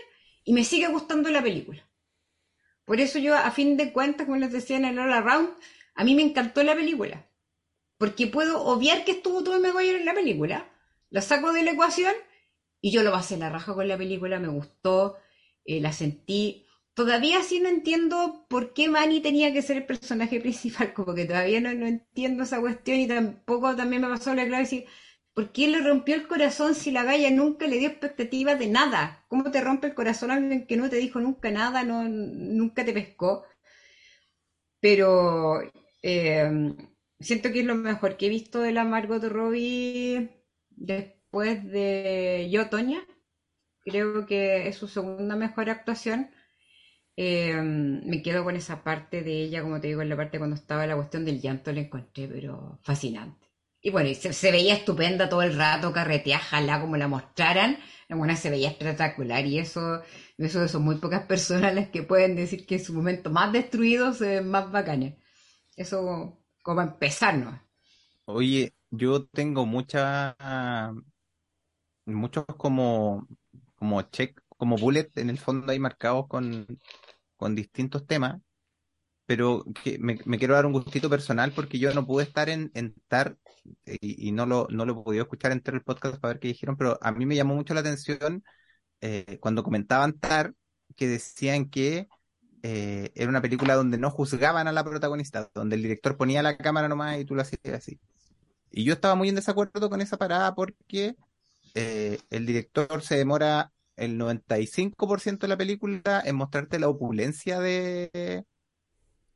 y 0.43 0.53
me 0.53 0.63
sigue 0.63 0.87
gustando 0.87 1.29
la 1.29 1.43
película. 1.43 1.83
Por 2.85 2.99
eso 3.01 3.19
yo, 3.19 3.35
a 3.35 3.51
fin 3.51 3.77
de 3.77 3.91
cuentas, 3.91 4.25
como 4.25 4.37
les 4.37 4.51
decía 4.51 4.77
en 4.77 4.85
el 4.85 4.99
All 4.99 5.13
Around, 5.13 5.49
a 5.95 6.03
mí 6.03 6.15
me 6.15 6.21
encantó 6.23 6.63
la 6.63 6.75
película. 6.75 7.29
Porque 7.97 8.27
puedo 8.27 8.63
obviar 8.63 9.05
que 9.05 9.13
estuvo 9.13 9.43
Tobey 9.43 9.59
Maguire 9.61 9.99
en 9.99 10.05
la 10.05 10.13
película, 10.13 10.69
la 11.09 11.21
saco 11.21 11.53
de 11.53 11.63
la 11.63 11.71
ecuación 11.71 12.13
y 12.81 12.91
yo 12.91 13.03
lo 13.03 13.11
pasé 13.11 13.37
la 13.37 13.49
raja 13.49 13.73
con 13.73 13.87
la 13.87 13.97
película, 13.97 14.39
me 14.39 14.49
gustó, 14.49 15.17
eh, 15.65 15.81
la 15.81 15.91
sentí. 15.93 16.66
Todavía 16.97 17.43
sí 17.43 17.59
no 17.59 17.69
entiendo 17.69 18.47
por 18.49 18.73
qué 18.73 18.89
Manny 18.89 19.21
tenía 19.21 19.53
que 19.53 19.61
ser 19.61 19.77
el 19.77 19.85
personaje 19.85 20.39
principal, 20.45 20.93
como 20.95 21.13
que 21.13 21.25
todavía 21.25 21.61
no, 21.61 21.71
no 21.75 21.85
entiendo 21.85 22.41
esa 22.43 22.59
cuestión 22.59 22.97
y 22.99 23.07
tampoco 23.07 23.75
también 23.75 24.01
me 24.01 24.07
pasó 24.09 24.33
la 24.33 24.47
clave 24.47 24.63
decir, 24.63 24.85
¿por 25.35 25.51
qué 25.51 25.67
le 25.67 25.79
rompió 25.81 26.15
el 26.15 26.27
corazón 26.27 26.73
si 26.73 26.89
la 26.89 27.03
galla 27.03 27.29
nunca 27.29 27.67
le 27.67 27.77
dio 27.77 27.89
expectativas 27.89 28.57
de 28.57 28.67
nada? 28.69 29.23
¿Cómo 29.27 29.51
te 29.51 29.61
rompe 29.61 29.85
el 29.85 29.93
corazón 29.93 30.31
alguien 30.31 30.65
que 30.65 30.75
no 30.75 30.89
te 30.89 30.95
dijo 30.95 31.19
nunca 31.19 31.51
nada, 31.51 31.83
no, 31.83 32.03
nunca 32.09 32.83
te 32.83 32.93
pescó? 32.93 33.45
Pero 34.79 35.61
eh, 36.01 36.49
siento 37.19 37.51
que 37.51 37.59
es 37.59 37.65
lo 37.65 37.75
mejor 37.75 38.17
que 38.17 38.25
he 38.25 38.29
visto 38.29 38.59
de 38.59 38.71
la 38.71 38.83
Margot 38.85 39.23
Robbie 39.23 40.29
después 40.71 41.63
de 41.63 42.47
Yo, 42.51 42.69
Toña. 42.69 43.05
Creo 43.81 44.25
que 44.25 44.67
es 44.67 44.77
su 44.77 44.87
segunda 44.87 45.35
mejor 45.35 45.69
actuación. 45.69 46.31
Eh, 47.17 47.53
me 47.61 48.21
quedo 48.21 48.43
con 48.45 48.55
esa 48.55 48.83
parte 48.83 49.23
de 49.23 49.43
ella, 49.43 49.63
como 49.63 49.81
te 49.81 49.87
digo, 49.87 50.01
en 50.03 50.09
la 50.09 50.15
parte 50.17 50.37
cuando 50.37 50.55
estaba 50.55 50.87
la 50.87 50.95
cuestión 50.95 51.25
del 51.25 51.41
llanto, 51.41 51.71
la 51.73 51.81
encontré, 51.81 52.27
pero 52.27 52.79
fascinante. 52.83 53.47
Y 53.81 53.91
bueno, 53.91 54.09
y 54.09 54.15
se, 54.15 54.33
se 54.33 54.51
veía 54.51 54.75
estupenda 54.75 55.29
todo 55.29 55.41
el 55.43 55.55
rato, 55.57 55.93
carretea, 55.93 56.39
jalá 56.39 56.81
como 56.81 56.97
la 56.97 57.07
mostraran. 57.07 57.77
La 58.09 58.15
buena 58.17 58.35
se 58.35 58.49
veía 58.51 58.69
espectacular 58.69 59.45
y 59.45 59.59
eso, 59.59 60.01
eso 60.37 60.67
son 60.67 60.83
muy 60.83 60.97
pocas 60.97 61.25
personas 61.25 61.73
las 61.75 61.89
que 61.89 62.03
pueden 62.03 62.35
decir 62.35 62.65
que 62.65 62.75
en 62.75 62.85
su 62.85 62.93
momento 62.93 63.29
más 63.31 63.51
destruido 63.53 64.13
se 64.13 64.27
ven 64.37 64.49
más 64.49 64.71
bacanes. 64.71 65.15
Eso 65.77 66.39
como 66.63 66.81
a 66.81 66.85
empezar, 66.85 67.37
¿no? 67.37 67.61
Oye, 68.25 68.73
yo 68.91 69.25
tengo 69.27 69.65
mucha, 69.65 70.35
muchos 72.05 72.45
como, 72.57 73.27
como 73.75 74.01
check, 74.03 74.41
como 74.57 74.77
bullet 74.77 75.09
en 75.15 75.29
el 75.29 75.37
fondo 75.39 75.71
ahí 75.71 75.79
marcados 75.79 76.27
con, 76.27 76.67
con 77.37 77.55
distintos 77.55 78.05
temas. 78.07 78.41
pero 79.25 79.65
que 79.83 79.99
me, 79.99 80.17
quiero 80.39 80.55
dar 80.55 80.65
un 80.65 80.73
gustito 80.73 81.09
personal 81.09 81.51
porque 81.53 81.79
yo 81.79 81.93
no 81.93 82.05
pude 82.07 82.23
estar 82.23 82.49
en, 82.49 82.71
TAR 83.07 83.37
y, 83.85 84.31
no 84.31 84.45
lo, 84.45 84.67
no 84.69 84.85
lo 84.85 84.93
he 84.93 85.03
podido 85.03 85.23
escuchar 85.23 85.51
entero 85.51 85.77
el 85.77 85.83
podcast 85.83 86.19
para 86.19 86.33
ver 86.33 86.39
qué 86.39 86.47
dijeron, 86.49 86.77
pero 86.77 86.97
a 87.01 87.11
mí 87.11 87.25
me 87.25 87.35
llamó 87.35 87.55
mucho 87.55 87.73
la 87.73 87.81
atención 87.81 88.43
eh, 89.01 89.37
cuando 89.41 89.63
comentaban 89.63 90.17
TAR 90.19 90.53
que 90.95 91.07
decían 91.07 91.69
que 91.69 92.07
eh, 92.63 93.11
era 93.15 93.29
una 93.29 93.41
película 93.41 93.75
donde 93.75 93.97
no 93.97 94.09
juzgaban 94.11 94.67
a 94.67 94.71
la 94.71 94.83
protagonista, 94.83 95.49
donde 95.53 95.75
el 95.75 95.83
director 95.83 96.17
ponía 96.17 96.41
la 96.41 96.57
cámara 96.57 96.87
nomás 96.87 97.19
y 97.19 97.25
tú 97.25 97.35
lo 97.35 97.41
hacías 97.41 97.61
así. 97.73 97.99
Y 98.71 98.83
yo 98.83 98.93
estaba 98.93 99.15
muy 99.15 99.29
en 99.29 99.35
desacuerdo 99.35 99.89
con 99.89 100.01
esa 100.01 100.17
parada 100.17 100.55
porque 100.55 101.15
eh, 101.75 102.19
el 102.29 102.45
director 102.45 103.01
se 103.01 103.17
demora 103.17 103.71
el 103.97 104.17
95% 104.17 105.47
de 105.47 105.49
la 105.49 105.57
película 105.57 106.21
en 106.25 106.35
mostrarte 106.35 106.79
la 106.79 106.89
opulencia 106.89 107.59
de, 107.59 108.45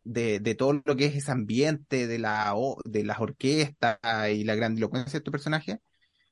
de, 0.04 0.40
de 0.40 0.56
todo 0.56 0.82
lo 0.86 0.96
que 0.96 1.06
es 1.06 1.16
ese 1.16 1.32
ambiente, 1.32 2.08
de, 2.08 2.20
la, 2.20 2.54
de 2.86 3.04
las 3.04 3.20
orquestas 3.20 4.00
y 4.32 4.44
la 4.44 4.56
grandilocuencia 4.56 5.14
de 5.14 5.18
estos 5.20 5.32
personajes. 5.32 5.78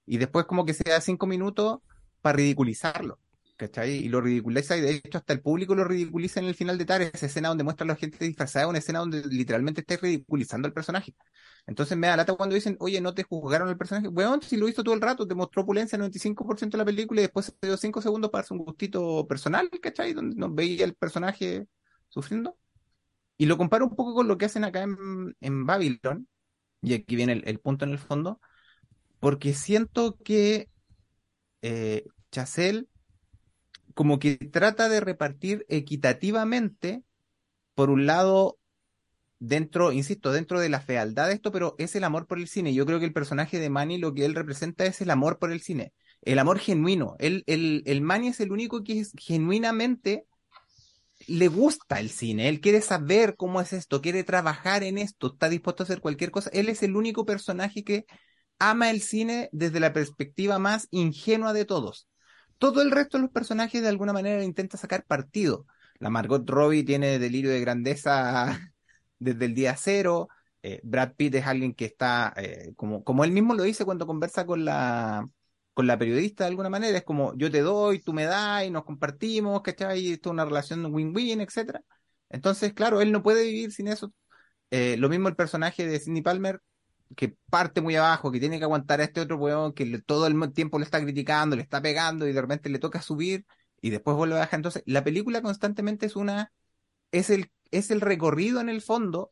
Y 0.05 0.17
después 0.17 0.45
como 0.45 0.65
que 0.65 0.73
se 0.73 0.89
da 0.89 1.01
cinco 1.01 1.27
minutos 1.27 1.79
para 2.21 2.37
ridiculizarlo. 2.37 3.19
¿Cachai? 3.59 3.91
Y 4.05 4.07
lo 4.07 4.21
ridiculiza, 4.21 4.77
y 4.77 4.81
de 4.81 4.91
hecho 4.91 5.17
hasta 5.17 5.33
el 5.33 5.41
público 5.41 5.75
lo 5.75 5.83
ridiculiza 5.83 6.39
en 6.39 6.45
el 6.45 6.55
final 6.55 6.77
de 6.77 6.85
Tar, 6.85 7.01
esa 7.01 7.25
escena 7.25 7.49
donde 7.49 7.65
muestra 7.65 7.83
a 7.83 7.89
la 7.89 7.97
gente 7.97 8.23
disfrazada, 8.23 8.67
una 8.69 8.77
escena 8.77 8.99
donde 8.99 9.21
literalmente 9.25 9.81
está 9.81 9.97
ridiculizando 9.97 10.65
al 10.65 10.73
personaje. 10.73 11.13
Entonces 11.67 11.97
me 11.97 12.07
da 12.07 12.15
lata 12.15 12.35
cuando 12.35 12.55
dicen, 12.55 12.77
oye, 12.79 13.01
no 13.01 13.13
te 13.13 13.23
juzgaron 13.23 13.67
al 13.67 13.77
personaje. 13.77 14.07
Weón, 14.07 14.41
si 14.41 14.55
lo 14.55 14.69
hizo 14.69 14.81
todo 14.81 14.95
el 14.95 15.01
rato, 15.01 15.27
te 15.27 15.35
mostró 15.35 15.63
opulencia 15.63 15.97
el 15.97 16.03
95% 16.03 16.77
de 16.77 16.77
la 16.77 16.85
película 16.85 17.19
y 17.19 17.23
después 17.23 17.47
se 17.47 17.67
dio 17.67 17.75
5 17.75 18.01
segundos 18.01 18.31
para 18.31 18.43
darse 18.43 18.53
un 18.53 18.61
gustito 18.61 19.27
personal, 19.27 19.69
¿cachai? 19.81 20.13
Donde 20.13 20.37
nos 20.37 20.55
veía 20.55 20.85
el 20.85 20.95
personaje 20.95 21.67
sufriendo. 22.07 22.57
Y 23.37 23.45
lo 23.45 23.57
comparo 23.57 23.87
un 23.87 23.95
poco 23.97 24.15
con 24.15 24.29
lo 24.29 24.37
que 24.37 24.45
hacen 24.45 24.63
acá 24.63 24.83
en, 24.83 25.35
en 25.41 25.65
Babylon, 25.65 26.29
y 26.81 26.93
aquí 26.93 27.17
viene 27.17 27.33
el, 27.33 27.43
el 27.45 27.59
punto 27.59 27.83
en 27.83 27.91
el 27.91 27.99
fondo, 27.99 28.39
porque 29.19 29.53
siento 29.53 30.17
que 30.23 30.69
eh, 31.61 32.05
como 33.99 34.17
que 34.17 34.37
trata 34.37 34.87
de 34.87 35.01
repartir 35.01 35.65
equitativamente, 35.67 37.03
por 37.75 37.89
un 37.89 38.05
lado, 38.05 38.57
dentro, 39.39 39.91
insisto, 39.91 40.31
dentro 40.31 40.61
de 40.61 40.69
la 40.69 40.79
fealdad 40.79 41.27
de 41.27 41.33
esto, 41.33 41.51
pero 41.51 41.75
es 41.79 41.97
el 41.97 42.05
amor 42.05 42.25
por 42.25 42.39
el 42.39 42.47
cine. 42.47 42.73
Yo 42.73 42.85
creo 42.85 42.99
que 42.99 43.05
el 43.05 43.11
personaje 43.11 43.59
de 43.59 43.69
Manny 43.69 43.97
lo 43.97 44.13
que 44.13 44.23
él 44.23 44.35
representa 44.35 44.85
es 44.85 45.01
el 45.01 45.09
amor 45.09 45.37
por 45.37 45.51
el 45.51 45.59
cine, 45.59 45.91
el 46.21 46.39
amor 46.39 46.59
genuino. 46.59 47.17
Él, 47.19 47.43
el, 47.45 47.83
el 47.85 47.99
Manny 47.99 48.29
es 48.29 48.39
el 48.39 48.53
único 48.53 48.85
que 48.85 49.01
es 49.01 49.11
genuinamente 49.17 50.27
le 51.27 51.49
gusta 51.49 51.99
el 51.99 52.09
cine, 52.09 52.47
él 52.47 52.61
quiere 52.61 52.79
saber 52.79 53.35
cómo 53.35 53.59
es 53.59 53.73
esto, 53.73 54.01
quiere 54.01 54.23
trabajar 54.23 54.81
en 54.83 54.97
esto, 54.97 55.33
está 55.33 55.49
dispuesto 55.49 55.83
a 55.83 55.87
hacer 55.87 55.99
cualquier 55.99 56.31
cosa. 56.31 56.49
Él 56.53 56.69
es 56.69 56.83
el 56.83 56.95
único 56.95 57.25
personaje 57.25 57.83
que 57.83 58.05
ama 58.59 58.91
el 58.91 59.01
cine 59.01 59.49
desde 59.51 59.81
la 59.81 59.91
perspectiva 59.91 60.57
más 60.57 60.87
ingenua 60.89 61.51
de 61.51 61.65
todos. 61.65 62.08
Todo 62.59 62.81
el 62.81 62.91
resto 62.91 63.17
de 63.17 63.23
los 63.23 63.31
personajes 63.31 63.81
de 63.81 63.89
alguna 63.89 64.13
manera 64.13 64.43
intenta 64.43 64.77
sacar 64.77 65.05
partido. 65.05 65.65
La 65.99 66.09
Margot 66.09 66.47
Robbie 66.49 66.83
tiene 66.83 67.19
delirio 67.19 67.51
de 67.51 67.61
grandeza 67.61 68.59
desde 69.19 69.45
el 69.45 69.55
día 69.55 69.75
cero. 69.77 70.29
Eh, 70.61 70.81
Brad 70.83 71.13
Pitt 71.15 71.35
es 71.35 71.45
alguien 71.47 71.73
que 71.73 71.85
está, 71.85 72.33
eh, 72.37 72.73
como, 72.75 73.23
él 73.23 73.31
mismo 73.31 73.53
lo 73.55 73.63
dice 73.63 73.85
cuando 73.85 74.05
conversa 74.07 74.45
con 74.45 74.65
la, 74.65 75.25
con 75.73 75.87
la 75.87 75.97
periodista 75.97 76.43
de 76.43 76.49
alguna 76.49 76.69
manera, 76.69 76.97
es 76.97 77.03
como 77.05 77.33
yo 77.37 77.49
te 77.49 77.61
doy, 77.61 77.99
tú 78.01 78.13
me 78.13 78.25
das 78.25 78.65
y 78.65 78.71
nos 78.71 78.83
compartimos, 78.83 79.61
¿cachai? 79.61 80.11
Esto 80.11 80.29
es 80.29 80.33
una 80.33 80.45
relación 80.45 80.85
win-win, 80.93 81.41
etcétera. 81.41 81.81
Entonces, 82.29 82.73
claro, 82.73 83.01
él 83.01 83.11
no 83.11 83.23
puede 83.23 83.43
vivir 83.43 83.71
sin 83.71 83.87
eso. 83.87 84.13
Eh, 84.71 84.97
lo 84.97 85.09
mismo 85.09 85.29
el 85.29 85.35
personaje 85.35 85.87
de 85.87 85.99
Sidney 85.99 86.21
Palmer, 86.21 86.61
que 87.15 87.35
parte 87.49 87.81
muy 87.81 87.95
abajo, 87.95 88.31
que 88.31 88.39
tiene 88.39 88.59
que 88.59 88.65
aguantar 88.65 89.01
a 89.01 89.05
este 89.05 89.21
otro 89.21 89.37
weón 89.37 89.73
que 89.73 89.99
todo 90.01 90.27
el 90.27 90.53
tiempo 90.53 90.79
le 90.79 90.85
está 90.85 91.01
criticando, 91.01 91.55
le 91.55 91.63
está 91.63 91.81
pegando 91.81 92.27
y 92.27 92.33
de 92.33 92.41
repente 92.41 92.69
le 92.69 92.79
toca 92.79 93.01
subir 93.01 93.45
y 93.81 93.89
después 93.89 94.15
vuelve 94.15 94.35
a 94.35 94.39
bajar. 94.39 94.59
Entonces, 94.59 94.83
la 94.85 95.03
película 95.03 95.41
constantemente 95.41 96.05
es 96.05 96.15
una, 96.15 96.51
es 97.11 97.29
el, 97.29 97.51
es 97.71 97.91
el 97.91 98.01
recorrido 98.01 98.61
en 98.61 98.69
el 98.69 98.81
fondo 98.81 99.31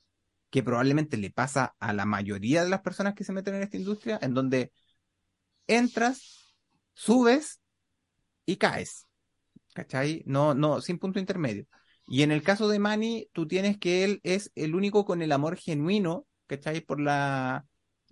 que 0.49 0.64
probablemente 0.64 1.18
le 1.18 1.30
pasa 1.30 1.76
a 1.80 1.94
la 1.94 2.06
mayoría 2.06 2.64
de 2.64 2.70
las 2.70 2.82
personas 2.82 3.14
que 3.14 3.24
se 3.24 3.34
meten 3.34 3.56
en 3.56 3.64
esta 3.64 3.78
industria, 3.78 4.20
en 4.22 4.34
donde 4.34 4.72
entras, 5.68 6.56
subes 6.94 7.62
y 8.45 8.58
caes. 8.58 9.06
¿Cachai? 9.74 10.24
No, 10.26 10.56
no, 10.56 10.82
sin 10.82 10.98
punto 10.98 11.20
intermedio. 11.20 11.68
Y 12.08 12.24
en 12.24 12.32
el 12.32 12.41
caso 12.41 12.70
de 12.70 12.80
Manny, 12.80 13.30
tú 13.34 13.48
tienes 13.48 13.78
que 13.78 14.04
él 14.04 14.22
es 14.24 14.52
el 14.56 14.76
único 14.76 15.06
con 15.06 15.22
el 15.22 15.32
amor 15.32 15.58
genuino, 15.58 16.26
¿cachai? 16.48 16.82
Por 16.82 16.99
la, 16.99 17.65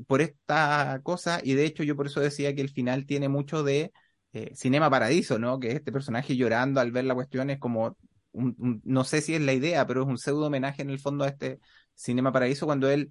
por 0.08 0.22
esta 0.22 1.00
cosa, 1.04 1.40
y 1.44 1.54
de 1.54 1.66
hecho 1.66 1.84
yo 1.84 1.96
por 1.96 2.08
eso 2.08 2.20
decía 2.20 2.54
que 2.56 2.62
el 2.62 2.70
final 2.70 3.06
tiene 3.06 3.30
mucho 3.30 3.64
de 3.64 3.92
eh, 4.34 4.52
Cinema 4.56 4.90
Paradiso, 4.90 5.40
¿no? 5.40 5.60
Que 5.60 5.72
este 5.72 5.92
personaje 5.92 6.36
llorando 6.36 6.80
al 6.82 6.92
ver 6.92 7.06
la 7.06 7.16
cuestión 7.16 7.50
es 7.50 7.60
como, 7.60 7.98
un- 8.32 8.56
un- 8.60 8.82
no 8.84 9.04
sé 9.04 9.22
si 9.22 9.36
es 9.36 9.42
la 9.42 9.54
idea, 9.54 9.88
pero 9.88 10.02
es 10.04 10.08
un 10.08 10.18
pseudo 10.18 10.48
homenaje 10.48 10.82
en 10.82 10.90
el 10.90 11.00
fondo 11.00 11.24
a 11.24 11.30
este 11.30 11.60
Cinema 11.96 12.32
Paradiso 12.32 12.66
cuando 12.66 12.90
él, 12.90 13.10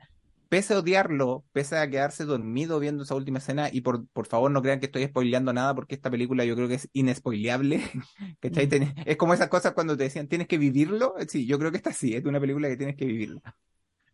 pese 0.49 0.75
a 0.75 0.79
odiarlo, 0.81 1.45
pese 1.53 1.77
a 1.79 1.89
quedarse 1.91 2.25
dormido 2.25 2.79
viendo 2.79 3.03
esa 3.03 3.15
última 3.15 3.39
escena, 3.39 3.69
y 3.73 3.81
por, 3.81 4.07
por 4.09 4.27
favor 4.27 4.51
no 4.51 4.63
crean 4.63 4.79
que 4.81 4.87
estoy 4.87 5.05
spoileando 5.07 5.53
nada 5.53 5.75
porque 5.75 5.95
esta 5.95 6.11
película 6.11 6.45
yo 6.45 6.55
creo 6.55 6.69
que 6.69 6.75
es 6.75 6.89
inespoileable, 6.93 7.83
¿cachai? 8.41 8.69
Ten- 8.69 8.95
Es 9.07 9.17
como 9.17 9.35
esas 9.35 9.49
cosas 9.49 9.73
cuando 9.75 9.97
te 9.97 10.05
decían, 10.05 10.29
tienes 10.29 10.47
que 10.49 10.59
vivirlo, 10.59 11.15
sí, 11.29 11.47
yo 11.47 11.59
creo 11.59 11.71
que 11.71 11.79
esta 11.79 11.93
sí, 11.93 12.15
es 12.15 12.25
una 12.25 12.41
película 12.41 12.69
que 12.69 12.77
tienes 12.77 12.97
que 12.97 13.07
vivirlo. 13.07 13.41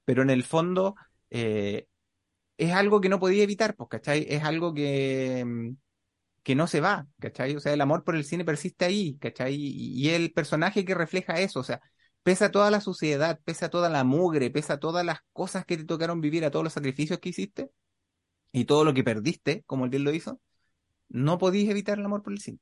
Pero 0.04 0.22
en 0.22 0.30
el 0.30 0.44
fondo, 0.44 0.94
eh, 1.30 1.86
es 2.58 2.72
algo 2.72 3.00
que 3.00 3.08
no 3.08 3.20
podía 3.20 3.42
evitar, 3.42 3.74
pues, 3.76 3.88
¿cachai? 3.90 4.26
Es 4.28 4.44
algo 4.44 4.74
que, 4.74 5.44
mm, 5.46 5.76
que 6.42 6.54
no 6.54 6.66
se 6.66 6.80
va, 6.80 7.06
¿cachai? 7.20 7.56
O 7.56 7.60
sea, 7.60 7.72
el 7.74 7.80
amor 7.80 8.04
por 8.04 8.16
el 8.16 8.24
cine 8.24 8.44
persiste 8.44 8.84
ahí, 8.84 9.16
¿cachai? 9.18 9.54
Y, 9.56 10.08
el 10.10 10.32
personaje 10.32 10.84
que 10.84 10.94
refleja 10.94 11.40
eso, 11.40 11.60
o 11.60 11.64
sea, 11.64 11.80
pese 12.22 12.46
a 12.46 12.50
toda 12.50 12.70
la 12.70 12.80
suciedad, 12.80 13.40
pese 13.44 13.64
a 13.66 13.70
toda 13.70 13.90
la 13.90 14.04
mugre, 14.04 14.50
pese 14.50 14.72
a 14.72 14.80
todas 14.80 15.04
las 15.04 15.20
cosas 15.32 15.64
que 15.66 15.76
te 15.76 15.84
tocaron 15.84 16.20
vivir, 16.20 16.44
a 16.44 16.50
todos 16.50 16.64
los 16.64 16.72
sacrificios 16.72 17.18
que 17.20 17.30
hiciste 17.30 17.70
y 18.52 18.64
todo 18.66 18.84
lo 18.84 18.94
que 18.94 19.04
perdiste, 19.04 19.64
como 19.66 19.86
él 19.86 20.02
lo 20.04 20.12
hizo, 20.14 20.40
no 21.08 21.38
podías 21.38 21.70
evitar 21.70 21.98
el 21.98 22.06
amor 22.06 22.22
por 22.22 22.32
el 22.32 22.40
cine. 22.40 22.58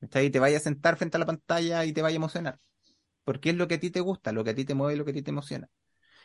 ¿Cachai? 0.00 0.26
Y 0.26 0.30
te 0.30 0.40
vayas 0.40 0.62
a 0.62 0.64
sentar 0.64 0.96
frente 0.96 1.16
a 1.18 1.20
la 1.20 1.26
pantalla 1.26 1.84
y 1.84 1.92
te 1.92 2.02
vaya 2.02 2.14
a 2.14 2.18
emocionar. 2.18 2.60
Porque 3.24 3.50
es 3.50 3.56
lo 3.56 3.68
que 3.68 3.76
a 3.76 3.80
ti 3.80 3.90
te 3.90 4.00
gusta, 4.00 4.32
lo 4.32 4.44
que 4.44 4.50
a 4.50 4.54
ti 4.54 4.64
te 4.64 4.74
mueve, 4.74 4.96
lo 4.96 5.04
que 5.04 5.12
a 5.12 5.14
ti 5.14 5.22
te 5.22 5.30
emociona. 5.30 5.68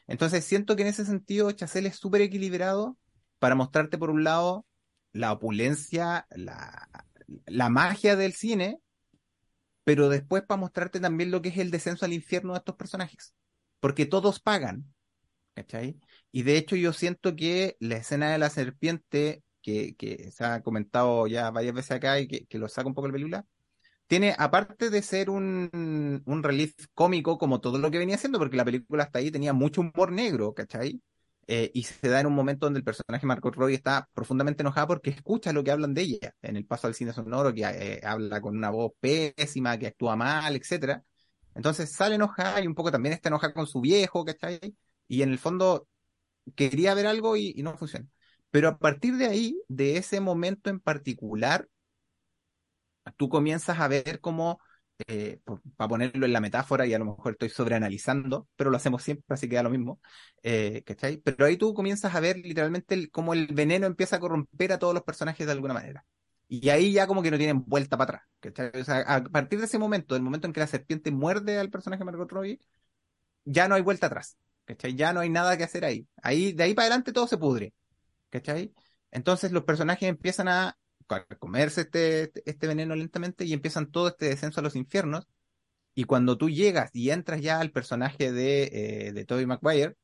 Entonces 0.07 0.45
siento 0.45 0.75
que 0.75 0.83
en 0.83 0.89
ese 0.89 1.05
sentido 1.05 1.51
Chazelle 1.51 1.89
es 1.89 1.97
súper 1.97 2.21
equilibrado 2.21 2.97
para 3.39 3.55
mostrarte 3.55 3.97
por 3.97 4.09
un 4.09 4.23
lado 4.23 4.65
la 5.11 5.31
opulencia, 5.31 6.27
la, 6.29 6.87
la 7.45 7.69
magia 7.69 8.15
del 8.15 8.33
cine, 8.33 8.79
pero 9.83 10.09
después 10.09 10.43
para 10.43 10.59
mostrarte 10.59 10.99
también 10.99 11.31
lo 11.31 11.41
que 11.41 11.49
es 11.49 11.57
el 11.57 11.71
descenso 11.71 12.05
al 12.05 12.13
infierno 12.13 12.53
de 12.53 12.59
estos 12.59 12.75
personajes. 12.75 13.33
Porque 13.79 14.05
todos 14.05 14.39
pagan, 14.39 14.93
¿cachai? 15.53 15.99
Y 16.31 16.43
de 16.43 16.57
hecho 16.57 16.75
yo 16.75 16.91
siento 16.93 17.35
que 17.35 17.77
la 17.79 17.97
escena 17.97 18.31
de 18.31 18.37
la 18.37 18.49
serpiente, 18.49 19.43
que, 19.61 19.95
que 19.95 20.31
se 20.31 20.43
ha 20.43 20.61
comentado 20.61 21.27
ya 21.27 21.49
varias 21.51 21.73
veces 21.73 21.91
acá 21.91 22.19
y 22.19 22.27
que, 22.27 22.45
que 22.45 22.57
lo 22.57 22.67
saca 22.67 22.87
un 22.87 22.95
poco 22.95 23.07
la 23.07 23.13
película, 23.13 23.45
tiene, 24.07 24.35
aparte 24.37 24.89
de 24.89 25.01
ser 25.01 25.29
un, 25.29 26.21
un 26.25 26.43
relief 26.43 26.73
cómico 26.93 27.37
como 27.37 27.59
todo 27.61 27.77
lo 27.79 27.91
que 27.91 27.97
venía 27.97 28.15
haciendo, 28.15 28.39
porque 28.39 28.57
la 28.57 28.65
película 28.65 29.03
hasta 29.03 29.19
ahí 29.19 29.31
tenía 29.31 29.53
mucho 29.53 29.81
humor 29.81 30.11
negro, 30.11 30.53
¿cachai? 30.53 31.01
Eh, 31.47 31.71
y 31.75 31.83
se 31.83 32.09
da 32.09 32.19
en 32.21 32.27
un 32.27 32.33
momento 32.33 32.65
donde 32.65 32.79
el 32.79 32.83
personaje 32.83 33.25
Margot 33.27 33.55
Robbie 33.55 33.75
está 33.75 34.09
profundamente 34.13 34.63
enojada 34.63 34.87
porque 34.87 35.11
escucha 35.11 35.53
lo 35.53 35.63
que 35.63 35.71
hablan 35.71 35.93
de 35.93 36.01
ella 36.01 36.35
en 36.41 36.57
el 36.57 36.65
paso 36.65 36.87
al 36.87 36.95
cine 36.95 37.13
sonoro, 37.13 37.53
que 37.53 37.61
eh, 37.63 38.01
habla 38.03 38.41
con 38.41 38.57
una 38.57 38.69
voz 38.71 38.93
pésima, 38.99 39.77
que 39.77 39.87
actúa 39.87 40.15
mal, 40.15 40.55
etcétera. 40.55 41.03
Entonces 41.53 41.91
sale 41.91 42.15
enojada 42.15 42.61
y 42.61 42.67
un 42.67 42.75
poco 42.75 42.91
también 42.91 43.13
está 43.13 43.29
enojada 43.29 43.53
con 43.53 43.67
su 43.67 43.79
viejo, 43.81 44.25
¿cachai? 44.25 44.59
Y 45.07 45.21
en 45.21 45.29
el 45.31 45.37
fondo 45.39 45.87
quería 46.55 46.93
ver 46.93 47.07
algo 47.07 47.35
y, 47.37 47.53
y 47.55 47.63
no 47.63 47.77
funciona. 47.77 48.07
Pero 48.51 48.69
a 48.69 48.77
partir 48.79 49.15
de 49.17 49.25
ahí, 49.27 49.61
de 49.67 49.97
ese 49.97 50.19
momento 50.21 50.69
en 50.69 50.79
particular, 50.79 51.67
tú 53.17 53.29
comienzas 53.29 53.79
a 53.79 53.87
ver 53.87 54.19
cómo, 54.21 54.59
eh, 55.07 55.39
para 55.77 55.87
ponerlo 55.89 56.25
en 56.25 56.33
la 56.33 56.41
metáfora, 56.41 56.85
y 56.85 56.93
a 56.93 56.99
lo 56.99 57.05
mejor 57.05 57.33
estoy 57.33 57.49
sobreanalizando, 57.49 58.47
pero 58.55 58.69
lo 58.69 58.77
hacemos 58.77 59.03
siempre, 59.03 59.25
así 59.29 59.49
que 59.49 59.55
da 59.55 59.63
lo 59.63 59.69
mismo, 59.69 59.99
eh, 60.43 60.83
¿cachai? 60.85 61.17
Pero 61.17 61.45
ahí 61.45 61.57
tú 61.57 61.73
comienzas 61.73 62.15
a 62.15 62.19
ver 62.19 62.37
literalmente 62.37 62.95
el- 62.95 63.11
cómo 63.11 63.33
el 63.33 63.47
veneno 63.47 63.87
empieza 63.87 64.17
a 64.17 64.19
corromper 64.19 64.73
a 64.73 64.79
todos 64.79 64.93
los 64.93 65.03
personajes 65.03 65.45
de 65.45 65.51
alguna 65.53 65.73
manera. 65.73 66.05
Y 66.47 66.69
ahí 66.69 66.93
ya 66.93 67.07
como 67.07 67.23
que 67.23 67.31
no 67.31 67.37
tienen 67.37 67.63
vuelta 67.65 67.97
para 67.97 68.17
atrás, 68.19 68.23
¿cachai? 68.39 68.81
O 68.81 68.83
sea, 68.85 68.99
a 69.01 69.23
partir 69.23 69.59
de 69.59 69.65
ese 69.65 69.79
momento, 69.79 70.13
del 70.15 70.23
momento 70.23 70.45
en 70.47 70.53
que 70.53 70.59
la 70.59 70.67
serpiente 70.67 71.11
muerde 71.11 71.57
al 71.59 71.71
personaje 71.71 71.99
de 72.01 72.05
Margot 72.05 72.29
ya 73.45 73.67
no 73.67 73.75
hay 73.75 73.81
vuelta 73.81 74.07
atrás, 74.07 74.37
¿cachai? 74.65 74.95
Ya 74.95 75.13
no 75.13 75.19
hay 75.19 75.29
nada 75.29 75.57
que 75.57 75.63
hacer 75.63 75.85
ahí. 75.85 76.07
Ahí, 76.21 76.53
de 76.53 76.63
ahí 76.63 76.73
para 76.73 76.87
adelante 76.87 77.13
todo 77.13 77.27
se 77.27 77.37
pudre, 77.37 77.73
¿cachai? 78.29 78.73
Entonces 79.11 79.51
los 79.51 79.63
personajes 79.65 80.09
empiezan 80.09 80.47
a 80.49 80.77
a 81.09 81.25
comerse 81.37 81.81
este, 81.81 82.31
este 82.45 82.67
veneno 82.67 82.95
lentamente 82.95 83.45
y 83.45 83.53
empiezan 83.53 83.91
todo 83.91 84.09
este 84.09 84.27
descenso 84.27 84.59
a 84.59 84.63
los 84.63 84.75
infiernos. 84.75 85.27
Y 85.95 86.05
cuando 86.05 86.37
tú 86.37 86.49
llegas 86.49 86.89
y 86.93 87.11
entras 87.11 87.41
ya 87.41 87.59
al 87.59 87.71
personaje 87.71 88.31
de, 88.31 88.63
eh, 89.07 89.13
de 89.13 89.25
Tobey 89.25 89.45
Maguire, 89.45 89.95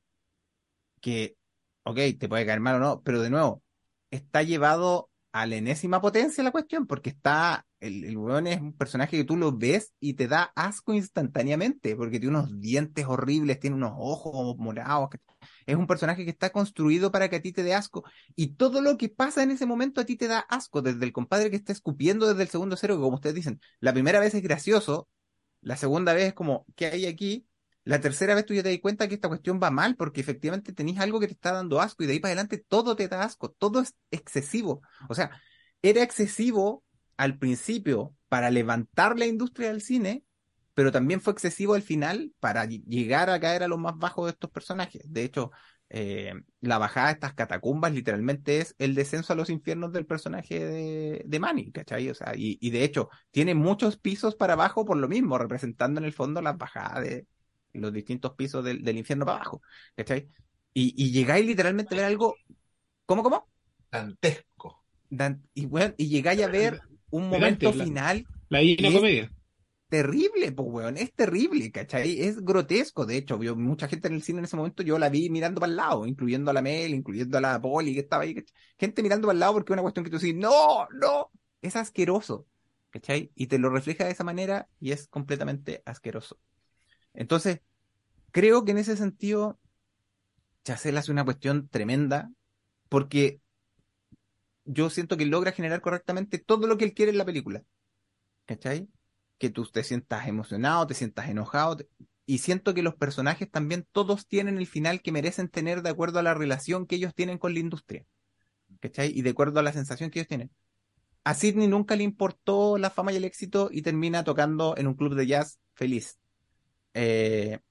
que, 1.01 1.37
ok, 1.83 1.97
te 2.19 2.29
puede 2.29 2.45
caer 2.45 2.59
mal 2.59 2.75
o 2.75 2.79
no, 2.79 3.01
pero 3.03 3.21
de 3.21 3.29
nuevo, 3.29 3.63
está 4.11 4.43
llevado 4.43 5.09
a 5.31 5.45
la 5.47 5.55
enésima 5.55 6.01
potencia 6.01 6.43
la 6.43 6.51
cuestión, 6.51 6.87
porque 6.87 7.09
está, 7.09 7.65
el, 7.79 8.03
el 8.05 8.47
es 8.47 8.61
un 8.61 8.73
personaje 8.77 9.17
que 9.17 9.23
tú 9.23 9.37
lo 9.37 9.57
ves 9.57 9.93
y 9.99 10.13
te 10.13 10.27
da 10.27 10.51
asco 10.55 10.93
instantáneamente, 10.93 11.95
porque 11.95 12.19
tiene 12.19 12.37
unos 12.37 12.59
dientes 12.59 13.05
horribles, 13.05 13.59
tiene 13.59 13.77
unos 13.77 13.93
ojos 13.97 14.57
morados, 14.57 15.09
es 15.65 15.75
un 15.75 15.87
personaje 15.87 16.23
que 16.25 16.31
está 16.31 16.51
construido 16.51 17.11
para 17.11 17.29
que 17.29 17.37
a 17.37 17.41
ti 17.41 17.51
te 17.51 17.63
dé 17.63 17.73
asco, 17.73 18.03
y 18.35 18.55
todo 18.55 18.81
lo 18.81 18.97
que 18.97 19.09
pasa 19.09 19.43
en 19.43 19.51
ese 19.51 19.65
momento 19.65 20.01
a 20.01 20.05
ti 20.05 20.15
te 20.15 20.27
da 20.27 20.39
asco, 20.39 20.81
desde 20.81 21.05
el 21.05 21.13
compadre 21.13 21.49
que 21.49 21.55
está 21.55 21.71
escupiendo 21.71 22.27
desde 22.27 22.43
el 22.43 22.49
segundo 22.49 22.77
cero, 22.77 22.95
que 22.95 23.01
como 23.01 23.15
ustedes 23.15 23.35
dicen, 23.35 23.61
la 23.79 23.93
primera 23.93 24.19
vez 24.19 24.33
es 24.33 24.41
gracioso, 24.41 25.07
la 25.61 25.77
segunda 25.77 26.13
vez 26.13 26.29
es 26.29 26.33
como, 26.33 26.65
¿qué 26.75 26.87
hay 26.87 27.05
aquí? 27.05 27.47
La 27.83 27.99
tercera 27.99 28.35
vez 28.35 28.45
tú 28.45 28.53
ya 28.53 28.63
te 28.63 28.69
das 28.69 28.79
cuenta 28.79 29.07
que 29.07 29.15
esta 29.15 29.27
cuestión 29.27 29.59
va 29.61 29.71
mal 29.71 29.95
porque 29.95 30.21
efectivamente 30.21 30.73
tenés 30.73 30.99
algo 30.99 31.19
que 31.19 31.27
te 31.27 31.33
está 31.33 31.51
dando 31.51 31.81
asco 31.81 32.03
y 32.03 32.07
de 32.07 32.13
ahí 32.13 32.19
para 32.19 32.31
adelante 32.33 32.63
todo 32.67 32.95
te 32.95 33.07
da 33.07 33.23
asco, 33.23 33.51
todo 33.51 33.79
es 33.81 33.95
excesivo. 34.11 34.81
O 35.09 35.15
sea, 35.15 35.31
era 35.81 36.03
excesivo 36.03 36.83
al 37.17 37.37
principio 37.37 38.15
para 38.29 38.51
levantar 38.51 39.17
la 39.17 39.25
industria 39.25 39.69
del 39.69 39.81
cine, 39.81 40.23
pero 40.81 40.91
también 40.91 41.21
fue 41.21 41.33
excesivo 41.33 41.75
al 41.75 41.83
final 41.83 42.33
para 42.39 42.65
ll- 42.65 42.83
llegar 42.87 43.29
a 43.29 43.39
caer 43.39 43.61
a 43.63 43.67
lo 43.67 43.77
más 43.77 43.97
bajo 43.97 44.25
de 44.25 44.31
estos 44.31 44.49
personajes. 44.49 45.03
De 45.05 45.23
hecho, 45.23 45.51
eh, 45.89 46.33
la 46.61 46.77
bajada 46.79 47.07
de 47.07 47.13
estas 47.13 47.33
catacumbas 47.35 47.93
literalmente 47.93 48.57
es 48.59 48.75
el 48.79 48.95
descenso 48.95 49.33
a 49.33 49.35
los 49.35 49.49
infiernos 49.51 49.91
del 49.91 50.05
personaje 50.07 50.59
de, 50.65 51.23
de 51.25 51.39
Manny, 51.39 51.71
¿cachai? 51.71 52.09
O 52.09 52.15
sea, 52.15 52.33
y, 52.35 52.57
y 52.61 52.71
de 52.71 52.83
hecho 52.83 53.09
tiene 53.31 53.53
muchos 53.55 53.97
pisos 53.97 54.35
para 54.35 54.53
abajo 54.53 54.85
por 54.85 54.97
lo 54.97 55.07
mismo, 55.07 55.37
representando 55.37 55.99
en 55.99 56.05
el 56.05 56.13
fondo 56.13 56.41
las 56.41 56.57
bajadas 56.57 57.03
de 57.03 57.27
los 57.73 57.93
distintos 57.93 58.33
pisos 58.35 58.63
del, 58.65 58.83
del 58.83 58.97
infierno 58.97 59.25
para 59.25 59.37
abajo, 59.37 59.61
¿cachai? 59.95 60.27
Y, 60.73 60.93
y 60.97 61.11
llegáis 61.11 61.45
literalmente 61.45 61.93
a 61.95 61.97
ver 61.97 62.05
algo, 62.07 62.35
¿cómo, 63.05 63.23
cómo? 63.23 63.47
Dantesco. 63.91 64.83
Dan- 65.09 65.43
y, 65.53 65.65
bueno, 65.65 65.93
y 65.97 66.07
llegáis 66.07 66.41
a 66.43 66.47
ver 66.47 66.81
un 67.09 67.29
momento 67.29 67.73
la- 67.73 67.85
final 67.85 68.25
La 68.49 68.61
Y 68.61 68.85
es- 68.87 68.93
Comedia. 68.93 69.31
Terrible, 69.91 70.53
pues, 70.53 70.69
weón, 70.71 70.95
es 70.97 71.13
terrible, 71.13 71.69
¿cachai? 71.69 72.21
Es 72.21 72.41
grotesco, 72.41 73.05
de 73.05 73.17
hecho, 73.17 73.37
vio 73.37 73.57
mucha 73.57 73.89
gente 73.89 74.07
en 74.07 74.13
el 74.13 74.23
cine 74.23 74.39
en 74.39 74.45
ese 74.45 74.55
momento, 74.55 74.83
yo 74.83 74.97
la 74.97 75.09
vi 75.09 75.29
mirando 75.29 75.59
para 75.59 75.69
el 75.69 75.75
lado, 75.75 76.05
incluyendo 76.07 76.49
a 76.49 76.53
la 76.53 76.61
Mel, 76.61 76.93
incluyendo 76.93 77.37
a 77.37 77.41
la 77.41 77.61
Poli 77.61 77.93
que 77.93 77.99
estaba 77.99 78.23
ahí, 78.23 78.33
¿cachai? 78.33 78.53
Gente 78.79 79.03
mirando 79.03 79.27
para 79.27 79.33
el 79.33 79.41
lado 79.41 79.53
porque 79.55 79.73
es 79.73 79.75
una 79.75 79.81
cuestión 79.81 80.05
que 80.05 80.11
tú 80.11 80.17
dices, 80.17 80.33
no, 80.33 80.87
no, 80.93 81.29
es 81.61 81.75
asqueroso, 81.75 82.47
¿cachai? 82.89 83.33
Y 83.35 83.47
te 83.47 83.59
lo 83.59 83.69
refleja 83.69 84.05
de 84.05 84.11
esa 84.11 84.23
manera 84.23 84.69
y 84.79 84.93
es 84.93 85.09
completamente 85.09 85.83
asqueroso. 85.85 86.39
Entonces, 87.13 87.59
creo 88.31 88.63
que 88.63 88.71
en 88.71 88.77
ese 88.77 88.95
sentido, 88.95 89.59
Chazelle 90.63 90.99
hace 90.99 91.11
una 91.11 91.25
cuestión 91.25 91.67
tremenda 91.67 92.31
porque 92.87 93.41
yo 94.63 94.89
siento 94.89 95.17
que 95.17 95.25
logra 95.25 95.51
generar 95.51 95.81
correctamente 95.81 96.39
todo 96.39 96.65
lo 96.67 96.77
que 96.77 96.85
él 96.85 96.93
quiere 96.93 97.11
en 97.11 97.17
la 97.17 97.25
película. 97.25 97.61
¿Cachai? 98.45 98.87
Que 99.41 99.49
tú 99.49 99.65
te 99.65 99.83
sientas 99.83 100.27
emocionado, 100.27 100.85
te 100.85 100.93
sientas 100.93 101.27
enojado. 101.27 101.77
Y 102.27 102.37
siento 102.37 102.75
que 102.75 102.83
los 102.83 102.93
personajes 102.93 103.49
también 103.49 103.87
todos 103.91 104.27
tienen 104.27 104.59
el 104.59 104.67
final 104.67 105.01
que 105.01 105.11
merecen 105.11 105.49
tener 105.49 105.81
de 105.81 105.89
acuerdo 105.89 106.19
a 106.19 106.21
la 106.23 106.35
relación 106.35 106.85
que 106.85 106.97
ellos 106.97 107.15
tienen 107.15 107.39
con 107.39 107.55
la 107.55 107.59
industria. 107.59 108.05
¿Cachai? 108.79 109.11
Y 109.17 109.23
de 109.23 109.31
acuerdo 109.31 109.59
a 109.59 109.63
la 109.63 109.73
sensación 109.73 110.11
que 110.11 110.19
ellos 110.19 110.27
tienen. 110.27 110.51
A 111.23 111.33
Sidney 111.33 111.67
nunca 111.67 111.95
le 111.95 112.03
importó 112.03 112.77
la 112.77 112.91
fama 112.91 113.13
y 113.13 113.15
el 113.15 113.23
éxito 113.23 113.69
y 113.71 113.81
termina 113.81 114.23
tocando 114.23 114.77
en 114.77 114.85
un 114.85 114.93
club 114.93 115.15
de 115.15 115.25
jazz 115.25 115.59
feliz. 115.73 116.19
Eh, 116.93 117.61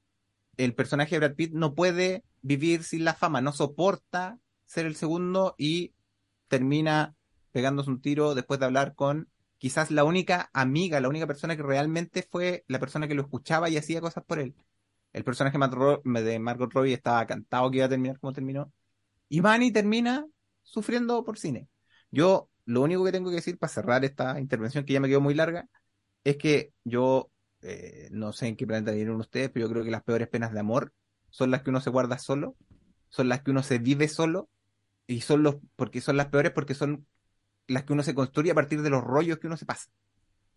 el 0.57 0.75
personaje 0.75 1.15
de 1.15 1.21
Brad 1.21 1.37
Pitt 1.37 1.53
no 1.53 1.77
puede 1.77 2.25
vivir 2.43 2.83
sin 2.83 3.05
la 3.05 3.15
fama, 3.15 3.41
no 3.41 3.53
soporta 3.53 4.41
ser 4.67 4.87
el 4.87 4.97
segundo 4.97 5.55
y 5.57 5.95
termina 6.49 7.15
pegándose 7.53 7.91
un 7.91 8.01
tiro 8.01 8.35
después 8.35 8.59
de 8.59 8.67
hablar 8.67 8.97
con 8.97 9.29
quizás 9.61 9.91
la 9.91 10.05
única 10.05 10.49
amiga, 10.55 11.01
la 11.01 11.09
única 11.11 11.27
persona 11.27 11.55
que 11.55 11.63
realmente 11.63 12.27
fue 12.29 12.65
la 12.67 12.79
persona 12.79 13.07
que 13.07 13.15
lo 13.15 13.21
escuchaba 13.21 13.69
y 13.69 13.77
hacía 13.77 14.01
cosas 14.01 14.25
por 14.25 14.39
él. 14.39 14.55
El 15.13 15.23
personaje 15.23 15.59
de 15.59 16.39
Margot 16.39 16.73
Robbie 16.73 16.95
estaba 16.95 17.27
cantado 17.27 17.71
que 17.71 17.77
iba 17.77 17.87
a 17.87 17.91
terminar 17.91 18.19
como 18.19 18.33
terminó. 18.33 18.73
Y 19.29 19.43
Manny 19.43 19.71
termina 19.71 20.27
sufriendo 20.63 21.23
por 21.25 21.39
cine. 21.39 21.69
Yo 22.11 22.49
lo 22.65 22.81
único 22.81 23.05
que 23.05 23.13
tengo 23.13 23.29
que 23.29 23.37
decir 23.37 23.59
para 23.59 23.71
cerrar 23.71 24.03
esta 24.03 24.41
intervención 24.41 24.87
que 24.87 24.95
ya 24.95 25.01
me 25.01 25.09
quedó 25.09 25.21
muy 25.21 25.35
larga 25.35 25.69
es 26.25 26.39
que 26.39 26.73
yo 26.85 27.31
eh, 27.61 28.09
no 28.13 28.33
sé 28.33 28.49
en 28.49 28.57
qué 28.57 28.67
planeta 28.67 28.93
vivieron 28.93 29.21
ustedes, 29.21 29.51
pero 29.51 29.67
yo 29.67 29.73
creo 29.73 29.85
que 29.85 29.91
las 29.91 30.05
peores 30.05 30.29
penas 30.29 30.53
de 30.55 30.61
amor 30.61 30.95
son 31.29 31.51
las 31.51 31.61
que 31.63 31.69
uno 31.69 31.83
se 31.83 31.91
guarda 31.91 32.19
solo, 32.19 32.57
son 33.11 33.29
las 33.29 33.43
que 33.43 33.51
uno 33.51 33.63
se 33.63 33.79
vive 33.79 34.09
solo 34.09 34.49
y 35.07 35.21
son 35.21 35.43
los 35.43 35.57
porque 35.77 36.01
son 36.01 36.17
las 36.17 36.29
peores 36.29 36.53
porque 36.53 36.73
son 36.73 37.07
las 37.71 37.85
que 37.85 37.93
uno 37.93 38.03
se 38.03 38.15
construye 38.15 38.51
a 38.53 38.55
partir 38.55 38.83
de 38.83 38.91
los 38.91 39.03
rollos 39.05 39.39
que 39.39 39.47
uno 39.49 39.57
se 39.57 39.67
pasa. 39.67 39.91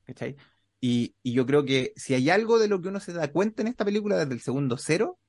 ¿Cachai? 0.05 0.35
Y, 0.81 1.15
y 1.23 1.33
yo 1.33 1.45
creo 1.45 1.65
que 1.65 1.93
si 1.95 2.13
hay 2.13 2.29
algo 2.29 2.59
de 2.59 2.67
lo 2.67 2.81
que 2.81 2.89
uno 2.89 2.99
se 2.99 3.13
da 3.13 3.31
cuenta 3.31 3.61
en 3.61 3.69
esta 3.69 3.85
película 3.85 4.17
desde 4.17 4.33
el 4.33 4.41
segundo 4.41 4.77
cero, 4.77 5.19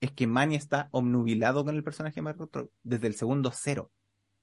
es 0.00 0.12
que 0.12 0.26
Manny 0.26 0.56
está 0.56 0.88
obnubilado 0.92 1.64
con 1.64 1.76
el 1.76 1.84
personaje 1.84 2.16
de 2.16 2.22
Margot 2.22 2.54
Robbie 2.54 2.70
desde 2.82 3.06
el 3.08 3.14
segundo 3.14 3.52
cero. 3.54 3.92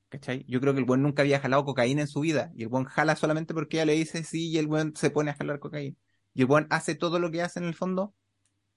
¿Cachai? 0.09 0.45
Yo 0.47 0.61
creo 0.61 0.73
que 0.73 0.80
el 0.80 0.85
buen 0.85 1.01
nunca 1.01 1.22
había 1.23 1.39
jalado 1.39 1.65
cocaína 1.65 2.01
en 2.01 2.07
su 2.07 2.22
vida. 2.22 2.51
Y 2.55 2.64
el 2.64 2.69
buen 2.69 2.85
jala 2.85 3.15
solamente 3.15 3.53
porque 3.53 3.77
ella 3.77 3.85
le 3.85 3.93
dice 3.93 4.23
sí 4.23 4.49
y 4.49 4.57
el 4.57 4.68
buen 4.68 4.95
se 4.95 5.09
pone 5.09 5.31
a 5.31 5.35
jalar 5.35 5.59
cocaína. 5.59 5.97
Y 6.34 6.41
el 6.41 6.47
buen 6.47 6.68
hace 6.69 6.95
todo 6.95 7.19
lo 7.19 7.31
que 7.31 7.41
hace 7.41 7.59
en 7.59 7.65
el 7.65 7.76
fondo 7.76 8.15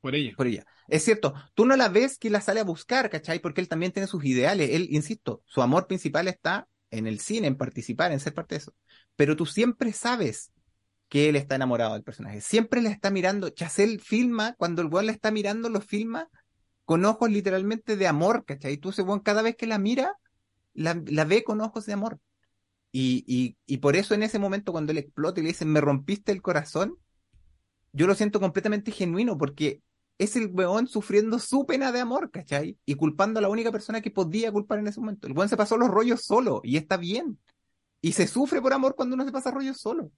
Por 0.01 0.15
ello. 0.15 0.37
por 0.37 0.47
ella. 0.47 0.65
Es 0.89 1.05
cierto, 1.05 1.35
tú 1.55 1.67
no 1.67 1.77
la 1.77 1.89
ves 1.89 2.19
que 2.19 2.31
la 2.31 2.41
sale 2.41 2.61
a 2.61 2.65
buscar, 2.65 3.11
¿cachai? 3.11 3.41
Porque 3.41 3.61
él 3.61 3.69
también 3.69 3.93
tiene 3.93 4.07
sus 4.07 4.25
ideales. 4.25 4.71
Él, 4.73 4.89
insisto, 4.91 5.43
su 5.47 5.63
amor 5.63 5.87
principal 5.87 6.29
está 6.29 6.69
en 6.91 7.07
el 7.07 7.21
cine, 7.21 7.47
en 7.47 7.57
participar, 7.57 8.13
en 8.13 8.21
ser 8.21 8.35
parte 8.35 8.55
de 8.55 8.61
eso. 8.61 8.75
Pero 9.17 9.37
tú 9.37 9.47
siempre 9.47 9.93
sabes 9.93 10.53
que 11.09 11.29
él 11.29 11.37
está 11.37 11.57
enamorado 11.57 11.95
del 11.95 12.05
personaje. 12.05 12.41
Siempre 12.41 12.83
le 12.83 12.89
está 12.91 13.11
mirando. 13.11 13.51
Chazelle 13.51 13.99
filma, 13.99 14.55
cuando 14.55 14.83
el 14.83 14.89
weón 14.89 15.07
la 15.07 15.13
está 15.13 15.31
mirando, 15.31 15.69
lo 15.69 15.81
filma 15.81 16.29
con 16.85 17.05
ojos 17.05 17.31
literalmente 17.31 17.97
de 17.97 18.07
amor, 18.07 18.45
¿cachai? 18.45 18.77
Tú 18.77 18.91
ese 18.91 19.03
weón 19.03 19.21
cada 19.21 19.43
vez 19.43 19.57
que 19.57 19.67
la 19.67 19.79
mira, 19.79 20.17
la, 20.73 21.01
la 21.07 21.25
ve 21.25 21.45
con 21.45 21.61
ojos 21.61 21.87
de 21.87 21.93
amor. 21.93 22.21
Y, 22.93 23.25
y, 23.27 23.57
y 23.67 23.79
por 23.79 23.97
eso 23.97 24.15
en 24.15 24.23
ese 24.23 24.39
momento 24.39 24.73
cuando 24.73 24.93
él 24.93 24.99
explota 24.99 25.41
y 25.41 25.45
le 25.45 25.51
dicen, 25.51 25.71
me 25.71 25.81
rompiste 25.81 26.33
el 26.33 26.43
corazón, 26.43 26.97
yo 27.93 28.07
lo 28.07 28.15
siento 28.15 28.41
completamente 28.41 28.93
genuino 28.93 29.37
porque 29.37 29.83
es 30.21 30.37
el 30.37 30.49
weón 30.53 30.87
sufriendo 30.87 31.39
su 31.39 31.65
pena 31.65 31.93
de 31.93 32.01
amor, 32.01 32.31
¿cachai? 32.31 32.77
Y 32.85 32.95
culpando 32.95 33.39
a 33.39 33.43
la 33.43 33.49
única 33.49 33.73
persona 33.73 34.03
que 34.03 34.11
podía 34.11 34.53
culpar 34.53 34.79
en 34.79 34.87
ese 34.87 35.01
momento. 35.01 35.27
El 35.27 35.33
weón 35.33 35.49
se 35.49 35.57
pasó 35.57 35.79
los 35.79 35.89
rollos 35.89 36.27
solo 36.27 36.61
y 36.63 36.77
está 36.77 36.99
bien. 36.99 37.39
Y 38.03 38.13
se 38.13 38.27
sufre 38.27 38.61
por 38.61 38.75
amor 38.75 38.97
cuando 38.97 39.15
uno 39.15 39.25
se 39.25 39.33
pasa 39.33 39.51
rollos 39.51 39.79
solo. 39.79 40.13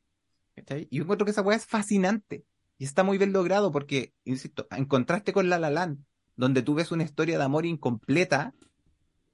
¿Cachai? 0.57 0.89
Y 0.91 0.97
yo 0.97 1.05
encuentro 1.05 1.25
que 1.25 1.31
esa 1.31 1.43
weá 1.43 1.57
es 1.57 1.67
fascinante. 1.67 2.45
Y 2.79 2.85
está 2.85 3.05
muy 3.05 3.17
bien 3.17 3.33
logrado 3.33 3.71
porque, 3.71 4.13
insisto, 4.25 4.67
en 4.73 4.87
contraste 4.87 5.33
con 5.33 5.49
La 5.49 5.97
donde 6.35 6.63
tú 6.63 6.75
ves 6.75 6.91
una 6.91 7.05
historia 7.05 7.39
de 7.39 7.45
amor 7.45 7.65
incompleta 7.65 8.55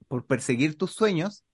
por 0.07 0.27
perseguir 0.27 0.77
tus 0.77 0.91
sueños, 0.91 1.45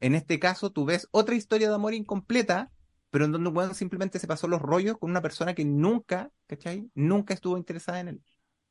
en 0.00 0.16
este 0.16 0.40
caso 0.40 0.72
tú 0.72 0.84
ves 0.84 1.06
otra 1.12 1.36
historia 1.36 1.68
de 1.68 1.76
amor 1.76 1.94
incompleta, 1.94 2.72
pero 3.10 3.24
en 3.24 3.30
donde 3.30 3.50
un 3.50 3.56
weón 3.56 3.76
simplemente 3.76 4.18
se 4.18 4.26
pasó 4.26 4.48
los 4.48 4.60
rollos 4.60 4.98
con 4.98 5.12
una 5.12 5.22
persona 5.22 5.54
que 5.54 5.64
nunca, 5.64 6.32
¿cachai? 6.48 6.90
Nunca 6.96 7.34
estuvo 7.34 7.56
interesada 7.56 8.00
en 8.00 8.08
él. 8.08 8.22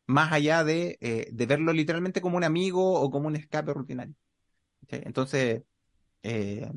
Más 0.07 0.31
allá 0.33 0.63
de, 0.63 0.97
eh, 1.01 1.29
de 1.31 1.45
verlo 1.45 1.73
literalmente 1.73 2.21
como 2.21 2.37
un 2.37 2.43
amigo 2.43 2.99
o 3.01 3.09
como 3.11 3.27
un 3.27 3.35
escape 3.35 3.73
rutinario. 3.73 4.15
Entonces, 4.89 5.63
eh, 6.23 6.69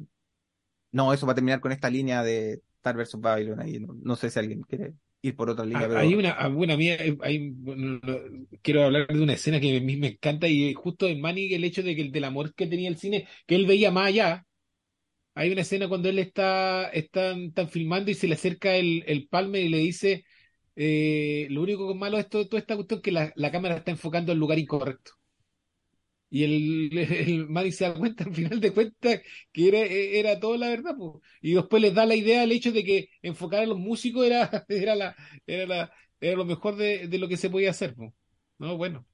no, 0.93 1.13
eso 1.13 1.27
va 1.27 1.33
a 1.33 1.35
terminar 1.35 1.61
con 1.61 1.73
esta 1.73 1.91
línea 1.91 2.23
de 2.23 2.63
Star 2.77 2.97
vs. 2.97 3.21
Babylon 3.21 3.61
ahí. 3.61 3.79
No, 3.81 3.95
no 4.03 4.17
sé 4.17 4.31
si 4.31 4.39
alguien 4.39 4.63
quiere 4.63 4.95
ir 5.23 5.37
por 5.37 5.51
otra 5.51 5.65
línea, 5.65 5.87
Ah, 5.87 5.89
pero 5.89 6.01
Hay 6.01 6.15
una, 6.15 6.49
bueno, 6.49 6.77
mía, 6.77 6.97
hay, 7.23 7.51
bueno, 7.51 8.01
no, 8.03 8.19
quiero 8.63 8.85
hablar 8.85 9.07
de 9.09 9.21
una 9.21 9.35
escena 9.35 9.61
que 9.61 9.77
a 9.77 9.81
mí 9.81 9.97
me 9.97 10.09
encanta 10.09 10.49
y 10.49 10.73
justo 10.75 11.07
en 11.09 11.21
Manny 11.21 11.53
el 11.53 11.65
hecho 11.65 11.83
de 11.83 11.95
que 11.97 12.03
el 12.03 12.13
del 12.13 12.25
amor 12.25 12.55
que 12.55 12.67
tenía 12.67 12.89
el 12.89 12.97
cine, 12.97 13.29
que 13.47 13.57
él 13.57 13.67
veía 13.67 13.91
más 13.91 14.07
allá. 14.09 14.47
Hay 15.35 15.53
una 15.53 15.63
escena 15.63 15.89
cuando 15.89 16.09
él 16.09 16.19
está, 16.19 16.89
están, 16.91 17.45
están 17.47 17.69
filmando 17.71 18.11
y 18.11 18.15
se 18.15 18.29
le 18.29 18.35
acerca 18.35 18.75
el, 18.77 19.05
el 19.07 19.29
palme 19.29 19.61
y 19.61 19.69
le 19.69 19.79
dice, 19.79 20.25
eh, 20.77 21.47
lo 21.51 21.63
único 21.63 21.95
malo 21.95 22.17
de 22.17 22.23
esto, 22.23 22.47
toda 22.49 22.61
esta 22.61 22.77
cuestión 22.77 22.99
es 22.99 23.03
que 23.03 23.13
la, 23.13 23.51
cámara 23.51 23.77
está 23.77 23.91
enfocando 23.91 24.33
al 24.33 24.39
lugar 24.39 24.59
incorrecto. 24.59 25.13
Y 26.29 26.45
el, 26.45 26.99
el 27.53 27.73
se 27.73 27.85
da 27.85 27.95
cuenta, 27.95 28.25
al 28.25 28.35
final 28.35 28.61
de 28.61 28.73
cuentas, 28.73 29.21
que 29.53 29.69
era, 29.69 29.81
era 29.81 30.41
todo 30.41 30.57
la 30.57 30.69
verdad. 30.69 30.95
Y 31.41 31.55
después 31.55 31.83
les 31.83 31.95
da 31.95 32.07
la 32.07 32.15
idea 32.15 32.45
el 32.45 32.53
hecho 32.53 32.73
de 32.73 32.85
que 32.85 33.09
enfocar 33.23 33.63
a 33.63 33.67
los 33.67 33.79
músicos 33.79 34.27
era, 34.27 34.65
era 34.69 34.95
la, 34.95 35.17
era 35.47 35.91
era 36.21 36.37
lo 36.37 36.45
mejor 36.45 36.77
de, 36.77 37.09
lo 37.19 37.29
que 37.29 37.37
se 37.37 37.51
podía 37.51 37.71
hacer. 37.71 37.95
No, 38.59 38.77
bueno. 38.77 39.07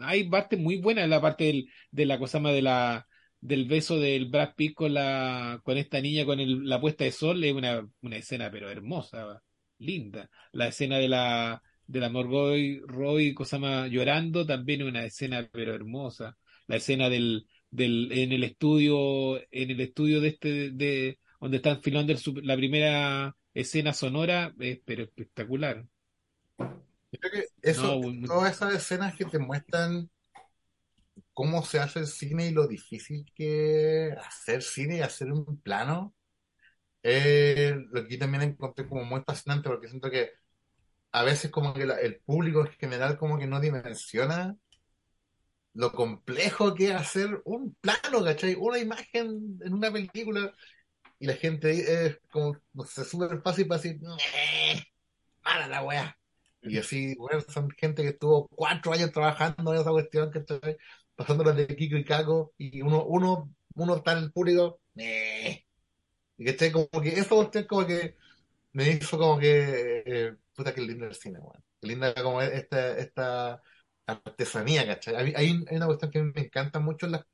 Hay 0.00 0.28
partes 0.28 0.58
muy 0.60 0.76
buenas, 0.80 1.08
la 1.08 1.20
parte 1.20 1.66
de 1.90 2.06
la 2.06 2.18
cosa 2.18 2.38
de 2.40 2.62
la, 2.62 3.08
del 3.40 3.66
beso 3.66 3.98
del 3.98 4.26
Brad 4.26 4.54
Pitt 4.56 4.74
con 4.74 4.94
la, 4.94 5.60
con 5.64 5.76
esta 5.76 6.00
niña 6.00 6.24
con 6.24 6.40
el, 6.40 6.68
la 6.68 6.80
puesta 6.80 7.04
de 7.04 7.12
sol, 7.12 7.42
es 7.44 7.52
una, 7.52 7.88
una 8.02 8.16
escena 8.16 8.50
pero 8.50 8.70
hermosa, 8.70 9.42
linda. 9.78 10.30
La 10.52 10.68
escena 10.68 10.98
de 10.98 11.08
la, 11.08 11.62
de 11.86 12.00
la 12.00 12.08
Morgoy 12.10 12.80
Roy 12.86 13.34
Cosama 13.34 13.86
llorando, 13.88 14.46
también 14.46 14.82
una 14.82 15.04
escena 15.04 15.48
pero 15.52 15.74
hermosa. 15.74 16.36
La 16.66 16.76
escena 16.76 17.08
del, 17.08 17.46
del, 17.70 18.10
en 18.12 18.32
el 18.32 18.44
estudio, 18.44 19.38
en 19.50 19.70
el 19.70 19.80
estudio 19.80 20.20
de 20.20 20.28
este, 20.28 20.70
de, 20.70 21.18
donde 21.40 21.56
están 21.58 21.82
filmando 21.82 22.12
el 22.12 22.20
la 22.46 22.56
primera 22.56 23.36
escena 23.54 23.92
sonora, 23.92 24.54
es 24.58 24.80
pero 24.84 25.02
espectacular. 25.04 25.86
Yo 27.12 27.18
creo 27.20 27.32
que 27.32 27.48
eso, 27.62 27.94
No, 27.94 27.98
muy- 28.00 28.26
todas 28.26 28.52
esas 28.56 28.74
escenas 28.74 29.14
que 29.16 29.24
te 29.24 29.38
muestran 29.38 30.10
cómo 31.32 31.64
se 31.64 31.78
hace 31.80 32.00
el 32.00 32.06
cine 32.06 32.46
y 32.48 32.50
lo 32.52 32.66
difícil 32.66 33.24
que 33.34 34.14
hacer 34.24 34.62
cine 34.62 34.98
y 34.98 35.00
hacer 35.00 35.32
un 35.32 35.60
plano, 35.60 36.14
eh, 37.10 37.74
lo 37.90 38.06
que 38.06 38.18
también 38.18 38.42
encontré 38.42 38.86
como 38.88 39.04
muy 39.04 39.22
fascinante 39.26 39.68
porque 39.68 39.88
siento 39.88 40.10
que 40.10 40.32
a 41.12 41.24
veces 41.24 41.50
como 41.50 41.74
que 41.74 41.82
el 41.84 42.20
público 42.20 42.60
en 42.66 42.72
general 42.72 43.18
como 43.18 43.38
que 43.38 43.46
no 43.46 43.60
dimensiona 43.60 44.56
lo 45.74 45.92
complejo 45.92 46.74
que 46.74 46.86
es 46.88 46.94
hacer 46.94 47.40
un 47.44 47.74
plano, 47.80 48.24
¿cachai? 48.24 48.56
Una 48.56 48.78
imagen 48.78 49.58
en 49.64 49.72
una 49.74 49.92
película 49.92 50.52
y 51.18 51.26
la 51.26 51.34
gente 51.34 52.06
es 52.06 52.18
como, 52.30 52.56
no 52.72 52.84
sé, 52.84 53.04
súper 53.04 53.40
fácil 53.42 53.66
para 53.68 53.80
decir, 53.80 54.00
"Meh, 54.00 54.82
para 55.42 55.68
la 55.68 55.82
weá. 55.84 56.18
Y 56.62 56.78
así, 56.78 57.14
bueno, 57.16 57.40
son 57.48 57.70
gente 57.70 58.02
que 58.02 58.10
estuvo 58.10 58.48
cuatro 58.48 58.92
años 58.92 59.12
trabajando 59.12 59.72
en 59.74 59.80
esa 59.80 59.90
cuestión, 59.90 60.30
¿cachai? 60.30 60.76
Pasándola 61.14 61.52
de 61.52 61.66
Kiko 61.68 61.96
y 61.96 62.04
Caco, 62.04 62.52
y 62.58 62.82
uno, 62.82 63.04
uno, 63.04 63.50
uno 63.74 63.96
está 63.96 64.12
en 64.12 64.18
el 64.24 64.32
público, 64.32 64.80
"Meh". 64.94 65.67
Y 66.38 66.46
¿cachai? 66.46 66.72
Como 66.72 66.88
que 67.02 67.10
eso 67.10 67.36
cuestión 67.36 67.66
como 67.66 67.86
que 67.86 68.16
me 68.72 68.90
hizo 68.90 69.18
como 69.18 69.38
que, 69.40 70.04
eh, 70.06 70.36
puta 70.54 70.74
que 70.74 70.82
lindo 70.82 71.06
el 71.06 71.14
cine, 71.16 71.40
weón. 71.40 71.64
Qué 71.80 71.88
linda 71.88 72.14
como 72.14 72.42
es 72.42 72.52
esta, 72.54 72.98
esta 72.98 73.62
artesanía, 74.06 74.86
¿cachai? 74.86 75.16
Hay, 75.16 75.34
hay 75.36 75.52
un- 75.52 75.66
hay 75.70 75.76
una 75.78 75.86
cuestión 75.86 76.10
que 76.12 76.22
me 76.22 76.42
encanta 76.42 76.80
mucho 76.80 77.06
en, 77.06 77.12
las- 77.12 77.26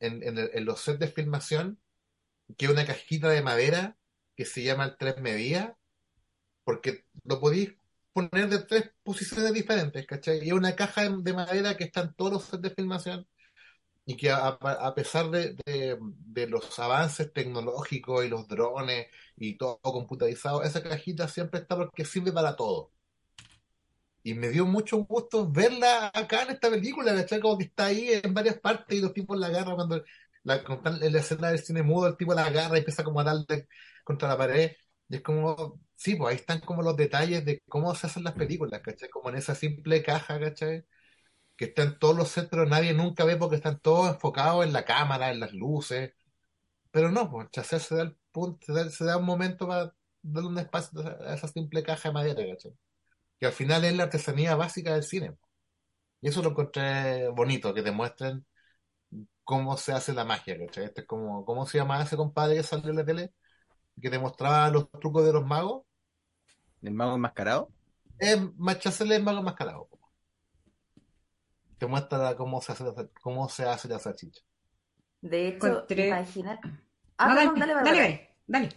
en, 0.00 0.22
los 0.64 0.80
sets 0.80 0.98
de 1.00 1.08
filmación, 1.08 1.78
que 2.58 2.66
es 2.66 2.72
una 2.72 2.86
cajita 2.86 3.28
de 3.30 3.42
madera 3.42 3.98
que 4.36 4.44
se 4.46 4.64
llama 4.64 4.84
el 4.86 4.96
tres 4.98 5.20
medidas, 5.20 5.72
porque 6.64 7.04
lo 7.24 7.40
podéis 7.40 7.74
poner 8.12 8.48
de 8.50 8.60
tres 8.60 8.92
posiciones 9.04 9.52
diferentes, 9.54 10.06
¿cachai? 10.06 10.40
Y 10.44 10.48
es 10.48 10.54
una 10.54 10.76
caja 10.76 11.04
de, 11.04 11.16
de 11.22 11.34
madera 11.34 11.76
que 11.76 11.84
está 11.84 12.02
en 12.02 12.14
todos 12.14 12.32
los 12.32 12.44
sets 12.46 12.62
de 12.62 12.70
filmación 12.70 13.28
y 14.06 14.16
que 14.16 14.30
a, 14.30 14.94
pesar 14.94 15.30
de, 15.30 15.56
los 16.48 16.78
avances 16.78 17.32
tecnológicos 17.32 18.24
y 18.24 18.28
los 18.28 18.46
drones 18.48 19.08
y 19.36 19.56
todo 19.58 19.80
computarizado, 19.82 20.62
esa 20.62 20.82
cajita 20.82 21.28
siempre 21.28 21.60
está 21.60 21.76
porque 21.76 22.04
sirve 22.04 22.32
para 22.32 22.56
todo. 22.56 22.92
Y 24.22 24.34
me 24.34 24.48
dio 24.50 24.66
mucho 24.66 24.98
gusto 25.04 25.50
verla 25.50 26.10
acá 26.12 26.42
en 26.42 26.50
esta 26.50 26.68
película, 26.70 27.14
¿cachai? 27.14 27.40
Como 27.40 27.58
que 27.58 27.64
está 27.64 27.86
ahí 27.86 28.10
en 28.22 28.34
varias 28.34 28.58
partes 28.58 28.98
y 28.98 29.00
los 29.00 29.12
tipos 29.12 29.38
la 29.38 29.46
agarran 29.46 29.76
cuando 29.76 30.04
la, 30.42 30.56
en 31.02 31.12
la 31.12 31.20
escena 31.20 31.48
del 31.50 31.60
cine 31.60 31.82
mudo, 31.82 32.08
el 32.08 32.16
tipo 32.16 32.34
la 32.34 32.44
agarra 32.46 32.76
y 32.76 32.80
empieza 32.80 33.04
como 33.04 33.20
a 33.20 33.24
darle 33.24 33.68
contra 34.04 34.28
la 34.28 34.36
pared. 34.38 34.72
Y 35.08 35.16
es 35.16 35.22
como, 35.22 35.80
sí, 35.94 36.16
pues 36.16 36.30
ahí 36.32 36.36
están 36.36 36.60
como 36.60 36.82
los 36.82 36.96
detalles 36.96 37.44
de 37.44 37.62
cómo 37.68 37.94
se 37.94 38.06
hacen 38.08 38.24
las 38.24 38.34
películas, 38.34 38.80
¿cachai? 38.82 39.08
Como 39.10 39.30
en 39.30 39.36
esa 39.36 39.54
simple 39.54 40.02
caja, 40.02 40.40
¿cachai? 40.40 40.84
Que 41.56 41.66
están 41.66 41.98
todos 41.98 42.16
los 42.16 42.28
centros, 42.28 42.68
nadie 42.68 42.92
nunca 42.94 43.24
ve 43.24 43.36
porque 43.36 43.56
están 43.56 43.80
todos 43.80 44.10
enfocados 44.14 44.64
en 44.64 44.72
la 44.72 44.84
cámara, 44.84 45.30
en 45.30 45.40
las 45.40 45.52
luces. 45.52 46.12
Pero 46.90 47.10
no, 47.10 47.30
pues 47.30 47.48
se 47.52 47.94
da 47.96 48.02
el 48.02 48.16
punto, 48.32 48.66
se 48.66 48.72
da, 48.72 48.90
se 48.90 49.04
da 49.04 49.16
un 49.18 49.24
momento 49.24 49.68
para 49.68 49.94
darle 50.22 50.48
un 50.48 50.58
espacio 50.58 51.00
a 51.00 51.34
esa 51.34 51.48
simple 51.48 51.82
caja 51.82 52.08
de 52.10 52.14
madera, 52.14 52.42
¿cachai? 52.54 52.72
Que 53.40 53.46
al 53.46 53.52
final 53.52 53.84
es 53.84 53.94
la 53.96 54.04
artesanía 54.04 54.56
básica 54.56 54.94
del 54.94 55.04
cine. 55.04 55.36
Y 56.20 56.28
eso 56.28 56.42
lo 56.42 56.50
encontré 56.50 57.28
bonito, 57.28 57.74
que 57.74 57.82
te 57.82 57.92
muestren 57.92 58.46
cómo 59.44 59.76
se 59.76 59.92
hace 59.92 60.12
la 60.12 60.24
magia, 60.24 60.58
¿cachai? 60.58 60.86
Este 60.86 61.02
es 61.02 61.06
como, 61.06 61.44
¿cómo 61.44 61.66
se 61.66 61.78
llama 61.78 62.02
ese 62.02 62.16
compadre 62.16 62.56
que 62.56 62.62
salió 62.64 62.90
en 62.90 62.96
la 62.96 63.04
tele? 63.04 63.32
Que 64.00 64.10
te 64.10 64.18
mostraba 64.18 64.68
los 64.70 64.90
trucos 64.90 65.24
de 65.24 65.32
los 65.32 65.46
magos. 65.46 65.84
¿El 66.82 66.94
mago 66.94 67.14
enmascarado? 67.14 67.70
Es 68.18 68.38
Chazelle 68.80 69.16
es 69.16 69.22
mago 69.22 69.38
enmascarado. 69.38 69.88
Te 71.78 71.86
muestra 71.86 72.34
cómo 72.36 72.60
se 72.60 72.72
hace 72.72 72.84
la, 72.84 72.94
cómo 73.22 73.48
se 73.48 73.64
hace 73.64 73.88
la 73.88 73.98
salchicha. 73.98 74.42
De 75.20 75.48
hecho, 75.48 75.66
Encontré- 75.66 76.08
imagina. 76.08 76.60
No, 76.62 76.70
Ah, 77.18 77.34
dale, 77.34 77.50
dale, 77.60 77.74
dale, 77.74 77.90
dale, 77.90 78.30
dale. 78.46 78.68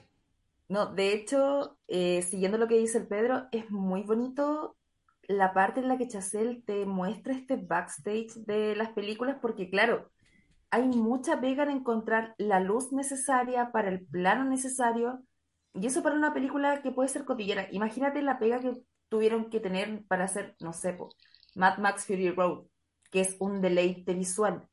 No, 0.70 0.86
de 0.94 1.14
hecho, 1.14 1.78
eh, 1.88 2.22
siguiendo 2.22 2.58
lo 2.58 2.68
que 2.68 2.78
dice 2.78 3.00
el 3.00 3.08
Pedro, 3.08 3.48
es 3.52 3.70
muy 3.72 4.04
bonito 4.04 4.78
la 5.28 5.54
parte 5.54 5.80
en 5.80 5.88
la 5.88 5.98
que 5.98 6.08
Chazelle 6.08 6.62
te 6.66 6.86
muestra 6.86 7.34
este 7.34 7.56
backstage 7.58 8.34
de 8.46 8.76
las 8.76 8.90
películas, 8.90 9.38
porque 9.42 9.70
claro, 9.70 10.12
hay 10.72 10.84
mucha 10.88 11.40
pega 11.42 11.64
en 11.64 11.72
encontrar 11.72 12.36
la 12.38 12.60
luz 12.60 12.92
necesaria 12.92 13.72
para 13.72 13.90
el 13.90 14.06
plano 14.06 14.46
necesario, 14.46 15.24
y 15.74 15.88
eso 15.88 16.04
para 16.04 16.16
una 16.16 16.34
película 16.34 16.82
que 16.82 16.92
puede 16.92 17.10
ser 17.10 17.26
cotillera. 17.26 17.68
Imagínate 17.72 18.22
la 18.22 18.40
pega 18.40 18.60
que 18.60 18.74
tuvieron 19.10 19.50
que 19.50 19.60
tener 19.60 20.04
para 20.08 20.26
hacer, 20.26 20.56
no 20.62 20.74
sé, 20.74 20.94
po, 20.94 21.10
Mad 21.56 21.78
Max 21.80 22.06
Fury 22.06 22.32
Road, 22.32 22.66
que 23.10 23.22
es 23.22 23.36
un 23.40 23.62
deleite 23.62 24.14
visual. 24.14 24.68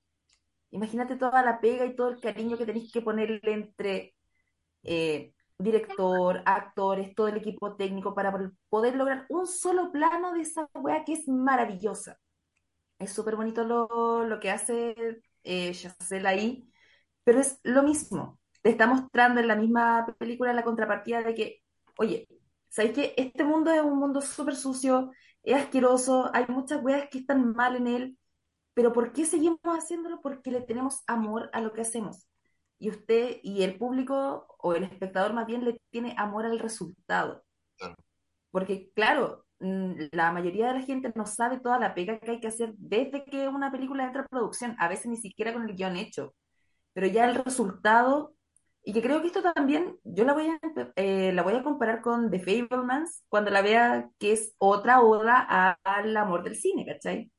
Imagínate 0.71 1.17
toda 1.17 1.43
la 1.43 1.61
pega 1.61 1.85
y 1.87 1.97
todo 1.97 2.09
el 2.11 2.21
cariño 2.21 2.59
que 2.59 2.67
tenéis 2.67 2.93
que 2.93 3.03
ponerle 3.03 3.41
entre 3.45 4.15
eh, 4.83 5.33
director, 5.59 6.43
actores, 6.45 7.15
todo 7.15 7.29
el 7.29 7.39
equipo 7.39 7.77
técnico 7.77 8.15
para 8.15 8.33
poder 8.69 8.97
lograr 8.97 9.27
un 9.29 9.47
solo 9.47 9.91
plano 9.93 10.33
de 10.33 10.43
esa 10.43 10.69
weá 10.75 11.05
que 11.05 11.15
es 11.15 11.29
maravillosa. 11.29 12.19
Es 12.99 13.13
súper 13.13 13.37
bonito 13.37 13.65
lo, 13.65 14.25
lo 14.25 14.41
que 14.41 14.51
hace 14.51 15.23
eh, 15.45 15.73
ahí, 16.25 16.69
pero 17.25 17.41
es 17.41 17.61
lo 17.63 17.83
mismo. 17.83 18.41
Te 18.63 18.71
está 18.71 18.87
mostrando 18.87 19.41
en 19.41 19.49
la 19.49 19.57
misma 19.57 20.07
película 20.19 20.53
la 20.53 20.65
contrapartida 20.65 21.23
de 21.23 21.35
que, 21.35 21.63
oye, 21.99 22.29
¿sabes 22.69 22.93
qué? 22.93 23.15
Este 23.17 23.45
mundo 23.45 23.71
es 23.73 23.83
un 23.83 23.99
mundo 23.99 24.21
súper 24.21 24.57
sucio, 24.57 25.13
es 25.43 25.57
asqueroso, 25.57 26.31
hay 26.35 26.47
muchas 26.49 26.83
weas 26.83 27.09
que 27.11 27.19
están 27.19 27.55
mal 27.55 27.77
en 27.77 27.87
él, 27.87 28.19
pero 28.77 28.93
¿por 28.93 29.15
qué 29.15 29.25
seguimos 29.25 29.59
haciéndolo? 29.65 30.21
Porque 30.21 30.51
le 30.51 30.61
tenemos 30.61 31.03
amor 31.07 31.49
a 31.55 31.63
lo 31.63 31.73
que 31.73 31.81
hacemos. 31.81 32.29
Y 32.79 32.91
usted 32.91 33.39
y 33.43 33.63
el 33.63 33.79
público 33.79 34.55
o 34.59 34.75
el 34.75 34.83
espectador 34.85 35.33
más 35.33 35.47
bien 35.47 35.65
le 35.65 35.81
tiene 35.89 36.15
amor 36.19 36.45
al 36.45 36.59
resultado. 36.59 37.43
Claro. 37.79 37.95
Porque 38.51 38.91
claro, 38.95 39.47
mm, 39.61 40.09
la 40.13 40.31
mayoría 40.31 40.69
de 40.69 40.75
la 40.81 40.83
gente 40.83 41.11
no 41.15 41.25
sabe 41.25 41.59
toda 41.59 41.79
la 41.79 41.95
pega 41.95 42.19
que 42.21 42.33
hay 42.33 42.41
que 42.41 42.49
hacer 42.49 42.75
desde 42.77 43.25
que 43.25 43.49
una 43.49 43.73
película 43.73 44.05
entra 44.05 44.23
a 44.23 44.27
producción, 44.27 44.77
a 44.79 44.89
veces 44.89 45.07
ni 45.07 45.17
siquiera 45.17 45.55
con 45.55 45.67
el 45.67 45.75
guion 45.75 45.97
hecho, 45.97 46.35
pero 46.93 47.07
ya 47.07 47.31
el 47.31 47.37
resultado, 47.37 48.35
y 48.85 48.93
que 48.93 49.03
creo 49.03 49.23
que 49.23 49.29
esto 49.29 49.43
también, 49.55 49.99
yo 50.05 50.25
la 50.25 50.35
voy 50.35 50.49
a, 50.49 50.61
eh, 50.97 51.33
la 51.33 51.43
voy 51.43 51.55
a 51.55 51.63
comparar 51.63 52.03
con 52.03 52.31
The 52.31 52.41
Fablemans 52.41 53.25
cuando 53.29 53.51
la 53.51 53.63
vea 53.63 54.11
que 54.19 54.33
es 54.33 54.55
otra 54.59 55.01
oda 55.01 55.79
al 55.83 56.17
amor 56.17 56.43
del 56.45 56.57
cine, 56.57 56.85
¿cachai? 56.87 57.31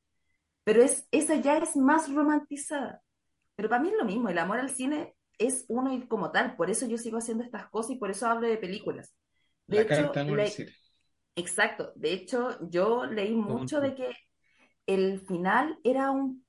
Pero 0.68 0.82
es, 0.82 1.08
esa 1.12 1.36
ya 1.36 1.56
es 1.56 1.76
más 1.76 2.12
romantizada. 2.12 3.00
Pero 3.56 3.70
para 3.70 3.80
mí 3.80 3.88
es 3.88 3.96
lo 3.96 4.04
mismo, 4.04 4.28
el 4.28 4.36
amor 4.36 4.58
al 4.58 4.68
cine 4.68 5.16
es 5.38 5.64
uno 5.66 5.94
y 5.94 6.06
como 6.06 6.30
tal, 6.30 6.56
por 6.56 6.68
eso 6.68 6.86
yo 6.86 6.98
sigo 6.98 7.16
haciendo 7.16 7.42
estas 7.42 7.70
cosas 7.70 7.92
y 7.92 7.96
por 7.96 8.10
eso 8.10 8.26
hablo 8.26 8.46
de 8.46 8.58
películas. 8.58 9.14
De 9.66 9.76
La 9.76 9.82
hecho, 9.84 10.12
le-. 10.24 10.52
Exacto, 11.36 11.94
de 11.96 12.12
hecho 12.12 12.58
yo 12.68 13.06
leí 13.06 13.34
mucho 13.34 13.80
de 13.80 13.94
que 13.94 14.10
el 14.84 15.20
final 15.20 15.78
era 15.84 16.10
un 16.10 16.44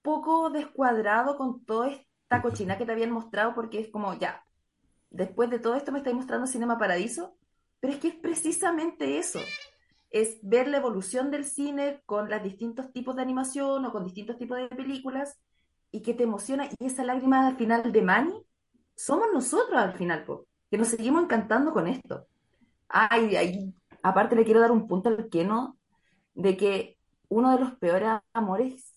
poco 0.00 0.48
descuadrado 0.48 1.36
con 1.36 1.62
toda 1.66 1.90
esta 1.90 2.40
cochina 2.40 2.78
que 2.78 2.86
te 2.86 2.92
habían 2.92 3.10
mostrado 3.10 3.54
porque 3.54 3.80
es 3.80 3.90
como, 3.90 4.14
ya, 4.14 4.46
después 5.10 5.50
de 5.50 5.58
todo 5.58 5.74
esto 5.74 5.92
me 5.92 5.98
estáis 5.98 6.16
mostrando 6.16 6.46
Cinema 6.46 6.78
Paradiso, 6.78 7.36
pero 7.80 7.92
es 7.92 7.98
que 7.98 8.08
es 8.08 8.14
precisamente 8.14 9.18
eso, 9.18 9.40
es 10.10 10.38
ver 10.42 10.68
la 10.68 10.78
evolución 10.78 11.30
del 11.30 11.44
cine 11.44 12.02
con 12.06 12.30
los 12.30 12.42
distintos 12.42 12.92
tipos 12.92 13.16
de 13.16 13.22
animación 13.22 13.84
o 13.84 13.92
con 13.92 14.04
distintos 14.04 14.38
tipos 14.38 14.58
de 14.58 14.68
películas 14.68 15.38
y 15.90 16.02
que 16.02 16.14
te 16.14 16.24
emociona 16.24 16.68
y 16.78 16.86
esa 16.86 17.04
lágrima 17.04 17.46
al 17.46 17.56
final 17.56 17.92
de 17.92 18.02
Manny, 18.02 18.42
somos 18.94 19.26
nosotros 19.32 19.78
al 19.80 19.94
final, 19.94 20.24
po, 20.24 20.46
que 20.70 20.78
nos 20.78 20.88
seguimos 20.88 21.22
encantando 21.22 21.72
con 21.72 21.86
esto. 21.86 22.26
Ay, 22.88 23.74
aparte 24.02 24.36
le 24.36 24.44
quiero 24.44 24.60
dar 24.60 24.72
un 24.72 24.86
punto 24.88 25.08
al 25.08 25.28
Keno 25.28 25.78
de 26.34 26.56
que 26.56 26.98
uno 27.28 27.52
de 27.52 27.60
los 27.60 27.74
peores 27.76 28.08
amores 28.32 28.94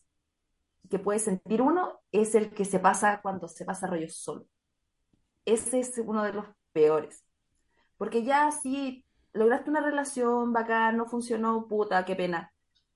que 0.90 1.00
puede 1.00 1.20
sentir 1.20 1.62
uno 1.62 2.00
es 2.12 2.36
el 2.36 2.52
que 2.52 2.66
se 2.66 2.80
pasa 2.80 3.22
cuando 3.22 3.48
se 3.48 3.66
pasa 3.66 3.88
rollo 3.88 4.10
solo. 4.10 4.46
Ese 5.46 5.80
es 5.80 5.98
uno 6.04 6.24
de 6.24 6.34
los 6.34 6.46
peores. 6.72 7.24
Porque 7.98 8.24
ya 8.24 8.52
sí, 8.52 9.06
lograste 9.34 9.70
una 9.70 9.82
relación 9.82 10.54
bacán, 10.54 10.98
no 10.98 11.06
funcionó, 11.06 11.68
puta, 11.68 12.06
qué 12.06 12.16
pena. 12.16 12.54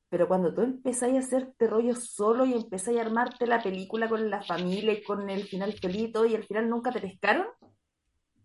Pero 0.09 0.27
cuando 0.27 0.53
tú 0.53 0.61
empezáis 0.61 1.15
a 1.15 1.19
hacerte 1.19 1.67
rollo 1.67 1.95
solo 1.95 2.45
y 2.45 2.53
empezáis 2.53 2.99
a 2.99 3.01
armarte 3.03 3.47
la 3.47 3.61
película 3.63 4.09
con 4.09 4.29
la 4.29 4.43
familia 4.43 4.93
y 4.93 5.03
con 5.03 5.29
el 5.29 5.43
final 5.45 5.73
feliz 5.73 6.09
y 6.09 6.11
todo, 6.11 6.25
y 6.25 6.35
al 6.35 6.45
final 6.45 6.69
nunca 6.69 6.91
te 6.91 7.01
pescaron, 7.01 7.47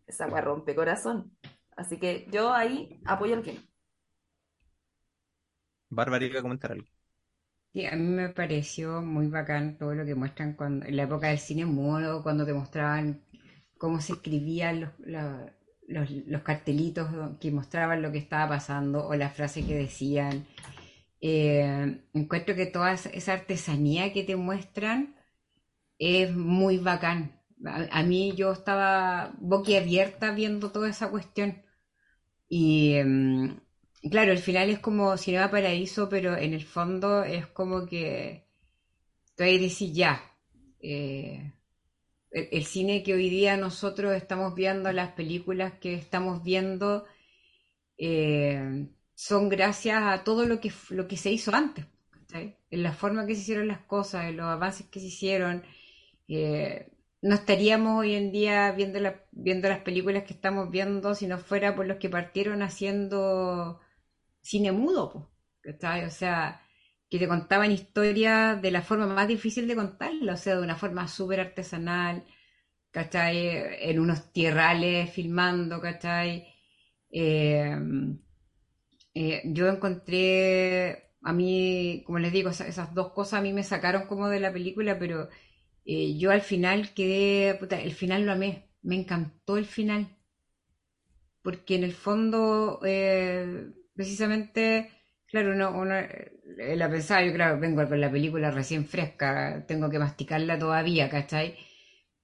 esa 0.06 0.26
weá 0.28 0.40
rompe 0.42 0.74
corazón. 0.74 1.18
Así 1.76 1.98
que 2.00 2.26
yo 2.32 2.52
ahí 2.52 3.00
apoyo 3.06 3.34
al 3.36 3.42
que 3.44 3.52
no. 3.54 3.60
Bárbara 5.90 6.24
iba 6.26 6.38
a 6.40 6.42
comentar 6.42 6.72
algo. 6.72 6.86
Sí, 7.72 7.86
a 7.86 7.92
mí 7.96 8.02
me 8.04 8.28
pareció 8.30 9.00
muy 9.02 9.28
bacán 9.28 9.78
todo 9.78 9.94
lo 9.94 10.04
que 10.04 10.14
muestran 10.14 10.54
cuando, 10.54 10.86
en 10.86 10.96
la 10.96 11.04
época 11.04 11.28
del 11.28 11.38
cine 11.38 11.66
mudo, 11.66 12.22
cuando 12.22 12.44
te 12.46 12.52
mostraban 12.54 13.22
cómo 13.78 14.00
se 14.00 14.14
escribían 14.14 14.80
los, 14.82 14.90
la- 15.00 15.54
los, 15.88 16.42
cartelitos 16.42 17.08
que 17.40 17.50
mostraban 17.50 18.02
lo 18.02 18.12
que 18.12 18.18
estaba 18.18 18.48
pasando 18.48 19.06
o 19.06 19.14
la 19.14 19.30
frase 19.30 19.66
que 19.66 19.74
decían. 19.74 20.46
Eh, 21.20 22.00
encuentro 22.14 22.54
que 22.54 22.66
toda 22.66 22.92
esa 22.92 23.10
esa 23.10 23.32
artesanía 23.32 24.12
que 24.12 24.22
te 24.22 24.36
muestran 24.36 25.16
es 25.98 26.34
muy 26.34 26.78
bacán. 26.78 27.40
A, 27.64 28.02
mí 28.04 28.34
yo 28.36 28.52
estaba 28.52 29.34
boquiabierta 29.40 30.30
viendo 30.32 30.70
toda 30.70 30.88
esa 30.90 31.10
cuestión. 31.10 31.62
Y 32.48 32.94
em, 32.94 33.60
claro, 34.10 34.32
el 34.32 34.38
final 34.38 34.70
es 34.70 34.78
como 34.80 35.16
Cinema 35.16 35.50
Paraíso, 35.50 36.08
pero 36.08 36.36
en 36.36 36.54
el 36.54 36.64
fondo 36.64 37.24
es 37.24 37.46
como 37.48 37.86
que 37.86 38.46
tú 39.36 39.44
ahí 39.44 39.58
decís 39.58 39.92
ya. 39.94 40.22
eh, 40.80 41.52
el, 42.32 42.64
cine 42.64 43.02
que 43.02 43.14
hoy 43.14 43.30
día 43.30 43.56
nosotros 43.56 44.14
estamos 44.14 44.54
viendo, 44.54 44.92
las 44.92 45.12
películas 45.12 45.74
que 45.80 45.94
estamos 45.94 46.42
viendo, 46.42 47.06
eh, 47.98 48.88
son 49.14 49.48
gracias 49.48 50.02
a 50.02 50.24
todo 50.24 50.46
lo 50.46 50.60
que, 50.60 50.72
lo 50.90 51.08
que 51.08 51.16
se 51.16 51.30
hizo 51.32 51.54
antes. 51.54 51.86
En 52.70 52.82
la 52.82 52.92
forma 52.92 53.26
que 53.26 53.34
se 53.34 53.42
hicieron 53.42 53.68
las 53.68 53.80
cosas, 53.80 54.26
en 54.26 54.36
los 54.36 54.46
avances 54.46 54.86
que 54.88 55.00
se 55.00 55.06
hicieron. 55.06 55.64
eh, 56.28 56.92
no 57.22 57.34
estaríamos 57.36 58.00
hoy 58.00 58.14
en 58.14 58.32
día 58.32 58.72
viendo, 58.72 59.00
la- 59.00 59.24
viendo 59.32 59.68
las 59.68 59.80
películas 59.80 60.24
que 60.24 60.34
estamos 60.34 60.70
viendo 60.70 61.14
si 61.16 61.26
no 61.26 61.38
fuera 61.38 61.74
por 61.76 61.86
los 61.86 61.98
que 61.98 62.08
partieron 62.10 62.62
haciendo 62.62 63.80
cine 64.42 64.72
mudo, 64.72 65.30
¿cachai? 65.62 66.04
O 66.06 66.10
sea, 66.10 66.62
que 67.10 67.18
te 67.18 67.28
contaban 67.28 67.72
historias 67.72 68.60
de 68.62 68.70
la 68.70 68.82
forma 68.82 69.06
más 69.06 69.28
difícil 69.28 69.66
de 69.68 69.76
contarlas, 69.76 70.40
o 70.40 70.42
sea, 70.44 70.56
de 70.56 70.62
una 70.62 70.76
forma 70.76 71.08
súper 71.08 71.40
artesanal, 71.40 72.24
¿cachai? 72.92 73.36
En 73.90 74.00
unos 74.00 74.32
tierrales 74.32 75.10
filmando, 75.10 75.80
¿cachai? 75.80 76.48
Eh, 77.10 77.76
eh, 79.14 79.42
yo 79.46 79.68
encontré, 79.68 81.10
a 81.22 81.32
mí, 81.32 82.02
como 82.06 82.18
les 82.18 82.32
digo, 82.32 82.50
esa- 82.50 82.66
esas 82.68 82.94
dos 82.94 83.12
cosas 83.12 83.40
a 83.40 83.42
mí 83.42 83.52
me 83.52 83.64
sacaron 83.64 84.06
como 84.06 84.28
de 84.28 84.40
la 84.40 84.52
película, 84.52 84.98
pero 84.98 85.28
eh, 85.84 86.18
yo 86.18 86.30
al 86.30 86.42
final 86.42 86.94
quedé, 86.94 87.54
puta, 87.56 87.80
el 87.80 87.92
final 87.94 88.26
lo 88.26 88.32
amé, 88.32 88.70
me 88.82 88.96
encantó 88.96 89.56
el 89.58 89.66
final, 89.66 90.08
porque 91.42 91.74
en 91.76 91.84
el 91.84 91.92
fondo, 91.94 92.80
eh, 92.84 93.70
precisamente, 93.94 94.90
claro, 95.30 95.52
uno, 95.52 95.70
uno, 95.72 95.94
eh, 95.96 96.74
la 96.76 96.88
pensaba, 96.90 97.22
yo 97.24 97.32
claro, 97.32 97.58
vengo 97.58 97.86
con 97.88 98.00
la 98.00 98.10
película 98.10 98.50
recién 98.50 98.84
fresca, 98.86 99.64
tengo 99.66 99.90
que 99.90 99.98
masticarla 99.98 100.58
todavía, 100.58 101.08
¿cachai? 101.10 101.56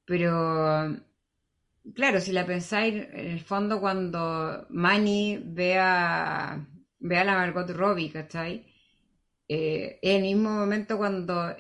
Pero, 0.06 0.97
claro, 1.94 2.20
si 2.20 2.32
la 2.32 2.47
pensáis, 2.47 2.94
en 3.12 3.26
el 3.35 3.40
fondo 3.40 3.81
cuando 3.81 4.66
Manny 4.70 5.40
ve 5.44 5.78
a, 5.78 6.52
a 6.55 7.24
la 7.24 7.35
Margot 7.35 7.70
Robbie, 7.70 8.12
¿cachai? 8.12 8.66
Eh, 9.48 9.98
en 10.02 10.16
el 10.18 10.22
mismo 10.36 10.51
momento 10.51 10.98
cuando, 10.98 11.56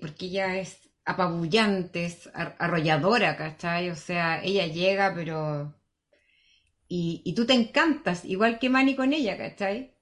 porque 0.00 0.26
ella 0.26 0.58
es 0.58 0.90
apabullante, 1.06 2.06
es 2.06 2.30
ar- 2.34 2.56
arrolladora, 2.60 3.36
¿cachai? 3.36 3.90
O 3.90 3.96
sea, 3.96 4.42
ella 4.44 4.66
llega, 4.68 5.14
pero... 5.14 5.74
Y, 6.88 7.22
y 7.24 7.34
tú 7.36 7.46
te 7.46 7.52
encantas, 7.54 8.24
igual 8.24 8.58
que 8.58 8.70
Manny 8.70 8.96
con 8.96 9.12
ella, 9.12 9.36
¿cachai? 9.38 9.95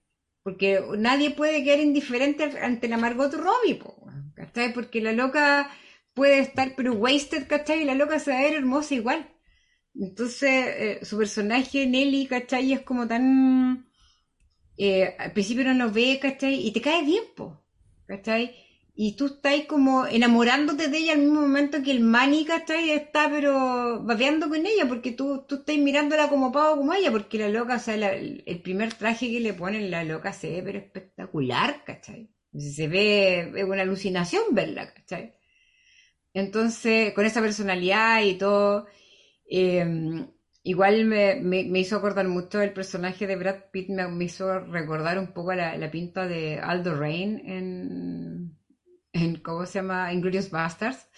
Porque 0.45 0.81
nadie 0.99 1.31
puede 1.33 1.65
quedar 1.65 1.81
indiferente 1.81 2.45
ante 2.69 2.89
la 2.89 2.99
Margot 2.99 3.33
Robbie, 3.35 3.77
po, 3.83 3.91
¿cachai? 4.37 4.73
Porque 4.75 5.01
la 5.03 5.13
loca 5.13 5.71
puede 6.15 6.39
estar 6.41 6.75
pero 6.77 6.93
wasted, 6.95 7.47
¿cachai? 7.49 7.83
Y 7.83 7.85
la 7.87 7.95
loca 7.97 8.19
se 8.21 8.31
va 8.33 8.39
a 8.39 8.43
ver 8.43 8.55
hermosa 8.55 8.95
igual. 8.95 9.21
Entonces, 9.95 10.67
eh, 10.79 11.01
su 11.05 11.19
personaje, 11.19 11.87
Nelly, 11.87 12.27
¿cachai? 12.29 12.73
Es 12.75 12.83
como 12.83 13.09
tan... 13.09 13.87
eh, 14.79 15.17
al 15.19 15.33
principio 15.33 15.65
no 15.65 15.75
lo 15.75 15.93
ve, 15.93 16.19
¿cachai? 16.21 16.67
Y 16.67 16.73
te 16.73 16.81
cae 16.83 17.05
bien, 17.05 17.25
po, 17.37 17.65
¿cachai? 18.07 18.55
Y 18.97 19.17
tú 19.17 19.27
estás 19.27 19.65
como 19.67 20.07
enamorándote 20.07 20.89
de 20.89 20.99
ella 20.99 21.13
al 21.15 21.19
mismo 21.21 21.41
momento 21.43 21.83
que 21.83 21.91
el 21.91 22.01
Manny, 22.01 22.45
¿cachai? 22.45 22.91
Está 22.91 23.29
pero 23.29 24.03
babeando 24.05 24.49
con 24.49 24.65
ella, 24.67 24.87
porque 24.89 25.11
tú, 25.13 25.45
tú 25.49 25.57
estás 25.57 25.77
mirándola 25.79 26.29
como 26.29 26.53
pavo 26.53 26.77
como 26.79 26.95
ella, 26.95 27.11
porque 27.11 27.39
la 27.39 27.49
loca, 27.49 27.77
o 27.77 27.79
sea, 27.81 27.95
el 28.15 28.63
primer 28.63 28.95
traje 28.95 29.29
que 29.31 29.41
le 29.41 29.53
ponen, 29.55 29.91
la 29.91 30.05
loca 30.05 30.33
se 30.33 30.51
ve 30.51 30.63
pero 30.63 30.79
espectacular, 30.79 31.83
¿cachai? 31.85 32.31
Se 32.57 32.87
ve, 32.89 33.53
es 33.57 33.65
una 33.65 33.83
alucinación 33.83 34.45
verla, 34.53 34.93
¿cachai? 34.95 35.35
Entonces, 36.33 37.13
con 37.15 37.25
esa 37.27 37.41
personalidad 37.41 38.23
y 38.23 38.35
todo, 38.39 38.87
eh, 39.51 40.27
igual 40.65 41.05
me, 41.07 41.37
me- 41.37 41.63
hizo 41.81 41.97
acordar 41.97 42.29
mucho 42.29 42.61
el 42.63 42.73
personaje 42.73 43.27
de 43.27 43.37
Brad 43.37 43.65
Pitt, 43.73 43.91
me, 43.91 44.25
hizo 44.25 44.61
recordar 44.61 45.19
un 45.19 45.33
poco 45.33 45.55
la, 45.55 45.77
la 45.79 45.91
pinta 45.91 46.27
de 46.27 46.59
Aldo 46.61 46.95
Rain 46.97 47.41
en, 47.49 48.59
en 49.15 49.37
¿cómo 49.39 49.67
se 49.67 49.81
llama? 49.81 50.13
Inglourious 50.15 50.51
Basterds, 50.51 51.09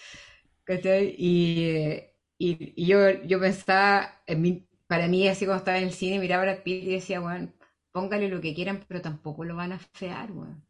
¿cachai? 0.65 1.15
Y, 1.17 1.93
y, 2.39 2.73
y 2.83 2.87
yo, 2.87 3.11
yo 3.25 3.39
pensaba, 3.39 4.21
en 4.27 4.41
mí- 4.41 4.67
para 4.87 5.07
mí, 5.07 5.27
así 5.27 5.45
cuando 5.45 5.59
estaba 5.61 5.77
en 5.79 5.85
el 5.85 5.93
cine, 5.93 6.19
miraba 6.19 6.43
a 6.43 6.45
Brad 6.47 6.63
Pitt 6.63 6.83
y 6.85 6.91
decía, 6.93 7.19
bueno, 7.21 7.53
póngale 7.91 8.29
lo 8.29 8.41
que 8.41 8.55
quieran, 8.55 8.85
pero 8.87 9.01
tampoco 9.01 9.43
lo 9.45 9.55
van 9.55 9.73
a 9.73 9.79
fear, 9.79 10.31
weón. 10.31 10.63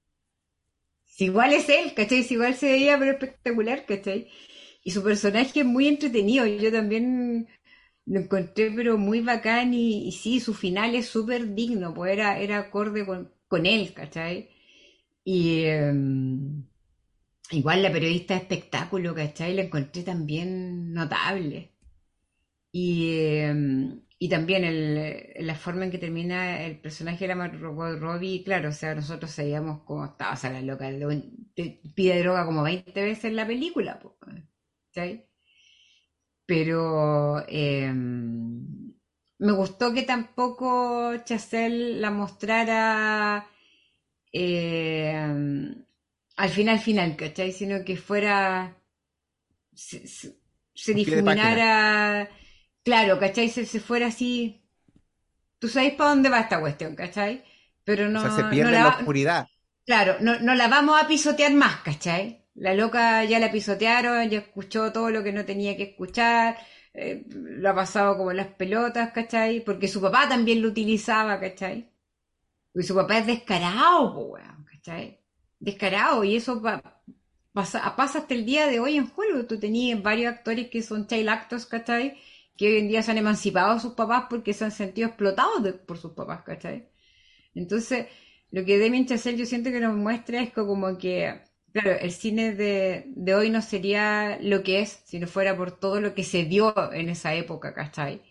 Si 1.06 1.26
igual 1.26 1.54
es 1.54 1.68
él, 1.70 1.94
¿cachai? 1.96 2.24
Si 2.24 2.36
igual 2.36 2.56
se 2.56 2.68
veía 2.72 2.98
pero 3.00 3.12
espectacular, 3.12 3.86
¿cachai? 3.86 4.28
Y 4.84 4.92
su 4.92 5.04
personaje 5.04 5.62
es 5.62 5.66
muy 5.66 5.88
entretenido. 5.88 6.46
Yo 6.46 6.72
también 6.72 7.48
lo 8.06 8.20
encontré 8.22 8.72
pero 8.72 8.98
muy 8.98 9.22
bacán 9.22 9.74
y, 9.74 10.08
y 10.08 10.12
sí, 10.14 10.40
su 10.40 10.54
final 10.54 10.96
es 10.96 11.08
súper 11.08 11.56
digno, 11.56 11.94
pues 11.94 12.14
era, 12.14 12.40
era 12.40 12.60
acorde 12.60 13.06
con, 13.06 13.34
con 13.48 13.66
él, 13.66 13.94
¿cachai? 13.94 14.50
Y 15.24 15.66
em, 15.66 16.66
igual 17.52 17.82
la 17.84 17.92
periodista 17.92 18.34
de 18.36 18.42
espectáculo, 18.42 19.14
¿cachai? 19.16 19.54
La 19.54 19.64
encontré 19.64 20.04
también 20.04 20.94
notable. 20.94 21.72
Y, 22.72 23.40
em, 23.42 24.02
y 24.20 24.30
también 24.30 24.64
el, 24.64 25.46
la 25.46 25.56
forma 25.56 25.86
en 25.86 25.92
que 25.92 25.98
termina 25.98 26.62
el 26.66 26.80
personaje 26.80 27.20
de 27.26 27.30
la 27.30 27.36
Margot 27.36 28.00
Robbie, 28.00 28.44
claro, 28.44 28.70
o 28.70 28.72
sea, 28.72 28.96
nosotros 28.96 29.32
sabíamos 29.32 29.82
cómo 29.84 30.06
estaba, 30.06 30.34
o 30.34 30.38
sea, 30.38 30.52
la 30.52 30.62
loca 30.62 30.90
lo- 30.92 31.10
te 31.56 31.82
pide 31.96 32.20
droga 32.20 32.46
como 32.46 32.64
20 32.64 33.02
veces 33.04 33.26
en 33.26 33.36
la 33.38 33.48
película, 33.48 34.00
¿cachai? 34.94 35.28
Pero 36.46 37.44
em, 37.48 38.94
me 39.40 39.52
gustó 39.52 39.94
que 39.94 40.04
tampoco 40.04 41.16
Chazelle 41.26 42.00
la 42.00 42.10
mostrara 42.12 43.46
em, 44.34 45.86
al 46.38 46.50
final, 46.50 46.80
final, 46.80 47.16
¿cachai? 47.16 47.52
Sino 47.52 47.84
que 47.84 47.98
fuera, 47.98 48.78
se, 49.74 50.94
difuminara, 50.94 52.30
claro, 52.84 53.20
¿cachai? 53.20 53.50
Se, 53.50 53.66
se 53.66 53.80
fuera 53.80 54.08
así, 54.08 54.64
tú 55.60 55.68
sabes 55.68 55.94
para 55.96 56.12
dónde 56.12 56.30
va 56.30 56.42
esta 56.42 56.60
cuestión, 56.60 56.96
¿cachai? 56.96 57.44
Pero 57.84 58.08
no, 58.08 58.20
O 58.20 58.22
sea, 58.22 58.32
se 58.32 58.44
no 58.44 58.50
pierde 58.50 58.80
la 58.80 58.90
oscuridad. 58.90 59.48
Claro, 59.86 60.18
no, 60.22 60.40
no 60.40 60.54
la 60.56 60.68
vamos 60.68 61.02
a 61.02 61.08
pisotear 61.08 61.54
más, 61.54 61.82
¿cachai? 61.82 62.46
La 62.56 62.74
loca 62.74 63.24
ya 63.24 63.40
la 63.40 63.52
pisotearon, 63.52 64.30
ya 64.30 64.40
escuchó 64.40 64.92
todo 64.92 65.10
lo 65.10 65.24
que 65.24 65.32
no 65.32 65.46
tenía 65.46 65.76
que 65.78 65.84
escuchar, 65.84 66.58
eh, 66.94 67.24
lo 67.30 67.70
ha 67.70 67.76
pasado 67.76 68.18
como 68.18 68.34
las 68.34 68.48
pelotas, 68.48 69.12
¿cachai? 69.12 69.62
Porque 69.62 69.88
su 69.88 70.02
papá 70.02 70.28
también 70.30 70.62
lo 70.62 70.70
utilizaba, 70.70 71.40
¿cachai? 71.40 71.92
Y 72.76 72.84
su 72.84 72.96
papá 72.96 73.20
es 73.20 73.28
descarado, 73.28 74.34
¿cachai? 74.72 75.20
Descarado, 75.60 76.24
y 76.24 76.36
eso 76.36 76.62
pa- 76.62 77.02
pasa, 77.54 77.80
hasta 78.20 78.34
el 78.34 78.46
día 78.46 78.68
de 78.68 78.80
hoy 78.80 78.98
en 78.98 79.12
Hollywood. 79.16 79.46
Tú 79.48 79.60
tenías 79.60 80.02
varios 80.02 80.34
actores 80.34 80.70
que 80.70 80.82
son 80.84 81.08
child 81.08 81.30
actors, 81.30 81.66
¿cachai? 81.66 82.18
Que 82.58 82.68
hoy 82.70 82.78
en 82.80 82.88
día 82.90 83.04
se 83.04 83.12
han 83.12 83.18
emancipado 83.18 83.74
de 83.76 83.80
sus 83.82 83.94
papás 83.94 84.26
porque 84.30 84.54
se 84.54 84.66
han 84.66 84.72
sentido 84.72 85.08
explotados 85.10 85.74
por 85.88 85.98
sus 85.98 86.14
papás, 86.14 86.44
¿cachai? 86.44 86.90
Entonces, 87.56 88.08
lo 88.52 88.66
que 88.66 88.80
Damien 88.80 89.08
Chazelle 89.08 89.38
yo 89.40 89.46
siento 89.46 89.72
que 89.72 89.80
nos 89.82 89.96
muestra 89.98 90.42
es 90.42 90.54
como 90.54 90.98
que, 90.98 91.42
claro, 91.74 91.92
el 92.00 92.12
cine 92.12 92.54
de, 92.56 93.06
de 93.16 93.36
hoy 93.36 93.50
no 93.50 93.62
sería 93.62 94.40
lo 94.42 94.64
que 94.64 94.82
es 94.82 95.02
si 95.06 95.20
no 95.20 95.28
fuera 95.28 95.58
por 95.58 95.80
todo 95.80 96.02
lo 96.02 96.14
que 96.16 96.24
se 96.24 96.46
dio 96.46 96.74
en 96.94 97.10
esa 97.10 97.34
época, 97.36 97.74
¿cachai? 97.74 98.22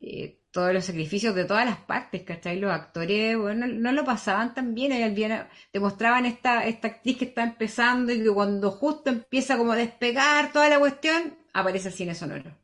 Eh, 0.00 0.40
todos 0.58 0.74
los 0.74 0.86
sacrificios 0.86 1.36
de 1.36 1.44
todas 1.44 1.64
las 1.64 1.78
partes, 1.78 2.24
¿cachai? 2.24 2.58
Los 2.58 2.72
actores, 2.72 3.38
bueno, 3.38 3.68
no 3.68 3.92
lo 3.92 4.04
pasaban 4.04 4.54
tan 4.54 4.74
bien, 4.74 4.90
ellos 4.90 5.14
bien 5.14 5.46
demostraban 5.72 6.26
esta, 6.26 6.66
esta 6.66 6.88
actriz 6.88 7.16
que 7.16 7.26
está 7.26 7.44
empezando 7.44 8.12
y 8.12 8.24
que 8.24 8.30
cuando 8.30 8.72
justo 8.72 9.08
empieza 9.08 9.56
como 9.56 9.70
a 9.70 9.76
despegar 9.76 10.52
toda 10.52 10.68
la 10.68 10.80
cuestión, 10.80 11.38
aparece 11.52 11.90
el 11.90 11.94
cine 11.94 12.16
sonoro. 12.16 12.58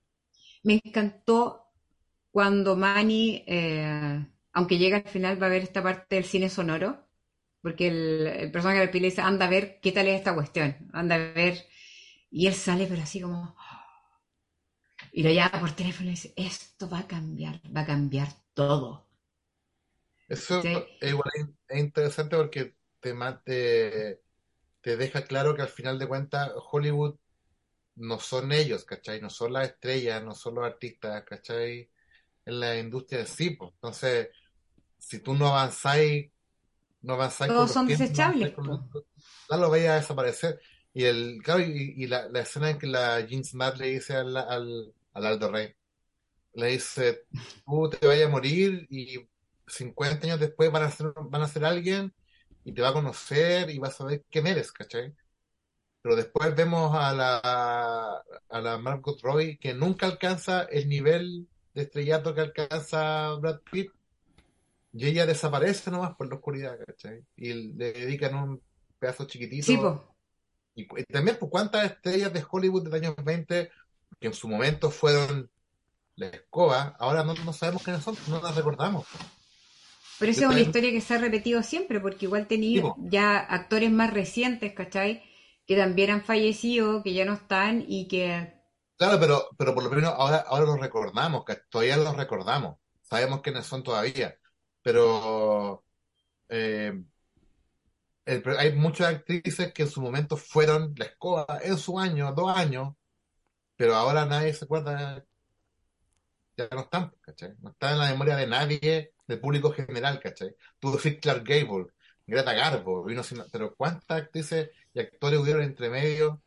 Me 0.64 0.80
encantó 0.84 1.68
cuando 2.32 2.74
Manny, 2.74 3.44
eh, 3.46 4.26
aunque 4.52 4.76
llega 4.76 4.96
al 4.96 5.08
final, 5.08 5.40
va 5.40 5.46
a 5.46 5.50
ver 5.50 5.62
esta 5.62 5.80
parte 5.80 6.16
del 6.16 6.24
cine 6.24 6.48
sonoro, 6.48 6.98
porque 7.62 7.86
el, 7.86 8.50
personaje 8.50 8.84
de 8.88 8.92
le 8.92 9.06
dice, 9.06 9.20
anda 9.20 9.46
a 9.46 9.50
ver 9.50 9.78
qué 9.80 9.92
tal 9.92 10.08
es 10.08 10.18
esta 10.18 10.34
cuestión, 10.34 10.76
anda 10.92 11.14
a 11.14 11.18
ver, 11.18 11.64
y 12.28 12.48
él 12.48 12.54
sale 12.54 12.88
pero 12.88 13.02
así 13.02 13.20
como, 13.20 13.54
y 15.14 15.22
lo 15.22 15.30
llama 15.30 15.60
por 15.60 15.72
teléfono 15.72 16.08
y 16.08 16.12
dice, 16.12 16.34
esto 16.36 16.88
va 16.90 17.00
a 17.00 17.08
cambiar, 17.08 17.60
va 17.74 17.82
a 17.82 17.86
cambiar 17.86 18.28
todo. 18.54 19.06
Eso 20.28 20.60
Sí. 20.62 20.96
es 21.00 21.10
igual 21.10 21.30
es- 21.34 21.46
es 21.68 21.78
interesante 21.80 22.36
porque 22.36 22.74
te, 23.00 23.14
te, 23.44 24.20
te 24.82 24.96
deja 24.96 25.24
claro 25.24 25.54
que 25.56 25.62
al 25.62 25.68
final 25.68 25.98
de 25.98 26.08
cuentas 26.08 26.52
Hollywood 26.72 27.16
no 27.96 28.20
son 28.20 28.52
ellos, 28.52 28.84
¿cachai? 28.84 29.20
No 29.22 29.30
son 29.30 29.52
las 29.54 29.68
estrellas, 29.70 30.24
no 30.24 30.34
son 30.34 30.56
los 30.56 30.64
artistas, 30.66 31.24
¿cachai? 31.24 31.90
En 32.46 32.60
la 32.60 32.78
industria 32.78 33.20
de 33.20 33.26
sí, 33.26 33.50
pues. 33.52 33.72
Entonces, 33.74 34.30
si 34.98 35.20
tú 35.20 35.34
no 35.34 35.48
avanzáis, 35.48 36.30
no 37.02 37.14
avanzáis 37.14 37.56
Todos 37.56 37.70
son 37.72 37.86
tiempos, 37.86 38.10
no 38.16 38.26
desechables, 38.26 38.50
po. 38.50 38.62
los- 38.92 39.04
claro, 39.46 39.70
vaya 39.70 39.94
a 39.94 39.96
desaparecer. 39.96 40.60
Y 40.92 41.04
el, 41.04 41.40
claro, 41.42 41.60
y, 41.62 41.94
y 41.96 42.06
la, 42.06 42.28
la 42.28 42.40
escena 42.40 42.70
en 42.70 42.78
que 42.78 42.86
la 42.86 43.20
Jean 43.20 43.44
Smart 43.44 43.76
le 43.78 43.88
dice 43.88 44.14
al, 44.16 44.36
al, 44.36 44.94
al 45.14 45.26
Aldo 45.26 45.50
Rey, 45.50 45.74
le 46.54 46.68
dice, 46.68 47.22
tú 47.66 47.90
te 47.90 48.06
vayas 48.06 48.28
a 48.28 48.30
morir 48.30 48.86
y 48.90 49.26
50 49.66 50.26
años 50.26 50.40
después 50.40 50.70
van 50.70 50.84
a 50.84 50.90
ser, 50.90 51.12
van 51.16 51.42
a 51.42 51.48
ser 51.48 51.64
alguien 51.64 52.12
y 52.64 52.72
te 52.72 52.82
va 52.82 52.90
a 52.90 52.92
conocer 52.92 53.70
y 53.70 53.78
vas 53.78 53.94
a 53.94 53.98
saber 53.98 54.24
quién 54.30 54.46
eres, 54.46 54.72
¿cachai? 54.72 55.14
Pero 56.02 56.16
después 56.16 56.54
vemos 56.54 56.94
a 56.94 57.12
la, 57.14 58.22
a 58.48 58.60
la 58.60 58.78
Margot 58.78 59.20
Robbie 59.22 59.58
que 59.58 59.74
nunca 59.74 60.06
alcanza 60.06 60.64
el 60.64 60.88
nivel 60.88 61.48
de 61.72 61.82
estrellato 61.82 62.34
que 62.34 62.42
alcanza 62.42 63.32
Brad 63.34 63.60
Pitt 63.70 63.90
y 64.92 65.06
ella 65.06 65.26
desaparece 65.26 65.90
nomás 65.90 66.14
por 66.14 66.28
la 66.28 66.36
oscuridad, 66.36 66.78
¿cachai? 66.86 67.24
Y 67.36 67.74
le 67.74 67.92
dedican 67.92 68.34
un 68.36 68.62
pedazo 68.98 69.26
chiquitito. 69.26 70.16
Sí. 70.76 70.82
Y, 70.82 71.00
y 71.00 71.04
también, 71.04 71.36
pues, 71.38 71.50
cuántas 71.50 71.84
estrellas 71.84 72.32
de 72.32 72.44
Hollywood 72.48 72.84
de 72.84 72.90
los 72.90 73.00
años 73.00 73.16
20 73.24 73.70
que 74.20 74.28
en 74.28 74.34
su 74.34 74.48
momento 74.48 74.90
fueron 74.90 75.50
la 76.16 76.28
escoba, 76.28 76.96
ahora 76.98 77.24
no, 77.24 77.34
no 77.34 77.52
sabemos 77.52 77.82
quiénes 77.82 78.02
son, 78.02 78.16
no 78.28 78.40
las 78.40 78.54
recordamos. 78.56 79.06
Pero 80.18 80.30
esa 80.30 80.44
es 80.44 80.50
una 80.50 80.60
historia 80.60 80.90
que 80.92 81.00
se 81.00 81.14
ha 81.14 81.18
repetido 81.18 81.62
siempre, 81.62 82.00
porque 82.00 82.26
igual 82.26 82.46
tenía 82.46 82.82
ya 82.98 83.38
actores 83.38 83.90
más 83.90 84.12
recientes, 84.12 84.72
¿cachai? 84.72 85.22
Que 85.66 85.76
también 85.76 86.10
han 86.10 86.22
fallecido, 86.24 87.02
que 87.02 87.14
ya 87.14 87.24
no 87.24 87.34
están 87.34 87.84
y 87.88 88.06
que... 88.06 88.54
Claro, 88.96 89.18
pero, 89.18 89.48
pero 89.58 89.74
por 89.74 89.82
lo 89.82 89.90
menos 89.90 90.14
ahora, 90.16 90.44
ahora 90.46 90.66
los 90.66 90.78
recordamos, 90.80 91.44
que 91.44 91.56
todavía 91.68 91.96
los 91.96 92.16
recordamos. 92.16 92.76
Sabemos 93.02 93.40
quiénes 93.42 93.66
son 93.66 93.82
todavía. 93.82 94.36
Pero 94.82 95.84
eh, 96.48 96.92
el- 98.24 98.42
hay 98.58 98.72
muchas 98.74 99.08
actrices 99.14 99.72
que 99.72 99.82
en 99.82 99.90
su 99.90 100.00
momento 100.00 100.36
fueron 100.36 100.94
la 100.96 101.06
escoba 101.06 101.46
en 101.62 101.78
su 101.78 101.98
año, 101.98 102.32
dos 102.32 102.56
años, 102.56 102.94
pero 103.76 103.94
ahora 103.96 104.26
nadie 104.26 104.54
se 104.54 104.64
acuerda, 104.64 105.24
ya 106.56 106.68
no 106.72 106.80
están, 106.82 107.12
¿cachai? 107.20 107.54
No 107.60 107.70
están 107.70 107.94
en 107.94 107.98
la 108.00 108.10
memoria 108.10 108.36
de 108.36 108.46
nadie, 108.46 109.12
del 109.26 109.40
público 109.40 109.72
general, 109.72 110.20
¿cachai? 110.20 110.54
Tú 110.78 110.92
decís 110.96 111.18
Clark 111.20 111.44
Gable, 111.46 111.86
Greta 112.26 112.52
Garbo, 112.54 113.04
vino 113.04 113.22
sin- 113.22 113.42
pero 113.52 113.74
¿cuántas 113.76 114.22
actrices 114.22 114.70
y 114.92 115.00
actores 115.00 115.40
hubieron 115.40 115.62
entre 115.62 115.90
medio? 115.90 116.42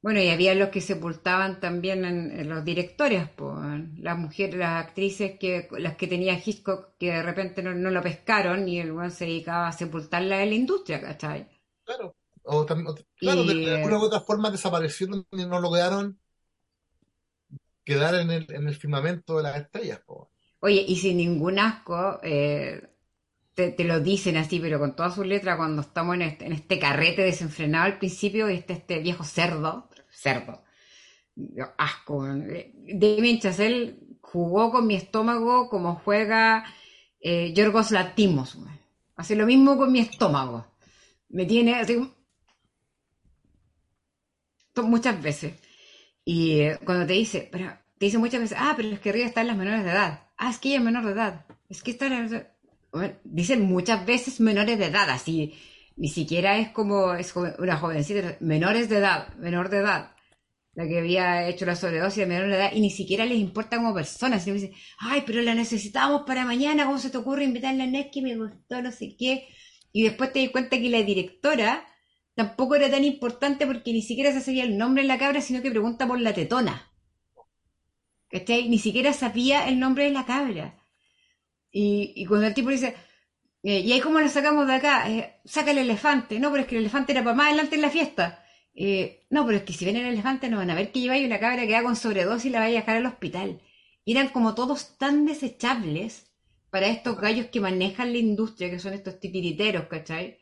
Bueno, 0.00 0.20
y 0.20 0.28
había 0.28 0.54
los 0.54 0.68
que 0.70 0.80
sepultaban 0.80 1.58
también 1.60 2.04
en, 2.04 2.30
en 2.38 2.48
los 2.48 2.64
directores, 2.64 3.28
pues, 3.30 3.56
las 3.98 4.18
mujeres, 4.18 4.54
las 4.56 4.84
actrices 4.84 5.38
que, 5.38 5.68
las 5.78 5.96
que 5.96 6.06
tenía 6.08 6.34
Hitchcock 6.44 6.96
que 6.98 7.06
de 7.12 7.22
repente 7.22 7.62
no, 7.62 7.72
no 7.74 7.90
lo 7.90 8.02
pescaron 8.02 8.68
y 8.68 8.78
el 8.80 8.92
weón 8.92 9.10
se 9.12 9.24
dedicaba 9.26 9.68
a 9.68 9.72
sepultarla 9.72 10.42
en 10.42 10.50
la 10.50 10.54
industria, 10.56 11.00
¿cachai? 11.00 11.48
Claro, 11.84 12.16
o 12.44 12.60
o- 12.62 12.94
claro, 13.16 13.44
Y, 13.44 13.48
de, 13.48 13.54
de 13.62 13.70
eh, 13.74 13.76
alguna 13.76 13.98
u 13.98 14.02
otra 14.04 14.20
forma 14.20 14.50
desaparecieron 14.50 15.26
y 15.32 15.46
no 15.46 15.60
lograron 15.60 16.18
quedar 17.84 18.16
en 18.16 18.30
el, 18.32 18.46
en 18.52 18.66
el 18.66 18.74
firmamento 18.74 19.36
de 19.36 19.44
las 19.44 19.56
estrellas, 19.56 20.00
po. 20.04 20.32
Oye, 20.60 20.84
y 20.86 20.96
sin 20.96 21.16
ningún 21.18 21.58
asco, 21.58 22.20
eh, 22.22 22.88
te, 23.54 23.72
te 23.72 23.84
lo 23.84 24.00
dicen 24.00 24.36
así, 24.36 24.60
pero 24.60 24.78
con 24.78 24.96
todas 24.96 25.14
sus 25.14 25.26
letras, 25.26 25.56
cuando 25.56 25.82
estamos 25.82 26.14
en 26.16 26.22
este, 26.22 26.46
en 26.46 26.52
este 26.52 26.78
carrete 26.78 27.22
desenfrenado 27.22 27.86
al 27.86 27.98
principio, 27.98 28.50
y 28.50 28.54
este, 28.56 28.74
este 28.74 29.00
viejo 29.00 29.24
cerdo, 29.24 29.88
cerdo, 30.10 30.62
asco. 31.78 32.26
Eh, 32.28 32.72
Damien 32.94 33.40
Chazelle 33.40 33.96
jugó 34.20 34.70
con 34.70 34.86
mi 34.86 34.94
estómago 34.94 35.68
como 35.68 35.96
juega 35.96 36.64
eh, 37.20 37.52
Yorgos 37.54 37.90
weón. 37.92 38.80
Hace 39.16 39.36
lo 39.36 39.46
mismo 39.46 39.76
con 39.76 39.92
mi 39.92 40.00
estómago. 40.00 40.66
Me 41.30 41.46
tiene 41.46 41.74
así 41.76 41.96
muchas 44.76 45.20
veces. 45.22 45.54
Y 46.24 46.60
eh, 46.60 46.78
cuando 46.84 47.06
te 47.06 47.14
dice, 47.14 47.48
pero 47.50 47.72
te 47.98 48.06
dice 48.06 48.18
muchas 48.18 48.40
veces, 48.40 48.58
ah, 48.60 48.74
pero 48.76 48.88
es 48.88 49.00
que 49.00 49.10
arriba 49.10 49.26
están 49.26 49.46
las 49.46 49.56
menores 49.56 49.84
de 49.84 49.90
edad. 49.90 50.28
Ah, 50.36 50.50
es 50.50 50.58
que 50.58 50.70
ella 50.70 50.78
es 50.78 50.84
menor 50.84 51.04
de 51.04 51.12
edad. 51.12 51.46
Es 51.68 51.82
que 51.82 51.92
están... 51.92 52.48
Bueno, 52.92 53.14
dicen 53.24 53.62
muchas 53.62 54.04
veces 54.04 54.40
menores 54.40 54.78
de 54.78 54.86
edad, 54.86 55.08
así. 55.10 55.54
Ni 55.96 56.08
siquiera 56.08 56.58
es 56.58 56.70
como 56.70 57.14
es 57.14 57.34
una 57.36 57.76
jovencita, 57.76 58.36
menores 58.40 58.88
de 58.88 58.98
edad, 58.98 59.34
menor 59.36 59.68
de 59.68 59.78
edad. 59.78 60.16
La 60.74 60.86
que 60.86 60.98
había 60.98 61.46
hecho 61.48 61.66
la 61.66 61.76
sobredosis 61.76 62.16
de 62.16 62.26
menor 62.26 62.48
de 62.48 62.56
edad 62.56 62.72
y 62.72 62.80
ni 62.80 62.90
siquiera 62.90 63.26
les 63.26 63.38
importa 63.38 63.76
como 63.76 63.94
personas. 63.94 64.44
Sino 64.44 64.56
que 64.56 64.62
dicen, 64.62 64.76
ay, 64.98 65.22
pero 65.26 65.42
la 65.42 65.54
necesitamos 65.54 66.22
para 66.26 66.44
mañana, 66.44 66.86
¿cómo 66.86 66.98
se 66.98 67.10
te 67.10 67.18
ocurre 67.18 67.44
invitarla 67.44 67.84
a 67.84 67.86
Nesky? 67.86 68.22
Me 68.22 68.36
gustó, 68.36 68.80
no 68.80 68.90
sé 68.90 69.14
qué. 69.18 69.48
Y 69.92 70.04
después 70.04 70.32
te 70.32 70.38
di 70.38 70.48
cuenta 70.48 70.78
que 70.78 70.88
la 70.88 71.02
directora 71.02 71.86
tampoco 72.34 72.74
era 72.74 72.90
tan 72.90 73.04
importante 73.04 73.66
porque 73.66 73.92
ni 73.92 74.02
siquiera 74.02 74.32
se 74.32 74.40
sabía 74.40 74.64
el 74.64 74.78
nombre 74.78 75.02
de 75.02 75.08
la 75.08 75.18
cabra, 75.18 75.40
sino 75.40 75.62
que 75.62 75.70
pregunta 75.70 76.06
por 76.06 76.20
la 76.20 76.34
tetona. 76.34 76.90
¿Cachai? 78.30 78.68
Ni 78.68 78.78
siquiera 78.78 79.12
sabía 79.12 79.68
el 79.68 79.78
nombre 79.78 80.04
de 80.04 80.10
la 80.10 80.24
cabra. 80.24 80.66
Y, 81.70 82.12
y 82.16 82.26
cuando 82.26 82.46
el 82.46 82.54
tipo 82.54 82.70
dice, 82.70 82.94
eh, 83.62 83.80
¿y 83.80 83.92
ahí 83.92 84.00
cómo 84.00 84.20
la 84.20 84.28
sacamos 84.28 84.66
de 84.66 84.74
acá? 84.74 85.10
Eh, 85.10 85.40
saca 85.44 85.70
el 85.70 85.78
elefante. 85.78 86.38
No, 86.40 86.50
pero 86.50 86.62
es 86.62 86.68
que 86.68 86.76
el 86.76 86.82
elefante 86.82 87.12
era 87.12 87.22
para 87.24 87.36
más 87.36 87.46
adelante 87.48 87.76
en 87.76 87.82
la 87.82 87.90
fiesta. 87.90 88.44
Eh, 88.74 89.26
no, 89.30 89.44
pero 89.46 89.58
es 89.58 89.64
que 89.64 89.72
si 89.72 89.84
ven 89.84 89.96
el 89.96 90.06
elefante 90.06 90.48
no 90.48 90.56
van 90.58 90.70
a 90.70 90.74
ver 90.74 90.90
que 90.92 91.00
lleváis 91.00 91.26
una 91.26 91.38
cabra 91.40 91.66
que 91.66 91.74
va 91.74 91.82
con 91.82 91.96
sobredosis 91.96 92.46
y 92.46 92.50
la 92.50 92.60
vaya 92.60 92.78
a 92.78 92.80
dejar 92.80 92.96
al 92.96 93.06
hospital. 93.06 93.60
Y 94.04 94.12
eran 94.12 94.28
como 94.30 94.54
todos 94.54 94.98
tan 94.98 95.26
desechables 95.26 96.32
para 96.70 96.88
estos 96.88 97.20
gallos 97.20 97.46
que 97.46 97.60
manejan 97.60 98.12
la 98.12 98.18
industria, 98.18 98.70
que 98.70 98.78
son 98.78 98.94
estos 98.94 99.20
titiriteros, 99.20 99.86
¿cachai? 99.86 100.38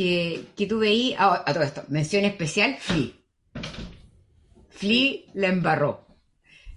Que, 0.00 0.46
que 0.56 0.66
tú 0.66 0.78
veí, 0.78 1.14
ah, 1.18 1.44
a 1.44 1.52
todo 1.52 1.62
esto, 1.62 1.84
mención 1.88 2.24
especial, 2.24 2.78
Flea. 2.80 3.10
Flea 4.70 5.16
la 5.34 5.48
embarró. 5.48 6.06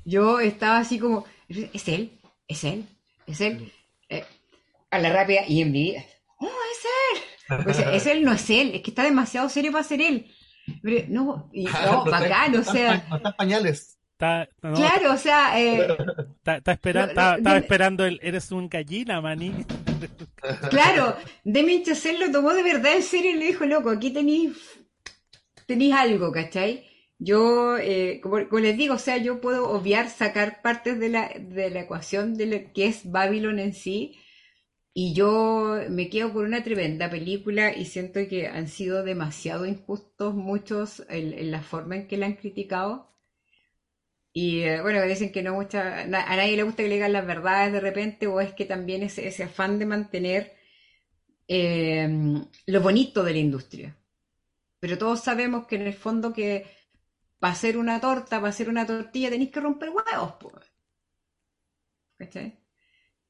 Yo 0.04 0.42
estaba 0.42 0.80
así 0.80 1.00
como, 1.00 1.24
¿es 1.48 1.88
él? 1.88 2.20
¿Es 2.50 2.66
él? 2.66 2.86
¿Es 3.26 3.40
él? 3.40 3.72
Eh, 4.10 4.26
a 4.92 5.00
la 5.00 5.14
rápida 5.14 5.48
y 5.48 5.62
en 5.62 5.72
mi 5.72 5.84
vida, 5.84 6.04
¡oh, 6.38 6.48
es 6.48 6.86
él! 7.14 7.64
Pues, 7.64 7.80
es 7.80 8.06
él, 8.08 8.26
no 8.26 8.34
es 8.34 8.50
él, 8.50 8.72
es 8.76 8.82
que 8.82 8.92
está 8.92 9.04
demasiado 9.04 9.48
serio 9.48 9.72
para 9.72 9.86
ser 9.86 10.02
él. 10.02 10.30
Pero, 10.82 11.06
no, 11.08 11.50
y, 11.54 11.64
no, 11.86 12.04
bacán, 12.04 12.52
no 12.52 12.60
o 12.60 12.64
sea, 12.66 13.06
no 13.10 13.16
están 13.16 13.36
pañales. 13.38 13.98
Está, 14.12 14.50
no, 14.62 14.74
claro, 14.74 15.14
o 15.14 15.18
sea, 15.18 15.58
eh, 15.62 15.88
está, 16.40 16.58
está 16.58 16.74
esperando, 16.74 17.14
No, 17.14 17.22
está, 17.22 17.32
no, 17.32 17.38
estaba 17.38 17.58
esperando 17.58 18.06
el 18.06 18.20
eres 18.22 18.52
un 18.52 18.68
gallina, 18.68 19.22
maní. 19.22 19.66
Claro, 20.70 21.16
Demi 21.44 21.84
Chazelle 21.84 22.20
lo 22.26 22.32
tomó 22.32 22.54
de 22.54 22.64
verdad 22.64 22.96
en 22.96 23.04
serio 23.04 23.32
y 23.32 23.36
le 23.36 23.46
dijo, 23.48 23.66
loco, 23.66 23.90
aquí 23.90 24.12
tenéis 24.12 24.58
tenéis 25.68 25.94
algo, 25.96 26.32
¿cachai? 26.32 26.86
Yo, 27.20 27.78
eh, 27.78 28.20
como, 28.22 28.40
les 28.60 28.78
digo, 28.78 28.96
o 28.96 29.00
sea, 29.00 29.18
yo 29.18 29.40
puedo 29.42 29.70
obviar, 29.70 30.10
sacar 30.10 30.62
partes 30.62 31.00
de 31.00 31.10
la, 31.10 31.32
de 31.40 31.70
la 31.70 31.82
ecuación 31.82 32.36
de 32.36 32.46
lo 32.48 32.74
que 32.74 32.88
es 32.88 33.10
Babylon 33.12 33.60
en 33.60 33.74
sí, 33.74 34.18
y 34.94 35.14
yo 35.16 35.78
me 35.90 36.10
quedo 36.10 36.34
con 36.34 36.46
una 36.46 36.64
tremenda 36.64 37.10
película 37.10 37.76
y 37.76 37.86
siento 37.86 38.22
que 38.30 38.48
han 38.48 38.68
sido 38.68 39.04
demasiado 39.04 39.66
injustos 39.68 40.36
muchos 40.36 41.06
en, 41.10 41.34
en 41.34 41.52
la 41.52 41.64
forma 41.64 41.98
en 41.98 42.08
que 42.10 42.18
la 42.18 42.28
han 42.28 42.36
criticado. 42.36 43.13
Y 44.34 44.62
eh, 44.64 44.82
bueno, 44.82 45.02
dicen 45.04 45.32
que 45.32 45.44
no 45.44 45.54
mucha, 45.54 46.02
a 46.02 46.08
nadie 46.08 46.58
le 46.58 46.64
gusta 46.64 46.84
que 46.84 46.90
le 46.90 46.96
digan 46.96 47.14
las 47.14 47.26
verdades 47.28 47.72
de 47.72 47.80
repente, 47.80 48.28
o 48.28 48.42
es 48.42 48.54
que 48.54 48.66
también 48.66 49.04
ese, 49.04 49.28
ese 49.28 49.44
afán 49.44 49.78
de 49.80 49.86
mantener 49.86 50.54
eh, 51.48 52.10
lo 52.66 52.82
bonito 52.82 53.24
de 53.24 53.34
la 53.34 53.40
industria. 53.40 53.98
Pero 54.80 54.98
todos 54.98 55.24
sabemos 55.24 55.68
que 55.68 55.76
en 55.76 55.84
el 55.84 55.94
fondo 55.94 56.34
que 56.34 56.66
para 57.40 57.54
hacer 57.54 57.78
una 57.78 58.00
torta, 58.02 58.38
para 58.38 58.50
hacer 58.50 58.70
una 58.70 58.86
tortilla, 58.86 59.30
tenéis 59.30 59.52
que 59.52 59.60
romper 59.60 59.90
huevos. 59.90 60.36
¿Cachai? 62.18 62.58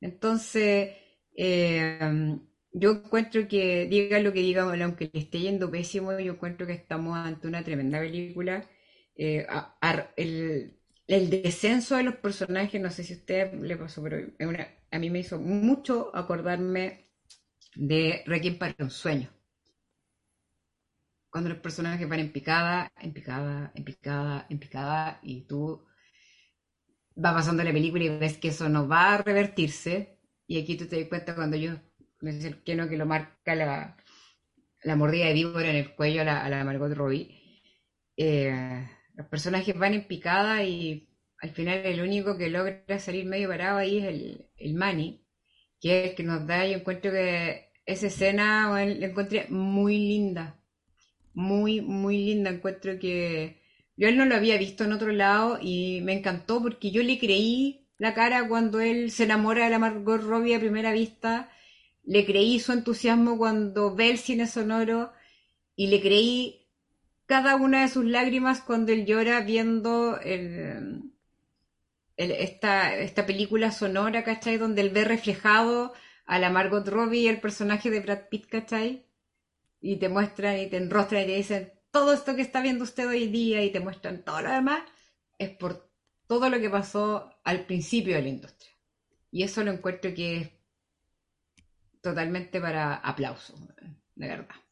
Entonces, 0.02 0.96
eh, 1.36 2.38
yo 2.72 2.92
encuentro 2.92 3.48
que, 3.48 3.86
diga 3.88 4.20
lo 4.20 4.34
que 4.34 4.40
diga, 4.40 4.64
aunque 4.64 5.10
le 5.14 5.20
esté 5.20 5.40
yendo 5.42 5.72
pésimo, 5.72 6.18
yo 6.20 6.34
encuentro 6.34 6.68
que 6.68 6.74
estamos 6.74 7.18
ante 7.18 7.48
una 7.48 7.64
tremenda 7.64 8.00
película. 8.00 8.68
Eh, 9.16 9.46
el 11.08 11.30
descenso 11.30 11.98
de 11.98 12.04
los 12.04 12.16
personajes, 12.16 12.82
no 12.82 12.90
sé 12.90 13.04
si 13.04 13.14
usted 13.14 13.54
le 13.54 13.78
pasó, 13.78 14.02
pero 14.04 14.18
a 14.92 15.00
mí 15.00 15.10
me 15.10 15.20
hizo 15.20 15.40
mucho 15.40 16.16
acordarme 16.16 17.10
de 17.76 18.24
Requiem 18.26 18.58
para 18.58 18.76
un 18.80 18.90
sueño. 18.90 19.30
Cuando 21.30 21.50
los 21.50 21.60
personajes 21.60 22.08
van 22.08 22.20
en 22.20 22.32
picada, 22.32 22.92
en 23.02 23.12
picada, 23.12 23.72
en 23.76 23.84
picada, 23.84 24.46
en 24.50 24.60
picada, 24.60 25.20
y 25.24 25.42
tú 25.42 25.84
vas 27.16 27.34
pasando 27.34 27.64
la 27.64 27.74
película 27.74 28.04
y 28.04 28.18
ves 28.18 28.38
que 28.38 28.50
eso 28.50 28.70
no 28.70 28.88
va 28.88 29.16
a 29.16 29.18
revertirse, 29.18 30.20
y 30.48 30.62
aquí 30.62 30.78
tú 30.78 30.86
te 30.86 31.00
das 31.00 31.10
cuenta 31.10 31.36
cuando 31.36 31.58
yo 31.58 31.74
me 32.22 32.32
dice 32.34 32.48
el 32.48 32.64
Keno 32.64 32.88
que 32.88 32.98
lo 32.98 33.06
marca 33.06 33.56
la, 33.56 33.98
la 34.84 34.96
mordida 34.96 35.26
de 35.26 35.34
víbora 35.34 35.70
en 35.70 35.76
el 35.78 35.96
cuello 35.96 36.22
a 36.22 36.26
la, 36.26 36.46
a 36.46 36.50
la 36.50 36.64
Margot 36.64 36.94
Robbie. 36.94 37.62
Eh, 38.16 38.88
los 39.14 39.28
personajes 39.28 39.78
van 39.78 39.94
en 39.94 40.08
picada 40.08 40.64
y 40.64 41.08
al 41.42 41.52
final 41.52 41.86
el 41.86 42.02
único 42.02 42.38
que 42.38 42.50
logra 42.50 43.00
salir 43.00 43.26
medio 43.26 43.50
parado 43.50 43.78
ahí 43.78 44.00
es 44.00 44.06
el, 44.06 44.46
el 44.58 44.74
Manny, 44.76 45.26
que 45.82 46.04
es 46.06 46.10
el 46.12 46.16
que 46.16 46.24
nos 46.24 46.48
da, 46.48 46.66
yo 46.66 46.78
encuentro 46.78 47.12
que 47.12 47.70
esa 47.86 48.08
escena 48.08 48.70
bueno, 48.70 48.96
la 49.00 49.08
encontré 49.08 49.48
muy 49.50 49.98
linda, 49.98 50.60
muy, 51.34 51.82
muy 51.82 52.18
linda, 52.18 52.50
encuentro 52.52 53.00
que 53.00 53.62
yo 53.98 54.08
él 54.08 54.18
no 54.18 54.26
lo 54.26 54.36
había 54.36 54.58
visto 54.58 54.84
en 54.84 54.94
otro 54.94 55.12
lado 55.12 55.60
y 55.62 56.02
me 56.02 56.14
encantó 56.14 56.62
porque 56.62 56.92
yo 56.92 57.04
le 57.04 57.20
creí 57.20 57.88
la 57.98 58.14
cara 58.14 58.48
cuando 58.48 58.80
él 58.82 59.12
se 59.12 59.24
enamora 59.26 59.66
de 59.66 59.72
la 59.72 59.80
Margot 59.80 60.22
Robbie 60.22 60.56
a 60.56 60.60
primera 60.60 60.92
vista, 60.92 61.50
le 62.04 62.26
creí 62.26 62.60
su 62.60 62.72
entusiasmo 62.74 63.38
cuando 63.38 63.96
ve 63.96 64.10
el 64.10 64.18
cine 64.18 64.48
sonoro 64.48 65.14
y 65.76 65.88
le 65.88 66.02
creí 66.02 66.63
cada 67.34 67.56
una 67.56 67.82
de 67.82 67.88
sus 67.88 68.06
lágrimas 68.06 68.62
cuando 68.62 68.92
él 68.92 69.08
llora 69.08 69.42
viendo 69.42 70.20
esta, 72.16 72.96
esta 72.96 73.26
película 73.26 73.72
sonora, 73.72 74.24
¿cachai? 74.24 74.58
Donde 74.58 74.82
él 74.82 74.92
ve 74.92 75.04
reflejado 75.04 75.94
a 76.28 76.38
la 76.38 76.52
Margot 76.52 76.88
Robbie 76.88 77.28
el 77.28 77.42
personaje 77.42 77.90
de 77.90 78.02
Brad 78.02 78.30
Pitt, 78.30 78.46
¿cachai? 78.46 79.08
Y 79.82 79.96
te 79.96 80.10
muestran 80.10 80.60
y 80.60 80.68
te 80.68 80.78
enrostran 80.78 81.24
y 81.24 81.26
te 81.26 81.36
dicen, 81.38 81.74
todo 81.90 82.14
esto 82.14 82.36
que 82.36 82.44
está 82.44 82.62
viendo 82.62 82.84
usted 82.84 83.08
hoy 83.08 83.26
día 83.26 83.64
y 83.64 83.72
te 83.72 83.80
muestran 83.80 84.24
todo 84.24 84.40
lo 84.42 84.52
demás, 84.52 84.84
es 85.40 85.50
por 85.50 85.90
todo 86.28 86.52
lo 86.52 86.60
que 86.60 86.70
pasó 86.70 87.34
al 87.44 87.66
principio 87.66 88.16
de 88.16 88.22
la 88.22 88.30
industria. 88.30 88.74
Y 89.32 89.42
eso 89.42 89.64
lo 89.64 89.72
encuentro 89.72 90.14
que 90.14 90.38
es 90.38 90.52
totalmente 92.00 92.62
para 92.62 92.94
aplauso, 92.94 93.56
de 94.14 94.28
verdad. 94.28 94.63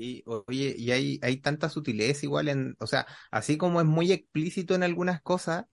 Y 0.00 0.22
oye, 0.26 0.74
y 0.78 0.90
hay, 0.92 1.18
hay 1.22 1.38
tanta 1.38 1.68
sutileza 1.68 2.26
igual 2.26 2.48
en, 2.48 2.76
o 2.80 2.86
sea, 2.86 3.06
así 3.30 3.56
como 3.58 3.80
es 3.80 3.86
muy 3.86 4.12
explícito 4.12 4.74
en 4.74 4.82
algunas 4.82 5.20
cosas, 5.22 5.64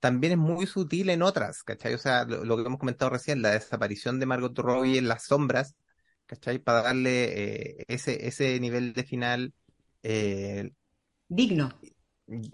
también 0.00 0.32
es 0.34 0.38
muy 0.38 0.66
sutil 0.66 1.10
en 1.10 1.22
otras, 1.22 1.62
¿cachai? 1.64 1.94
O 1.94 1.98
sea, 1.98 2.24
lo, 2.24 2.44
lo 2.44 2.56
que 2.56 2.64
hemos 2.64 2.78
comentado 2.80 3.10
recién, 3.10 3.42
la 3.42 3.52
desaparición 3.52 4.20
de 4.20 4.26
Margot 4.26 4.56
Robbie 4.58 4.98
en 4.98 5.08
las 5.08 5.24
sombras, 5.26 5.74
¿cachai? 6.26 6.58
Para 6.60 6.82
darle 6.82 7.80
eh, 7.80 7.84
ese, 7.88 8.26
ese 8.28 8.58
nivel 8.60 8.92
de 8.94 9.04
final, 9.04 9.54
eh, 10.02 10.70
Digno. 11.30 11.68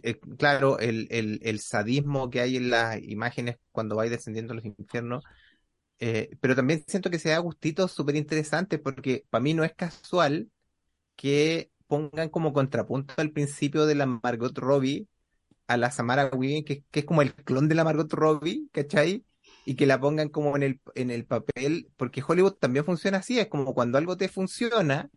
eh, 0.03 0.19
claro, 0.39 0.79
el, 0.79 1.07
el, 1.11 1.41
el 1.43 1.61
sadismo 1.61 2.31
que 2.31 2.41
hay 2.41 2.57
en 2.57 2.71
las 2.71 3.03
imágenes 3.03 3.57
cuando 3.73 3.97
vais 3.97 4.11
descendiendo 4.11 4.53
a 4.53 4.57
los 4.57 4.65
infiernos, 4.65 5.25
pero 6.41 6.55
también 6.55 6.85
siento 6.87 7.11
que 7.11 7.19
se 7.19 7.31
da 7.31 7.39
gustitos 7.39 7.93
súper 7.93 8.17
interesantes 8.17 8.81
porque 8.81 9.25
para 9.31 9.43
mí 9.43 9.55
no 9.55 9.65
es 9.65 9.75
casual 9.75 10.51
que 11.25 11.71
pongan 11.87 12.29
como 12.29 12.53
contrapunto 12.53 13.15
al 13.17 13.31
principio 13.31 13.87
de 13.87 13.95
la 13.95 14.05
Margot 14.05 14.59
Robbie 14.59 15.09
a 15.67 15.79
la 15.79 15.91
Samara 15.91 16.27
Weaving, 16.27 16.67
que, 16.67 16.85
que 16.91 17.01
es 17.01 17.07
como 17.07 17.23
el 17.23 17.35
clon 17.35 17.67
de 17.67 17.75
la 17.75 17.83
Margot 17.83 18.13
Robbie, 18.13 18.69
¿cachai? 18.73 19.25
Y 19.65 19.75
que 19.75 19.87
la 19.87 19.99
pongan 19.99 20.29
como 20.29 20.55
en 20.55 20.63
el, 20.63 20.81
en 20.95 21.11
el 21.11 21.25
papel, 21.25 21.89
porque 21.97 22.23
Hollywood 22.27 22.57
también 22.57 22.85
funciona 22.85 23.19
así, 23.19 23.41
es 23.41 23.47
como 23.47 23.73
cuando 23.73 23.97
algo 23.97 24.19
te 24.19 24.29
funciona, 24.29 25.09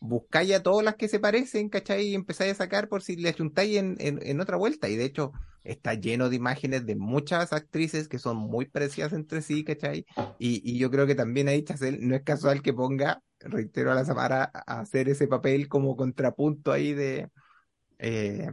buscáis 0.00 0.52
a 0.52 0.64
todas 0.64 0.84
las 0.84 0.96
que 0.96 1.06
se 1.06 1.20
parecen, 1.20 1.68
¿cachai? 1.68 2.08
Y 2.08 2.16
empezáis 2.16 2.50
a 2.54 2.56
sacar 2.56 2.88
por 2.88 3.02
si 3.02 3.14
le 3.14 3.32
juntáis 3.32 3.76
en, 3.76 3.96
en, 4.00 4.40
otra 4.40 4.56
vuelta. 4.56 4.88
Y 4.88 4.96
de 4.96 5.04
hecho, 5.04 5.30
está 5.62 5.94
lleno 5.94 6.28
de 6.28 6.34
imágenes 6.34 6.86
de 6.86 6.96
muchas 6.96 7.52
actrices 7.52 8.08
que 8.08 8.18
son 8.18 8.36
muy 8.36 8.64
parecidas 8.64 9.12
entre 9.12 9.42
sí, 9.42 9.62
¿cachai? 9.62 10.06
Y, 10.40 10.60
y 10.68 10.76
yo 10.80 10.90
creo 10.90 11.06
que 11.06 11.14
también 11.14 11.46
ahí 11.46 11.62
Chazelle 11.62 11.98
no 12.00 12.16
es 12.16 12.22
casual 12.24 12.62
que 12.62 12.72
ponga, 12.72 13.22
reitero, 13.44 13.92
a 13.92 13.94
la 13.94 14.04
Samara 14.04 14.44
hacer 14.44 15.08
ese 15.08 15.26
papel 15.28 15.68
como 15.68 15.96
contrapunto 15.96 16.72
ahí 16.72 16.94
de, 16.94 17.30
eh, 17.98 18.48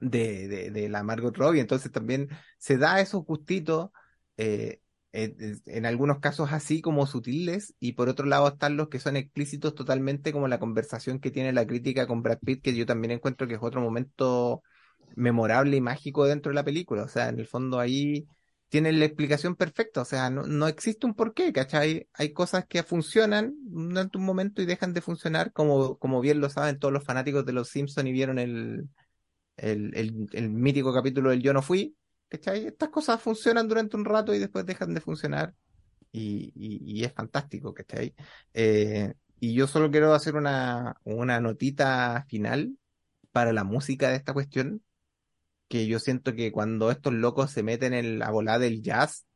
de, 0.00 0.48
de, 0.48 0.70
de 0.70 0.88
la 0.88 1.02
Margot 1.02 1.36
Robbie. 1.36 1.60
Entonces 1.60 1.92
también 1.92 2.28
se 2.58 2.78
da 2.78 3.00
esos 3.00 3.24
gustitos, 3.24 3.90
eh, 4.36 4.80
en, 5.12 5.60
en 5.66 5.86
algunos 5.86 6.20
casos 6.20 6.52
así 6.52 6.80
como 6.80 7.06
sutiles, 7.06 7.74
y 7.78 7.92
por 7.92 8.08
otro 8.08 8.26
lado 8.26 8.48
están 8.48 8.76
los 8.76 8.88
que 8.88 8.98
son 8.98 9.16
explícitos 9.16 9.74
totalmente, 9.74 10.32
como 10.32 10.48
la 10.48 10.58
conversación 10.58 11.20
que 11.20 11.30
tiene 11.30 11.52
la 11.52 11.66
crítica 11.66 12.06
con 12.06 12.22
Brad 12.22 12.38
Pitt, 12.38 12.62
que 12.62 12.74
yo 12.74 12.86
también 12.86 13.12
encuentro 13.12 13.46
que 13.46 13.54
es 13.54 13.60
otro 13.62 13.80
momento 13.82 14.62
memorable 15.16 15.76
y 15.76 15.80
mágico 15.82 16.24
dentro 16.26 16.50
de 16.50 16.54
la 16.54 16.64
película. 16.64 17.02
O 17.04 17.08
sea, 17.08 17.28
en 17.28 17.38
el 17.38 17.46
fondo 17.46 17.78
ahí 17.78 18.26
tienen 18.72 18.98
la 18.98 19.04
explicación 19.04 19.54
perfecta, 19.54 20.00
o 20.00 20.04
sea, 20.06 20.30
no, 20.30 20.44
no 20.44 20.66
existe 20.66 21.04
un 21.04 21.12
porqué, 21.12 21.52
¿cachai? 21.52 22.08
Hay 22.14 22.32
cosas 22.32 22.64
que 22.66 22.82
funcionan 22.82 23.54
durante 23.66 24.16
un 24.16 24.24
momento 24.24 24.62
y 24.62 24.64
dejan 24.64 24.94
de 24.94 25.02
funcionar, 25.02 25.52
como, 25.52 25.98
como 25.98 26.22
bien 26.22 26.40
lo 26.40 26.48
saben 26.48 26.78
todos 26.78 26.90
los 26.90 27.04
fanáticos 27.04 27.44
de 27.44 27.52
los 27.52 27.68
Simpsons 27.68 28.08
y 28.08 28.12
vieron 28.12 28.38
el, 28.38 28.88
el, 29.58 30.26
el, 30.32 30.48
mítico 30.48 30.94
capítulo 30.94 31.28
del 31.28 31.42
Yo 31.42 31.52
no 31.52 31.60
fui, 31.60 31.94
¿cachai? 32.28 32.64
Estas 32.64 32.88
cosas 32.88 33.20
funcionan 33.20 33.68
durante 33.68 33.94
un 33.94 34.06
rato 34.06 34.32
y 34.34 34.38
después 34.38 34.64
dejan 34.64 34.94
de 34.94 35.02
funcionar 35.02 35.54
y, 36.10 36.50
y, 36.54 37.00
y 37.00 37.04
es 37.04 37.12
fantástico, 37.12 37.74
¿cachai? 37.74 38.14
Eh, 38.54 39.12
y 39.38 39.52
yo 39.52 39.66
solo 39.66 39.90
quiero 39.90 40.14
hacer 40.14 40.34
una, 40.34 40.96
una 41.04 41.42
notita 41.42 42.24
final 42.26 42.78
para 43.32 43.52
la 43.52 43.64
música 43.64 44.08
de 44.08 44.16
esta 44.16 44.32
cuestión, 44.32 44.82
que 45.72 45.88
yo 45.88 45.98
siento 46.00 46.34
que 46.36 46.52
cuando 46.52 46.90
estos 46.92 47.14
locos 47.14 47.50
se 47.52 47.62
meten 47.64 47.94
en 47.94 48.18
la 48.20 48.30
volada 48.30 48.60
del 48.60 48.82
jazz, 48.82 49.26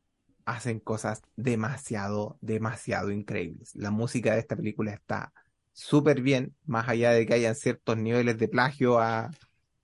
hacen 0.44 0.80
cosas 0.80 1.22
demasiado, 1.36 2.38
demasiado 2.40 3.10
increíbles. 3.12 3.74
La 3.74 3.90
música 3.90 4.34
de 4.34 4.40
esta 4.40 4.56
película 4.56 4.92
está 4.92 5.32
súper 5.72 6.22
bien, 6.22 6.56
más 6.66 6.88
allá 6.88 7.10
de 7.12 7.26
que 7.26 7.34
hayan 7.34 7.54
ciertos 7.56 7.96
niveles 7.98 8.38
de 8.38 8.48
plagio 8.48 8.98
a, 9.00 9.30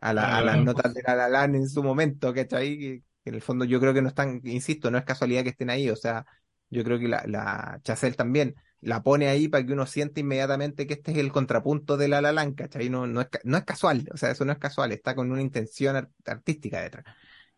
a, 0.01 0.13
la- 0.15 0.27
a 0.27 0.43
las 0.43 0.59
notas 0.59 0.95
de 0.95 1.03
La 1.03 1.15
La 1.17 1.29
Land 1.29 1.57
en 1.57 1.69
su 1.69 1.83
momento, 1.83 2.33
¿cachai? 2.35 2.79
Que, 2.79 3.01
que 3.25 3.31
en 3.31 3.35
el 3.37 3.43
fondo 3.43 3.65
yo 3.65 3.81
creo 3.81 3.95
que 3.95 4.03
no 4.03 4.09
están, 4.09 4.41
insisto, 4.45 4.91
no 4.91 4.99
es 4.99 5.05
casualidad 5.05 5.43
que 5.45 5.51
estén 5.51 5.71
ahí, 5.71 5.91
o 5.91 5.97
sea, 5.97 6.27
yo 6.71 6.85
creo 6.85 6.99
que 6.99 7.09
la, 7.09 7.25
la 7.27 7.81
también 8.17 8.55
la 8.83 9.03
pone 9.05 9.29
ahí 9.29 9.49
para 9.49 9.67
que 9.67 9.75
uno 9.75 9.87
sienta 9.87 10.21
inmediatamente 10.21 10.87
que 10.89 10.95
este 10.95 11.13
es 11.13 11.19
el 11.19 11.33
contrapunto 11.33 11.97
de 11.99 12.09
La 12.09 12.23
La 12.23 12.33
Land, 12.33 12.57
¿cachai? 12.57 12.91
No, 12.91 13.07
no 13.09 13.23
es, 13.23 13.29
no 13.45 13.59
es 13.59 13.65
casual, 13.65 14.09
o 14.15 14.19
sea, 14.19 14.33
eso 14.33 14.45
no 14.47 14.53
es 14.53 14.59
casual, 14.59 14.93
está 14.93 15.17
con 15.17 15.33
una 15.33 15.43
intención 15.43 15.97
art- 15.97 16.13
artística 16.27 16.83
detrás. 16.83 17.07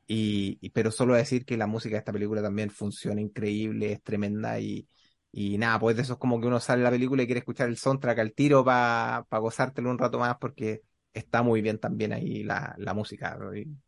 Y, 0.07 0.59
y- 0.61 0.71
pero 0.71 0.91
solo 0.91 1.15
decir 1.15 1.45
que 1.47 1.57
la 1.57 1.67
música 1.67 1.95
de 1.95 1.99
esta 2.01 2.13
película 2.13 2.43
también 2.43 2.71
funciona 2.71 3.21
increíble, 3.21 3.93
es 3.93 4.03
tremenda 4.03 4.61
y, 4.61 4.89
y 5.33 5.59
nada, 5.59 5.79
pues 5.81 5.97
de 5.97 6.03
eso 6.03 6.15
es 6.15 6.19
como 6.19 6.41
que 6.41 6.47
uno 6.47 6.61
sale 6.61 6.81
de 6.81 6.85
la 6.85 6.91
película 6.91 7.23
y 7.23 7.27
quiere 7.27 7.39
escuchar 7.41 7.69
el 7.69 7.79
soundtrack 7.79 8.19
al 8.19 8.33
tiro 8.35 8.65
para 8.65 9.25
gozártelo 9.31 9.91
un 9.91 9.99
rato 9.99 10.19
más 10.19 10.37
porque 10.39 10.83
está 11.15 11.43
muy 11.43 11.63
bien 11.63 11.79
también 11.79 12.13
ahí 12.13 12.43
la, 12.45 12.75
la 12.79 12.95
música, 12.95 13.39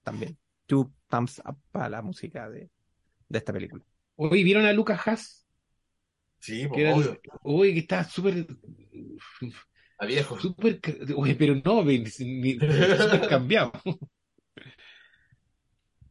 también. 0.03 0.39
Two 0.67 0.93
thumbs 1.09 1.41
up 1.47 1.59
para 1.71 1.89
la 1.91 2.03
música 2.03 2.49
de, 2.49 2.71
de 3.29 3.39
esta 3.39 3.53
película. 3.53 3.85
Hoy 4.17 4.45
vieron 4.45 4.65
a 4.67 4.73
Lucas 4.73 5.01
Haas, 5.07 5.46
Sí, 6.47 6.67
pues, 6.69 6.81
el- 6.85 6.93
obvio. 6.93 7.21
Uy, 7.43 7.73
que 7.75 7.81
está 7.81 8.05
súper, 8.05 8.47
A 9.99 10.07
viejo. 10.07 10.39
súper, 10.41 10.81
uy, 11.17 11.35
pero 11.35 11.55
no, 11.65 11.85
ni- 11.85 11.99
ni- 11.99 12.55
súper 12.55 13.27
cambiado. 13.29 13.73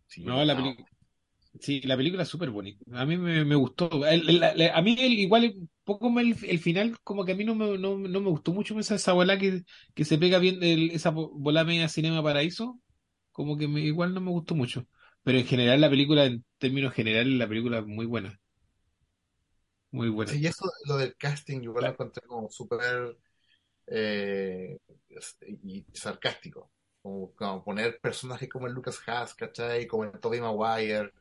Sí, 0.07 0.23
No, 0.23 0.43
la 0.45 0.55
película, 0.55 0.87
sí, 1.59 1.81
la 1.81 1.97
película 1.97 2.23
es 2.23 2.29
súper 2.29 2.49
bonita. 2.49 2.83
A 3.01 3.05
mí 3.05 3.17
me, 3.17 3.45
me 3.45 3.55
gustó. 3.55 4.05
El- 4.05 4.29
el- 4.29 4.39
la- 4.39 4.75
a 4.75 4.81
mí 4.81 4.95
el- 4.99 5.13
igual 5.19 5.53
un 5.55 5.69
poco 5.83 6.09
me- 6.09 6.21
el, 6.21 6.35
el 6.47 6.59
final 6.59 6.97
como 7.03 7.25
que 7.25 7.33
a 7.33 7.35
mí 7.35 7.43
no 7.43 7.55
me, 7.55 7.77
no, 7.77 7.97
no 7.97 8.21
me 8.21 8.29
gustó 8.29 8.53
mucho 8.53 8.79
esa, 8.79 8.95
esa 8.95 9.13
bola 9.13 9.37
que, 9.39 9.63
que 9.93 10.05
se 10.05 10.17
pega 10.17 10.39
bien, 10.39 10.63
el- 10.63 10.91
esa 10.91 11.11
bo- 11.11 11.31
bola 11.37 11.63
media 11.63 11.89
Cinema 11.89 12.23
Paraíso, 12.23 12.79
como 13.31 13.57
que 13.57 13.67
me- 13.67 13.81
igual 13.81 14.13
no 14.13 14.21
me 14.21 14.31
gustó 14.31 14.55
mucho. 14.55 14.87
Pero 15.23 15.37
en 15.39 15.45
general 15.45 15.81
la 15.81 15.89
película, 15.89 16.25
en 16.25 16.45
términos 16.59 16.93
generales, 16.93 17.33
la 17.33 17.47
película 17.47 17.79
es 17.79 17.85
muy 17.87 18.05
buena. 18.05 18.39
Muy 19.95 20.09
buena. 20.09 20.31
Sí, 20.31 20.39
y 20.41 20.47
eso, 20.47 20.65
lo 20.85 20.97
del 20.97 21.15
casting, 21.17 21.57
yo 21.61 21.69
igual 21.71 21.85
lo 21.85 21.91
encontré 21.91 22.21
como 22.27 22.49
súper 22.49 23.17
eh, 23.87 24.77
y 25.63 25.85
sarcástico. 25.93 26.71
Como, 27.01 27.33
como 27.35 27.63
poner 27.63 27.99
personajes 28.01 28.49
como 28.49 28.67
el 28.67 28.73
Lucas 28.73 28.99
Haas, 29.07 29.35
¿cachai? 29.35 29.87
Como 29.87 30.05
el 30.05 30.19
Tobey 30.19 30.41
Maguire, 30.41 31.11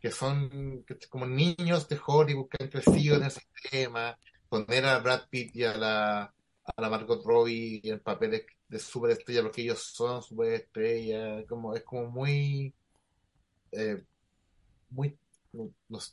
que 0.00 0.10
son 0.10 0.84
como 1.10 1.26
niños 1.26 1.88
de 1.88 2.00
Hollywood 2.06 2.48
que 2.50 2.64
han 2.64 2.70
crecido 2.70 3.16
en 3.16 3.24
ese 3.24 3.40
sistema. 3.54 4.18
Poner 4.48 4.86
a 4.86 4.98
Brad 5.00 5.28
Pitt 5.30 5.56
y 5.56 5.64
a 5.64 5.76
la, 5.76 6.22
a 6.24 6.82
la 6.82 6.90
Margot 6.90 7.22
Robbie 7.24 7.80
en 7.84 8.00
papeles 8.00 8.44
de 8.68 8.78
superestrella, 8.78 9.42
porque 9.42 9.62
ellos 9.62 9.82
son 9.94 10.22
superestrellas. 10.22 11.44
Como, 11.48 11.74
es 11.76 11.84
como 11.84 12.10
muy. 12.10 12.74
eh, 13.72 14.02
muy. 14.90 15.18
no- 15.52 15.72
no 15.88 16.00
sé, 16.00 16.12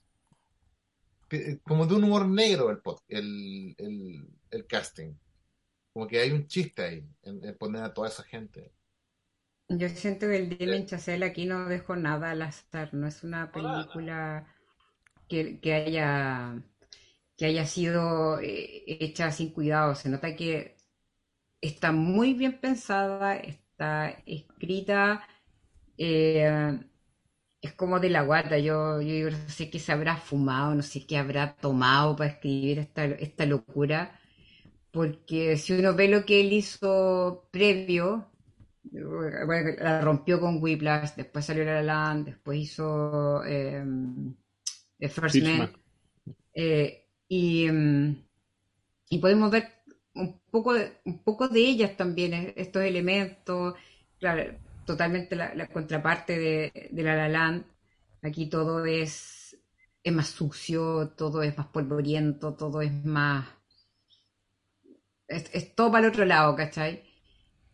como 1.64 1.85
de 1.85 1.95
un 1.95 2.03
humor 2.03 2.27
negro 2.27 2.69
el, 2.72 2.81
el, 3.07 3.76
el, 3.77 4.27
el 4.51 4.68
casting. 4.68 5.14
Como 5.93 6.07
que 6.07 6.19
hay 6.19 6.31
un 6.31 6.47
chiste 6.47 6.81
ahí 6.81 7.07
en, 7.23 7.43
en 7.43 7.57
poner 7.57 7.84
a 7.84 7.93
toda 7.93 8.10
esa 8.10 8.23
gente. 8.23 8.73
Yo 9.69 9.88
siento 9.89 10.27
que 10.27 10.38
el 10.38 10.57
Damien 10.57 10.85
Chazelle 10.85 11.26
aquí 11.26 11.45
no 11.45 11.68
dejó 11.68 11.95
nada 11.95 12.31
al 12.31 12.41
azar, 12.41 12.93
no 12.93 13.07
es 13.07 13.23
una 13.23 13.51
película 13.51 14.47
que, 15.27 15.60
que 15.60 15.73
haya 15.73 16.64
que 17.38 17.45
haya 17.45 17.65
sido 17.65 18.39
eh, 18.41 18.84
hecha 18.85 19.31
sin 19.31 19.51
cuidado. 19.53 19.95
Se 19.95 20.10
nota 20.10 20.35
que 20.35 20.76
está 21.61 21.91
muy 21.91 22.34
bien 22.34 22.60
pensada, 22.60 23.38
está 23.38 24.10
escrita, 24.26 25.26
eh, 25.97 26.80
es 27.61 27.73
como 27.73 27.99
de 27.99 28.10
la 28.10 28.23
guata. 28.23 28.57
Yo, 28.60 29.02
yo 29.02 29.31
no 29.31 29.38
sé 29.49 29.69
qué 29.69 29.80
se 29.80 29.91
habrá 29.91 30.18
fumado, 30.18 30.76
no 30.76 30.81
sé 30.84 31.06
qué 31.06 31.18
habrá 31.18 31.56
tomado 31.56 32.15
para 32.15 32.31
escribir 32.31 32.80
esta, 32.80 33.06
esta 33.06 33.45
locura. 33.45 34.19
Porque 34.91 35.57
si 35.57 35.73
uno 35.73 35.95
ve 35.95 36.07
lo 36.10 36.26
que 36.26 36.41
él 36.41 36.53
hizo 36.53 37.48
previo, 37.52 38.27
bueno, 38.84 39.72
la 39.80 40.02
rompió 40.02 40.40
con 40.40 40.61
Whiplash, 40.61 41.11
después 41.15 41.45
salió 41.45 41.64
La 41.65 41.76
La 41.76 41.84
Land, 41.84 42.26
después 42.27 42.60
hizo 42.60 43.44
eh, 43.45 43.84
The 44.99 45.10
First 45.10 45.36
First 45.36 45.41
Man. 45.41 45.69
Eh, 46.53 47.06
y, 47.27 47.69
mm, 47.72 48.15
y 49.10 49.19
podemos 49.19 49.52
ver 49.52 49.69
un 50.15 50.40
poco 50.52 50.73
de, 50.73 50.94
un 51.06 51.23
poco 51.23 51.48
de 51.48 51.60
ellas 51.61 51.95
también, 51.98 52.53
estos 52.56 52.84
elementos, 52.84 53.76
claro, 54.19 54.57
totalmente 54.93 55.35
la, 55.35 55.67
contraparte 55.67 56.37
de, 56.39 56.89
de 56.91 57.03
La 57.03 57.15
La 57.15 57.29
Land. 57.29 57.65
Aquí 58.21 58.49
todo 58.49 58.85
es, 58.85 59.57
es 60.03 60.13
más 60.13 60.29
sucio, 60.29 61.09
todo 61.17 61.43
es 61.43 61.57
más 61.57 61.67
polvoriento, 61.67 62.55
todo 62.55 62.81
es 62.81 62.93
más... 63.05 63.45
Es, 65.27 65.75
todo 65.75 65.91
para 65.91 66.05
el 66.07 66.11
otro 66.11 66.25
lado, 66.25 66.55
¿cachai? 66.55 67.03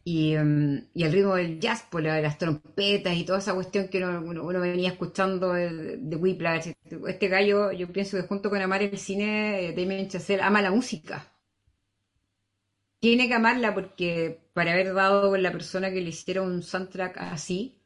Y, 0.05 0.35
mm, 0.37 0.89
y 0.95 1.03
el 1.03 1.13
ritmo 1.13 1.35
del 1.35 1.59
jazz, 1.59 1.83
por 1.91 2.03
la- 2.03 2.21
las 2.21 2.37
trompetas 2.37 3.15
y 3.17 3.25
toda 3.25 3.39
esa 3.39 3.55
cuestión 3.55 3.89
que 3.89 4.03
uno 4.05 4.61
venía 4.61 4.91
escuchando 4.91 5.53
de, 5.53 5.97
de 5.97 6.15
Whiplash. 6.17 6.73
Este 7.07 7.27
gallo, 7.29 7.71
yo 7.73 7.91
pienso 7.93 8.17
que 8.17 8.27
junto 8.27 8.49
con 8.51 8.61
amar 8.61 8.83
el 8.83 8.97
cine, 8.99 9.67
eh, 9.69 9.73
Damien 9.73 10.09
Chazelle 10.09 10.43
ama 10.43 10.61
la 10.61 10.71
música. 10.71 11.27
Tiene 12.99 13.27
que 13.29 13.33
amarla 13.35 13.73
porque 13.73 14.44
para 14.55 14.73
haber 14.73 14.95
dado 14.95 15.31
con 15.31 15.43
la 15.43 15.53
persona 15.53 15.91
que 15.91 16.01
le 16.01 16.09
hiciera 16.11 16.43
un 16.43 16.63
soundtrack 16.63 17.17
así, 17.19 17.83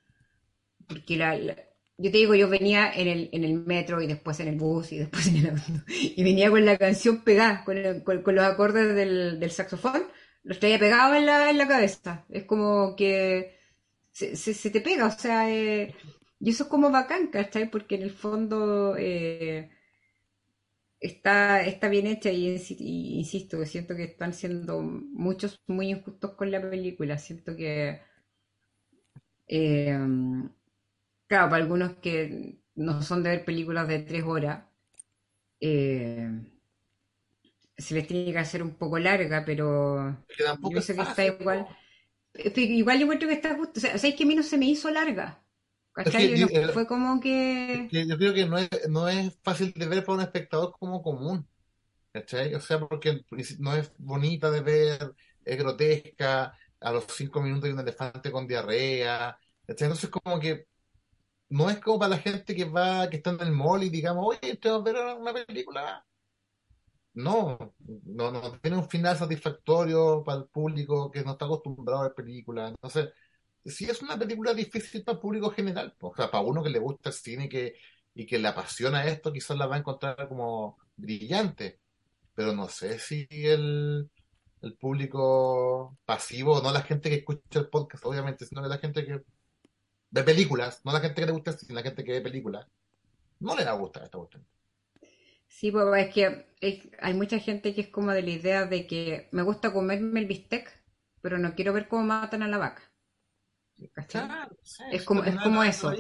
porque 0.88 1.18
la, 1.18 1.36
la- 1.38 1.56
yo 1.98 2.12
te 2.12 2.18
digo, 2.18 2.34
yo 2.36 2.50
venía 2.50 2.92
en 2.94 3.08
el, 3.10 3.30
en 3.34 3.44
el 3.44 3.54
metro 3.66 4.02
y 4.02 4.08
después 4.08 4.40
en 4.40 4.48
el 4.50 4.56
bus 4.58 4.92
y 4.94 5.00
después 5.00 5.28
en 5.28 5.38
el 5.38 5.50
auto, 5.50 5.64
y 5.90 6.24
venía 6.24 6.50
con 6.50 6.66
la 6.66 6.78
canción 6.78 7.24
pegada, 7.24 7.64
con, 7.66 7.78
el- 7.78 8.04
con- 8.04 8.22
con 8.24 8.36
los 8.36 8.46
acordes 8.46 8.96
del, 8.96 9.40
del 9.40 9.52
saxofón, 9.52 10.04
los 10.44 10.60
traía 10.60 10.80
pegados 10.80 11.18
en 11.18 11.26
la, 11.26 11.50
en 11.52 11.58
la 11.58 11.68
cabeza. 11.68 12.26
Es 12.30 12.46
como 12.46 12.96
que 12.96 13.58
se, 14.12 14.36
se- 14.38 14.54
se 14.54 14.70
te 14.72 14.82
pega, 14.82 15.08
o 15.08 15.12
sea, 15.12 15.52
eh, 15.54 15.96
y 16.40 16.50
eso 16.52 16.64
es 16.64 16.70
como 16.70 16.92
bacán, 16.92 17.28
¿cachai? 17.28 17.70
Porque 17.70 17.96
en 17.96 18.04
el 18.04 18.12
fondo 18.12 18.96
eh, 18.98 19.70
está, 21.00 21.64
está 21.66 21.90
bien 21.90 22.08
hecha 22.08 22.32
y, 22.32 22.48
y 22.80 23.20
insisto, 23.20 23.60
que 23.60 23.66
siento 23.66 23.96
que 23.96 24.04
están 24.06 24.34
siendo 24.34 24.82
muchos 24.82 25.62
muy 25.68 25.90
injustos 25.92 26.36
con 26.36 26.52
la 26.52 26.62
película. 26.62 27.18
Siento 27.18 27.56
que, 27.56 28.02
eh, 29.48 29.98
claro, 31.28 31.50
para 31.50 31.64
algunos 31.64 31.94
que 31.98 32.60
no 32.76 33.02
son 33.02 33.24
de 33.24 33.30
ver 33.32 33.46
películas 33.46 33.88
de 33.88 34.00
tres 34.00 34.24
horas, 34.24 34.66
eh, 35.62 36.30
se 37.78 37.96
les 37.96 38.08
tiene 38.08 38.32
que 38.32 38.38
hacer 38.40 38.62
un 38.64 38.76
poco 38.76 39.00
larga, 39.00 39.44
pero 39.46 40.18
yo 40.38 40.46
es 40.54 40.60
pienso 40.70 40.94
que 40.96 41.02
está 41.02 41.26
igual. 41.26 41.68
Igual 42.56 43.00
yo 43.00 43.04
encuentro 43.06 43.28
que 43.30 43.36
está 43.36 43.56
justo. 43.56 43.80
O 43.80 43.82
sea, 43.82 43.98
¿sabes 43.98 44.16
que 44.16 44.24
a 44.24 44.28
mí 44.28 44.36
no 44.36 44.44
se 44.44 44.58
me 44.58 44.68
hizo 44.68 44.90
larga? 44.92 45.44
Fue 46.74 46.88
como 46.88 47.20
que. 47.20 47.88
que 47.92 48.08
yo 48.08 48.18
creo 48.18 48.34
que 48.34 48.46
no 48.46 48.58
es, 48.58 48.70
no 48.90 49.08
es 49.08 49.38
fácil 49.44 49.74
de 49.74 49.88
ver 49.88 50.04
para 50.06 50.18
un 50.18 50.22
espectador 50.24 50.74
como 50.80 51.02
común, 51.02 51.48
¿cachai? 52.14 52.54
O 52.56 52.62
sea, 52.62 52.80
porque 52.80 53.24
no 53.60 53.76
es 53.76 53.92
bonita 53.98 54.52
de 54.52 54.62
ver, 54.62 55.14
es 55.46 55.58
grotesca, 55.58 56.58
a 56.80 56.92
los 56.92 57.06
cinco 57.16 57.42
minutos 57.42 57.66
hay 57.66 57.72
un 57.74 57.80
elefante 57.80 58.32
con 58.32 58.48
diarrea, 58.48 59.38
¿cachai? 59.68 59.88
Entonces 59.88 60.10
como 60.10 60.40
que 60.40 60.68
no 61.50 61.70
es 61.70 61.80
como 61.80 62.00
para 62.00 62.12
la 62.12 62.18
gente 62.20 62.56
que 62.56 62.66
va, 62.66 63.10
que 63.10 63.18
está 63.18 63.32
en 63.32 63.42
el 63.42 63.52
mall 63.52 63.84
y 63.84 63.90
digamos, 63.90 64.26
oye, 64.28 64.58
te 64.58 64.70
vas 64.70 64.80
a 64.82 64.84
ver 64.84 64.96
una 65.18 65.34
película. 65.34 66.06
No, 67.14 67.58
no, 68.06 68.32
no 68.32 68.60
tiene 68.62 68.78
un 68.78 68.90
final 68.90 69.18
satisfactorio 69.18 70.24
para 70.24 70.40
el 70.40 70.46
público 70.48 71.12
que 71.12 71.24
no 71.24 71.32
está 71.32 71.46
acostumbrado 71.46 72.02
a 72.02 72.04
ver 72.04 72.14
películas. 72.14 72.72
Entonces, 72.72 73.10
sí 73.66 73.86
es 73.86 74.02
una 74.02 74.18
película 74.18 74.54
difícil 74.54 75.04
para 75.04 75.16
el 75.18 75.22
público 75.22 75.52
general. 75.52 75.96
O 76.02 76.16
sea, 76.16 76.30
para 76.32 76.44
uno 76.44 76.64
que 76.64 76.70
le 76.70 76.80
gusta 76.80 77.10
el 77.10 77.16
cine 77.16 77.50
que, 77.50 77.76
y 78.14 78.26
que 78.26 78.40
le 78.40 78.48
apasiona 78.48 79.06
esto, 79.06 79.32
quizás 79.34 79.58
la 79.58 79.68
va 79.68 79.76
a 79.76 79.80
encontrar 79.80 80.28
como 80.28 80.78
brillante. 80.96 81.80
Pero 82.36 82.54
no 82.56 82.70
sé 82.70 83.00
si 83.00 83.28
el, 83.32 84.10
el 84.62 84.76
público 84.78 85.98
pasivo, 86.06 86.62
no 86.62 86.72
la 86.74 86.82
gente 86.84 87.10
que 87.10 87.18
escucha 87.18 87.60
el 87.60 87.70
podcast, 87.70 88.06
obviamente, 88.06 88.46
sino 88.46 88.62
que 88.64 88.70
la 88.70 88.78
gente 88.80 89.06
que 89.06 89.22
ve 90.12 90.24
películas, 90.24 90.82
no 90.86 90.94
la 90.94 91.02
gente 91.02 91.22
que 91.22 91.28
le 91.28 91.34
gusta 91.34 91.52
el 91.52 91.60
cine, 91.60 91.76
la 91.76 91.84
gente 91.84 92.04
que 92.06 92.14
ve 92.14 92.22
películas, 92.22 92.68
no 93.40 93.56
le 93.58 93.66
va 93.66 93.72
a 93.72 93.76
gustar 93.76 94.04
esta 94.06 94.18
cuestión. 94.20 94.46
Sí, 95.48 95.70
pues 95.72 95.86
es 96.08 96.14
que 96.14 96.46
es- 96.62 96.88
hay 97.02 97.14
mucha 97.14 97.40
gente 97.40 97.74
que 97.76 97.82
es 97.82 97.88
como 97.90 98.12
de 98.12 98.22
la 98.22 98.30
idea 98.30 98.66
de 98.66 98.88
que 98.88 99.28
me 99.32 99.42
gusta 99.44 99.74
comerme 99.74 100.20
el 100.22 100.28
bistec, 100.28 100.72
pero 101.22 101.38
no 101.38 101.56
quiero 101.56 101.74
ver 101.74 101.88
cómo 101.90 102.04
matan 102.04 102.44
a 102.44 102.48
la 102.48 102.58
vaca. 102.58 102.84
¿Cachai? 103.94 104.28
Claro, 104.28 104.58
sí, 104.64 104.84
Es 104.92 105.04
como- 105.04 105.24
es 105.24 105.36
como 105.38 105.64
eso. 105.64 105.92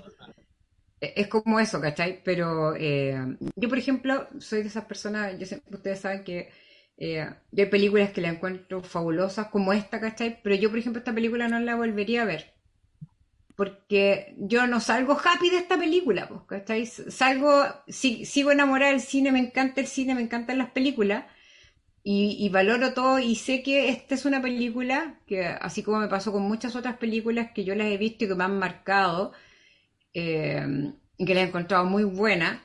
E- 1.01 1.14
Es 1.22 1.27
como 1.27 1.60
eso, 1.60 1.80
¿cachai? 1.81 2.22
Pero 2.23 2.76
eh, 2.76 3.18
yo, 3.56 3.69
por 3.69 3.77
ejemplo, 3.77 4.27
soy 4.39 4.61
de 4.64 4.68
esas 4.69 4.85
personas, 4.85 5.38
yo 5.39 5.45
ustedes 5.72 5.99
saben 6.01 6.23
que 6.23 6.51
eh, 6.97 7.26
yo 7.51 7.64
hay 7.64 7.69
películas 7.69 8.11
que 8.11 8.22
la 8.22 8.30
encuentro 8.30 8.81
fabulosas 8.84 9.47
como 9.47 9.72
esta, 9.73 9.99
¿cachai? 10.01 10.41
Pero 10.43 10.56
yo, 10.56 10.69
por 10.69 10.80
ejemplo, 10.80 10.99
esta 10.99 11.14
película 11.15 11.47
no 11.47 11.60
la 11.60 11.76
volvería 11.76 12.23
a 12.23 12.26
ver. 12.26 12.53
Porque 13.56 14.35
yo 14.38 14.68
no 14.68 14.80
salgo 14.80 15.14
happy 15.19 15.49
de 15.49 15.57
esta 15.57 15.77
película, 15.77 16.27
pues, 16.30 16.41
¿cachai? 16.47 16.85
Salgo, 16.85 17.64
si- 17.88 18.26
sigo 18.26 18.51
enamorada 18.51 18.91
del 18.91 19.01
cine, 19.01 19.31
me 19.34 19.39
encanta 19.39 19.81
el 19.81 19.88
cine, 19.88 20.15
me 20.15 20.22
encantan 20.22 20.57
las 20.57 20.72
películas 20.72 21.26
y, 22.04 22.38
y 22.40 22.50
valoro 22.50 22.94
todo 22.94 23.20
y 23.20 23.36
sé 23.36 23.64
que 23.64 23.90
esta 23.90 24.16
es 24.16 24.26
una 24.26 24.42
película 24.42 25.20
que, 25.28 25.46
así 25.46 25.84
como 25.84 26.00
me 26.00 26.08
pasó 26.08 26.32
con 26.32 26.44
muchas 26.44 26.76
otras 26.76 26.98
películas 26.98 27.52
que 27.54 27.64
yo 27.66 27.76
las 27.76 27.88
he 27.88 27.98
visto 27.98 28.26
y 28.26 28.28
que 28.30 28.36
me 28.36 28.44
han 28.46 28.60
marcado, 28.60 29.34
eh, 30.14 30.66
y 31.18 31.26
que 31.26 31.36
la 31.36 31.42
he 31.42 31.46
encontrado 31.46 31.86
muy 31.86 32.04
buena, 32.06 32.64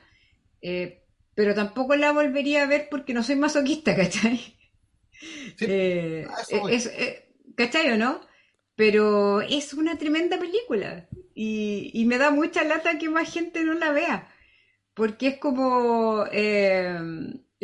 eh, 0.61 1.03
pero 1.35 1.55
tampoco 1.55 1.95
la 1.95 2.11
volvería 2.13 2.63
a 2.63 2.67
ver 2.67 2.87
porque 2.91 3.13
no 3.13 3.23
soy 3.23 3.35
masoquista, 3.37 3.95
¿cachai? 3.97 4.39
Sí, 5.57 5.67
Eh, 6.47 6.63
es, 6.69 6.91
¿cachai 7.55 7.91
o 7.91 7.97
no? 7.97 8.21
Pero 8.75 9.41
es 9.41 9.73
una 9.73 9.97
tremenda 9.97 10.37
película 10.37 11.07
y, 11.33 11.91
y 11.93 12.05
me 12.05 12.17
da 12.17 12.31
mucha 12.31 12.63
lata 12.63 12.97
que 12.97 13.09
más 13.09 13.31
gente 13.31 13.63
no 13.63 13.73
la 13.73 13.91
vea, 13.91 14.29
porque 14.95 15.27
es 15.29 15.37
como, 15.39 16.25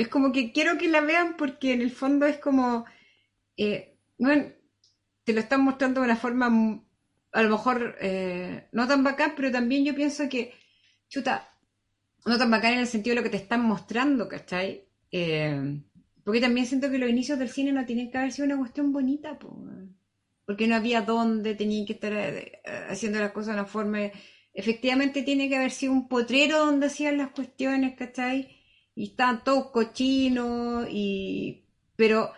es 0.02 0.08
como 0.08 0.32
que 0.32 0.52
quiero 0.52 0.78
que 0.78 0.90
la 0.90 1.02
vean 1.02 1.36
porque 1.38 1.74
en 1.74 1.82
el 1.82 1.92
fondo 1.92 2.26
es 2.26 2.38
como, 2.38 2.86
eh, 3.58 3.98
bueno, 4.18 4.46
te 5.24 5.34
lo 5.34 5.40
están 5.40 5.64
mostrando 5.64 6.02
de 6.02 6.06
una 6.06 6.16
forma 6.16 6.48
a 7.32 7.44
lo 7.44 7.50
mejor 7.50 7.96
eh, 8.02 8.68
no 8.72 8.88
tan 8.88 9.04
bacán, 9.04 9.34
pero 9.36 9.52
también 9.52 9.86
yo 9.86 9.96
pienso 9.96 10.28
que, 10.28 10.54
chuta, 11.08 11.48
no 12.26 12.38
tan 12.38 12.52
bacán 12.52 12.74
en 12.74 12.80
el 12.80 12.88
sentido 12.88 13.16
de 13.16 13.22
lo 13.22 13.24
que 13.24 13.38
te 13.38 13.44
están 13.44 13.62
mostrando, 13.64 14.28
¿cachai? 14.28 14.86
Eh, 15.12 15.82
porque 16.24 16.42
también 16.42 16.68
siento 16.68 16.92
que 16.92 16.98
los 16.98 17.10
inicios 17.10 17.40
del 17.40 17.50
cine 17.50 17.72
no 17.72 17.86
tienen 17.86 18.12
que 18.12 18.18
haber 18.18 18.32
sido 18.32 18.48
una 18.48 18.58
cuestión 18.58 18.92
bonita, 18.92 19.40
po, 19.40 19.58
porque 20.46 20.68
no 20.68 20.76
había 20.76 21.02
dónde, 21.02 21.56
tenían 21.56 21.86
que 21.86 21.94
estar 21.94 22.14
eh, 22.14 22.62
haciendo 22.90 23.20
las 23.20 23.32
cosas 23.32 23.56
de 23.56 23.62
una 23.62 23.70
forma... 23.70 24.00
Efectivamente 24.54 25.24
tiene 25.24 25.48
que 25.48 25.56
haber 25.56 25.72
sido 25.72 25.94
un 25.94 26.10
potrero 26.10 26.66
donde 26.66 26.88
hacían 26.88 27.18
las 27.18 27.30
cuestiones, 27.30 27.96
¿cachai? 27.96 28.61
Y 28.96 29.06
estaban 29.12 29.44
todos 29.44 29.72
cochinos, 29.72 30.88
y... 30.90 31.66
pero 31.96 32.32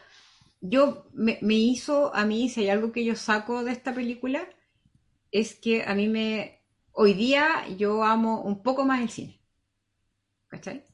yo 0.62 1.06
me, 1.14 1.40
me 1.42 1.56
hizo, 1.56 2.14
a 2.16 2.26
mí, 2.26 2.50
si 2.50 2.62
hay 2.62 2.70
algo 2.70 2.92
que 2.92 3.04
yo 3.06 3.16
saco 3.16 3.64
de 3.64 3.72
esta 3.74 3.94
película, 3.94 4.48
es 5.32 5.56
que 5.56 5.84
a 5.84 5.96
mí 5.96 6.08
me, 6.08 6.62
hoy 6.94 7.14
día 7.14 7.68
yo 7.78 8.04
amo 8.04 8.42
un 8.42 8.64
poco 8.64 8.86
más 8.86 9.02
el 9.02 9.10
cine. 9.10 9.42
¿Cachai? 10.48 10.86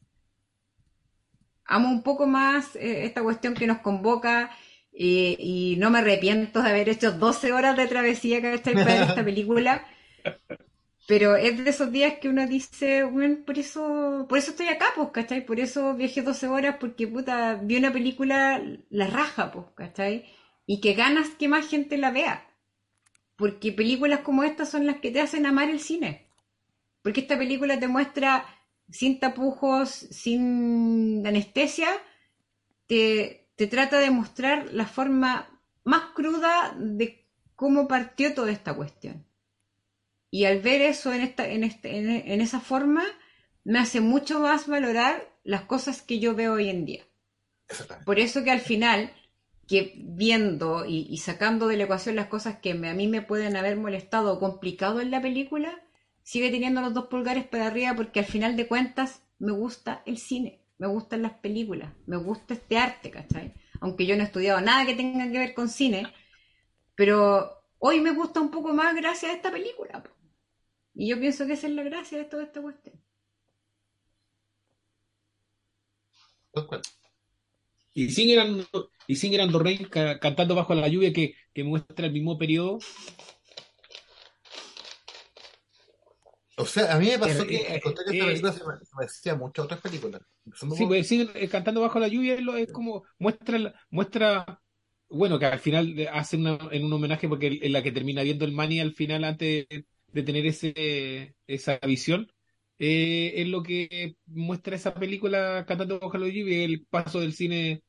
Amo 1.65 1.90
un 1.90 2.02
poco 2.02 2.26
más 2.26 2.76
eh, 2.76 3.06
esta 3.06 3.22
cuestión 3.22 3.53
que 3.53 3.68
nos 3.68 3.80
convoca 3.80 4.49
eh, 4.91 5.36
y 5.40 5.76
no 5.77 5.91
me 5.91 5.99
arrepiento 5.99 6.61
de 6.61 6.69
haber 6.69 6.90
hecho 6.90 7.11
12 7.11 7.52
horas 7.53 7.77
de 7.77 7.88
travesía, 7.88 8.41
¿cachai? 8.41 8.73
Para 8.73 8.86
ver 8.86 9.03
esta 9.03 9.23
película. 9.26 9.86
Pero 11.10 11.36
es 11.36 11.64
de 11.64 11.72
esos 11.72 11.91
días 11.91 12.19
que 12.22 12.30
uno 12.30 12.45
dice, 12.45 13.03
bueno, 13.03 13.44
por 13.44 13.57
eso, 13.57 14.27
por 14.30 14.38
eso 14.38 14.52
estoy 14.52 14.68
acá, 14.68 14.86
pues, 14.95 15.10
¿cachai? 15.10 15.44
Por 15.44 15.60
eso 15.60 15.95
viajé 15.95 16.22
12 16.22 16.48
horas, 16.48 16.76
porque 16.80 17.07
puta, 17.07 17.56
vi 17.56 17.77
una 17.77 17.91
película, 17.91 18.61
la 18.91 19.07
raja, 19.07 19.52
pues, 19.52 19.65
¿cachai? 19.73 20.26
Y 20.68 20.81
que 20.81 20.94
ganas 20.94 21.30
que 21.30 21.48
más 21.48 21.68
gente 21.68 21.98
la 21.98 22.11
vea. 22.11 22.48
Porque 23.38 23.72
películas 23.72 24.19
como 24.19 24.44
estas 24.44 24.69
son 24.69 24.86
las 24.86 24.98
que 24.99 25.10
te 25.10 25.19
hacen 25.19 25.48
amar 25.48 25.72
el 25.72 25.80
cine. 25.80 26.30
Porque 27.02 27.22
esta 27.22 27.40
película 27.40 27.80
te 27.80 27.88
muestra 27.88 28.45
sin 28.88 29.19
tapujos, 29.19 29.90
sin 29.90 31.26
anestesia, 31.26 31.90
te, 32.86 33.49
te 33.56 33.65
trata 33.65 33.98
de 33.98 34.11
mostrar 34.11 34.72
la 34.73 34.86
forma 34.86 35.60
más 35.84 36.11
cruda 36.14 36.76
de 36.77 37.26
cómo 37.56 37.88
partió 37.88 38.36
toda 38.36 38.52
esta 38.52 38.76
cuestión. 38.76 39.26
Y 40.31 40.45
al 40.45 40.61
ver 40.61 40.81
eso 40.81 41.14
en, 41.14 41.22
esta, 41.22 41.47
en, 41.47 41.64
este, 41.64 41.97
en, 41.97 42.10
en 42.10 42.41
esa 42.41 42.60
forma, 42.60 43.03
me 43.64 43.80
hace 43.80 44.01
mucho 44.01 44.39
más 44.39 44.68
valorar 44.68 45.30
las 45.43 45.64
cosas 45.64 46.01
que 46.01 46.19
yo 46.19 46.35
veo 46.35 46.53
hoy 46.53 46.69
en 46.69 46.85
día. 46.85 47.03
Por 48.06 48.19
eso 48.19 48.43
que 48.43 48.51
al 48.51 48.60
final, 48.60 49.11
que 49.68 49.93
viendo 49.97 50.85
y, 50.85 51.07
y 51.10 51.18
sacando 51.18 51.68
de 51.68 51.77
la 51.77 51.84
ecuación 51.84 52.15
las 52.15 52.27
cosas 52.27 52.60
que 52.60 52.73
me- 52.73 52.89
a 52.89 52.93
mí 52.93 53.07
me 53.07 53.22
pueden 53.22 53.56
haber 53.56 53.77
molestado 53.77 54.34
o 54.34 54.39
complicado 54.39 54.99
en 55.01 55.11
la 55.11 55.22
película, 55.22 55.81
sigue 56.23 56.49
teniendo 56.51 56.81
los 56.81 56.93
dos 56.93 57.07
pulgares 57.07 57.45
para 57.47 57.68
arriba 57.68 57.93
porque 57.95 58.19
al 58.19 58.26
final 58.26 58.56
de 58.56 58.68
cuentas 58.68 59.22
me 59.39 59.51
gusta 59.51 60.01
el 60.06 60.18
cine, 60.18 60.61
me 60.77 60.88
gustan 60.88 61.22
las 61.22 61.34
películas, 61.34 61.93
me 62.07 62.18
gusta 62.18 62.53
este 62.56 62.77
arte, 62.77 63.11
¿cachai? 63.11 63.53
Aunque 63.81 64.06
yo 64.06 64.15
no 64.15 64.23
he 64.23 64.26
estudiado 64.26 64.60
nada 64.61 64.85
que 64.85 64.95
tenga 64.95 65.31
que 65.31 65.38
ver 65.39 65.53
con 65.53 65.69
cine, 65.69 66.11
pero 66.95 67.51
hoy 67.80 68.01
me 68.01 68.11
gusta 68.11 68.41
un 68.41 68.51
poco 68.51 68.73
más 68.73 68.95
gracias 68.95 69.31
a 69.31 69.35
esta 69.35 69.51
película. 69.51 70.03
Y 70.99 71.07
yo 71.07 71.17
pienso 71.17 71.47
que 71.47 71.53
esa 71.53 71.67
es 71.67 71.73
la 71.76 71.84
gracia 71.84 72.17
de 72.17 72.26
toda 72.26 72.43
esta 72.43 72.61
cuestión. 72.61 72.99
Y 77.93 78.09
Singer, 78.09 78.39
and, 78.39 78.65
y 79.77 79.85
ca- 79.85 80.19
cantando 80.19 80.55
bajo 80.55 80.73
la 80.76 80.89
lluvia 80.89 81.13
que, 81.13 81.35
que 81.53 81.63
muestra 81.63 82.05
el 82.07 82.11
mismo 82.11 82.38
periodo. 82.38 82.80
O 86.57 86.65
sea, 86.65 86.93
a 86.93 86.99
mí 86.99 87.05
me 87.07 87.17
pasó 87.17 87.43
Eh, 87.43 87.47
que 87.47 87.55
eh, 87.55 87.76
encontré 87.77 88.03
que 88.05 88.11
eh, 88.11 88.34
esta 88.34 88.51
película 88.51 88.51
se 88.51 88.65
me, 88.65 88.85
se 88.85 88.91
me 88.93 88.97
parecía 88.97 89.35
mucho 89.35 89.61
a 89.61 89.65
otras 89.65 89.80
películas. 89.80 90.21
Sí, 90.76 90.85
pues 90.85 91.07
Singer 91.07 91.31
eh, 91.35 91.47
cantando 91.47 91.80
bajo 91.80 91.99
la 91.99 92.09
lluvia 92.09 92.34
es, 92.35 92.41
lo- 92.41 92.57
es 92.57 92.71
como 92.73 93.03
muestra, 93.19 93.73
muestra, 93.89 94.61
bueno, 95.09 95.39
que 95.39 95.45
al 95.45 95.59
final 95.59 95.95
de- 95.95 96.09
hace 96.09 96.35
una, 96.35 96.57
en 96.71 96.84
un 96.84 96.91
homenaje 96.91 97.30
porque 97.30 97.59
es 97.61 97.71
la 97.71 97.81
que 97.81 97.93
termina 97.93 98.21
viendo 98.23 98.43
el 98.43 98.51
Manny 98.51 98.81
al 98.81 98.93
final 98.93 99.23
antes 99.23 99.67
de, 100.11 100.23
tener 100.23 100.45
ese, 100.45 101.36
esa 101.48 101.77
visión. 101.80 102.31
eh, 102.80 103.34
es 103.41 103.48
lo 103.48 103.64
que 103.64 104.15
muestra 104.26 104.76
esa 104.76 104.94
película 104.94 105.65
cantando 105.68 105.99
bajo 105.99 106.18
la 106.18 106.27
lluvia, 106.27 106.64
el 106.64 106.86
paso 106.90 107.19
del 107.19 107.34
cine 107.34 107.84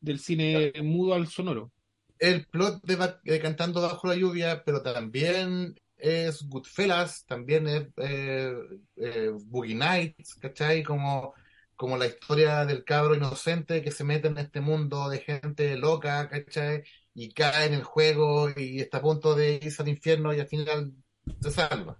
del 0.00 0.18
cine 0.20 0.72
mudo 0.82 1.14
al 1.14 1.28
sonoro. 1.28 1.72
el 2.18 2.46
plot 2.46 2.82
de, 2.84 2.96
de 3.24 3.40
Cantando 3.40 3.80
Bajo 3.82 4.08
la 4.08 4.16
Lluvia, 4.16 4.62
pero 4.64 4.82
también 4.82 5.74
es 5.96 6.42
Goodfellas, 6.42 7.24
también 7.26 7.68
es 7.68 7.88
eh, 7.98 8.52
eh, 8.96 9.30
Boogie 9.46 9.74
Nights, 9.74 10.34
¿cachai? 10.36 10.82
Como, 10.82 11.34
como 11.76 11.96
la 11.96 12.06
historia 12.06 12.64
del 12.66 12.84
cabro 12.84 13.14
inocente 13.14 13.82
que 13.82 13.90
se 13.92 14.04
mete 14.04 14.28
en 14.28 14.38
este 14.38 14.60
mundo 14.60 15.08
de 15.08 15.18
gente 15.20 15.76
loca, 15.76 16.28
¿cachai? 16.28 16.82
Y 17.14 17.32
cae 17.32 17.66
en 17.66 17.74
el 17.74 17.82
juego 17.84 18.50
y 18.56 18.80
está 18.80 18.98
a 18.98 19.02
punto 19.02 19.34
de 19.34 19.54
irse 19.62 19.82
al 19.82 19.88
infierno 19.88 20.32
y 20.34 20.40
al 20.40 20.48
final 20.48 20.92
se 21.40 21.50
salva. 21.50 21.98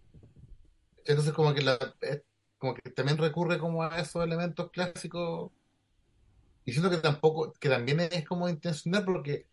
Entonces 1.05 1.32
como 1.34 1.52
que, 1.55 1.62
la, 1.62 1.76
es- 2.00 2.22
como 2.59 2.74
que 2.74 2.90
también 2.90 3.18
recurre 3.18 3.59
como 3.59 3.82
a 3.82 3.98
esos 4.00 4.24
elementos 4.24 4.70
clásicos 4.70 5.50
y 6.64 6.72
siento 6.72 6.90
que 6.90 6.98
tampoco, 6.98 7.52
que 7.60 7.68
también 7.68 8.00
es 8.00 8.24
como 8.26 8.48
intencional 8.48 9.05
porque 9.05 9.48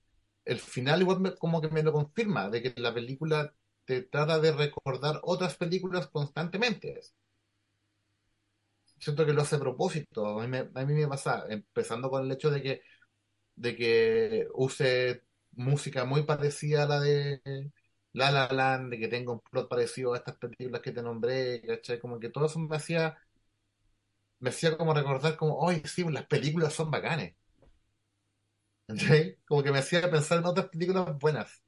el 0.45 0.59
final 0.59 1.01
igual 1.01 1.19
me- 1.21 1.35
como 1.35 1.61
que 1.61 1.69
me 1.69 1.83
lo 1.83 1.93
confirma, 1.93 2.49
de 2.49 2.61
que 2.61 2.73
la 2.81 2.93
película 2.93 3.53
te 3.85 4.01
trata 4.03 4.39
de 4.39 4.51
recordar 4.51 5.19
otras 5.23 5.55
películas 5.55 6.07
constantemente. 6.07 6.99
Siento 8.99 9.25
que 9.25 9.33
lo 9.33 9.41
hace 9.41 9.55
a 9.57 9.59
propósito. 9.59 10.25
A 10.39 10.41
mí 10.41 10.47
me, 10.47 10.59
a 10.73 10.85
mí 10.85 10.93
me 10.93 11.07
pasa, 11.07 11.45
empezando 11.49 12.09
con 12.09 12.23
el 12.25 12.31
hecho 12.31 12.49
de 12.49 12.61
que, 12.63 12.81
de 13.55 13.75
que 13.77 14.47
use 14.55 15.23
música 15.53 16.05
muy 16.05 16.23
parecida 16.23 16.83
a 16.83 16.87
la 16.87 16.99
de 17.01 17.41
La 18.19 18.31
La 18.31 18.47
Land, 18.51 18.89
de 18.91 18.99
que 18.99 19.07
tenga 19.07 19.31
un 19.33 19.41
plot 19.41 19.69
parecido 19.69 20.13
a 20.13 20.17
estas 20.17 20.37
películas 20.37 20.81
que 20.81 20.91
te 20.91 21.01
nombré, 21.03 21.61
¿cachai? 21.61 21.99
Como 21.99 22.19
que 22.19 22.29
todo 22.29 22.45
eso 22.47 22.59
me 22.59 22.75
hacía, 22.77 23.17
me 24.39 24.49
hacía 24.49 24.77
como 24.77 24.93
recordar 24.93 25.35
como, 25.35 25.57
oye, 25.57 25.81
sí, 25.87 26.03
las 26.09 26.25
películas 26.27 26.73
son 26.73 26.89
bacanes. 26.91 27.35
¿Cachai? 28.87 29.37
Como 29.47 29.63
que 29.63 29.71
me 29.71 29.79
hacía 29.79 30.09
pensar 30.09 30.39
en 30.39 30.45
otras 30.45 30.69
películas 30.69 31.17
buenas. 31.19 31.61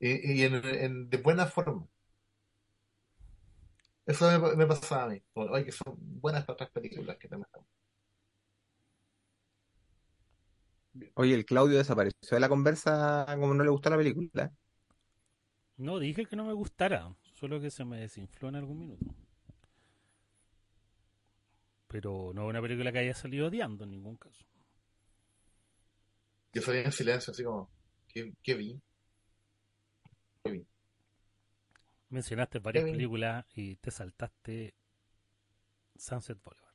Y, 0.00 0.40
y 0.42 0.44
en, 0.44 1.10
de 1.10 1.18
buena 1.18 1.46
forma. 1.46 1.86
Eso 4.06 4.26
me, 4.56 4.66
pasaba 4.66 5.04
a 5.04 5.08
mí. 5.08 5.22
Oye, 5.34 5.64
que 5.64 5.72
son 5.72 5.96
buenas 5.98 6.46
otras 6.48 6.70
películas 6.70 7.16
que 7.18 7.28
te 7.28 7.36
muestran. 7.36 7.64
Oye, 11.14 11.34
el 11.34 11.44
Claudio 11.44 11.78
desapareció 11.78 12.16
de 12.30 12.40
la 12.40 12.48
conversa 12.48 13.24
como 13.38 13.54
no 13.54 13.62
le 13.64 13.70
gustó 13.70 13.90
la 13.90 13.96
película. 13.96 14.52
No 15.80 15.98
dije 15.98 16.26
que 16.26 16.36
no 16.36 16.44
me 16.44 16.52
gustara, 16.52 17.16
solo 17.32 17.58
que 17.58 17.70
se 17.70 17.86
me 17.86 18.00
desinfló 18.00 18.50
en 18.50 18.56
algún 18.56 18.80
minuto. 18.80 19.14
Pero 21.88 22.32
no 22.34 22.42
es 22.42 22.50
una 22.50 22.60
película 22.60 22.92
que 22.92 22.98
haya 22.98 23.14
salido 23.14 23.46
odiando 23.46 23.84
en 23.84 23.90
ningún 23.92 24.18
caso. 24.18 24.44
Yo 26.52 26.60
salí 26.60 26.80
en 26.80 26.92
silencio, 26.92 27.30
así 27.30 27.42
como, 27.42 27.70
¿qué, 28.08 28.30
qué 28.42 28.54
vi? 28.54 28.78
¿Qué 30.44 30.50
vi? 30.52 30.66
Mencionaste 32.10 32.58
varias 32.58 32.84
películas 32.84 33.46
y 33.54 33.76
te 33.76 33.90
saltaste 33.90 34.74
Sunset 35.96 36.38
Boulevard. 36.42 36.74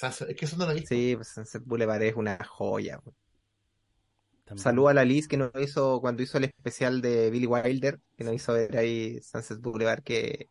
Es 0.00 0.36
que 0.36 0.44
eso 0.44 0.56
no 0.56 0.66
lo 0.66 0.70
he 0.70 0.74
visto. 0.74 0.94
Sí, 0.94 1.16
pues 1.16 1.28
Sunset 1.28 1.64
Boulevard 1.64 2.02
es 2.02 2.14
una 2.14 2.38
joya. 2.44 3.00
pues. 3.00 3.16
También- 4.46 4.62
Saludo 4.62 4.88
a 4.88 4.94
la 4.94 5.04
Liz 5.04 5.28
que 5.28 5.36
nos 5.36 5.50
hizo 5.60 6.00
cuando 6.00 6.22
hizo 6.22 6.38
el 6.38 6.44
especial 6.44 7.00
de 7.02 7.30
Billy 7.30 7.46
Wilder, 7.46 8.00
que 8.16 8.24
nos 8.24 8.34
hizo 8.34 8.54
ver 8.54 8.76
ahí 8.78 9.20
Sunset 9.22 9.60
Boulevard, 9.60 10.02
que 10.02 10.48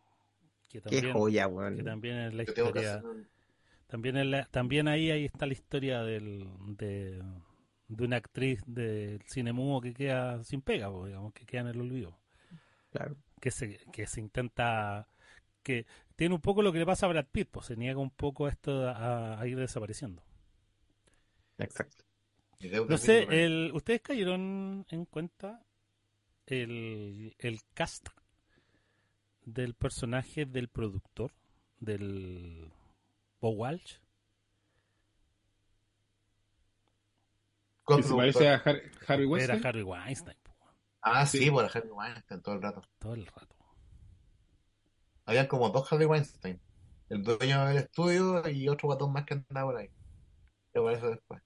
que 0.70 0.82
qué 0.82 1.12
joya, 1.14 1.48
que 1.48 1.54
weón. 1.54 1.84
también 1.84 2.18
es 2.18 2.34
la 2.34 2.46
que 2.46 2.52
historia. 2.52 3.02
También, 3.88 4.18
es 4.18 4.26
la- 4.26 4.46
también 4.46 4.88
ahí, 4.88 5.12
ahí 5.12 5.26
está 5.26 5.46
la 5.46 5.54
historia 5.54 6.04
del, 6.04 6.48
de, 6.78 7.24
de 7.88 8.04
una 8.04 8.18
actriz 8.18 8.62
del 8.68 9.22
cine 9.28 9.54
mudo 9.54 9.82
que 9.82 9.94
queda 9.94 10.44
sin 10.44 10.62
pega, 10.62 10.90
digamos, 10.90 11.34
que 11.34 11.46
queda 11.46 11.62
en 11.62 11.68
el 11.68 11.82
olvido. 11.82 12.18
Claro. 12.92 13.16
Que 13.42 13.52
se, 13.52 13.78
que 13.94 14.08
se 14.08 14.20
intenta. 14.22 15.08
que 15.64 15.86
tiene 16.16 16.36
un 16.36 16.42
poco 16.42 16.62
lo 16.64 16.74
que 16.74 16.80
le 16.80 16.86
pasa 16.88 17.08
a 17.08 17.10
Brad 17.10 17.28
Pitt, 17.32 17.50
pues 17.52 17.68
se 17.68 17.76
niega 17.78 18.00
un 18.00 18.12
poco 18.12 18.48
a 18.48 18.50
esto 18.50 18.88
a, 18.90 19.40
a 19.40 19.48
ir 19.48 19.58
desapareciendo. 19.60 20.24
Exacto. 21.58 22.05
No 22.88 22.98
sé, 22.98 23.28
el, 23.30 23.72
¿ustedes 23.74 24.02
cayeron 24.02 24.86
en 24.90 25.06
cuenta 25.06 25.64
el, 26.46 27.36
el 27.40 27.60
cast 27.74 28.08
del 29.44 29.74
personaje 29.76 30.46
del 30.46 30.68
productor, 30.70 31.32
del 31.80 32.72
Bo 33.42 33.50
Walsh? 33.52 33.98
¿Cuál 37.84 38.00
Que 38.00 38.04
se 38.04 38.10
productor? 38.10 38.34
parece 38.34 38.50
a 38.50 38.58
Har- 38.64 38.82
Harvey 39.08 39.26
Era 39.26 39.28
Weinstein. 39.54 39.66
Harvey 39.66 39.84
Weinstein, 39.84 40.38
Ah, 41.02 41.26
sí, 41.28 41.38
Sí. 41.38 41.52
por 41.52 41.66
Harvey 41.66 41.92
Weinstein 41.92 42.42
todo 42.42 42.56
el 42.56 42.62
rato. 42.62 42.82
todo 43.00 43.14
el 43.14 43.26
rato. 43.28 43.56
Habían 45.26 45.48
como 45.48 45.70
dos 45.70 45.92
Harvey 45.92 46.08
Weinstein. 46.08 46.60
El 47.10 47.22
dueño 47.24 47.66
del 47.68 47.78
estudio 47.78 48.48
y 48.50 48.68
otro 48.68 48.88
guatón 48.88 49.14
más 49.14 49.26
que 49.26 49.36
andaba 49.36 49.72
por 49.72 49.78
ahí. 49.80 49.90
Que 50.74 50.80
aparece 50.80 51.06
después. 51.08 51.42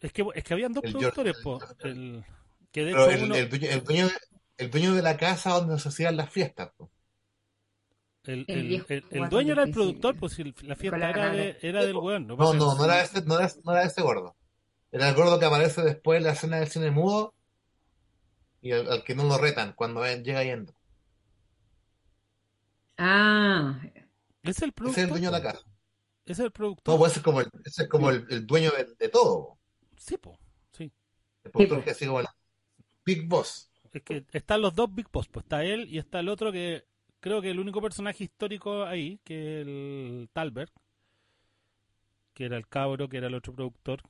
Es 0.00 0.12
que, 0.12 0.24
es 0.34 0.44
que 0.44 0.54
habían 0.54 0.72
dos 0.72 0.84
El 0.84 0.92
productores, 0.92 1.36
George- 1.42 1.66
po, 1.66 1.86
el, 1.88 2.24
que 2.70 2.84
de 2.84 2.92
Pero 2.92 3.10
hecho 3.10 3.16
el, 3.18 3.24
uno, 3.24 3.34
el 3.34 3.48
dueño, 3.48 3.68
el, 3.70 3.84
dueño 3.84 4.06
de, 4.08 4.12
el 4.58 4.70
dueño 4.70 4.94
de 4.94 5.02
la 5.02 5.16
casa 5.16 5.50
donde 5.54 5.78
se 5.78 5.88
hacían 5.88 6.16
las 6.16 6.30
fiestas. 6.30 6.70
po. 6.76 6.90
el, 8.24 8.44
el 8.46 8.58
el- 8.58 8.68
viejo 8.68 8.86
el- 8.90 8.96
el 8.98 9.18
guatón 9.18 9.30
dueño 9.30 9.52
era 9.54 9.62
el 9.64 9.70
productor, 9.72 10.16
pues 10.16 10.34
si 10.34 10.42
el- 10.42 10.54
la 10.62 10.76
fiesta 10.76 10.98
la 10.98 11.10
era, 11.10 11.30
de- 11.32 11.58
era 11.62 11.84
del 11.84 11.96
weón. 11.96 12.26
No, 12.26 12.36
no, 12.36 12.52
que- 12.52 12.58
no 12.58 12.84
era, 12.84 13.02
ese, 13.02 13.22
no, 13.22 13.38
era, 13.38 13.50
no 13.64 13.72
era 13.72 13.82
ese 13.84 14.02
gordo. 14.02 14.36
Era 14.92 15.08
el 15.08 15.14
gordo 15.14 15.38
que 15.38 15.44
aparece 15.46 15.82
después 15.82 16.18
en 16.18 16.24
la 16.24 16.32
escena 16.32 16.58
del 16.58 16.68
cine 16.68 16.90
mudo 16.90 17.34
y 18.60 18.72
al, 18.72 18.90
al 18.90 19.04
que 19.04 19.14
no 19.14 19.24
lo 19.24 19.36
retan 19.38 19.72
cuando 19.74 20.04
llega 20.04 20.44
yendo. 20.44 20.74
Ah, 22.96 23.80
Es 24.42 24.62
el 24.62 24.72
productor. 24.72 24.98
es 24.98 25.04
el 25.04 25.10
dueño 25.10 25.30
de 25.30 25.38
la 25.38 25.42
casa. 25.42 25.60
Es 26.26 26.38
el 26.38 26.50
productor. 26.50 26.94
No, 26.94 26.98
pues 26.98 27.12
ese 27.12 27.20
es 27.20 27.24
como 27.24 27.40
el, 27.40 27.48
ese 27.64 27.82
es 27.84 27.88
como 27.88 28.10
el, 28.10 28.26
el 28.30 28.46
dueño 28.46 28.70
de, 28.72 28.86
de 28.98 29.08
todo. 29.08 29.57
Sí, 29.98 30.16
po. 30.16 30.38
Sí. 30.72 30.90
El 31.44 31.50
productor 31.50 31.84
que 31.84 32.06
como 32.06 32.20
el 32.20 32.26
Big 33.04 33.26
Boss. 33.26 33.70
es 33.92 34.02
que 34.02 34.24
están 34.32 34.60
los 34.62 34.74
dos 34.74 34.94
Big 34.94 35.08
Boss, 35.12 35.28
pues 35.28 35.44
está 35.44 35.64
él 35.64 35.86
y 35.88 35.98
está 35.98 36.20
el 36.20 36.28
otro 36.28 36.52
que 36.52 36.84
creo 37.20 37.40
que 37.42 37.50
el 37.50 37.58
único 37.58 37.80
personaje 37.80 38.24
histórico 38.24 38.84
ahí, 38.84 39.18
que 39.24 39.60
es 39.60 39.66
el 39.66 40.28
Talbert, 40.32 40.72
que 42.34 42.44
era 42.44 42.56
el 42.56 42.68
cabro, 42.68 43.08
que 43.08 43.16
era 43.16 43.26
el 43.26 43.34
otro 43.34 43.52
productor, 43.54 44.02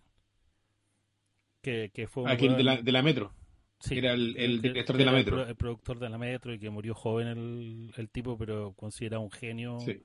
que, 1.63 1.91
que 1.93 2.07
fue 2.07 2.25
un 2.25 2.29
Aquí 2.31 2.47
weón- 2.49 2.57
de 2.57 2.65
la, 2.65 2.77
de 2.83 2.93
la 2.93 3.03
Metro. 3.03 3.33
sí, 3.81 3.99
era 3.99 4.13
el- 4.13 4.61
director 4.61 4.97
de 4.97 5.05
la 5.05 5.13
Metro. 5.13 5.37
El, 5.39 5.43
pro- 5.43 5.51
el 5.51 5.57
productor 5.57 5.99
de 5.99 6.09
la 6.09 6.19
Metro 6.19 6.53
y 6.53 6.59
que 6.59 6.71
murió 6.71 6.95
joven 6.95 7.29
el, 7.29 7.93
el 7.97 8.11
tipo, 8.11 8.37
pero 8.37 8.73
considerado 8.75 9.23
un 9.23 9.31
genio. 9.31 9.79
Sí. 9.81 10.03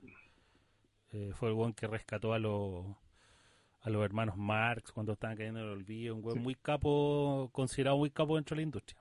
Eh, 1.12 1.30
fue 1.34 1.48
el 1.48 1.54
buen 1.54 1.72
que 1.74 1.86
rescató 1.86 2.32
a 2.32 2.38
los 2.38 2.86
a 3.84 3.90
los 3.90 4.04
hermanos 4.04 4.36
Marx 4.36 4.90
cuando 4.92 5.12
estaban 5.12 5.36
cayendo 5.36 5.60
en 5.60 5.66
el 5.66 5.72
olvido. 5.72 6.14
Un 6.16 6.22
buen 6.22 6.36
Sí. 6.36 6.40
muy 6.42 6.54
capo, 6.56 7.48
considerado 7.52 7.96
muy 7.98 8.10
capo 8.10 8.34
dentro 8.34 8.54
de 8.56 8.62
la 8.62 8.64
industria. 8.64 9.00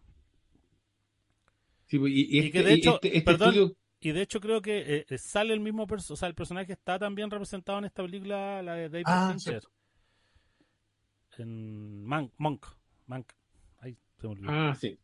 Sí, 1.88 1.97
pues, 1.99 2.11
y, 2.14 2.22
y 2.22 2.35
Y 2.35 2.39
este, 2.39 2.51
que 2.51 2.64
de 2.64 2.73
hecho, 2.73 2.93
este- 2.95 3.07
este 3.18 3.22
perdón, 3.26 3.49
estudio- 3.55 3.76
Y 4.01 4.11
de 4.11 4.22
hecho 4.22 4.41
creo 4.41 4.61
que 4.61 4.80
eh, 4.97 5.05
eh, 5.10 5.18
sale 5.18 5.53
el 5.53 5.61
mismo 5.61 5.88
personaje, 5.88 6.14
o 6.14 6.18
sea, 6.18 6.27
el 6.27 6.35
personaje 6.35 6.73
está 6.73 6.99
también 6.99 7.31
representado 7.31 7.80
en 7.80 7.85
esta 7.85 8.03
película, 8.03 8.61
la 8.61 8.73
de 8.76 8.89
David 8.89 9.05
Ah, 9.07 9.30
Fincher. 9.31 9.64
En 11.38 12.03
Monk, 12.05 12.34
Monk, 12.38 12.65
Monk. 13.07 13.31
Ahí 13.80 13.97
se 14.19 14.27
me 14.27 14.34
olvidó. 14.34 14.51
Ah, 14.51 14.76
sí. 14.76 14.99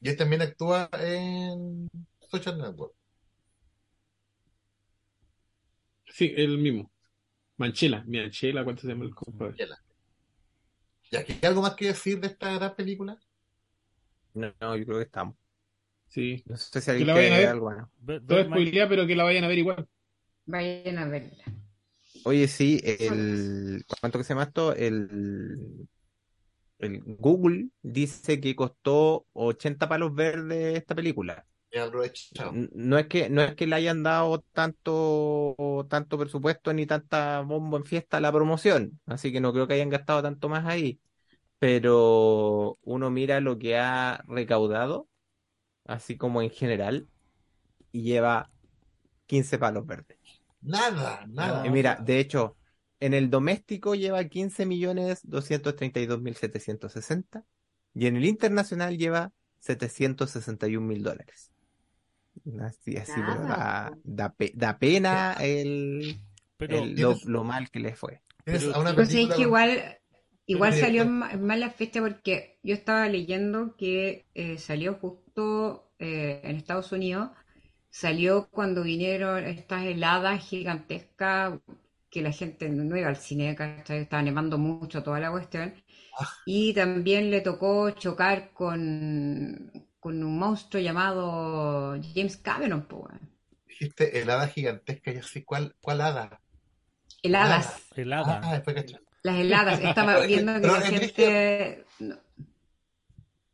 Y 0.00 0.08
él 0.08 0.16
también 0.16 0.42
actúa 0.42 0.90
en 1.00 1.88
Social 2.28 2.58
Network. 2.58 2.92
Sí, 6.06 6.32
el 6.36 6.58
mismo. 6.58 6.90
Manchela, 7.58 8.04
Manchela, 8.06 8.64
¿cuánto 8.64 8.82
se 8.82 8.88
llama 8.88 9.04
el 9.04 9.14
compadre? 9.14 9.66
¿Y 11.10 11.16
aquí 11.16 11.32
hay 11.32 11.48
algo 11.48 11.62
más 11.62 11.74
que 11.74 11.88
decir 11.88 12.20
de 12.20 12.28
esta 12.28 12.52
gran 12.54 12.74
película? 12.74 13.18
No, 14.34 14.52
no, 14.60 14.76
yo 14.76 14.84
creo 14.84 14.98
que 14.98 15.04
estamos. 15.04 15.36
Sí. 16.08 16.42
No 16.46 16.56
sé 16.56 16.80
si 16.80 16.90
alguien 16.90 17.08
quiere 17.08 17.46
algo 17.46 17.66
bueno. 17.66 17.90
Todo 18.26 18.38
es 18.38 18.46
spoileada, 18.46 18.88
pero 18.88 19.06
que 19.06 19.16
la 19.16 19.24
vayan 19.24 19.44
a 19.44 19.48
ver 19.48 19.58
igual. 19.58 19.88
Vayan 20.46 20.98
a 20.98 21.08
verla. 21.08 21.44
Oye, 22.24 22.48
sí, 22.48 22.80
el 22.84 23.84
¿cuánto 24.00 24.18
que 24.18 24.24
se 24.24 24.30
llama 24.30 24.44
esto? 24.44 24.74
El, 24.74 25.88
el 26.78 27.02
Google 27.18 27.68
dice 27.82 28.40
que 28.40 28.54
costó 28.54 29.26
80 29.32 29.88
palos 29.88 30.14
verdes 30.14 30.76
esta 30.78 30.94
película. 30.94 31.44
Aprovechado. 31.76 32.52
No 32.72 32.98
es 32.98 33.06
que, 33.06 33.28
no 33.28 33.42
es 33.42 33.54
que 33.54 33.66
le 33.66 33.76
hayan 33.76 34.02
dado 34.02 34.42
tanto, 34.52 35.86
tanto 35.90 36.18
presupuesto 36.18 36.72
ni 36.72 36.86
tanta 36.86 37.40
bombo 37.40 37.76
en 37.76 37.84
fiesta 37.84 38.16
a 38.16 38.20
la 38.20 38.32
promoción, 38.32 38.98
así 39.06 39.32
que 39.32 39.40
no 39.40 39.52
creo 39.52 39.66
que 39.66 39.74
hayan 39.74 39.90
gastado 39.90 40.22
tanto 40.22 40.48
más 40.48 40.64
ahí. 40.64 40.98
Pero 41.58 42.78
uno 42.82 43.10
mira 43.10 43.40
lo 43.40 43.58
que 43.58 43.76
ha 43.76 44.22
recaudado, 44.28 45.08
así 45.84 46.16
como 46.16 46.40
en 46.40 46.50
general, 46.50 47.08
y 47.92 48.02
lleva 48.02 48.50
15 49.26 49.58
palos 49.58 49.86
verdes. 49.86 50.18
Nada, 50.62 51.24
nada. 51.28 51.66
Y 51.66 51.70
mira, 51.70 51.96
de 51.96 52.18
hecho, 52.18 52.56
en 53.00 53.14
el 53.14 53.30
doméstico 53.30 53.94
lleva 53.94 54.24
15 54.24 54.66
millones 54.66 55.20
232 55.22 56.20
mil 56.20 56.34
760 56.34 57.44
y 57.94 58.06
en 58.06 58.16
el 58.16 58.24
internacional 58.24 58.96
lleva 58.96 59.32
761 59.60 60.86
mil 60.86 61.02
dólares. 61.02 61.52
Así, 62.60 62.96
así, 62.96 63.12
pero 63.26 63.44
Nada, 63.44 63.46
da, 63.46 63.90
po. 63.90 63.98
da, 64.04 64.34
pe- 64.34 64.52
da 64.54 64.78
pena 64.78 65.34
el, 65.40 66.16
Pero, 66.56 66.78
el- 66.78 66.94
lo, 67.26 67.44
mal 67.44 67.70
que 67.70 67.80
le 67.80 67.94
fue. 67.94 68.22
Tienes 68.44 68.64
pero- 68.64 68.76
a 68.76 68.80
una 68.80 68.94
Pero 68.94 69.06
sí, 69.06 69.22
es 69.22 69.28
película 69.28 69.36
que 69.36 69.42
igual, 69.42 69.98
igual 70.46 70.72
salió 70.74 71.02
en 71.02 71.12
ma- 71.18 71.32
en 71.32 71.44
mala 71.46 71.70
fecha 71.70 72.00
porque 72.00 72.58
yo 72.62 72.74
estaba 72.74 73.08
leyendo 73.08 73.76
que 73.76 74.26
eh, 74.34 74.58
salió 74.58 74.94
justo 74.94 75.90
eh, 75.98 76.40
en 76.44 76.56
Estados 76.56 76.92
Unidos, 76.92 77.30
salió 77.90 78.48
cuando 78.50 78.82
vinieron 78.82 79.44
estas 79.44 79.84
heladas 79.84 80.42
gigantescas 80.44 81.58
que 82.10 82.22
la 82.22 82.32
gente 82.32 82.68
no 82.70 82.96
iba 82.96 83.08
al 83.08 83.16
cine, 83.16 83.54
¿cachai? 83.54 83.98
Estaba 84.00 84.22
nevando 84.22 84.56
mucho 84.58 85.02
toda 85.02 85.20
la 85.20 85.30
cuestión. 85.30 85.74
Ah. 86.18 86.28
Y 86.46 86.72
también 86.74 87.30
le 87.30 87.40
tocó 87.42 87.90
chocar 87.90 88.52
con, 88.52 89.70
con 90.00 90.22
un 90.22 90.38
monstruo 90.38 90.82
llamado 90.82 92.00
James 92.14 92.36
Cameron, 92.36 92.86
po, 92.86 92.98
weón. 92.98 93.30
Dijiste 93.66 94.20
helada 94.20 94.48
gigantesca, 94.48 95.12
yo 95.12 95.22
sé 95.22 95.44
cuál, 95.44 95.76
cuál 95.80 96.00
hada. 96.00 96.40
Heladas. 97.22 97.86
helada. 97.94 98.40
Ah, 98.42 98.52
después 98.54 98.76
caché. 98.76 99.00
Las 99.22 99.36
heladas, 99.36 99.80
estaba 99.80 100.20
viendo 100.20 100.54
que 100.54 100.66
la 100.66 100.78
es 100.78 100.88
gente... 100.88 101.84
no, 101.98 102.16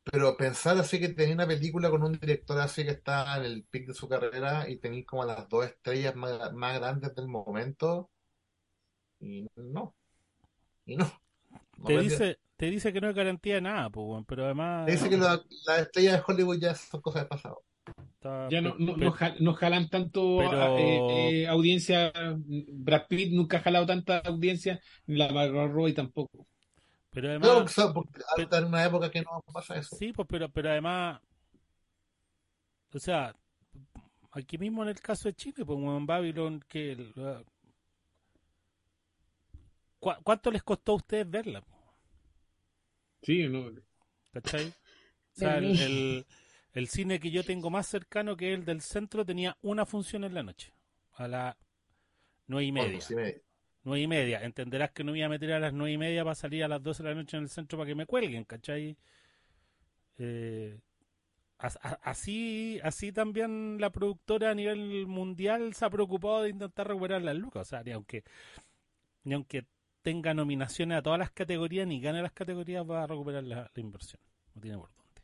Pero 0.05 0.37
pensar 0.37 0.77
así 0.79 1.01
que 1.01 1.09
tenía 1.09 1.35
una 1.35 1.47
película 1.47 1.91
con 1.91 2.03
un 2.03 2.12
director 2.12 2.61
así 2.61 2.85
que 2.85 2.91
está 2.93 3.37
en 3.39 3.45
el 3.45 3.65
pic 3.65 3.87
de 3.87 3.95
su 3.95 4.09
carrera 4.09 4.69
y 4.69 4.77
tenéis 4.77 5.07
como 5.07 5.25
las 5.25 5.49
dos 5.49 5.65
estrellas 5.65 6.15
más, 6.15 6.53
más 6.53 6.79
grandes 6.79 7.15
del 7.15 7.29
momento. 7.29 8.11
Y 9.21 9.47
no. 9.57 9.95
Y 10.85 10.97
no. 10.97 11.11
No 11.79 11.85
te 11.87 11.99
dice, 11.99 12.39
te 12.56 12.66
dice 12.66 12.93
que 12.93 13.01
no 13.01 13.09
es 13.09 13.14
garantía 13.16 13.56
de 13.56 13.60
nada, 13.62 13.90
pues, 13.90 14.24
pero 14.26 14.44
además 14.44 14.86
Te 14.86 14.93
dice 14.93 15.10
que 15.10 15.16
la- 15.16 15.43
las 15.66 15.78
estrellas 15.81 16.14
de 16.18 16.22
Hollywood 16.26 16.59
ya 16.60 16.74
son 16.74 17.01
cosas 17.01 17.22
del 17.22 17.28
pasado. 17.28 17.62
está- 18.14 18.48
Ya 18.48 18.60
no, 18.62 18.74
no, 18.78 18.97
no, 18.97 19.12
jal- 19.12 19.36
no 19.40 19.52
jalan 19.55 19.89
tanto 19.90 20.36
Pero- 20.39 20.62
a- 20.62 20.81
eh, 20.81 21.43
eh, 21.43 21.47
audiencia. 21.48 22.12
Brad 22.47 23.06
Pitt 23.09 23.32
nunca 23.32 23.59
ha 23.59 23.60
jalado 23.60 23.86
tanta 23.86 24.18
audiencia, 24.18 24.81
ni 25.06 25.16
la 25.16 25.31
Margot 25.32 25.70
Robbie 25.70 25.93
tampoco. 25.94 26.47
pero 27.10 27.28
No, 27.28 27.31
además, 27.35 27.51
porque, 27.59 27.72
son- 27.72 27.93
porque 27.94 28.20
está 28.39 28.59
en 28.59 28.64
una 28.64 28.85
época 28.85 29.09
que 29.10 29.22
no 29.22 29.44
pasa 29.52 29.76
eso. 29.76 29.94
sí, 29.97 30.12
pues, 30.12 30.26
pero, 30.28 30.48
pero 30.48 30.70
además, 30.70 31.20
o 32.93 32.98
sea, 32.98 33.36
aquí 34.32 34.59
mismo 34.59 34.82
en 34.82 34.89
el 34.89 35.01
caso 35.01 35.28
de 35.28 35.35
Chile, 35.35 35.64
pues, 35.64 35.78
en 35.78 36.06
Babylon, 36.06 36.64
que 36.68 36.93
el- 36.93 37.12
¿Cu- 40.01 40.10
¿cuánto 40.22 40.51
les 40.51 40.62
costó 40.62 40.93
a 40.93 40.97
ustedes 40.97 41.28
verla? 41.31 41.62
Sí, 43.25 43.49
no. 43.49 43.71
¿Cachai? 44.33 44.69
O 44.69 44.73
sea, 45.33 45.59
el, 45.59 45.65
el- 45.81 46.27
el 46.75 46.89
cine 46.89 47.21
que 47.21 47.31
yo 47.31 47.45
tengo 47.45 47.71
más 47.71 47.87
cercano, 47.87 48.37
que 48.37 48.53
es 48.53 48.59
el 48.59 48.65
del 48.65 48.81
centro, 48.81 49.25
tenía 49.25 49.57
una 49.63 49.87
función 49.87 50.25
en 50.25 50.35
la 50.35 50.43
noche, 50.43 50.73
a 51.15 51.29
las 51.29 51.57
nueve 52.49 52.67
y 52.67 52.73
media. 52.73 53.13
Me- 53.15 53.43
Nueve 53.85 54.03
y 54.03 54.07
media. 54.09 54.43
Entenderás 54.45 54.93
que 54.93 55.05
no 55.05 55.13
me 55.13 55.19
iba 55.19 55.27
a 55.27 55.31
meter 55.31 55.53
a 55.53 55.61
las 55.61 55.73
nueve 55.75 55.93
y 55.93 55.99
media 55.99 56.25
para 56.25 56.35
salir 56.35 56.65
a 56.65 56.69
las 56.69 56.83
doce 56.83 57.03
de 57.03 57.11
la 57.11 57.15
noche 57.17 57.37
en 57.37 57.45
el 57.45 57.49
centro 57.51 57.79
para 57.79 57.89
que 57.89 57.95
me 57.95 58.07
cuelguen, 58.07 58.45
¿cachai? 58.45 58.97
Eh, 60.19 60.79
así, 62.03 62.81
así 62.83 63.13
también 63.13 63.79
la 63.81 63.91
productora 63.91 64.51
a 64.51 64.55
nivel 64.55 65.07
mundial 65.07 65.75
se 65.75 65.85
ha 65.85 65.91
preocupado 65.91 66.43
de 66.43 66.51
intentar 66.51 66.89
recuperar 66.89 67.23
las 67.23 67.37
lucas. 67.37 67.63
O 67.63 67.71
sea, 67.71 67.83
ni 67.83 67.93
aunque, 67.93 68.25
ni 69.25 69.35
aunque 69.35 69.65
tenga 70.05 70.35
nominaciones 70.35 70.98
a 70.98 71.02
todas 71.02 71.18
las 71.18 71.31
categorías, 71.32 71.86
ni 71.89 72.01
gane 72.01 72.22
las 72.22 72.32
categorías, 72.32 72.85
va 72.89 73.02
a 73.05 73.06
recuperar 73.09 73.43
la, 73.44 73.70
la 73.74 73.81
inversión. 73.81 74.20
No 74.55 74.60
tiene 74.60 74.78
por 74.78 74.90
dónde. 74.90 75.22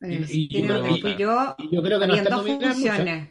Y- 0.00 0.22
Eh, 0.22 0.26
y- 0.30 0.48
yo 0.48 0.66
creo 0.66 0.82
que 0.82 0.94
que- 0.94 1.00
fui 1.00 1.16
yo, 1.16 1.56
y 1.58 1.74
yo 1.74 1.82
creo 1.82 1.98
que 2.00 2.06
no 2.06 2.12
habían 2.12 2.24
están 2.26 2.38
dos 2.38 2.46
funciones. 2.74 3.28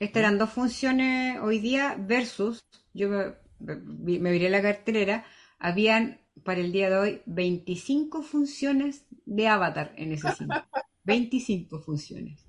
Estas 0.00 0.20
eran 0.20 0.38
dos 0.38 0.50
funciones 0.50 1.38
hoy 1.42 1.58
día 1.60 1.96
versus, 1.98 2.64
yo 2.94 3.08
me, 3.08 3.34
me- 3.60 4.18
me 4.18 4.30
miré 4.32 4.50
la 4.50 4.62
cartelera, 4.62 5.24
habían 5.58 6.20
para 6.44 6.60
el 6.60 6.72
día 6.72 6.90
de 6.90 6.96
hoy 6.98 7.22
25 7.26 8.22
funciones 8.22 9.06
de 9.24 9.48
Avatar 9.48 9.92
en 9.96 10.12
ese 10.12 10.32
cine. 10.32 10.54
25 11.04 11.80
funciones. 11.80 12.44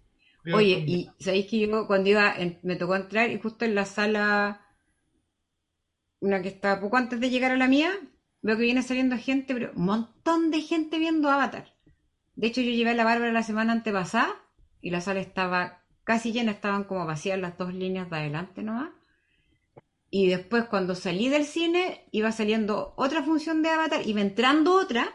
Oye, 0.54 0.84
y 0.88 1.10
sabéis 1.20 1.48
que 1.48 1.60
yo 1.60 1.88
cuando 1.88 2.10
iba, 2.10 2.34
en- 2.38 2.60
me 2.64 2.76
tocó 2.78 2.96
entrar 2.96 3.30
y 3.32 3.40
justo 3.40 3.66
en 3.66 3.76
la 3.76 3.86
sala, 3.86 4.62
una 6.20 6.42
que 6.42 6.50
estaba 6.50 6.80
poco 6.80 6.98
antes 6.98 7.20
de 7.20 7.30
llegar 7.30 7.52
a 7.52 7.58
la 7.58 7.68
mía, 7.68 7.92
veo 8.42 8.58
que 8.58 8.64
viene 8.64 8.82
saliendo 8.82 9.18
gente, 9.18 9.54
pero 9.54 9.72
un 9.76 9.86
montón 9.86 10.52
de 10.52 10.62
gente 10.62 11.00
viendo 11.00 11.30
Avatar. 11.30 11.74
De 12.36 12.48
hecho, 12.48 12.62
yo 12.62 12.72
llevé 12.72 12.92
a 12.92 12.96
la 12.96 13.04
Bárbara 13.04 13.32
la 13.32 13.44
semana 13.44 13.74
antepasada 13.74 14.36
y 14.82 14.92
la 14.92 15.02
sala 15.02 15.20
estaba 15.20 15.84
casi 16.04 16.32
llena, 16.32 16.52
estaban 16.52 16.86
como 16.86 17.06
vacías 17.06 17.40
las 17.40 17.58
dos 17.58 17.74
líneas 17.74 18.10
de 18.10 18.16
adelante 18.16 18.64
nomás. 18.64 18.92
Y 20.10 20.28
después 20.28 20.66
cuando 20.66 20.96
salí 20.96 21.30
del 21.30 21.46
cine, 21.46 22.06
iba 22.12 22.32
saliendo 22.32 22.94
otra 22.96 23.24
función 23.24 23.62
de 23.62 23.70
Avatar, 23.70 24.08
iba 24.08 24.22
entrando 24.22 24.76
otra. 24.76 25.14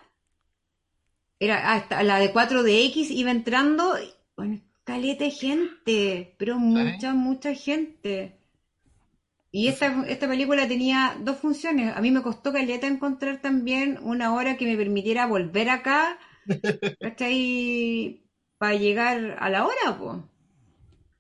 Era 1.39 1.73
hasta 1.73 2.03
la 2.03 2.19
de 2.19 2.33
4DX, 2.33 3.11
iba 3.11 3.31
entrando, 3.31 3.95
bueno, 4.37 4.61
caleta 4.85 5.25
de 5.25 5.31
gente, 5.31 6.35
pero 6.39 6.59
mucha, 6.59 7.15
mucha 7.15 7.55
gente. 7.55 8.39
Y 9.53 9.69
esta, 9.69 10.05
esta 10.09 10.27
película 10.29 10.67
tenía 10.67 11.17
dos 11.21 11.37
funciones. 11.39 11.97
A 11.97 12.01
mí 12.01 12.11
me 12.11 12.23
costó 12.23 12.53
caleta 12.53 12.87
encontrar 12.89 13.41
también 13.41 13.99
una 14.03 14.35
hora 14.35 14.57
que 14.57 14.67
me 14.67 14.77
permitiera 14.77 15.27
volver 15.27 15.69
acá, 15.71 16.19
¿cachai? 17.01 18.25
Para 18.59 18.75
llegar 18.77 19.37
a 19.41 19.51
la 19.51 19.67
hora, 19.67 19.99
pues. 19.99 20.19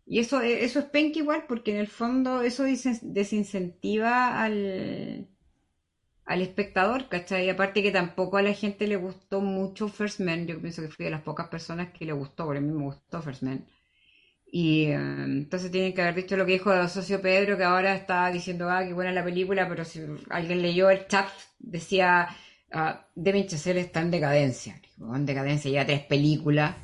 Y 0.06 0.18
eso, 0.18 0.40
eso 0.42 0.78
es 0.80 0.84
penca 0.86 1.18
igual, 1.18 1.44
porque 1.48 1.70
en 1.72 1.78
el 1.78 1.86
fondo 1.88 2.42
eso 2.42 2.64
desincentiva 3.02 4.42
al, 4.42 5.28
al 6.24 6.42
espectador, 6.42 7.08
¿cachai? 7.08 7.46
Y 7.46 7.50
aparte 7.50 7.82
que 7.82 7.92
tampoco 7.92 8.36
a 8.36 8.42
la 8.42 8.54
gente 8.54 8.86
le 8.88 8.96
gustó 8.96 9.40
mucho 9.40 9.88
First 9.88 10.20
Man, 10.20 10.46
yo 10.48 10.60
pienso 10.60 10.82
que 10.82 10.88
fui 10.88 11.04
de 11.04 11.12
las 11.12 11.22
pocas 11.22 11.48
personas 11.48 11.92
que 11.92 12.04
le 12.06 12.12
gustó, 12.12 12.44
porque 12.46 12.58
a 12.58 12.62
mí 12.62 12.72
me 12.72 12.84
gustó 12.84 13.22
First 13.22 13.42
Man. 13.44 13.66
Y 14.54 14.84
eh, 14.84 14.94
entonces 14.94 15.70
tienen 15.70 15.94
que 15.94 16.02
haber 16.02 16.14
dicho 16.14 16.36
lo 16.36 16.44
que 16.46 16.52
dijo 16.52 16.72
el 16.74 16.88
socio 16.90 17.22
Pedro, 17.22 17.56
que 17.56 17.64
ahora 17.64 17.94
está 17.96 18.30
diciendo, 18.30 18.68
ah, 18.70 18.84
qué 18.84 18.92
buena 18.92 19.10
la 19.10 19.24
película, 19.24 19.66
pero 19.68 19.84
si 19.84 20.02
alguien 20.30 20.60
leyó 20.62 20.90
el 20.90 21.06
chat, 21.08 21.26
decía, 21.58 22.28
ah, 22.70 23.06
Devin 23.14 23.46
Chazelle 23.48 23.80
está 23.80 24.00
en 24.02 24.10
decadencia. 24.10 24.78
Digo, 24.98 25.16
en 25.16 25.24
decadencia, 25.26 25.70
lleva 25.70 25.86
tres 25.86 26.02
películas, 26.02 26.76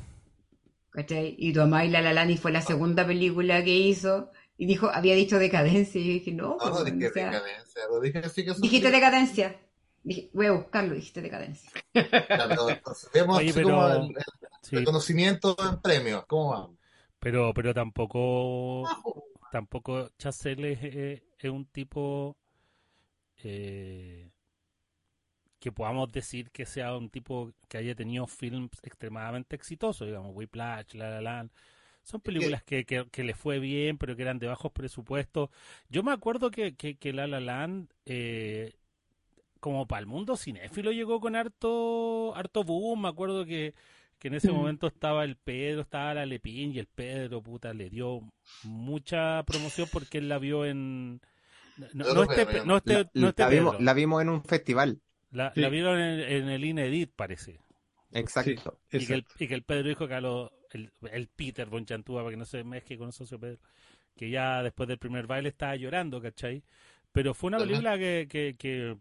¿cachai? 0.91 1.35
Y 1.37 1.53
tu 1.53 1.61
amá 1.61 1.85
y 1.85 1.89
La 1.89 2.01
La 2.01 2.13
Land 2.13 2.31
y 2.31 2.37
fue 2.37 2.51
la 2.51 2.61
segunda 2.61 3.05
película 3.05 3.63
que 3.63 3.75
hizo, 3.77 4.31
y 4.57 4.65
dijo, 4.65 4.89
había 4.91 5.15
dicho 5.15 5.37
decadencia, 5.39 6.01
y 6.01 6.07
yo 6.07 6.13
dije, 6.13 6.31
no, 6.31 6.57
No, 6.57 6.65
no 6.65 6.71
pues, 6.71 6.85
dije 6.85 7.07
o 7.07 7.13
sea, 7.13 7.25
decadencia, 7.31 7.81
lo 7.89 7.99
dije 8.01 8.19
así 8.19 8.43
que 8.43 8.51
eso 8.51 8.59
dijiste 8.61 8.89
decadencia. 8.91 9.55
Dije, 10.03 10.29
voy 10.33 10.47
a 10.47 10.53
buscarlo, 10.53 10.95
dijiste 10.95 11.21
decadencia. 11.21 11.69
Ya, 11.93 12.47
pero 12.47 12.69
entonces, 12.69 13.09
vemos 13.13 13.37
Oye, 13.37 13.53
pero- 13.53 13.67
como 13.67 13.87
el, 13.87 14.01
el 14.17 14.23
Sí, 14.61 14.75
reconocimiento 14.75 15.55
en 15.59 15.81
premios. 15.81 16.25
¿Cómo 16.27 16.49
vamos? 16.51 16.78
Pero, 17.19 17.53
pero 17.53 17.73
tampoco, 17.73 18.91
tampoco 19.49 20.09
es, 20.73 20.83
es- 20.83 21.23
es 21.39 21.49
un 21.51 21.65
tipo 21.67 22.37
eh, 23.43 24.29
que 25.59 25.71
podamos 25.71 26.11
decir 26.11 26.51
que 26.51 26.65
sea 26.65 26.95
un 26.95 27.09
tipo 27.09 27.51
que 27.67 27.77
haya 27.77 27.95
tenido 27.95 28.27
films 28.27 28.71
extremadamente 28.83 29.55
exitosos, 29.55 30.07
digamos, 30.07 30.35
Whiplash, 30.35 30.93
La 30.95 31.09
La 31.09 31.21
Land. 31.21 31.51
Son 32.03 32.21
películas 32.21 32.63
que, 32.63 32.85
que, 32.85 33.07
que 33.11 33.23
le 33.23 33.33
fue 33.35 33.59
bien, 33.59 33.97
pero 33.97 34.15
que 34.15 34.21
eran 34.23 34.39
de 34.39 34.47
bajos 34.47 34.71
presupuestos. 34.71 35.49
Yo 35.89 36.01
me 36.03 36.11
acuerdo 36.13 36.49
que, 36.51 36.75
que, 36.75 36.95
que 36.97 37.11
La 37.13 37.27
La 37.27 37.39
Land, 37.41 37.89
eh, 38.05 38.73
como 39.61 39.87
para 39.87 40.01
el 40.01 40.07
mundo 40.07 40.37
cinéfilo, 40.37 40.91
llegó 40.93 41.19
con 41.21 41.35
harto, 41.35 42.35
harto 42.35 42.63
boom. 42.65 43.03
Me 43.03 43.09
acuerdo 43.09 43.45
que, 43.45 43.75
que 44.19 44.27
en 44.27 44.35
ese 44.35 44.51
Mm. 44.51 44.55
momento 44.55 44.87
estaba 44.87 45.23
el 45.23 45.37
Pedro, 45.37 45.81
estaba 45.81 46.13
la 46.13 46.25
Lepín, 46.25 46.73
y 46.73 46.79
el 46.79 46.87
Pedro, 46.87 47.41
puta, 47.41 47.73
le 47.73 47.89
dio 47.89 48.21
mucha 48.63 49.43
promoción 49.45 49.87
porque 49.91 50.17
él 50.19 50.29
la 50.29 50.37
vio 50.39 50.65
en... 50.65 51.21
No, 51.93 52.13
no 52.13 52.23
este, 52.23 52.65
no 52.65 52.77
este, 52.77 52.93
La, 52.93 53.09
no 53.13 53.27
este 53.29 53.41
la 53.43 53.49
vimos, 53.49 53.71
Pedro. 53.73 53.85
la 53.85 53.93
vimos 53.93 54.21
en 54.21 54.29
un 54.29 54.43
festival. 54.43 55.01
La, 55.31 55.53
Sí. 55.53 55.61
la 55.61 55.69
vieron 55.69 55.99
en, 55.99 56.19
en 56.19 56.49
el 56.49 56.65
Inedit, 56.65 57.11
parece. 57.15 57.59
Exacto. 58.11 58.79
Y 58.91 59.05
que, 59.05 59.13
el, 59.13 59.25
y 59.39 59.47
que 59.47 59.53
el 59.53 59.63
Pedro 59.63 59.87
dijo 59.87 60.07
que 60.07 60.15
a 60.15 60.21
lo- 60.21 60.51
el, 60.71 60.91
el 61.11 61.27
Peter 61.29 61.67
Bonchantúa, 61.69 62.21
para 62.21 62.31
que 62.31 62.37
no 62.37 62.45
se 62.45 62.63
mezcle 62.63 62.97
con 62.97 63.07
el 63.07 63.13
socio 63.13 63.39
Pedro, 63.39 63.59
que 64.15 64.29
ya 64.29 64.61
después 64.63 64.89
del 64.89 64.97
primer 64.97 65.27
baile 65.27 65.49
estaba 65.49 65.75
llorando, 65.75 66.21
¿cachai? 66.21 66.63
Pero 67.11 67.33
fue 67.33 67.47
una 67.49 67.57
película 67.59 67.97
que, 67.97 68.27
que, 68.29 68.55
que, 68.57 68.97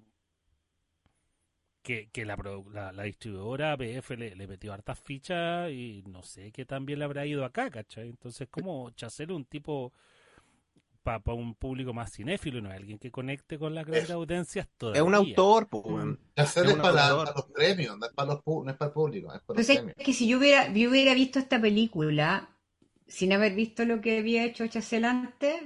que, 1.89 2.09
que 2.13 2.25
la, 2.27 2.37
la, 2.73 2.93
la 2.93 3.03
distribuidora 3.05 3.77
BF 3.77 4.17
le, 4.17 4.35
le 4.37 4.47
metió 4.47 4.73
hartas 4.73 4.99
fichas 5.01 5.71
y 5.73 6.03
no 6.07 6.23
sé 6.23 6.53
qué 6.53 6.65
tan 6.67 6.87
bien 6.87 6.99
le 7.01 7.07
habrá 7.07 7.27
ido 7.27 7.45
acá, 7.45 7.71
¿cachai? 7.71 8.09
Entonces, 8.11 8.49
como 8.51 8.91
Chacel 8.91 9.33
un 9.33 9.45
tipo 9.47 9.93
para 11.03 11.23
un 11.35 11.55
público 11.55 11.93
más 11.95 12.13
cinéfilo, 12.13 12.61
no 12.61 12.71
es 12.71 12.77
alguien 12.77 12.99
que 12.99 13.11
conecte 13.11 13.59
con 13.59 13.75
las 13.75 13.87
grandes 13.87 14.11
audiencias 14.11 14.69
Es 14.93 15.01
todavía. 15.01 15.03
un 15.03 15.15
autor, 15.15 15.67
pues, 15.69 15.83
weón. 15.87 16.21
Ya 16.37 16.47
sé, 16.47 16.61
Es 16.61 16.67
es 16.67 16.75
un 16.75 16.81
para, 16.81 17.09
autor. 17.11 17.17
para 17.17 17.33
los 17.37 17.47
premios, 17.47 17.99
no 17.99 18.07
es 18.07 18.13
para, 18.13 18.35
los, 18.35 18.45
pu- 18.45 18.65
no 18.65 18.71
es 18.71 18.77
para 18.77 18.89
el 18.89 18.95
público, 18.95 19.33
es 19.35 19.41
para 19.43 19.57
los 19.57 19.67
es 19.67 19.67
premios. 19.67 19.97
que 20.05 20.13
si 20.15 20.27
yo 20.29 20.39
hubiera, 20.39 20.73
yo 20.73 20.91
hubiera 20.91 21.15
visto 21.15 21.39
esta 21.39 21.61
película 21.61 22.49
sin 23.07 23.33
haber 23.33 23.55
visto 23.55 23.85
lo 23.85 24.01
que 24.01 24.19
había 24.19 24.45
hecho 24.45 24.67
Chazelle 24.67 25.07
antes, 25.07 25.63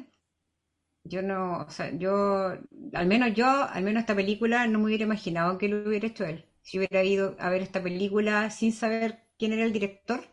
yo 1.05 1.23
no, 1.23 1.59
o 1.63 1.71
sea, 1.71 1.91
yo, 1.97 2.53
al 2.95 3.07
menos 3.07 3.35
yo, 3.35 3.47
al 3.47 3.83
menos 3.85 4.01
esta 4.03 4.15
película 4.17 4.67
no 4.67 4.79
me 4.79 4.87
hubiera 4.87 5.05
imaginado 5.05 5.59
que 5.59 5.69
lo 5.69 5.89
hubiera 5.89 6.07
hecho 6.09 6.25
él. 6.25 6.45
Si 6.63 6.79
hubiera 6.79 7.03
ido 7.05 7.37
a 7.41 7.51
ver 7.51 7.63
esta 7.63 7.83
película 7.83 8.51
sin 8.51 8.73
saber 8.73 9.25
quién 9.39 9.53
era 9.53 9.65
el 9.65 9.73
director, 9.73 10.25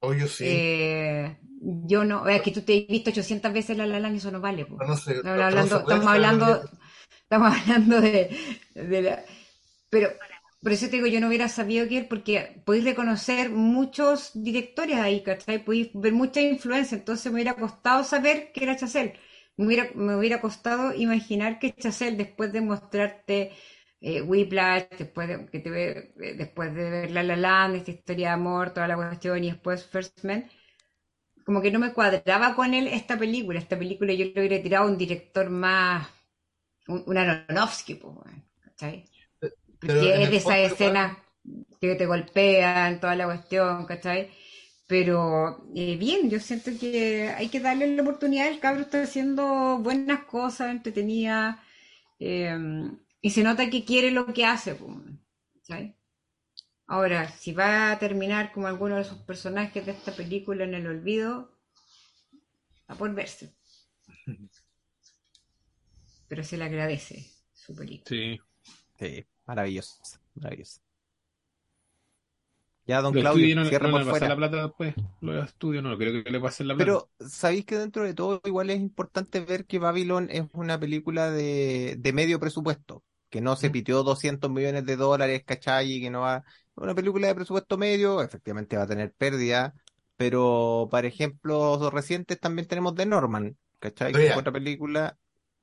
Obvio 0.00 0.26
sí. 0.28 0.44
eh, 0.44 1.36
yo 1.60 2.04
no, 2.04 2.28
es 2.28 2.42
que 2.42 2.50
tú 2.52 2.62
te 2.62 2.82
has 2.82 2.86
visto 2.88 3.10
800 3.10 3.52
veces 3.52 3.76
La 3.76 3.86
La 3.86 4.00
Land 4.00 4.14
y 4.14 4.18
eso 4.18 4.30
no 4.30 4.40
vale. 4.40 4.66
po. 4.66 4.84
no 4.86 4.96
sé, 4.96 5.16
Estamos 5.22 5.40
hablando, 5.46 5.80
estamos 5.80 6.06
hablando, 6.06 6.70
estamos 7.22 7.54
hablando 7.56 8.00
de, 8.00 8.36
de 8.74 9.02
la, 9.02 9.24
pero 9.90 10.10
por 10.62 10.72
eso 10.72 10.86
te 10.88 10.96
digo, 10.96 11.06
yo 11.08 11.20
no 11.20 11.28
hubiera 11.28 11.48
sabido 11.48 11.88
que 11.88 11.98
él, 11.98 12.06
porque 12.08 12.62
podéis 12.64 12.84
reconocer 12.84 13.50
muchos 13.50 14.32
directores 14.34 14.96
ahí, 14.98 15.22
¿cachai? 15.22 15.64
Podéis 15.64 15.90
ver 15.94 16.12
mucha 16.12 16.40
influencia, 16.40 16.96
entonces 16.98 17.26
me 17.26 17.36
hubiera 17.36 17.54
costado 17.54 18.04
saber 18.04 18.52
que 18.52 18.64
era 18.64 18.76
Chazelle. 18.76 19.14
Me 19.56 19.66
hubiera, 19.66 19.90
me 19.94 20.16
hubiera 20.16 20.40
costado 20.40 20.94
imaginar 20.94 21.58
que 21.58 21.74
Chazelle, 21.74 22.16
después 22.16 22.52
de 22.52 22.60
mostrarte 22.60 23.52
eh, 24.00 24.20
Whiplash, 24.22 24.88
después 24.98 25.28
de, 25.28 25.46
que 25.46 25.60
te 25.60 25.70
ve, 25.70 26.14
eh, 26.20 26.34
después 26.36 26.74
de 26.74 26.90
ver 26.90 27.10
La 27.10 27.22
La 27.22 27.36
Land, 27.36 27.76
esta 27.76 27.90
historia 27.90 28.28
de 28.28 28.34
amor, 28.34 28.72
toda 28.74 28.88
la 28.88 28.96
cuestión, 28.96 29.42
y 29.44 29.50
después 29.50 29.84
First 29.86 30.24
Man, 30.24 30.48
como 31.44 31.62
que 31.62 31.70
no 31.70 31.78
me 31.78 31.92
cuadraba 31.92 32.54
con 32.54 32.74
él 32.74 32.88
esta 32.88 33.18
película. 33.18 33.58
Esta 33.58 33.78
película 33.78 34.12
yo 34.12 34.26
le 34.26 34.32
hubiera 34.40 34.62
tirado 34.62 34.84
a 34.86 34.88
un 34.90 34.98
director 34.98 35.48
más, 35.50 36.08
un, 36.88 37.04
un 37.06 37.18
Aronofsky, 37.18 37.96
pues, 37.96 38.14
bueno, 38.14 38.44
¿cachai? 38.62 39.04
Porque 39.80 40.22
es 40.22 40.30
de 40.30 40.36
esa 40.36 40.56
fondo 40.56 40.58
escena 40.58 41.18
que 41.80 41.94
te 41.96 42.06
golpean, 42.06 43.00
toda 43.00 43.16
la 43.16 43.26
cuestión, 43.26 43.86
¿cachai? 43.86 44.30
Pero 44.86 45.64
eh, 45.74 45.96
bien, 45.96 46.30
yo 46.30 46.38
siento 46.38 46.70
que 46.78 47.28
hay 47.30 47.48
que 47.48 47.60
darle 47.60 47.94
la 47.96 48.02
oportunidad. 48.02 48.48
El 48.48 48.60
cabro 48.60 48.82
está 48.82 49.02
haciendo 49.02 49.78
buenas 49.78 50.24
cosas, 50.24 50.70
entretenida, 50.70 51.62
eh, 52.20 52.56
y 53.20 53.30
se 53.30 53.42
nota 53.42 53.68
que 53.68 53.84
quiere 53.84 54.10
lo 54.12 54.32
que 54.32 54.44
hace, 54.44 54.76
¿cachai? 55.54 55.96
Ahora, 56.86 57.28
si 57.28 57.52
va 57.52 57.90
a 57.90 57.98
terminar 57.98 58.52
como 58.52 58.68
alguno 58.68 58.94
de 58.96 59.02
esos 59.02 59.18
personajes 59.18 59.84
de 59.84 59.92
esta 59.92 60.12
película 60.12 60.64
en 60.64 60.74
el 60.74 60.86
olvido, 60.86 61.50
a 62.86 62.94
por 62.94 63.12
verse. 63.12 63.52
Pero 66.28 66.44
se 66.44 66.56
le 66.56 66.64
agradece 66.64 67.26
su 67.54 67.74
película. 67.74 68.08
Sí. 68.08 68.38
Sí, 68.98 69.26
maravilloso, 69.46 69.96
maravilloso. 70.34 70.80
Ya, 72.86 73.00
don 73.02 73.12
Los 73.14 73.22
Claudio, 73.22 73.56
no, 73.56 73.64
cierra 73.64 73.88
no 73.88 73.90
por 73.90 74.00
le 74.00 74.06
pasa 74.06 74.26
fuera. 74.26 74.28
la 74.28 74.36
plata 74.36 74.62
después. 74.62 74.94
Los 75.20 75.44
estudios 75.46 75.82
no 75.82 75.96
creo 75.98 76.22
que 76.24 76.30
le 76.30 76.40
pasen 76.40 76.68
la 76.68 76.76
plata. 76.76 76.84
Pero, 76.84 77.10
¿sabéis 77.20 77.64
que 77.64 77.78
dentro 77.78 78.04
de 78.04 78.12
todo 78.14 78.40
igual 78.44 78.68
es 78.70 78.80
importante 78.80 79.40
ver 79.40 79.64
que 79.66 79.78
Babylon 79.78 80.28
es 80.30 80.44
una 80.52 80.78
película 80.78 81.30
de, 81.30 81.96
de 81.98 82.12
medio 82.12 82.38
presupuesto? 82.38 83.02
Que 83.30 83.40
no 83.40 83.56
se 83.56 83.68
Mm. 83.68 83.72
pitió 83.72 84.02
200 84.02 84.50
millones 84.50 84.84
de 84.84 84.96
dólares, 84.96 85.42
¿cachai? 85.44 85.92
Y 85.94 86.00
que 86.02 86.10
no 86.10 86.20
va... 86.22 86.44
Una 86.74 86.94
película 86.94 87.26
de 87.28 87.34
presupuesto 87.34 87.78
medio, 87.78 88.22
efectivamente 88.22 88.76
va 88.76 88.82
a 88.82 88.86
tener 88.86 89.12
pérdida, 89.14 89.74
pero, 90.16 90.88
por 90.90 91.04
ejemplo, 91.06 91.90
recientes 91.90 92.38
también 92.38 92.68
tenemos 92.68 92.94
The 92.94 93.06
Norman, 93.06 93.56
¿cachai? 93.78 94.16
Que 94.18 94.18
Oye. 94.18 94.28
fue 94.28 94.40
otra 94.42 94.52
película, 94.52 95.16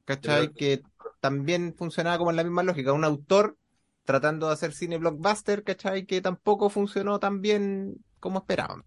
¿cachai? 0.06 0.54
Que 0.54 0.82
también 1.20 1.76
funcionaba 1.78 2.18
como 2.18 2.32
en 2.32 2.38
la 2.38 2.44
misma 2.44 2.64
lógica. 2.64 2.94
Un 2.94 3.06
autor 3.06 3.58
tratando 4.06 4.48
de 4.48 4.54
hacer 4.54 4.74
cine 4.74 4.98
blockbuster, 4.98 5.64
¿cachai? 5.64 6.06
Que 6.06 6.22
tampoco 6.22 6.70
funcionó 6.70 7.20
tan 7.20 7.42
bien 7.42 7.96
como 8.20 8.40
esperaban. 8.40 8.84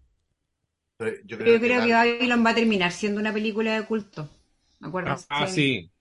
Yo 1.25 1.37
creo 1.37 1.57
yo 1.57 1.59
creo 1.59 1.81
que 1.81 1.87
la- 1.87 1.87
Babylon 1.91 2.45
va 2.45 2.49
a 2.51 2.55
terminar 2.55 2.91
siendo 2.91 3.19
una 3.19 3.33
película 3.33 3.73
de 3.79 3.85
culto. 3.85 4.29
¿Me 4.79 4.87
ah, 5.05 5.17
acuerdas? 5.17 5.27
ah, 5.29 5.47
sí. 5.47 5.91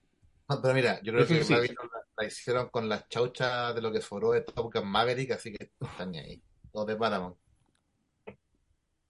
No, 0.48 0.60
pero 0.62 0.74
mira, 0.74 1.00
yo 1.02 1.12
creo 1.12 1.26
que 1.26 1.42
sí. 1.44 1.54
Babylon 1.54 1.88
la, 1.92 2.00
la 2.22 2.26
hicieron 2.28 2.68
con 2.70 2.88
las 2.88 3.08
chauchas 3.08 3.74
de 3.74 3.82
lo 3.82 3.92
que 3.92 4.00
sobró 4.00 4.32
de 4.32 4.42
Top 4.42 4.72
Gun 4.72 4.88
Maverick, 4.88 5.32
así 5.32 5.52
que 5.52 5.72
no 5.80 5.88
están 5.88 6.10
ni 6.12 6.18
ahí. 6.18 6.42
Los 6.72 6.86
de 6.86 6.96
Paramount. 6.96 7.36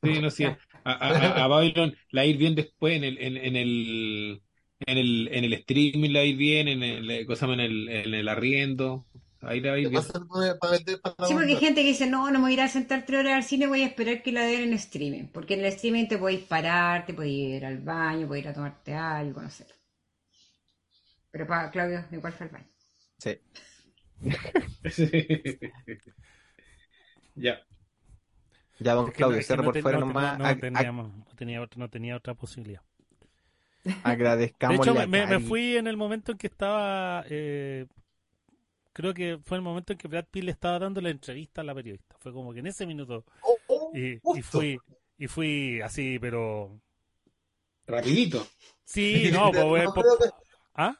Sí, 0.03 0.21
no, 0.21 0.31
sí. 0.31 0.45
A, 0.85 0.93
a, 0.93 0.93
a- 1.41 1.45
a 1.45 1.49
Babylon 1.49 1.97
la 2.11 2.25
ir 2.27 2.37
bien 2.37 2.55
después 2.55 2.97
en 2.97 3.05
el, 3.05 3.19
en, 3.19 3.37
en 3.37 3.57
el, 3.57 4.43
en 4.81 4.99
el, 4.99 5.29
en 5.33 5.45
el 5.45 5.53
streaming 5.55 6.11
la 6.13 6.25
ir 6.25 6.37
bien, 6.37 6.69
en 6.69 6.83
el, 6.83 7.27
cosa, 7.27 7.47
en 7.47 7.61
el, 7.61 7.89
en 7.89 8.15
el 8.15 8.29
arriendo. 8.29 9.07
Ahí 9.47 9.61
la 9.61 9.71
va 9.71 9.77
a 9.77 9.79
ir 9.79 9.85
¿Qué 9.87 9.91
bien. 9.91 10.03
pasa 10.03 10.25
para 10.27 10.59
para 10.59 10.73
vender 10.73 10.97
Sí, 11.27 11.35
porque 11.35 11.53
hay 11.53 11.57
gente 11.57 11.83
que 11.83 11.89
dice, 11.89 12.07
no, 12.07 12.31
no 12.31 12.39
me 12.39 12.45
voy 12.45 12.51
a 12.53 12.55
ir 12.55 12.61
a 12.63 12.69
sentar 12.69 13.05
tres 13.07 13.21
horas 13.21 13.35
al 13.35 13.45
cine, 13.45 13.67
voy 13.67 13.83
a 13.83 13.87
esperar 13.87 14.23
que 14.23 14.33
la 14.33 14.43
den 14.43 14.63
en 14.69 14.73
streaming. 14.75 15.29
Porque 15.29 15.55
en 15.55 15.61
el 15.61 15.67
streaming 15.67 16.07
te 16.09 16.19
podéis 16.19 16.45
parar, 16.45 17.07
te 17.07 17.15
podéis 17.15 17.57
ir 17.57 17.65
al 17.67 17.79
baño, 17.79 18.27
podéis 18.27 18.45
ir 18.47 18.51
a 18.51 18.55
tomarte 18.55 18.95
algo, 18.95 19.41
no 19.43 19.51
sé. 19.51 19.67
Pero 21.31 21.47
para 21.47 21.71
Claudio, 21.71 22.05
igual 22.13 22.33
fue 22.33 22.47
al 22.47 22.53
baño. 22.53 22.67
Sí. 23.19 23.39
Ya. 27.35 27.61
Ya, 28.79 28.95
don 28.95 29.11
Claudio, 29.11 29.43
cierra 29.43 29.63
por 29.63 29.79
fuera 29.81 29.99
no- 29.99 30.07
nomás. 30.07 30.39
no- 30.39 30.57
tenía 31.37 31.61
otra- 31.63 31.79
no 31.79 31.89
tenía 31.91 32.17
otra 32.17 32.35
posibilidad. 32.35 32.83
De 33.85 33.95
Agradezcamos 34.03 34.87
hecho, 34.87 34.95
me, 34.95 35.07
me- 35.07 35.27
me 35.27 35.41
fui 35.41 35.77
en 35.77 35.87
el 35.87 35.97
momento 35.97 36.33
en 36.33 36.39
que 36.39 36.47
estaba. 36.47 37.25
eh, 37.29 37.87
creo 38.97 39.13
que 39.13 39.39
fue 39.45 39.59
el 39.59 39.63
momento 39.63 39.93
en 39.93 39.99
que 39.99 40.09
Brad 40.09 40.25
Pitt 40.31 40.45
le 40.45 40.53
estaba 40.53 40.79
dando 40.79 41.03
la 41.03 41.11
entrevista 41.11 41.61
a 41.61 41.65
la 41.65 41.75
periodista. 41.75 42.17
Fue 42.19 42.33
como 42.33 42.55
que 42.55 42.61
en 42.61 42.67
ese 42.69 42.87
minuto. 42.87 43.27
Oh, 43.43 43.57
oh, 43.69 43.93
Y, 43.95 44.43
fui 44.43 44.79
y 45.19 45.27
fui 45.29 45.83
así, 45.83 46.19
pero. 46.19 46.81
Rapidito. 47.87 48.47
Sí, 48.85 49.31
no, 49.33 49.51
pues, 49.53 49.85
No 49.85 49.93
pues, 49.93 50.07
que- 50.19 50.31
¿Ah? 50.75 50.99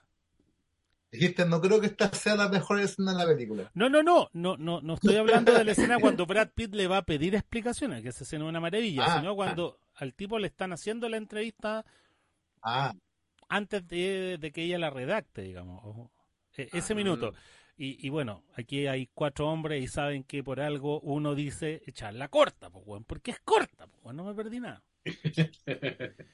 Dijiste, 1.11 1.47
no 1.47 1.59
creo 1.63 1.81
que 1.81 1.87
esta 1.87 2.13
sea 2.13 2.35
la 2.37 2.49
mejor 2.51 2.81
escena 2.81 3.13
de 3.13 3.19
la 3.19 3.27
película. 3.33 3.71
No, 3.73 3.89
no, 3.89 4.03
no, 4.03 4.29
no, 4.35 4.57
no, 4.59 4.83
no 4.83 4.95
estoy 4.95 5.17
hablando 5.17 5.53
de 5.55 5.65
la 5.65 5.73
escena 5.73 5.99
cuando 5.99 6.27
Brad 6.27 6.51
Pitt 6.55 6.75
le 6.75 6.87
va 6.89 6.99
a 6.99 7.03
pedir 7.07 7.35
explicaciones, 7.35 8.03
que 8.03 8.11
esa 8.11 8.25
escena 8.25 8.45
es 8.45 8.51
una 8.51 8.61
maravilla, 8.61 9.05
Ah, 9.07 9.19
sino 9.21 9.35
cuando 9.35 9.79
al 9.95 10.13
tipo 10.13 10.39
le 10.39 10.49
están 10.49 10.73
haciendo 10.75 11.09
la 11.09 11.17
entrevista 11.17 11.87
Ah, 12.61 12.93
antes 13.49 13.87
de, 13.89 14.37
de 14.39 14.53
que 14.53 14.65
ella 14.65 14.79
la 14.79 14.91
redacte, 14.91 15.43
digamos. 15.43 16.11
E- 16.59 16.69
ese 16.73 16.93
Ah. 16.93 16.97
Y, 17.79 18.05
y 18.07 18.11
bueno, 18.11 18.43
aquí 18.55 18.87
hay 18.87 19.09
cuatro 19.15 19.49
hombres 19.49 19.83
y 19.85 19.89
saben 19.89 20.25
que 20.25 20.43
por 20.43 20.61
algo 20.61 21.01
uno 21.01 21.35
dice 21.35 21.83
echarla 21.87 22.29
corta, 22.29 22.71
pues, 22.71 22.85
weón, 22.87 23.05
porque 23.05 23.33
es 23.33 23.41
corta, 23.41 23.87
pues, 23.87 24.03
weón, 24.05 24.17
no 24.17 24.25
me 24.25 24.35
perdí 24.35 24.61
nada. 24.61 24.83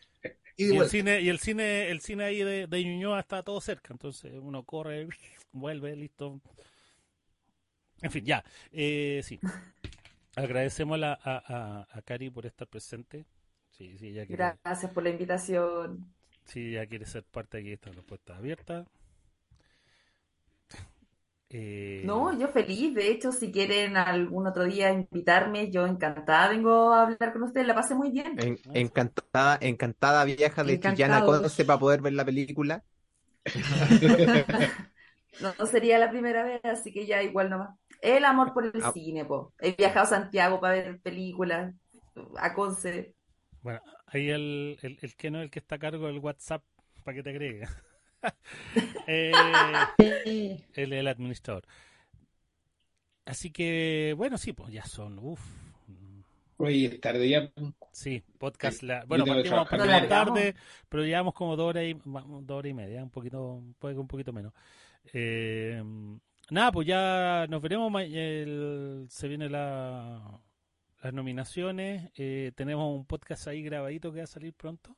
y 0.57 0.71
Y 0.71 0.77
el 0.77 0.85
bueno, 0.85 0.87
cine, 0.87 1.21
y 1.21 1.29
el 1.29 1.39
cine, 1.41 1.91
el 1.91 2.01
cine 2.01 2.25
ahí 2.25 2.43
de, 2.43 2.67
de 2.67 2.85
Ñuñoa 2.85 3.21
está 3.21 3.43
todo 3.43 3.61
cerca, 3.61 3.93
entonces 3.93 4.33
uno 4.41 4.65
corre, 4.65 5.09
vuelve, 5.53 5.97
listo. 5.97 6.41
En 8.03 8.11
fin, 8.11 8.25
ya. 8.25 8.45
Eh, 8.73 9.21
sí. 9.25 9.41
Agradecemos 10.37 10.97
a, 10.97 10.99
la- 10.99 11.21
a, 11.23 11.37
a, 11.83 11.89
a 11.99 12.03
Cari 12.03 12.31
por 12.31 12.47
estar 12.47 12.69
presente. 12.69 13.27
Sí, 13.71 13.97
sí, 13.99 14.09
ella 14.09 14.27
quiere, 14.27 14.53
Gracias 14.65 14.93
por 14.93 15.05
la 15.05 15.11
invitación. 15.11 16.13
sí, 16.45 16.61
ella 16.71 16.87
quiere 16.87 17.05
ser 17.07 17.25
parte 17.25 17.59
aquí, 17.59 17.73
esta 17.73 17.91
respuesta 17.91 18.37
abierta. 18.37 18.87
Eh, 21.53 22.03
No, 22.05 22.39
yo 22.39 22.49
feliz. 22.49 22.95
De 22.95 23.11
hecho, 23.11 23.31
si 23.33 23.53
quieren 23.53 23.97
algún 23.97 24.47
otro 24.47 24.65
día 24.65 24.91
invitarme, 24.91 25.71
yo 25.71 25.87
encantada 25.87 26.49
vengo 26.49 26.93
a 26.93 27.03
hablar 27.03 27.33
con 27.33 27.43
ustedes. 27.45 27.67
La 27.67 27.75
pasé 27.75 27.95
muy 27.95 28.11
bien. 28.11 28.39
En- 28.39 28.59
encantada, 28.75 29.59
encantada 29.61 30.25
vieja 30.25 30.65
de 30.65 30.81
Chillana. 30.81 31.25
Conce 31.25 31.65
para 31.65 31.79
poder 31.79 32.01
ver 32.01 32.15
la 32.15 32.25
película. 32.25 32.83
No, 35.41 35.53
no 35.59 35.67
sería 35.67 35.99
la 35.99 36.11
primera 36.11 36.45
vez, 36.45 36.61
así 36.65 36.93
que 36.93 37.07
ya 37.07 37.23
igual 37.23 37.49
nomás. 37.51 37.71
El 38.03 38.25
amor 38.25 38.53
por 38.53 38.67
el 38.67 38.73
Ah. 38.83 38.93
cine, 38.93 39.25
po. 39.25 39.55
He 39.61 39.73
viajado 39.73 40.05
a 40.05 40.07
Santiago 40.07 40.61
para 40.61 40.75
ver 40.75 41.01
películas, 41.01 41.75
a 42.39 42.53
Conce. 42.55 43.15
Bueno, 43.63 43.81
ahí 44.07 44.29
el, 44.31 44.79
el, 44.83 44.99
el 45.01 45.17
que 45.17 45.31
no 45.31 45.39
es 45.39 45.45
el 45.45 45.51
que 45.51 45.59
está 45.61 45.77
a 45.77 45.79
cargo 45.79 46.07
del 46.07 46.19
WhatsApp 46.19 46.63
para 47.03 47.17
que 47.17 47.23
te 47.23 47.31
agregue. 47.31 47.65
Eh, 49.07 49.33
el 50.75 51.09
administrador. 51.09 51.65
Así 53.25 53.51
que, 53.51 54.15
bueno, 54.17 54.39
sí, 54.39 54.53
pues 54.53 54.73
ya 54.73 54.85
son, 54.85 55.19
uff. 55.21 55.41
Oye, 56.59 56.87
es 56.87 57.01
tarde 57.01 57.29
ya. 57.29 57.51
Sí, 57.93 58.23
podcast. 58.39 58.81
Sí, 58.81 58.87
La, 58.87 59.05
bueno, 59.05 59.25
partimos, 59.27 59.69
partimos 59.69 60.09
tarde, 60.09 60.55
pero 60.89 61.05
llevamos 61.05 61.35
como 61.35 61.57
dos 61.57 61.71
horas 61.71 61.85
y, 61.85 61.95
dos 61.95 62.51
horas 62.59 62.71
y 62.71 62.75
media, 62.75 63.03
un 63.03 63.11
poquito, 63.11 63.63
puede 63.79 63.95
que 63.95 64.01
un 64.01 64.07
poquito 64.07 64.33
menos. 64.33 64.53
Eh, 65.13 65.83
nada, 66.51 66.71
pues 66.73 66.87
ya 66.87 67.47
nos 67.49 67.61
veremos. 67.63 67.93
el- 68.03 69.07
se 69.09 69.29
vienen 69.29 69.51
la- 69.53 70.41
las 71.03 71.13
nominaciones. 71.13 72.11
eh, 72.17 72.53
tenemos 72.55 72.95
un 72.97 73.05
podcast 73.07 73.49
ahí 73.49 73.63
grabadito 73.63 74.13
que 74.13 74.19
va 74.19 74.25
a 74.25 74.27
salir 74.29 74.55
pronto. 74.55 74.97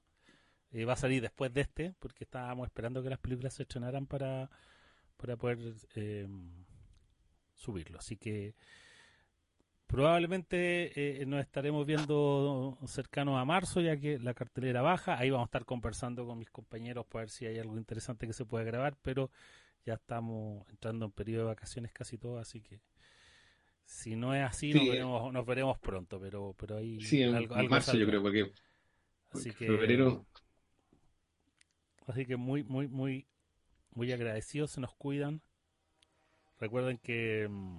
Eh, 0.74 0.84
va 0.84 0.94
a 0.94 0.96
salir 0.96 1.22
después 1.22 1.54
de 1.54 1.60
este, 1.60 1.94
porque 2.00 2.24
estábamos 2.24 2.66
esperando 2.66 3.00
que 3.00 3.08
las 3.08 3.20
películas 3.20 3.54
se 3.54 3.62
estrenaran 3.62 4.06
para, 4.06 4.50
para 5.16 5.36
poder 5.36 5.58
eh, 5.94 6.26
subirlo. 7.54 8.00
Así 8.00 8.16
que 8.16 8.56
probablemente 9.86 11.20
eh, 11.20 11.26
nos 11.26 11.40
estaremos 11.40 11.86
viendo 11.86 12.76
cercanos 12.86 13.38
a 13.38 13.44
marzo, 13.44 13.80
ya 13.80 13.96
que 13.96 14.18
la 14.18 14.34
cartelera 14.34 14.82
baja. 14.82 15.16
Ahí 15.16 15.30
vamos 15.30 15.44
a 15.46 15.50
estar 15.50 15.64
conversando 15.64 16.26
con 16.26 16.38
mis 16.38 16.50
compañeros 16.50 17.06
para 17.06 17.22
ver 17.22 17.30
si 17.30 17.46
hay 17.46 17.60
algo 17.60 17.76
interesante 17.76 18.26
que 18.26 18.32
se 18.32 18.44
pueda 18.44 18.64
grabar, 18.64 18.96
pero 19.00 19.30
ya 19.86 19.94
estamos 19.94 20.68
entrando 20.70 21.04
en 21.06 21.12
periodo 21.12 21.42
de 21.42 21.48
vacaciones 21.50 21.92
casi 21.92 22.18
todos, 22.18 22.40
así 22.40 22.60
que 22.60 22.80
si 23.84 24.16
no 24.16 24.34
es 24.34 24.42
así, 24.42 24.72
Sí. 24.72 24.78
nos, 24.78 24.88
veremos, 24.88 25.32
nos 25.32 25.46
veremos 25.46 25.78
pronto, 25.78 26.18
pero, 26.18 26.52
pero 26.58 26.78
ahí 26.78 27.00
Sí, 27.00 27.22
en 27.22 27.34
algo, 27.36 27.54
en 27.54 27.60
algo 27.60 27.70
marzo 27.70 27.96
yo 27.96 28.06
creo, 28.06 28.22
porque 28.22 28.50
Así 29.30 29.50
que, 29.52 29.66
febrero. 29.66 30.26
Así 32.06 32.26
que 32.26 32.36
muy, 32.36 32.62
muy, 32.64 32.88
muy, 32.88 33.26
muy 33.92 34.12
agradecidos, 34.12 34.70
se 34.72 34.80
nos 34.80 34.94
cuidan. 34.94 35.40
Recuerden 36.60 36.98
que 36.98 37.48
mm, 37.48 37.76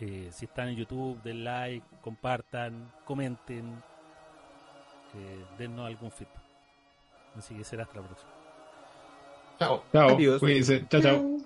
eh, 0.00 0.28
si 0.32 0.44
están 0.46 0.68
en 0.68 0.76
YouTube, 0.76 1.20
den 1.22 1.44
like, 1.44 1.86
compartan, 2.00 2.92
comenten, 3.04 3.82
eh, 5.14 5.44
dennos 5.58 5.86
algún 5.86 6.10
feedback. 6.10 6.42
Así 7.36 7.54
que 7.54 7.64
será 7.64 7.84
hasta 7.84 8.00
la 8.00 8.06
próxima. 8.06 8.30
chao. 9.58 9.84
Chao, 9.92 10.10
Adiós. 10.10 10.40
cuídense. 10.40 10.86
Chao, 10.88 11.00
chao. 11.00 11.38